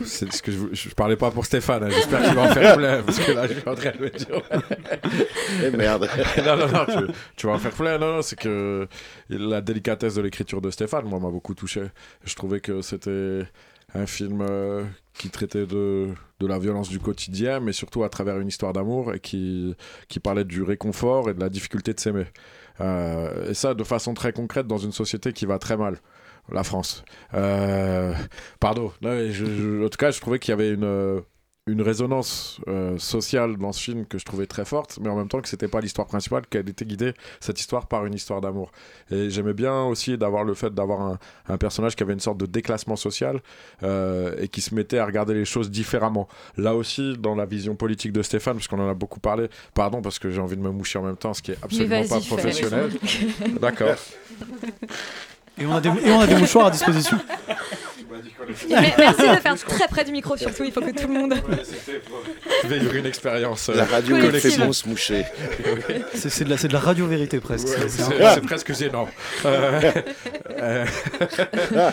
C'est 0.06 0.32
ce 0.32 0.44
que 0.44 0.52
je, 0.52 0.60
je, 0.74 0.90
parlais 0.90 1.16
pas 1.16 1.32
pour 1.32 1.44
Stéphane. 1.44 1.84
hein, 1.86 1.90
J'espère 1.90 2.22
qu'il 2.24 2.36
va 2.36 2.44
en 2.44 2.54
faire 2.54 2.78
plein 2.78 3.02
parce 3.02 3.18
que 3.20 3.32
là, 3.32 3.48
je 3.48 3.54
suis 3.54 3.68
en 3.68 3.74
train 3.74 3.92
de 3.92 3.98
me 4.04 4.10
dire. 4.12 4.42
Eh, 5.64 5.72
merde. 5.76 6.08
non, 6.46 6.56
non, 6.56 6.68
non, 6.68 6.86
tu, 6.86 7.14
tu 7.36 7.48
vas 7.48 7.54
en 7.54 7.58
faire 7.60 7.72
plein. 7.74 7.98
Non, 7.98 8.18
non, 8.18 8.22
c'est 8.22 8.38
que 8.38 8.88
la 9.30 9.62
délicatesse 9.62 10.14
de 10.14 10.22
l'écriture 10.22 10.62
de 10.62 10.70
Stéphane, 10.70 11.06
moi, 11.06 11.20
m'a 11.20 11.32
beaucoup 11.32 11.56
touché. 11.56 11.82
Je 12.26 12.36
trouvais 12.36 12.60
que 12.60 12.82
c'était 12.84 13.42
un 13.96 14.06
film 14.06 14.42
euh, 14.42 14.84
qui 15.14 15.30
traitait 15.30 15.66
de, 15.66 16.10
de 16.40 16.48
la 16.48 16.60
violence 16.60 16.90
du 16.90 17.00
quotidien, 17.00 17.60
mais 17.60 17.72
surtout 17.72 18.04
à 18.04 18.10
travers 18.10 18.40
une 18.40 18.48
histoire 18.48 18.74
d'amour 18.74 19.14
et 19.14 19.20
qui, 19.20 19.76
qui 20.08 20.20
parlait 20.20 20.44
du 20.44 20.62
réconfort 20.62 21.30
et 21.30 21.34
de 21.34 21.40
la 21.40 21.50
difficulté 21.50 21.94
de 21.94 22.00
s'aimer. 22.00 22.26
Euh, 22.82 23.50
et 23.50 23.54
ça, 23.54 23.74
de 23.74 23.84
façon 23.84 24.14
très 24.14 24.34
concrète, 24.34 24.68
dans 24.68 24.78
une 24.78 24.92
société 24.92 25.34
qui 25.34 25.46
va 25.46 25.60
très 25.60 25.78
mal. 25.78 25.98
La 26.52 26.64
France. 26.64 27.04
Euh, 27.34 28.14
pardon. 28.60 28.92
En 29.04 29.90
tout 29.90 29.98
cas, 29.98 30.12
je 30.12 30.22
trouvais 30.22 30.38
qu'il 30.38 30.52
y 30.52 30.54
avait 30.54 30.74
une, 30.74 31.24
une 31.68 31.82
résonance 31.82 32.62
euh, 32.68 32.96
sociale 33.00 33.58
dans 33.58 33.72
ce 33.72 33.82
film 33.82 34.06
que 34.06 34.20
je 34.20 34.26
trouvais 34.26 34.46
très 34.46 34.66
forte, 34.66 35.00
mais 35.02 35.10
en 35.10 35.16
même 35.16 35.28
temps 35.28 35.42
que 35.42 35.50
c'était 35.50 35.68
pas 35.68 35.82
l'histoire 35.82 36.06
principale, 36.06 36.46
qu'elle 36.48 36.70
était 36.70 36.86
guidée, 36.86 37.14
cette 37.40 37.60
histoire, 37.60 37.88
par 37.88 38.06
une 38.06 38.14
histoire 38.14 38.40
d'amour. 38.40 38.72
Et 39.10 39.32
j'aimais 39.32 39.56
bien 39.56 39.84
aussi 39.84 40.16
d'avoir 40.16 40.44
le 40.44 40.54
fait 40.54 40.72
d'avoir 40.76 41.02
un, 41.02 41.18
un 41.50 41.58
personnage 41.58 41.96
qui 41.96 42.04
avait 42.04 42.14
une 42.14 42.20
sorte 42.20 42.38
de 42.38 42.46
déclassement 42.46 42.96
social 42.96 43.42
euh, 43.82 44.36
et 44.38 44.48
qui 44.48 44.62
se 44.62 44.76
mettait 44.76 45.00
à 45.00 45.08
regarder 45.08 45.34
les 45.34 45.46
choses 45.46 45.72
différemment. 45.72 46.28
Là 46.56 46.76
aussi, 46.76 47.18
dans 47.18 47.34
la 47.34 47.48
vision 47.48 47.76
politique 47.76 48.12
de 48.12 48.22
Stéphane, 48.22 48.58
parce 48.58 48.68
qu'on 48.68 48.80
en 48.80 48.90
a 48.90 48.94
beaucoup 48.94 49.20
parlé, 49.20 49.50
pardon, 49.74 50.04
parce 50.04 50.20
que 50.20 50.30
j'ai 50.30 50.42
envie 50.42 50.58
de 50.58 50.62
me 50.62 50.72
moucher 50.72 51.00
en 51.00 51.04
même 51.04 51.18
temps, 51.18 51.34
ce 51.34 51.42
qui 51.42 51.52
est 51.52 51.58
absolument 51.64 52.08
pas 52.08 52.20
professionnel. 52.20 52.92
D'accord. 53.60 53.96
Et 55.58 55.66
on 55.66 55.74
a 55.74 55.80
des, 55.82 55.90
et 55.90 56.12
on 56.12 56.20
a 56.20 56.28
des 56.28 56.36
mouchoirs 56.36 56.68
à 56.68 56.72
disposition. 56.72 57.18
Merci 58.70 59.22
de 59.22 59.36
faire 59.42 59.56
très 59.66 59.88
près 59.88 60.04
du 60.06 60.12
micro 60.12 60.38
surtout, 60.38 60.64
il 60.64 60.72
faut 60.72 60.82
que 60.82 60.92
tout 60.92 61.08
le 61.08 61.14
monde. 61.14 61.34
Vivre 62.66 62.96
une 62.96 63.06
expérience. 63.06 63.70
euh, 63.70 63.76
La 63.76 63.86
radio, 63.86 64.16
collective. 64.18 64.72
se 64.72 64.88
moucher. 64.88 65.26
C'est 66.14 66.44
de, 66.44 66.50
la- 66.50 66.56
de 66.56 66.74
la 66.74 66.80
radio-vérité 66.80 67.40
presque. 67.40 67.68
Ouais, 67.68 67.88
C'est- 67.88 68.42
presque 68.42 68.74
gênant. 68.74 69.08
Euh, 69.46 69.92
euh, 70.50 71.92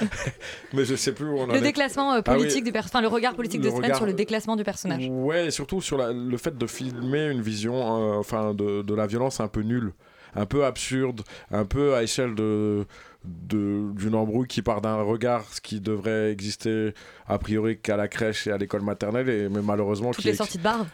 mais 0.72 0.84
je 0.84 0.94
sais 0.94 1.12
plus 1.12 1.26
où 1.26 1.38
on 1.38 1.42
en 1.44 1.46
Le 1.48 1.56
est. 1.56 1.60
déclassement 1.60 2.14
euh, 2.14 2.20
Ah 2.24 2.32
oui. 2.32 2.38
politique 2.38 2.64
du 2.64 2.72
personnage, 2.72 2.92
enfin 2.94 3.02
le 3.02 3.08
regard 3.08 3.34
politique 3.34 3.60
de 3.60 3.68
Sven 3.68 3.82
regard- 3.82 3.96
sur 3.96 4.06
le 4.06 4.12
déclassement 4.12 4.56
du 4.56 4.64
personnage. 4.64 5.04
Ouais, 5.10 5.46
et 5.46 5.50
surtout 5.50 5.80
sur 5.80 5.98
la- 5.98 6.12
le 6.12 6.36
fait 6.38 6.56
de 6.56 6.66
filmer 6.66 7.26
une 7.28 7.42
vision 7.42 7.74
euh, 8.14 8.18
enfin, 8.18 8.54
de, 8.54 8.82
de 8.82 8.94
la 8.94 9.06
violence 9.06 9.40
un 9.40 9.48
peu 9.48 9.60
nulle, 9.60 9.92
un 10.34 10.46
peu 10.46 10.64
absurde, 10.64 11.22
un 11.50 11.64
peu 11.64 11.94
à 11.94 12.02
échelle 12.02 12.34
de- 12.34 12.86
d'une 13.24 14.14
embrouille 14.14 14.48
qui 14.48 14.62
part 14.62 14.80
d'un 14.80 15.02
regard 15.02 15.44
ce 15.52 15.60
qui 15.60 15.80
devrait 15.80 16.30
exister 16.32 16.92
a 17.26 17.38
priori 17.38 17.78
qu'à 17.78 17.96
la 17.96 18.08
crèche 18.08 18.46
et 18.46 18.50
à 18.52 18.58
l'école 18.58 18.82
maternelle 18.82 19.28
et 19.28 19.48
mais 19.48 19.62
malheureusement 19.62 20.10
Toutes 20.10 20.22
qui 20.22 20.28
les 20.28 20.34
est- 20.34 20.36
sorties 20.36 20.58
de 20.58 20.62
bar. 20.64 20.86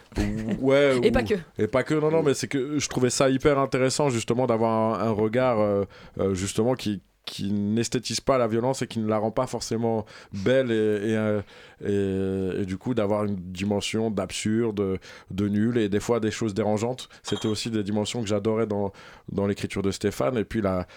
ouais 0.61 0.97
Et 1.03 1.09
ou- 1.09 1.11
pas 1.11 1.23
que. 1.23 1.33
et 1.57 1.67
pas 1.67 1.83
que 1.83 1.93
non 1.95 2.11
non 2.11 2.21
mais 2.23 2.33
c'est 2.33 2.47
que 2.47 2.77
je 2.79 2.87
trouvais 2.89 3.09
ça 3.09 3.29
hyper 3.29 3.57
intéressant 3.57 4.09
justement 4.09 4.45
d'avoir 4.47 5.01
un, 5.01 5.07
un 5.07 5.11
regard 5.11 5.59
euh, 5.59 5.85
euh, 6.19 6.33
justement 6.35 6.75
qui 6.75 7.01
qui 7.25 7.51
n'esthétise 7.51 8.21
pas 8.21 8.39
la 8.39 8.47
violence 8.47 8.81
et 8.81 8.87
qui 8.87 8.97
ne 8.99 9.07
la 9.07 9.19
rend 9.19 9.29
pas 9.29 9.45
forcément 9.45 10.03
belle 10.33 10.71
et, 10.71 10.73
et, 11.11 11.15
euh, 11.17 11.41
et- 11.85 12.61
et 12.61 12.65
du 12.65 12.77
coup 12.77 12.95
d'avoir 12.95 13.25
une 13.25 13.35
dimension 13.35 14.09
d'absurde, 14.09 14.99
de 15.29 15.47
nul 15.47 15.77
et 15.77 15.89
des 15.89 15.99
fois 15.99 16.19
des 16.19 16.31
choses 16.31 16.55
dérangeantes. 16.55 17.07
C'était 17.21 17.47
aussi 17.47 17.69
des 17.69 17.83
dimensions 17.83 18.21
que 18.21 18.27
j'adorais 18.27 18.65
dans, 18.65 18.91
dans 19.31 19.45
l'écriture 19.45 19.83
de 19.83 19.91
Stéphane. 19.91 20.37
Et 20.39 20.43
puis 20.43 20.61
là, 20.61 20.87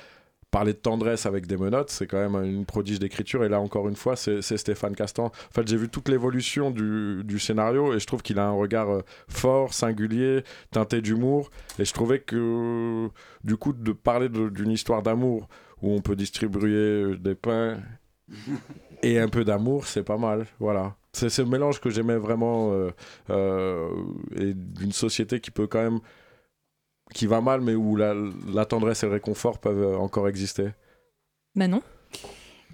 parler 0.52 0.74
de 0.74 0.78
tendresse 0.78 1.26
avec 1.26 1.48
des 1.48 1.56
menottes, 1.56 1.90
c'est 1.90 2.06
quand 2.06 2.18
même 2.18 2.44
une 2.44 2.64
prodige 2.64 3.00
d'écriture. 3.00 3.42
Et 3.42 3.48
là, 3.48 3.58
encore 3.58 3.88
une 3.88 3.96
fois, 3.96 4.14
c'est 4.14 4.42
Stéphane 4.42 4.94
Castan. 4.94 5.24
En 5.24 5.52
fait, 5.52 5.66
j'ai 5.66 5.76
vu 5.76 5.88
toute 5.88 6.08
l'évolution 6.08 6.70
du, 6.70 7.22
du 7.24 7.40
scénario 7.40 7.94
et 7.94 7.98
je 7.98 8.06
trouve 8.06 8.22
qu'il 8.22 8.38
a 8.38 8.46
un 8.46 8.52
regard 8.52 8.90
euh, 8.90 9.00
fort, 9.28 9.74
singulier, 9.74 10.44
teinté 10.70 11.00
d'humour. 11.00 11.50
Et 11.80 11.84
je 11.84 11.92
trouvais 11.92 12.20
que, 12.20 13.08
du 13.42 13.56
coup, 13.56 13.72
de 13.72 13.92
parler 13.92 14.28
d'une 14.28 14.70
histoire 14.70 15.02
d'amour 15.02 15.48
où 15.80 15.90
on 15.90 16.00
peut 16.00 16.16
distribuer 16.16 16.70
euh, 16.70 17.16
des 17.16 17.34
pains 17.34 17.78
et 19.02 19.18
un 19.18 19.28
peu 19.28 19.44
d'amour, 19.44 19.86
c'est 19.86 20.04
pas 20.04 20.18
mal. 20.18 20.46
Voilà. 20.60 20.94
C'est 21.14 21.28
ce 21.28 21.42
mélange 21.42 21.80
que 21.80 21.90
j'aimais 21.90 22.16
vraiment 22.16 22.72
euh, 22.72 22.90
euh, 23.30 23.88
et 24.36 24.54
d'une 24.54 24.92
société 24.92 25.40
qui 25.40 25.50
peut 25.50 25.66
quand 25.66 25.82
même 25.82 26.00
qui 27.12 27.26
va 27.26 27.40
mal, 27.40 27.60
mais 27.60 27.74
où 27.74 27.96
la, 27.96 28.14
la 28.52 28.64
tendresse 28.64 29.02
et 29.02 29.06
le 29.06 29.12
réconfort 29.12 29.58
peuvent 29.58 29.98
encore 29.98 30.28
exister. 30.28 30.68
Manon? 31.54 31.82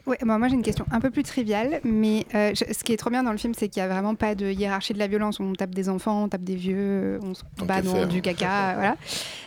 Ouais, 0.07 0.17
bah, 0.25 0.39
moi 0.39 0.49
j'ai 0.49 0.55
une 0.55 0.63
question 0.63 0.87
un 0.91 1.01
peu 1.01 1.11
plus 1.11 1.23
triviale, 1.23 1.81
mais 1.85 2.25
euh, 2.35 2.53
je- 2.55 2.73
ce 2.73 2.83
qui 2.83 2.93
est 2.95 2.97
trop 2.97 3.11
bien 3.11 3.23
dans 3.25 3.33
le 3.33 3.37
film, 3.37 3.53
c'est 3.53 3.69
qu'il 3.69 3.83
n'y 3.83 3.87
a 3.87 3.93
vraiment 3.93 4.15
pas 4.15 4.35
de 4.35 4.47
hiérarchie 4.47 4.95
de 4.95 4.99
la 4.99 5.07
violence. 5.07 5.39
On 5.39 5.53
tape 5.53 5.75
des 5.75 5.91
enfants, 5.91 6.25
on 6.25 6.29
tape 6.31 6.45
des 6.45 6.55
vieux, 6.55 7.19
on 7.23 7.35
se 7.35 7.43
bat 7.67 7.83
dans 7.83 8.07
du 8.07 8.23
caca, 8.23 8.73
voilà. 8.75 8.97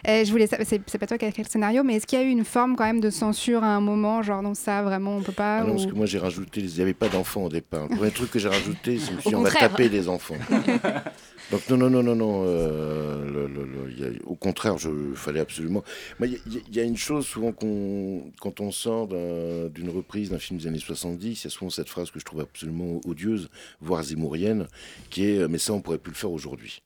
Euh, 0.08 0.24
je 0.24 0.30
voulais, 0.32 0.48
c'est 0.48 0.98
pas 1.00 1.08
toi 1.08 1.18
qui 1.18 1.26
as 1.26 1.30
écrit 1.30 1.42
le 1.42 1.48
scénario, 1.50 1.84
mais 1.84 1.96
est-ce 1.96 2.06
qu'il 2.06 2.20
y 2.20 2.22
a 2.22 2.26
eu 2.26 2.30
une 2.30 2.46
forme 2.46 2.76
quand 2.76 2.84
même 2.84 3.00
de 3.00 3.10
censure 3.10 3.64
à 3.64 3.70
un 3.76 3.82
moment, 3.82 4.22
genre 4.22 4.44
non 4.44 4.54
ça 4.54 4.84
vraiment 4.84 5.16
on 5.18 5.22
peut 5.24 5.32
pas 5.32 5.60
Ah 5.60 5.64
non, 5.64 5.70
ou- 5.72 5.76
parce 5.78 5.88
que 5.88 5.96
moi 5.96 6.06
j'ai 6.06 6.20
rajouté, 6.20 6.62
il 6.62 6.72
n'y 6.76 6.82
avait 6.82 6.94
pas 6.94 7.10
d'enfants 7.10 7.46
au 7.46 7.50
départ. 7.50 7.88
Le 7.90 7.96
premier 7.96 8.12
truc 8.12 8.30
que 8.30 8.38
j'ai 8.38 8.50
rajouté, 8.50 9.00
c'est 9.00 9.34
on 9.36 9.42
va 9.42 9.50
taper 9.50 9.90
les 9.90 10.08
enfants. 10.10 10.36
Donc 11.52 11.70
non, 11.70 11.76
non, 11.78 11.90
non, 11.90 12.02
non, 12.04 12.16
non. 12.16 12.44
euh, 12.46 13.26
le- 13.26 13.48
le- 13.48 13.66
le- 13.66 13.92
il 13.92 14.00
y 14.00 14.06
a- 14.06 14.10
au 14.26 14.36
contraire, 14.36 14.78
je 14.78 14.90
fallait 15.16 15.42
absolument. 15.42 15.84
Il 16.22 16.32
y, 16.32 16.36
a- 16.36 16.40
il 16.70 16.76
y 16.76 16.80
a 16.80 16.84
une 16.84 16.96
chose 16.96 17.26
souvent 17.26 17.52
qu'on, 17.52 18.32
quand 18.40 18.62
on 18.62 18.72
sort 18.72 19.08
d'un- 19.08 19.68
d'une 19.68 19.90
reprise 19.90 20.30
d'un 20.30 20.40
film 20.40 20.60
des 20.60 20.68
années 20.68 20.80
70, 20.80 21.42
il 21.42 21.44
y 21.44 21.48
a 21.48 21.50
souvent 21.50 21.70
cette 21.70 21.90
phrase 21.90 22.10
que 22.10 22.20
je 22.20 22.26
trouve 22.26 22.40
absolument 22.40 23.02
odieuse, 23.06 23.50
voire 23.82 24.02
zémourienne, 24.04 24.68
qui 25.10 25.26
est 25.26 25.40
euh, 25.40 25.48
mais 25.50 25.58
ça 25.58 25.74
on 25.74 25.82
pourrait 25.82 25.98
plus 25.98 26.12
le 26.12 26.18
faire 26.18 26.32
aujourd'hui. 26.32 26.82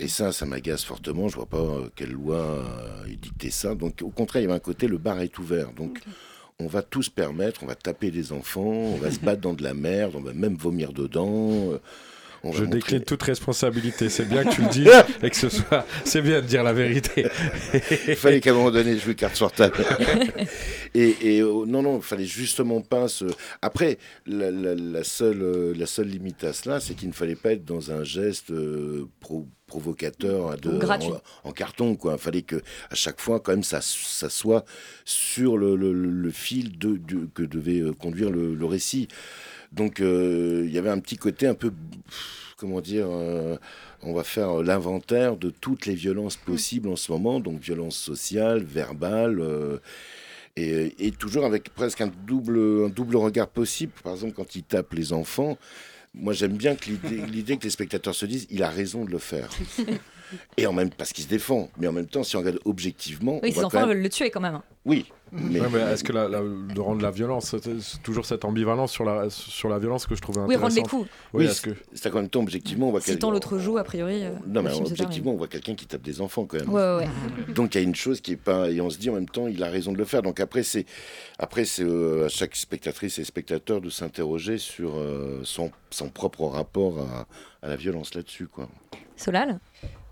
Et 0.00 0.08
ça, 0.08 0.32
ça 0.32 0.44
m'agace 0.46 0.82
fortement. 0.82 1.28
Je 1.28 1.36
vois 1.36 1.46
pas 1.46 1.58
euh, 1.58 1.88
quelle 1.94 2.10
loi 2.12 2.64
édictait 3.06 3.50
ça. 3.50 3.74
Donc, 3.76 4.00
au 4.02 4.08
contraire, 4.10 4.40
il 4.42 4.46
y 4.46 4.48
avait 4.48 4.56
un 4.56 4.60
côté, 4.60 4.88
le 4.88 4.98
bar 4.98 5.20
est 5.20 5.38
ouvert. 5.38 5.72
Donc, 5.72 6.00
on 6.58 6.66
va 6.66 6.82
tous 6.82 7.10
permettre, 7.10 7.62
on 7.62 7.66
va 7.66 7.74
taper 7.76 8.10
les 8.10 8.32
enfants, 8.32 8.62
on 8.64 8.96
va 8.96 9.10
se 9.12 9.20
battre 9.20 9.40
dans 9.42 9.52
de 9.54 9.62
la 9.62 9.74
merde, 9.74 10.14
on 10.16 10.20
va 10.20 10.32
même 10.32 10.56
vomir 10.56 10.92
dedans. 10.92 11.74
On 12.44 12.52
Je 12.52 12.64
décline 12.64 13.02
toute 13.02 13.22
responsabilité. 13.22 14.08
C'est 14.08 14.26
bien 14.28 14.44
que 14.44 14.54
tu 14.54 14.62
le 14.62 14.68
dises 14.70 14.90
et 15.22 15.30
que 15.30 15.36
ce 15.36 15.48
soit. 15.48 15.86
C'est 16.04 16.22
bien 16.22 16.40
de 16.40 16.46
dire 16.46 16.62
la 16.62 16.72
vérité. 16.72 17.26
Il 18.08 18.16
fallait 18.16 18.40
qu'à 18.40 18.50
un 18.50 18.54
moment 18.54 18.70
donné, 18.70 18.96
je 18.98 19.04
joue 19.04 19.14
carte 19.14 19.36
sur 19.36 19.50
table. 19.52 19.76
et 20.94 21.14
et, 21.22 21.40
euh, 21.40 21.64
non, 21.66 21.82
non, 21.82 21.96
il 21.96 22.02
fallait 22.02 22.24
justement 22.26 22.80
pas 22.80 23.08
se. 23.08 23.24
Après, 23.62 23.98
la, 24.26 24.50
la- 24.50 24.74
la 24.74 25.04
seule, 25.04 25.72
la 25.76 25.86
seule 25.86 26.08
limite 26.08 26.44
à 26.44 26.52
cela, 26.52 26.80
c'est 26.80 26.94
qu'il 26.94 27.08
ne 27.08 27.14
fallait 27.14 27.34
pas 27.36 27.52
être 27.52 27.64
dans 27.64 27.90
un 27.90 28.04
geste 28.04 28.50
euh, 28.50 29.06
pro- 29.20 29.48
provocateur 29.66 30.56
de, 30.58 30.70
Ou 30.70 30.78
gratuit. 30.78 31.10
En, 31.44 31.48
en 31.48 31.52
carton. 31.52 31.96
Quoi. 31.96 32.14
Il 32.18 32.22
fallait 32.22 32.42
que 32.42 32.56
à 32.90 32.94
chaque 32.94 33.20
fois, 33.20 33.40
quand 33.40 33.52
même, 33.52 33.62
ça, 33.64 33.80
ça 33.80 34.28
soit 34.28 34.64
sur 35.04 35.56
le, 35.56 35.76
le- 35.76 35.92
le 35.92 36.30
fil 36.30 36.78
de, 36.78 36.96
de- 36.96 37.28
que 37.34 37.42
devait 37.42 37.80
euh, 37.80 37.92
conduire 37.92 38.30
le, 38.30 38.54
le 38.54 38.64
récit. 38.66 39.08
Donc, 39.74 40.00
euh, 40.00 40.64
il 40.66 40.72
y 40.72 40.78
avait 40.78 40.90
un 40.90 41.00
petit 41.00 41.16
côté 41.16 41.46
un 41.46 41.54
peu. 41.54 41.72
Comment 42.56 42.80
dire 42.80 43.06
euh, 43.10 43.56
On 44.02 44.14
va 44.14 44.22
faire 44.22 44.62
l'inventaire 44.62 45.36
de 45.36 45.50
toutes 45.50 45.86
les 45.86 45.94
violences 45.94 46.36
possibles 46.36 46.88
en 46.88 46.96
ce 46.96 47.10
moment, 47.10 47.40
donc 47.40 47.60
violence 47.60 47.96
sociale, 47.96 48.62
verbale. 48.62 49.40
euh, 49.40 49.78
et, 50.56 50.94
et 51.06 51.10
toujours 51.10 51.44
avec 51.44 51.70
presque 51.70 52.00
un 52.00 52.12
double, 52.26 52.84
un 52.86 52.88
double 52.88 53.16
regard 53.16 53.48
possible. 53.48 53.92
Par 54.04 54.12
exemple, 54.12 54.34
quand 54.34 54.54
il 54.54 54.62
tape 54.62 54.92
les 54.92 55.12
enfants, 55.12 55.58
moi 56.14 56.32
j'aime 56.32 56.56
bien 56.56 56.76
que 56.76 56.90
l'idée 57.30 57.56
que 57.56 57.64
les 57.64 57.70
spectateurs 57.70 58.14
se 58.14 58.24
disent, 58.24 58.46
il 58.50 58.62
a 58.62 58.70
raison 58.70 59.04
de 59.04 59.10
le 59.10 59.18
faire. 59.18 59.50
Et 60.56 60.66
en 60.66 60.72
même 60.72 60.90
parce 60.90 61.12
qu'il 61.12 61.24
se 61.24 61.28
défend, 61.28 61.68
mais 61.78 61.86
en 61.86 61.92
même 61.92 62.06
temps, 62.06 62.22
si 62.24 62.36
on 62.36 62.40
regarde 62.40 62.58
objectivement, 62.64 63.40
Oui, 63.42 63.50
voit 63.50 63.64
enfants 63.66 63.80
même- 63.80 63.88
veulent 63.90 64.02
le 64.02 64.08
tuer 64.08 64.30
quand 64.30 64.40
même. 64.40 64.60
Oui, 64.86 65.06
mais, 65.32 65.60
Ouais, 65.60 65.66
mais 65.72 65.78
est-ce 65.92 66.04
que 66.04 66.12
la, 66.12 66.28
la- 66.28 66.42
de 66.42 66.78
rendre 66.80 67.00
la 67.00 67.10
violence, 67.10 67.54
c'est 67.58 68.02
toujours 68.02 68.26
cette 68.26 68.44
ambivalence 68.44 68.92
sur 68.92 69.04
la, 69.04 69.30
sur 69.30 69.70
la 69.70 69.78
violence 69.78 70.04
que 70.06 70.14
je 70.14 70.20
trouvais 70.20 70.40
Oui, 70.40 70.54
intéressante. 70.56 70.62
rendre 70.72 70.74
les 70.76 71.04
coups. 71.04 71.10
Oui, 71.32 71.46
oui, 71.48 71.60
que. 71.62 71.70
c'est 71.94 72.10
qu'en 72.10 72.20
même 72.20 72.28
temps, 72.28 72.40
objectivement, 72.42 72.88
on 72.88 72.90
voit 72.90 73.00
Si 73.00 73.06
quel- 73.06 73.18
tant 73.18 73.30
l'autre 73.30 73.58
joue, 73.58 73.78
a 73.78 73.84
priori. 73.84 74.24
euh, 74.24 74.32
Non, 74.46 74.62
mais 74.62 74.72
objectivement, 74.74 75.32
on 75.32 75.36
voit 75.36 75.48
quelqu'un 75.48 75.74
qui 75.74 75.86
tape 75.86 76.02
des 76.02 76.20
enfants 76.20 76.44
quand 76.44 76.58
même. 76.58 76.68
Ouais, 76.68 76.82
ouais, 76.82 76.96
ouais. 76.98 77.08
Donc 77.54 77.74
il 77.74 77.78
y 77.78 77.80
a 77.80 77.84
une 77.84 77.94
chose 77.94 78.20
qui 78.20 78.32
est 78.32 78.36
pas 78.36 78.68
et 78.70 78.80
on 78.82 78.90
se 78.90 78.98
dit 78.98 79.08
en 79.08 79.14
même 79.14 79.28
temps 79.28 79.46
il 79.48 79.62
a 79.62 79.70
raison 79.70 79.92
de 79.92 79.98
le 79.98 80.04
faire. 80.04 80.20
Donc 80.22 80.38
après 80.40 80.62
c'est 80.62 80.84
après 81.38 81.64
c'est 81.64 81.82
euh, 81.84 82.26
à 82.26 82.28
chaque 82.28 82.54
spectatrice 82.54 83.18
et 83.18 83.24
spectateur 83.24 83.80
de 83.80 83.88
s'interroger 83.88 84.58
sur 84.58 84.96
euh, 84.98 85.40
son, 85.44 85.70
son 85.90 86.10
propre 86.10 86.44
rapport 86.44 86.98
à, 87.00 87.26
à 87.62 87.68
la 87.68 87.76
violence 87.76 88.14
là-dessus 88.14 88.48
quoi. 88.48 88.68
Solal? 89.16 89.58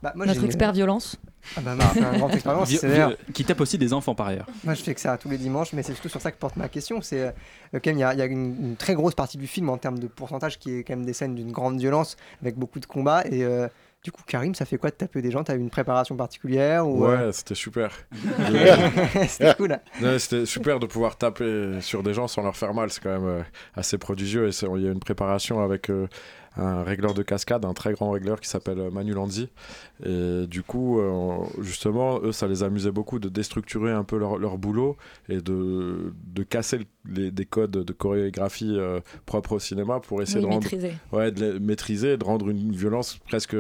Bah, 0.03 0.13
moi, 0.17 0.27
Notre 0.27 0.45
expert 0.45 0.73
violence. 0.73 1.17
Ah 1.57 1.61
bah, 1.61 1.75
Marc, 1.75 1.97
un 1.97 2.19
grand 2.19 2.29
expérience. 2.31 2.69
Vi- 2.69 2.77
c'est 2.79 2.87
vi- 2.87 2.93
d'ailleurs- 2.93 3.17
qui 3.33 3.45
tape 3.45 3.61
aussi 3.61 3.79
des 3.79 3.93
enfants 3.93 4.15
par 4.15 4.29
ailleurs. 4.29 4.47
Moi, 4.65 4.75
je 4.75 4.83
fais 4.83 4.95
que 4.95 5.01
ça 5.01 5.17
tous 5.17 5.29
les 5.29 5.39
dimanches, 5.39 5.73
mais 5.73 5.83
c'est 5.83 5.93
surtout 5.95 6.09
sur 6.09 6.21
ça 6.21 6.31
que 6.33 6.39
porte 6.39 6.57
ma 6.57 6.69
question. 6.69 7.01
C'est 7.03 7.21
euh, 7.21 7.31
quand 7.75 7.87
même, 7.87 7.97
il 7.97 8.01
y 8.01 8.05
a, 8.05 8.13
il 8.15 8.19
y 8.19 8.23
a 8.23 8.27
une, 8.27 8.57
une 8.61 8.77
très 8.77 8.95
grosse 8.95 9.15
partie 9.15 9.39
du 9.39 9.47
film 9.47 9.69
en 9.71 9.77
termes 9.79 9.99
de 9.99 10.07
pourcentage 10.09 10.59
qui 10.59 10.75
est 10.79 10.85
quand 10.85 10.95
même 10.97 11.05
des 11.07 11.13
scènes 11.13 11.35
d'une 11.35 11.53
grande 11.53 11.79
violence 11.79 12.17
avec 12.43 12.57
beaucoup 12.57 12.81
de 12.81 12.87
combats. 12.87 13.25
Et 13.31 13.45
euh, 13.45 13.69
du 14.05 14.11
coup, 14.13 14.23
Karim, 14.27 14.55
ça 14.57 14.65
fait 14.65 14.79
quoi 14.79 14.91
de 14.91 14.95
taper 14.97 15.23
des 15.23 15.31
gens? 15.31 15.45
T'as 15.45 15.55
eu 15.55 15.59
une 15.61 15.71
préparation 15.71 16.17
particulière 16.17 16.89
ou, 16.89 17.05
euh, 17.07 17.27
Ouais, 17.27 17.33
c'était 17.33 17.55
super. 17.55 17.91
C'était 19.29 19.55
cool. 19.55 19.79
C'était 20.19 20.47
super 20.47 20.79
de 20.79 20.87
pouvoir 20.87 21.17
taper 21.17 21.81
sur 21.81 22.03
des 22.03 22.15
gens 22.15 22.29
sans 22.29 22.43
leur 22.43 22.57
faire 22.57 22.75
mal. 22.75 22.91
C'est 22.91 23.03
quand 23.03 23.11
même 23.13 23.27
euh, 23.29 23.43
assez 23.75 23.99
prodigieux. 23.99 24.49
Et 24.49 24.53
c'est- 24.53 24.67
il 24.77 24.83
y 24.83 24.89
a 24.89 24.93
une 24.93 25.01
préparation 25.01 25.63
avec 25.63 25.91
euh, 25.91 26.09
un 26.57 26.83
régleur 26.83 27.15
de 27.15 27.23
cascade, 27.23 27.65
un 27.65 27.73
très 27.73 27.93
grand 27.95 28.11
régleur 28.11 28.41
qui 28.41 28.49
s'appelle 28.49 28.79
euh, 28.79 28.91
Manu 28.91 29.13
Lanzi. 29.15 29.49
Et 30.05 30.47
du 30.47 30.63
coup, 30.63 31.01
euh, 31.01 31.37
justement, 31.61 32.21
eux, 32.23 32.33
ça 32.33 32.47
les 32.49 32.63
amusait 32.63 32.91
beaucoup 32.91 33.19
de 33.19 33.29
déstructurer 33.29 33.93
un 33.93 34.05
peu 34.05 34.19
leur, 34.19 34.37
leur 34.39 34.59
boulot 34.59 34.97
et 35.29 35.41
de, 35.41 36.13
de 36.27 36.43
casser 36.43 36.79
le- 36.79 36.85
les, 37.07 37.31
des 37.31 37.47
codes 37.47 37.71
de 37.71 37.93
chorégraphie 37.93 38.77
euh, 38.77 39.01
propres 39.27 39.53
au 39.53 39.59
cinéma 39.59 40.01
pour 40.01 40.23
essayer 40.23 40.39
Oui, 40.41 40.43
de 40.43 40.49
rendre 40.49 40.63
maîtriser. 40.65 40.93
ouais, 41.13 41.31
de 41.33 41.53
les 41.53 41.59
maîtriser, 41.61 42.17
de 42.17 42.25
rendre 42.25 42.49
une 42.49 42.73
violence 42.73 43.19
presque 43.29 43.57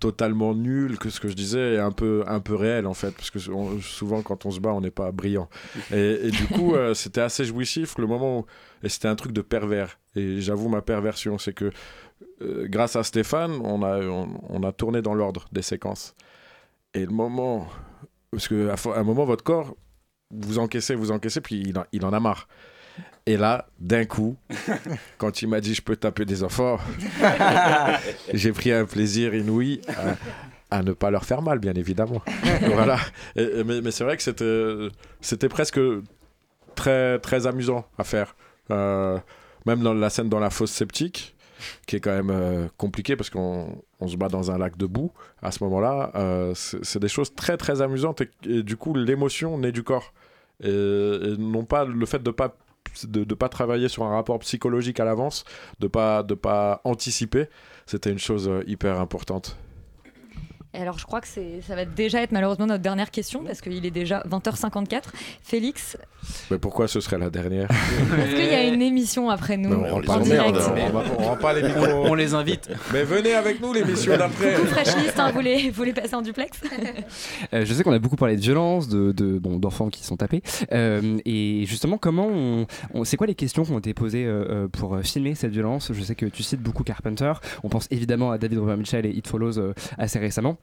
totalement 0.00 0.54
nulle, 0.54 0.98
que 0.98 1.08
ce 1.08 1.18
que 1.20 1.28
je 1.28 1.34
disais, 1.34 1.74
et 1.74 1.78
un 1.78 1.90
peu, 1.92 2.24
un 2.26 2.40
peu 2.40 2.54
réelle 2.54 2.86
en 2.86 2.92
fait, 2.94 3.12
parce 3.12 3.30
que 3.30 3.38
on- 3.50 3.80
souvent 3.80 4.20
quand 4.22 4.44
on 4.44 4.50
se 4.50 4.60
bat, 4.60 4.72
on 4.72 4.80
n'est 4.80 4.90
pas 4.90 5.12
brillant. 5.12 5.48
Et, 5.92 6.26
et 6.26 6.30
du 6.30 6.46
coup, 6.46 6.74
euh, 6.74 6.92
c'était 6.94 7.20
assez 7.22 7.44
jouissif 7.44 7.96
le 7.98 8.06
moment 8.06 8.40
où, 8.40 8.46
et 8.82 8.88
c'était 8.90 9.08
un 9.08 9.14
truc 9.16 9.32
de 9.32 9.40
pervers. 9.40 9.98
Et 10.14 10.40
j'avoue 10.40 10.68
ma 10.68 10.82
perversion, 10.82 11.38
c'est 11.38 11.54
que 11.54 11.70
euh, 12.42 12.66
grâce 12.68 12.96
à 12.96 13.02
Stéphane, 13.02 13.52
on 13.62 13.82
a, 13.82 14.00
on, 14.00 14.28
on 14.48 14.62
a 14.62 14.72
tourné 14.72 15.02
dans 15.02 15.14
l'ordre 15.14 15.46
des 15.52 15.62
séquences. 15.62 16.14
Et 16.94 17.00
le 17.06 17.12
moment, 17.12 17.66
parce 18.30 18.48
que 18.48 18.68
à, 18.68 18.74
fo- 18.76 18.92
à 18.94 18.98
un 18.98 19.02
moment, 19.04 19.24
votre 19.24 19.44
corps, 19.44 19.74
vous 20.30 20.58
encaissez, 20.58 20.94
vous 20.94 21.10
encaissez, 21.10 21.40
puis 21.40 21.60
il 21.66 21.78
en, 21.78 21.84
il 21.92 22.04
en 22.04 22.12
a 22.12 22.20
marre. 22.20 22.48
Et 23.26 23.36
là, 23.36 23.66
d'un 23.80 24.04
coup, 24.04 24.36
quand 25.18 25.42
il 25.42 25.48
m'a 25.48 25.60
dit 25.60 25.74
je 25.74 25.82
peux 25.82 25.96
taper 25.96 26.24
des 26.24 26.44
enfants, 26.44 26.78
j'ai 28.32 28.52
pris 28.52 28.72
un 28.72 28.84
plaisir 28.84 29.34
inouï 29.34 29.80
à, 29.88 30.78
à 30.78 30.82
ne 30.82 30.92
pas 30.92 31.10
leur 31.10 31.24
faire 31.24 31.42
mal, 31.42 31.58
bien 31.58 31.74
évidemment. 31.74 32.22
voilà. 32.66 32.98
Et- 33.36 33.42
et- 33.60 33.64
mais 33.64 33.80
mais 33.80 33.90
c'est 33.90 34.04
vrai 34.04 34.16
que 34.16 34.22
c'était, 34.22 35.48
presque 35.48 35.80
très, 36.74 37.18
très 37.20 37.46
amusant 37.46 37.86
à 37.98 38.04
faire. 38.04 38.36
Euh, 38.70 39.18
même 39.66 39.80
dans 39.80 39.94
la 39.94 40.10
scène 40.10 40.28
dans 40.28 40.40
la 40.40 40.50
fosse 40.50 40.72
septique, 40.72 41.33
qui 41.86 41.96
est 41.96 42.00
quand 42.00 42.14
même 42.14 42.30
euh, 42.30 42.68
compliquée 42.76 43.16
parce 43.16 43.30
qu'on 43.30 43.82
on 44.00 44.08
se 44.08 44.16
bat 44.16 44.28
dans 44.28 44.50
un 44.50 44.58
lac 44.58 44.76
de 44.76 44.86
boue 44.86 45.12
à 45.42 45.50
ce 45.50 45.62
moment-là, 45.64 46.12
euh, 46.14 46.52
c'est 46.54 46.98
des 46.98 47.08
choses 47.08 47.34
très 47.34 47.56
très 47.56 47.82
amusantes 47.82 48.22
et, 48.22 48.62
du 48.62 48.76
coup 48.76 48.94
l'émotion 48.94 49.58
naît 49.58 49.72
du 49.72 49.82
corps. 49.82 50.12
Et, 50.62 51.34
non 51.38 51.64
pas 51.64 51.84
le 51.84 52.06
fait 52.06 52.22
de 52.22 52.30
pas 52.30 52.56
de 53.02 53.34
pas 53.34 53.48
travailler 53.48 53.88
sur 53.88 54.04
un 54.04 54.10
rapport 54.10 54.38
psychologique 54.40 55.00
à 55.00 55.04
l'avance, 55.04 55.44
de 55.80 55.88
pas 55.88 56.22
de 56.22 56.34
pas 56.34 56.80
anticiper, 56.84 57.48
c'était 57.86 58.10
une 58.10 58.18
chose 58.18 58.48
euh, 58.48 58.62
hyper 58.66 59.00
importante. 59.00 59.56
Et 60.74 60.78
alors, 60.78 60.98
je 60.98 61.04
crois 61.06 61.20
que 61.20 61.28
ça 61.28 61.74
va 61.76 61.84
déjà 61.84 62.20
être 62.22 62.32
malheureusement 62.32 62.66
notre 62.66 62.82
dernière 62.82 63.10
question 63.10 63.44
parce 63.44 63.60
qu'il 63.60 63.86
est 63.86 63.90
déjà 63.90 64.22
20h54. 64.28 65.02
Félix, 65.42 65.96
Mais 66.50 66.58
pourquoi 66.58 66.88
ce 66.88 67.00
serait 67.00 67.18
la 67.18 67.30
dernière 67.30 67.68
est-ce 68.18 68.34
qu'il 68.34 68.46
y 68.46 68.54
a 68.54 68.64
une 68.64 68.82
émission 68.82 69.30
après 69.30 69.56
nous 69.56 69.68
Non, 69.70 69.84
on 69.92 69.98
les 70.00 70.08
en 70.10 70.14
emmerde, 70.20 70.54
direct 70.56 70.90
on, 70.90 70.92
va- 70.98 71.04
on 71.18 71.22
rend 71.22 71.36
pas 71.36 71.52
les 71.52 71.62
micros. 71.62 71.84
On, 71.86 72.10
on 72.10 72.14
les 72.14 72.34
invite. 72.34 72.68
Mais 72.92 73.04
venez 73.04 73.34
avec 73.34 73.60
nous 73.60 73.72
l'émission 73.72 74.16
d'après. 74.16 74.54
Coucou 74.54 74.66
Fresh 74.68 74.96
List, 74.96 75.18
hein, 75.20 75.30
vous, 75.32 75.40
les, 75.40 75.70
vous 75.70 75.82
les 75.84 75.92
passez 75.92 76.14
en 76.14 76.22
duplex 76.22 76.60
Euh, 77.52 77.64
je 77.64 77.72
sais 77.74 77.82
qu'on 77.84 77.92
a 77.92 77.98
beaucoup 77.98 78.16
parlé 78.16 78.36
de 78.36 78.40
violence, 78.40 78.88
de, 78.88 79.12
de- 79.12 79.38
bon, 79.38 79.58
d'enfants 79.58 79.88
qui 79.90 80.02
sont 80.04 80.16
tapés. 80.16 80.42
Euh, 80.72 81.18
et 81.24 81.64
justement, 81.66 81.98
comment 81.98 82.26
on, 82.26 82.66
on- 82.94 83.04
c'est 83.04 83.16
quoi 83.16 83.26
les 83.26 83.34
questions 83.34 83.64
qui 83.64 83.70
ont 83.72 83.78
été 83.78 83.94
posées 83.94 84.24
euh, 84.26 84.66
pour 84.68 84.98
filmer 85.02 85.34
cette 85.34 85.52
violence? 85.52 85.92
Je 85.92 86.02
sais 86.02 86.14
que 86.14 86.26
tu 86.26 86.42
cites 86.42 86.60
beaucoup 86.62 86.82
Carpenter. 86.84 87.32
On 87.62 87.68
pense 87.68 87.86
évidemment 87.90 88.32
à 88.32 88.38
David 88.38 88.58
Robert 88.58 88.76
Mitchell 88.76 89.06
et 89.06 89.10
It 89.10 89.26
Follows 89.28 89.58
euh, 89.58 89.74
assez 89.98 90.18
récemment 90.18 90.56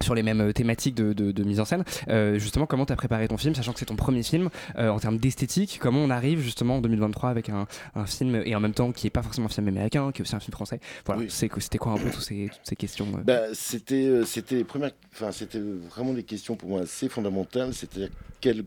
sur 0.00 0.14
les 0.14 0.22
mêmes 0.22 0.40
euh, 0.40 0.52
thématiques 0.52 0.94
de, 0.94 1.12
de- 1.12 1.32
de 1.32 1.42
mise 1.44 1.58
en 1.58 1.64
scène. 1.64 1.84
Euh, 2.08 2.38
justement, 2.38 2.66
comment 2.66 2.86
tu 2.86 2.92
as 2.92 2.96
préparé 2.96 3.26
ton 3.26 3.36
film, 3.36 3.54
sachant 3.54 3.72
que 3.72 3.80
c'est 3.80 3.86
ton 3.86 3.96
premier 3.96 4.22
film 4.22 4.48
euh, 4.76 4.90
en 4.90 5.00
termes 5.00 5.18
d'esthétique 5.18 5.78
Comment 5.82 6.00
on 6.00 6.10
arrive 6.10 6.40
justement 6.40 6.76
en 6.76 6.80
2023 6.80 7.30
avec 7.30 7.48
un, 7.48 7.66
un 7.96 8.06
film 8.06 8.40
et 8.44 8.54
en 8.54 8.60
même 8.60 8.74
temps 8.74 8.92
qui 8.92 9.06
n'est 9.06 9.10
pas 9.10 9.22
forcément 9.22 9.46
un 9.46 9.50
film 9.50 9.66
américain, 9.68 10.12
qui 10.12 10.20
est 10.20 10.22
aussi 10.22 10.36
un 10.36 10.40
film 10.40 10.52
français 10.52 10.78
Voilà, 11.04 11.24
que- 11.24 11.60
c'était 11.60 11.78
quoi 11.78 11.92
un 11.92 11.98
peu 11.98 12.10
toutes 12.10 12.22
ces, 12.22 12.48
toutes 12.52 12.60
ces 12.62 12.76
questions 12.76 13.06
euh 13.16 13.22
Bah, 13.24 13.40
c'était, 13.54 14.20
c'était 14.24 14.54
les 14.54 14.64
premières, 14.64 14.92
enfin, 15.14 15.32
c'était 15.32 15.60
vraiment 15.60 16.12
des 16.12 16.22
questions 16.22 16.54
pour 16.54 16.68
moi 16.68 16.82
assez 16.82 17.08
fondamentales. 17.08 17.74
C'est-à-dire 17.74 18.10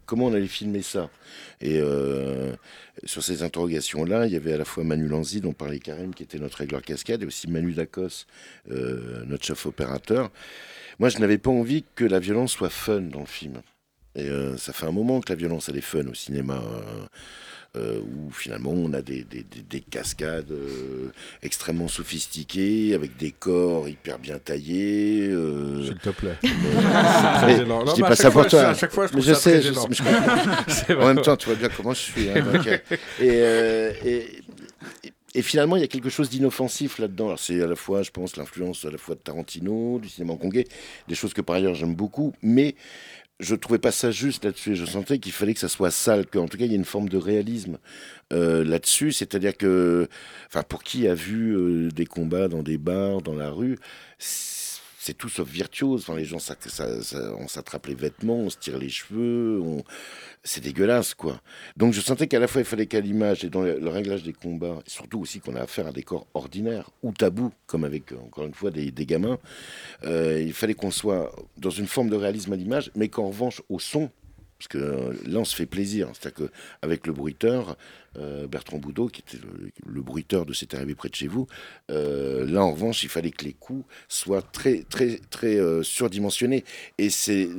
comment 0.05 0.25
on 0.25 0.33
allait 0.33 0.47
filmer 0.47 0.81
ça. 0.81 1.09
Et 1.61 1.81
sur 3.05 3.23
ces 3.23 3.41
interrogations-là, 3.43 4.27
il 4.27 4.33
y 4.33 4.35
avait 4.35 4.51
à 4.53 4.57
la 4.57 4.65
fois 4.65 4.83
Manu 4.83 5.07
Lanzi, 5.07 5.39
dont 5.39 5.53
parlait 5.53 5.79
Karim, 5.79 6.13
qui 6.13 6.23
était 6.23 6.39
notre 6.39 6.57
régleur 6.57 6.81
cascade, 6.81 7.23
et 7.23 7.25
aussi 7.25 7.49
Manu 7.49 7.71
Dacos, 7.71 8.25
notre 8.67 9.45
chef 9.45 9.65
opérateur. 9.65 10.29
Moi, 11.01 11.09
je 11.09 11.17
n'avais 11.17 11.39
pas 11.39 11.49
envie 11.49 11.83
que 11.95 12.05
la 12.05 12.19
violence 12.19 12.51
soit 12.51 12.69
fun 12.69 13.01
dans 13.01 13.21
le 13.21 13.25
film. 13.25 13.55
Et 14.15 14.29
euh, 14.29 14.55
ça 14.55 14.71
fait 14.71 14.85
un 14.85 14.91
moment 14.91 15.19
que 15.19 15.29
la 15.33 15.35
violence, 15.35 15.67
elle 15.67 15.77
est 15.77 15.81
fun 15.81 16.05
au 16.07 16.13
cinéma. 16.13 16.61
euh, 17.77 17.99
où 18.01 18.29
finalement 18.31 18.71
on 18.71 18.91
a 18.93 19.01
des, 19.01 19.23
des, 19.23 19.43
des- 19.43 19.61
des 19.61 19.79
cascades 19.79 20.51
euh, 20.51 21.09
extrêmement 21.41 21.87
sophistiquées, 21.87 22.93
avec 22.93 23.15
des 23.17 23.31
corps 23.31 23.87
hyper 23.89 24.19
bien 24.19 24.37
taillés. 24.39 25.31
S'il 25.85 25.95
te 25.95 26.09
plaît. 26.09 26.37
C'est 26.43 26.49
très 26.51 27.57
gênant. 27.57 27.85
Je 27.87 27.93
dis 27.95 28.01
pas 28.01 28.15
ça 28.15 28.29
pour 28.29 28.45
toi. 28.45 28.61
à 28.67 28.73
chaque 28.75 28.91
fois, 28.91 29.07
je 29.07 29.15
Mais 29.15 29.21
je 29.21 29.33
sais, 29.33 29.61
je, 29.61 29.71
je 29.73 30.93
en 30.93 31.07
même 31.07 31.21
temps, 31.21 31.37
tu 31.37 31.47
vois 31.47 31.55
bien 31.55 31.69
comment 31.75 31.93
je 31.93 31.99
suis. 31.99 32.29
hein, 32.29 32.43
donc, 32.43 32.67
et, 32.67 33.25
et, 33.25 34.05
et- 34.05 35.11
et 35.33 35.41
finalement, 35.41 35.77
il 35.77 35.81
y 35.81 35.85
a 35.85 35.87
quelque 35.87 36.09
chose 36.09 36.29
d'inoffensif 36.29 36.99
là-dedans. 36.99 37.37
C'est 37.37 37.61
à 37.61 37.67
la 37.67 37.75
fois, 37.75 38.03
je 38.03 38.11
pense, 38.11 38.35
l'influence 38.35 38.83
à 38.85 38.91
la 38.91 38.97
fois 38.97 39.15
de 39.15 39.21
Tarantino, 39.21 39.99
du 39.99 40.09
cinéma 40.09 40.33
hongkongais, 40.33 40.67
des 41.07 41.15
choses 41.15 41.33
que 41.33 41.41
par 41.41 41.55
ailleurs 41.55 41.73
j'aime 41.73 41.95
beaucoup, 41.95 42.33
mais 42.41 42.75
je 43.39 43.55
trouvais 43.55 43.79
pas 43.79 43.91
ça 43.91 44.11
juste 44.11 44.43
là-dessus. 44.45 44.75
Je 44.75 44.85
sentais 44.85 45.19
qu'il 45.19 45.31
fallait 45.31 45.53
que 45.53 45.59
ça 45.59 45.69
soit 45.69 45.89
sale, 45.89 46.27
qu'en 46.27 46.47
tout 46.47 46.57
cas 46.57 46.65
il 46.65 46.71
y 46.71 46.73
ait 46.73 46.77
une 46.77 46.85
forme 46.85 47.09
de 47.09 47.17
réalisme 47.17 47.79
euh, 48.33 48.63
là-dessus. 48.63 49.13
C'est-à-dire 49.13 49.55
que, 49.57 50.07
enfin, 50.47 50.63
pour 50.63 50.83
qui 50.83 51.07
a 51.07 51.13
vu 51.13 51.55
euh, 51.55 51.89
des 51.89 52.05
combats 52.05 52.49
dans 52.49 52.61
des 52.61 52.77
bars, 52.77 53.21
dans 53.21 53.33
la 53.33 53.49
rue, 53.49 53.79
c'est 55.03 55.17
tout 55.17 55.29
sauf 55.29 55.49
virtuose. 55.49 56.01
Enfin, 56.01 56.15
les 56.15 56.25
gens, 56.25 56.37
ça, 56.37 56.55
on 57.39 57.47
s'attrape 57.47 57.87
les 57.87 57.95
vêtements, 57.95 58.37
on 58.37 58.49
se 58.51 58.57
tire 58.57 58.77
les 58.77 58.89
cheveux, 58.89 59.59
on... 59.59 59.83
c'est 60.43 60.61
dégueulasse, 60.61 61.15
quoi. 61.15 61.41
Donc 61.75 61.93
je 61.93 62.01
sentais 62.01 62.27
qu'à 62.27 62.37
la 62.37 62.47
fois 62.47 62.61
il 62.61 62.65
fallait 62.65 62.85
qu'à 62.85 62.99
l'image 62.99 63.43
et 63.43 63.49
dans 63.49 63.63
le, 63.63 63.89
réglage 63.89 64.21
des 64.21 64.33
combats, 64.33 64.77
et 64.85 64.89
surtout 64.89 65.19
aussi 65.19 65.39
qu'on 65.39 65.55
a 65.55 65.61
affaire 65.61 65.87
à 65.87 65.91
des 65.91 66.03
corps 66.03 66.27
ordinaires 66.35 66.91
ou 67.01 67.13
tabous, 67.13 67.51
comme 67.65 67.83
avec, 67.83 68.11
euh, 68.11 68.17
encore 68.17 68.45
une 68.45 68.53
fois, 68.53 68.69
des, 68.69 68.91
des 68.91 69.07
gamins, 69.07 69.39
euh, 70.03 70.39
il 70.39 70.53
fallait 70.53 70.75
qu'on 70.75 70.91
soit 70.91 71.33
dans 71.57 71.71
une 71.71 71.87
forme 71.87 72.11
de 72.11 72.15
réalisme 72.15 72.53
à 72.53 72.55
l'image, 72.55 72.91
mais 72.95 73.07
qu'en 73.07 73.29
revanche, 73.29 73.63
au 73.69 73.79
son, 73.79 74.11
parce 74.61 74.67
que 74.67 75.15
là, 75.27 75.39
on 75.39 75.43
se 75.43 75.55
fait 75.55 75.65
plaisir. 75.65 76.09
C'est-à-dire 76.13 76.49
qu'avec 76.81 77.07
le 77.07 77.13
bruiteur, 77.13 77.77
euh, 78.15 78.45
Bertrand 78.45 78.77
Boudot, 78.77 79.07
qui 79.07 79.21
était 79.21 79.43
le, 79.87 80.01
bruiteur 80.03 80.45
de 80.45 80.53
C'est 80.53 80.75
arrivé 80.75 80.93
près 80.93 81.09
de 81.09 81.15
chez 81.15 81.25
vous, 81.25 81.47
euh, 81.89 82.45
là, 82.45 82.63
en 82.63 82.71
revanche, 82.71 83.01
il 83.01 83.09
fallait 83.09 83.31
que 83.31 83.43
les 83.43 83.53
coups 83.53 83.83
soient 84.07 84.43
très, 84.43 84.83
très, 84.83 85.19
très 85.31 85.55
euh, 85.55 85.81
surdimensionnés. 85.81 86.63
Et 86.99 87.09
c'est 87.09 87.49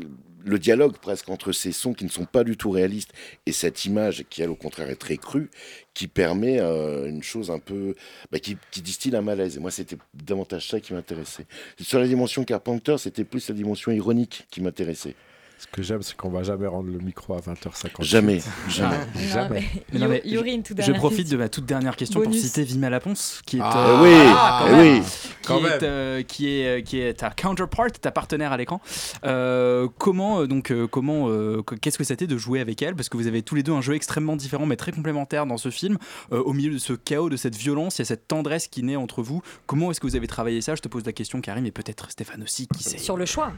le 0.44 0.58
dialogue 0.60 0.96
presque 0.98 1.28
entre 1.28 1.50
ces 1.50 1.72
sons 1.72 1.92
qui 1.92 2.04
ne 2.04 2.08
sont 2.08 2.24
pas 2.24 2.44
du 2.44 2.56
tout 2.56 2.70
réalistes 2.70 3.12
et 3.46 3.52
cette 3.52 3.84
image 3.84 4.24
qui, 4.30 4.40
elle, 4.42 4.50
au 4.50 4.56
contraire, 4.56 4.88
est 4.88 4.94
très 4.94 5.16
crue, 5.16 5.50
qui 5.94 6.06
permet 6.06 6.60
une 6.60 7.24
chose 7.24 7.50
un 7.50 7.58
peu. 7.58 7.96
bah, 8.30 8.38
qui, 8.38 8.56
qui 8.70 8.80
distille 8.80 9.16
un 9.16 9.22
malaise. 9.22 9.56
Et 9.56 9.60
moi, 9.60 9.72
c'était 9.72 9.98
davantage 10.14 10.68
ça 10.68 10.78
qui 10.78 10.94
m'intéressait. 10.94 11.46
Sur 11.80 11.98
la 11.98 12.06
dimension 12.06 12.44
Carpenter, 12.44 12.94
c'était 12.96 13.24
plus 13.24 13.48
la 13.48 13.56
dimension 13.56 13.90
ironique 13.90 14.46
qui 14.52 14.60
m'intéressait. 14.60 15.16
Ce 15.62 15.68
que 15.76 15.80
j'aime, 15.80 16.02
c'est 16.02 16.16
qu'on 16.16 16.28
va 16.28 16.42
jamais 16.42 16.66
rendre 16.66 16.90
le 16.90 16.98
micro 16.98 17.34
à 17.34 17.38
20h50. 17.40 18.02
Jamais, 18.02 18.42
jamais. 18.68 18.96
jamais. 19.28 19.64
Mais 19.92 20.00
non, 20.00 20.08
mais 20.08 20.20
une 20.24 20.62
toute 20.64 20.82
je 20.82 20.90
profite 20.92 21.18
question. 21.20 21.38
de 21.38 21.42
ma 21.42 21.48
toute 21.48 21.66
dernière 21.66 21.94
question 21.94 22.18
Bonus. 22.18 22.34
pour 22.36 22.44
citer 22.44 22.64
Vima 22.64 22.90
Laponce, 22.90 23.40
qui 23.46 23.58
est 23.58 23.60
Ah, 23.62 23.90
euh, 23.92 24.02
oui, 24.02 24.34
quand 24.66 24.76
même, 24.76 24.98
oui, 24.98 25.02
qui 25.40 25.46
quand 25.46 25.58
est, 25.64 25.82
euh, 25.84 26.22
qui 26.24 26.48
est 26.48 26.82
qui 26.82 26.98
est 27.00 27.14
ta 27.14 27.30
counterpart, 27.30 27.92
ta 27.92 28.10
partenaire 28.10 28.50
à 28.50 28.56
l'écran. 28.56 28.80
Euh, 29.24 29.86
comment 29.98 30.40
euh, 30.40 30.46
donc 30.48 30.72
comment 30.90 31.28
euh, 31.28 31.62
que- 31.62 31.76
qu'est-ce 31.76 31.96
que 31.96 32.04
c'était 32.04 32.26
de 32.26 32.36
jouer 32.36 32.58
avec 32.60 32.82
elle? 32.82 32.96
Parce 32.96 33.08
que 33.08 33.16
vous 33.16 33.28
avez 33.28 33.42
tous 33.42 33.54
les 33.54 33.62
deux 33.62 33.72
un 33.72 33.80
jeu 33.82 33.94
extrêmement 33.94 34.34
différent 34.34 34.66
mais 34.66 34.76
très 34.76 34.90
complémentaire 34.90 35.46
dans 35.46 35.58
ce 35.58 35.70
film. 35.70 35.96
Euh, 36.32 36.42
au 36.42 36.52
milieu 36.54 36.72
de 36.72 36.78
ce 36.78 36.92
chaos, 36.92 37.30
de 37.30 37.36
cette 37.36 37.56
violence, 37.56 37.98
il 37.98 38.00
y 38.00 38.02
a 38.02 38.06
cette 38.06 38.26
tendresse 38.26 38.66
qui 38.66 38.82
naît 38.82 38.96
entre 38.96 39.22
vous. 39.22 39.42
Comment 39.66 39.92
est-ce 39.92 40.00
que 40.00 40.08
vous 40.08 40.16
avez 40.16 40.26
travaillé 40.26 40.60
ça? 40.60 40.74
Je 40.74 40.82
te 40.82 40.88
pose 40.88 41.06
la 41.06 41.12
question, 41.12 41.40
Karim, 41.40 41.66
et 41.66 41.70
peut-être 41.70 42.10
Stéphane 42.10 42.42
aussi, 42.42 42.66
qui 42.66 42.82
sait. 42.82 42.98
Sur 42.98 43.16
le 43.16 43.26
choix. 43.26 43.52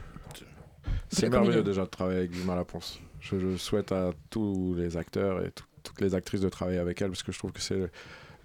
C'est 1.09 1.27
Le 1.27 1.31
merveilleux 1.31 1.63
déjà 1.63 1.83
de 1.83 1.91
travailler 1.91 2.19
avec 2.19 2.33
Vima 2.33 2.55
Laponce. 2.55 3.01
Je, 3.21 3.39
je 3.39 3.57
souhaite 3.57 3.93
à 3.93 4.11
tous 4.31 4.75
les 4.77 4.97
acteurs 4.97 5.45
et 5.45 5.51
tout- 5.51 5.65
toutes 5.83 6.01
les 6.01 6.15
actrices 6.15 6.41
de 6.41 6.49
travailler 6.49 6.79
avec 6.79 7.01
elle 7.03 7.09
parce 7.09 7.23
que 7.23 7.31
je 7.33 7.39
trouve 7.39 7.53
que 7.53 7.61
c'est 7.61 7.91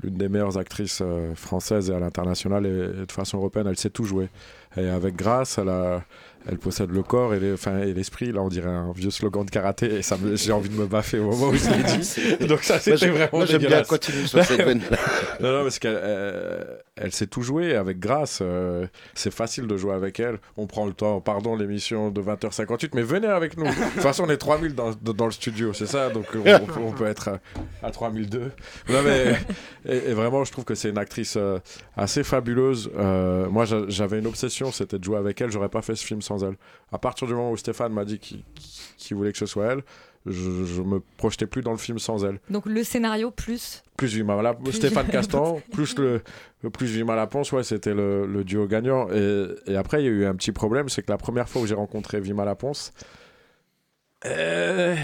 l'une 0.03 0.15
des 0.17 0.29
meilleures 0.29 0.57
actrices 0.57 0.99
euh, 1.01 1.35
françaises 1.35 1.89
et 1.89 1.93
à 1.93 1.99
l'international 1.99 2.65
et, 2.65 3.01
et 3.01 3.05
de 3.05 3.11
façon 3.11 3.37
européenne, 3.37 3.67
elle 3.67 3.77
sait 3.77 3.89
tout 3.89 4.03
jouer. 4.05 4.29
Et 4.77 4.87
avec 4.87 5.15
grâce, 5.15 5.57
elle, 5.57 5.67
a- 5.69 6.03
elle 6.47 6.57
possède 6.57 6.89
le 6.91 7.03
corps 7.03 7.33
et 7.33 7.39
les- 7.39 7.53
enfin, 7.53 7.79
et 7.79 7.93
l'esprit. 7.93 8.31
Là, 8.31 8.41
on 8.41 8.47
dirait 8.49 8.69
un 8.69 8.91
vieux 8.93 9.09
slogan 9.11 9.45
de 9.45 9.51
karaté 9.51 9.95
et 9.95 10.01
ça 10.01 10.17
j'ai 10.35 10.51
envie 10.53 10.69
de 10.69 10.75
me 10.75 10.85
baffer 10.85 11.19
au 11.19 11.29
moment 11.31 11.47
où 11.49 11.55
je 11.55 11.69
l'ai 11.69 11.83
dit. 12.37 12.45
Donc 12.47 12.63
ça, 12.63 12.79
c'était 12.79 12.95
j'aime- 12.97 13.11
vraiment 13.11 13.29
moi, 13.33 13.45
j'aime 13.45 13.59
bien 13.61 13.83
continuer 13.83 14.25
sur 14.27 14.43
cette 14.43 14.61
veine. 14.61 14.81
non, 15.41 15.51
non, 15.51 15.63
parce 15.63 15.79
qu'elle 15.79 15.99
euh, 16.01 16.77
elle 17.01 17.11
sait 17.11 17.27
tout 17.27 17.41
jouer 17.41 17.75
avec 17.75 17.99
grâce. 17.99 18.39
euh, 18.41 18.87
c'est 19.15 19.31
facile 19.33 19.67
de 19.67 19.77
jouer 19.77 19.93
avec 19.93 20.19
elle. 20.19 20.39
On 20.57 20.67
prend 20.67 20.85
le 20.85 20.93
temps. 20.93 21.21
Pardon, 21.21 21.55
l'émission 21.55 22.09
de 22.11 22.21
20h58, 22.21 22.89
mais 22.93 23.01
venez 23.01 23.27
avec 23.27 23.57
nous. 23.57 23.65
De 23.65 23.69
toute 23.93 24.01
façon, 24.01 24.25
on 24.27 24.29
est 24.29 24.37
3000 24.37 24.75
dans, 24.75 24.91
dans 24.91 25.25
le 25.25 25.31
studio, 25.31 25.73
c'est 25.73 25.85
ça 25.87 26.09
Donc 26.09 26.25
on, 26.35 26.81
on 26.81 26.91
peut- 26.91 27.05
être 27.07 27.29
à, 27.29 27.39
à 27.81 27.91
3002. 27.91 28.51
Non, 28.89 29.01
mais, 29.03 29.35
et, 29.85 30.09
et 30.09 30.13
vraiment, 30.13 30.43
je 30.43 30.51
trouve 30.51 30.65
que 30.65 30.75
c'est 30.75 30.89
une 30.89 30.97
actrice 30.97 31.35
euh, 31.37 31.59
assez 31.97 32.23
fabuleuse. 32.23 32.91
Euh, 32.97 33.47
moi, 33.49 33.65
j'a- 33.65 33.87
j'avais 33.87 34.19
une 34.19 34.27
obsession, 34.27 34.71
c'était 34.71 34.99
de 34.99 35.03
jouer 35.03 35.17
avec 35.17 35.39
elle. 35.41 35.51
J'aurais 35.51 35.69
pas 35.69 35.81
fait 35.81 35.95
ce 35.95 36.05
film 36.05 36.21
sans 36.21 36.43
elle. 36.43 36.55
À 36.91 36.97
partir 36.97 37.27
du 37.27 37.33
moment 37.33 37.51
où 37.51 37.57
Stéphane 37.57 37.93
m'a 37.93 38.05
dit 38.05 38.19
qu'il 38.19 39.17
voulait 39.17 39.31
que 39.31 39.37
ce 39.37 39.45
soit 39.45 39.65
elle, 39.67 39.83
je, 40.25 40.65
je 40.65 40.81
me 40.81 40.99
projetais 41.17 41.47
plus 41.47 41.61
dans 41.61 41.71
le 41.71 41.77
film 41.77 41.97
sans 41.99 42.25
elle 42.25 42.39
Donc 42.49 42.65
le 42.65 42.83
scénario 42.83 43.31
plus. 43.31 43.83
plus 43.97 44.13
Vima 44.13 44.41
Lap- 44.41 44.61
Plus 44.63 44.73
Stéphane 44.73 45.07
Castan, 45.07 45.61
plus 45.71 45.97
le 45.97 46.21
le 46.61 46.69
plus 46.69 46.87
Vima 46.87 47.15
Laponce, 47.15 47.51
ouais, 47.53 47.63
c'était 47.63 47.93
le, 47.93 48.25
le 48.27 48.43
duo 48.43 48.67
gagnant. 48.67 49.07
Et, 49.11 49.45
et 49.67 49.75
après, 49.77 50.01
il 50.01 50.05
y 50.05 50.07
a 50.09 50.11
eu 50.11 50.25
un 50.25 50.35
petit 50.35 50.51
problème, 50.51 50.89
c'est 50.89 51.01
que 51.03 51.09
la 51.11 51.17
première 51.17 51.47
fois 51.47 51.61
où 51.61 51.65
j'ai 51.65 51.73
rencontré 51.75 52.19
Vima 52.19 52.43
Laponce, 52.43 52.91
euh, 54.25 54.95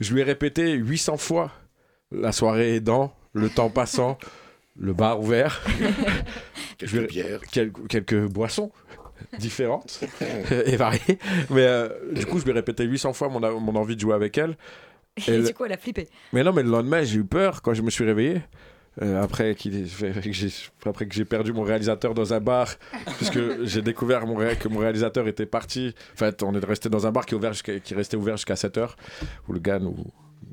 je 0.00 0.14
lui 0.14 0.20
ai 0.20 0.24
répété 0.24 0.72
800 0.72 1.16
fois 1.16 1.50
la 2.12 2.30
soirée 2.32 2.76
aidant, 2.76 3.12
le 3.32 3.48
temps 3.50 3.70
passant, 3.70 4.16
le 4.78 4.92
bar 4.92 5.20
ouvert, 5.20 5.60
Je 6.82 6.98
lui 7.00 7.18
ai- 7.18 7.38
quelques, 7.50 7.86
quelques 7.88 8.26
boissons 8.28 8.70
différentes 9.38 10.00
et 10.66 10.76
variées. 10.76 11.18
Mais 11.50 11.62
euh, 11.66 11.88
du 12.12 12.26
coup, 12.26 12.38
je 12.38 12.44
lui 12.44 12.50
ai 12.50 12.54
répété 12.54 12.84
800 12.84 13.12
fois 13.12 13.28
mon, 13.28 13.60
mon 13.60 13.76
envie 13.76 13.96
de 13.96 14.00
jouer 14.00 14.14
avec 14.14 14.38
elle. 14.38 14.56
Et 15.28 15.36
le- 15.38 15.46
du 15.46 15.52
coup, 15.54 15.64
elle 15.66 15.72
a 15.72 15.76
flippé. 15.76 16.08
mais 16.32 16.42
non, 16.42 16.52
mais 16.52 16.62
le 16.62 16.70
lendemain, 16.70 17.02
j'ai 17.04 17.18
eu 17.18 17.24
peur 17.24 17.60
quand 17.62 17.74
je 17.74 17.82
me 17.82 17.90
suis 17.90 18.04
réveillé. 18.04 18.40
euh, 19.02 19.22
après, 19.22 19.54
fait- 19.54 20.20
que 20.22 20.32
j'ai- 20.32 20.48
après 20.86 21.06
que 21.06 21.14
j'ai 21.14 21.24
perdu 21.24 21.52
mon 21.52 21.62
réalisateur 21.62 22.12
dans 22.14 22.32
un 22.34 22.40
bar, 22.40 22.68
puisque 23.16 23.64
j'ai 23.64 23.80
découvert 23.82 24.26
mon 24.26 24.34
ré- 24.36 24.56
que 24.56 24.68
mon 24.68 24.80
réalisateur 24.80 25.26
était 25.28 25.46
parti. 25.46 25.94
En 26.14 26.16
fait, 26.16 26.42
on 26.42 26.54
est 26.54 26.64
resté 26.64 26.88
dans 26.90 27.06
un 27.06 27.10
bar 27.12 27.24
qui, 27.26 27.34
est 27.34 27.36
ouvert 27.38 27.52
jusqu'à- 27.52 27.78
qui 27.80 27.94
restait 27.94 28.16
ouvert 28.16 28.36
jusqu'à 28.36 28.56
7 28.56 28.76
heures, 28.78 28.96
où 29.48 29.52
le 29.54 29.60
gars 29.60 29.78
nous, 29.78 29.96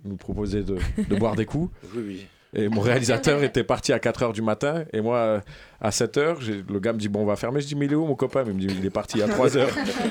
nous 0.06 0.16
proposait 0.18 0.64
de, 0.64 0.78
de 1.10 1.16
boire 1.16 1.36
des 1.36 1.46
coups. 1.46 1.70
Oui, 1.96 2.04
oui. 2.08 2.28
Et 2.54 2.68
mon 2.68 2.82
réalisateur 2.82 3.44
était 3.44 3.64
parti 3.64 3.94
à 3.94 4.00
4h 4.00 4.34
du 4.34 4.42
matin. 4.42 4.84
Et 4.92 5.02
moi, 5.02 5.18
euh, 5.18 5.40
à 5.82 5.92
7h, 5.92 6.38
j'ai- 6.42 6.64
le 6.68 6.80
gars 6.80 6.94
me 6.94 6.98
dit 6.98 7.08
Bon, 7.08 7.22
on 7.22 7.26
va 7.26 7.36
fermer. 7.36 7.62
Je 7.62 7.68
dis 7.68 7.76
Mais 7.76 7.86
il 7.86 7.92
est 7.92 7.96
où 7.96 8.06
mon 8.08 8.16
copain? 8.16 8.44
Il 8.48 8.54
me 8.54 8.60
dit 8.60 8.68
Il 8.80 8.86
est 8.86 8.90
parti 8.90 9.22
à 9.22 9.28
3h. 9.28 9.68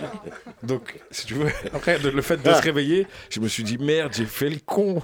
Donc, 0.62 0.98
si 1.10 1.26
tu 1.26 1.34
veux, 1.34 1.48
après 1.74 1.98
le 1.98 2.22
fait 2.22 2.36
de 2.42 2.52
se 2.52 2.62
réveiller, 2.62 3.06
je 3.30 3.40
me 3.40 3.48
suis 3.48 3.64
dit 3.64 3.76
Merde, 3.78 4.12
j'ai 4.14 4.24
fait 4.26 4.50
le 4.50 4.58
con. 4.64 5.02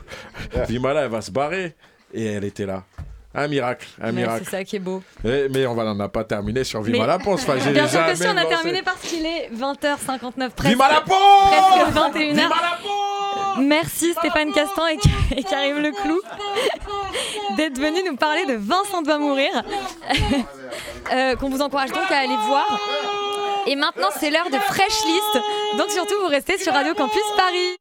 Vimala, 0.68 1.02
elle 1.02 1.10
va 1.10 1.20
se 1.22 1.30
barrer. 1.32 1.74
Et 2.12 2.24
elle 2.26 2.44
était 2.44 2.66
là. 2.66 2.84
Un 3.36 3.48
miracle, 3.48 3.86
un 4.00 4.12
Mais 4.12 4.22
miracle. 4.22 4.44
C'est 4.44 4.50
ça 4.58 4.64
qui 4.64 4.76
est 4.76 4.80
beau. 4.80 5.02
Mais 5.24 5.66
on 5.66 5.74
va- 5.74 5.84
on 5.86 5.94
n'a 5.96 6.08
pas 6.08 6.22
terminé 6.24 6.62
sur 6.64 6.82
Mais- 6.82 6.92
Vima 6.92 7.06
la 7.06 7.18
Ponce. 7.18 7.42
Enfin, 7.42 7.54
j'ai 7.62 7.72
Bien 7.72 7.88
sûr 7.88 8.06
que 8.06 8.14
si, 8.14 8.26
on 8.28 8.36
a 8.36 8.44
terminé 8.44 8.82
parce 8.82 9.00
qu'il 9.00 9.26
est 9.26 9.50
20h59 9.52 10.50
presque. 10.54 10.78
La 10.78 11.00
Ponce 11.00 11.16
Presque 11.48 11.96
21h. 11.96 12.48
Merci 13.58 14.12
Stéphane 14.14 14.52
Castan 14.52 14.86
et, 14.88 14.98
et 15.38 15.42
Karim 15.44 15.78
Leclou 15.78 16.20
d'être 17.56 17.78
venus 17.78 18.02
nous 18.08 18.16
parler 18.16 18.46
de 18.46 18.54
Vincent 18.54 19.02
doit 19.02 19.18
mourir, 19.18 19.50
Euh, 21.12 21.36
qu'on 21.36 21.50
vous 21.50 21.60
encourage 21.60 21.90
donc 21.92 22.10
à 22.10 22.16
aller 22.18 22.36
voir. 22.46 22.80
Et 23.66 23.76
maintenant, 23.76 24.08
c'est 24.18 24.30
l'heure 24.30 24.48
de 24.50 24.56
Fresh 24.58 25.04
List. 25.04 25.44
Donc 25.78 25.90
surtout, 25.90 26.14
vous 26.22 26.28
restez 26.28 26.56
sur 26.58 26.72
Radio 26.72 26.94
Campus 26.94 27.22
Paris. 27.36 27.76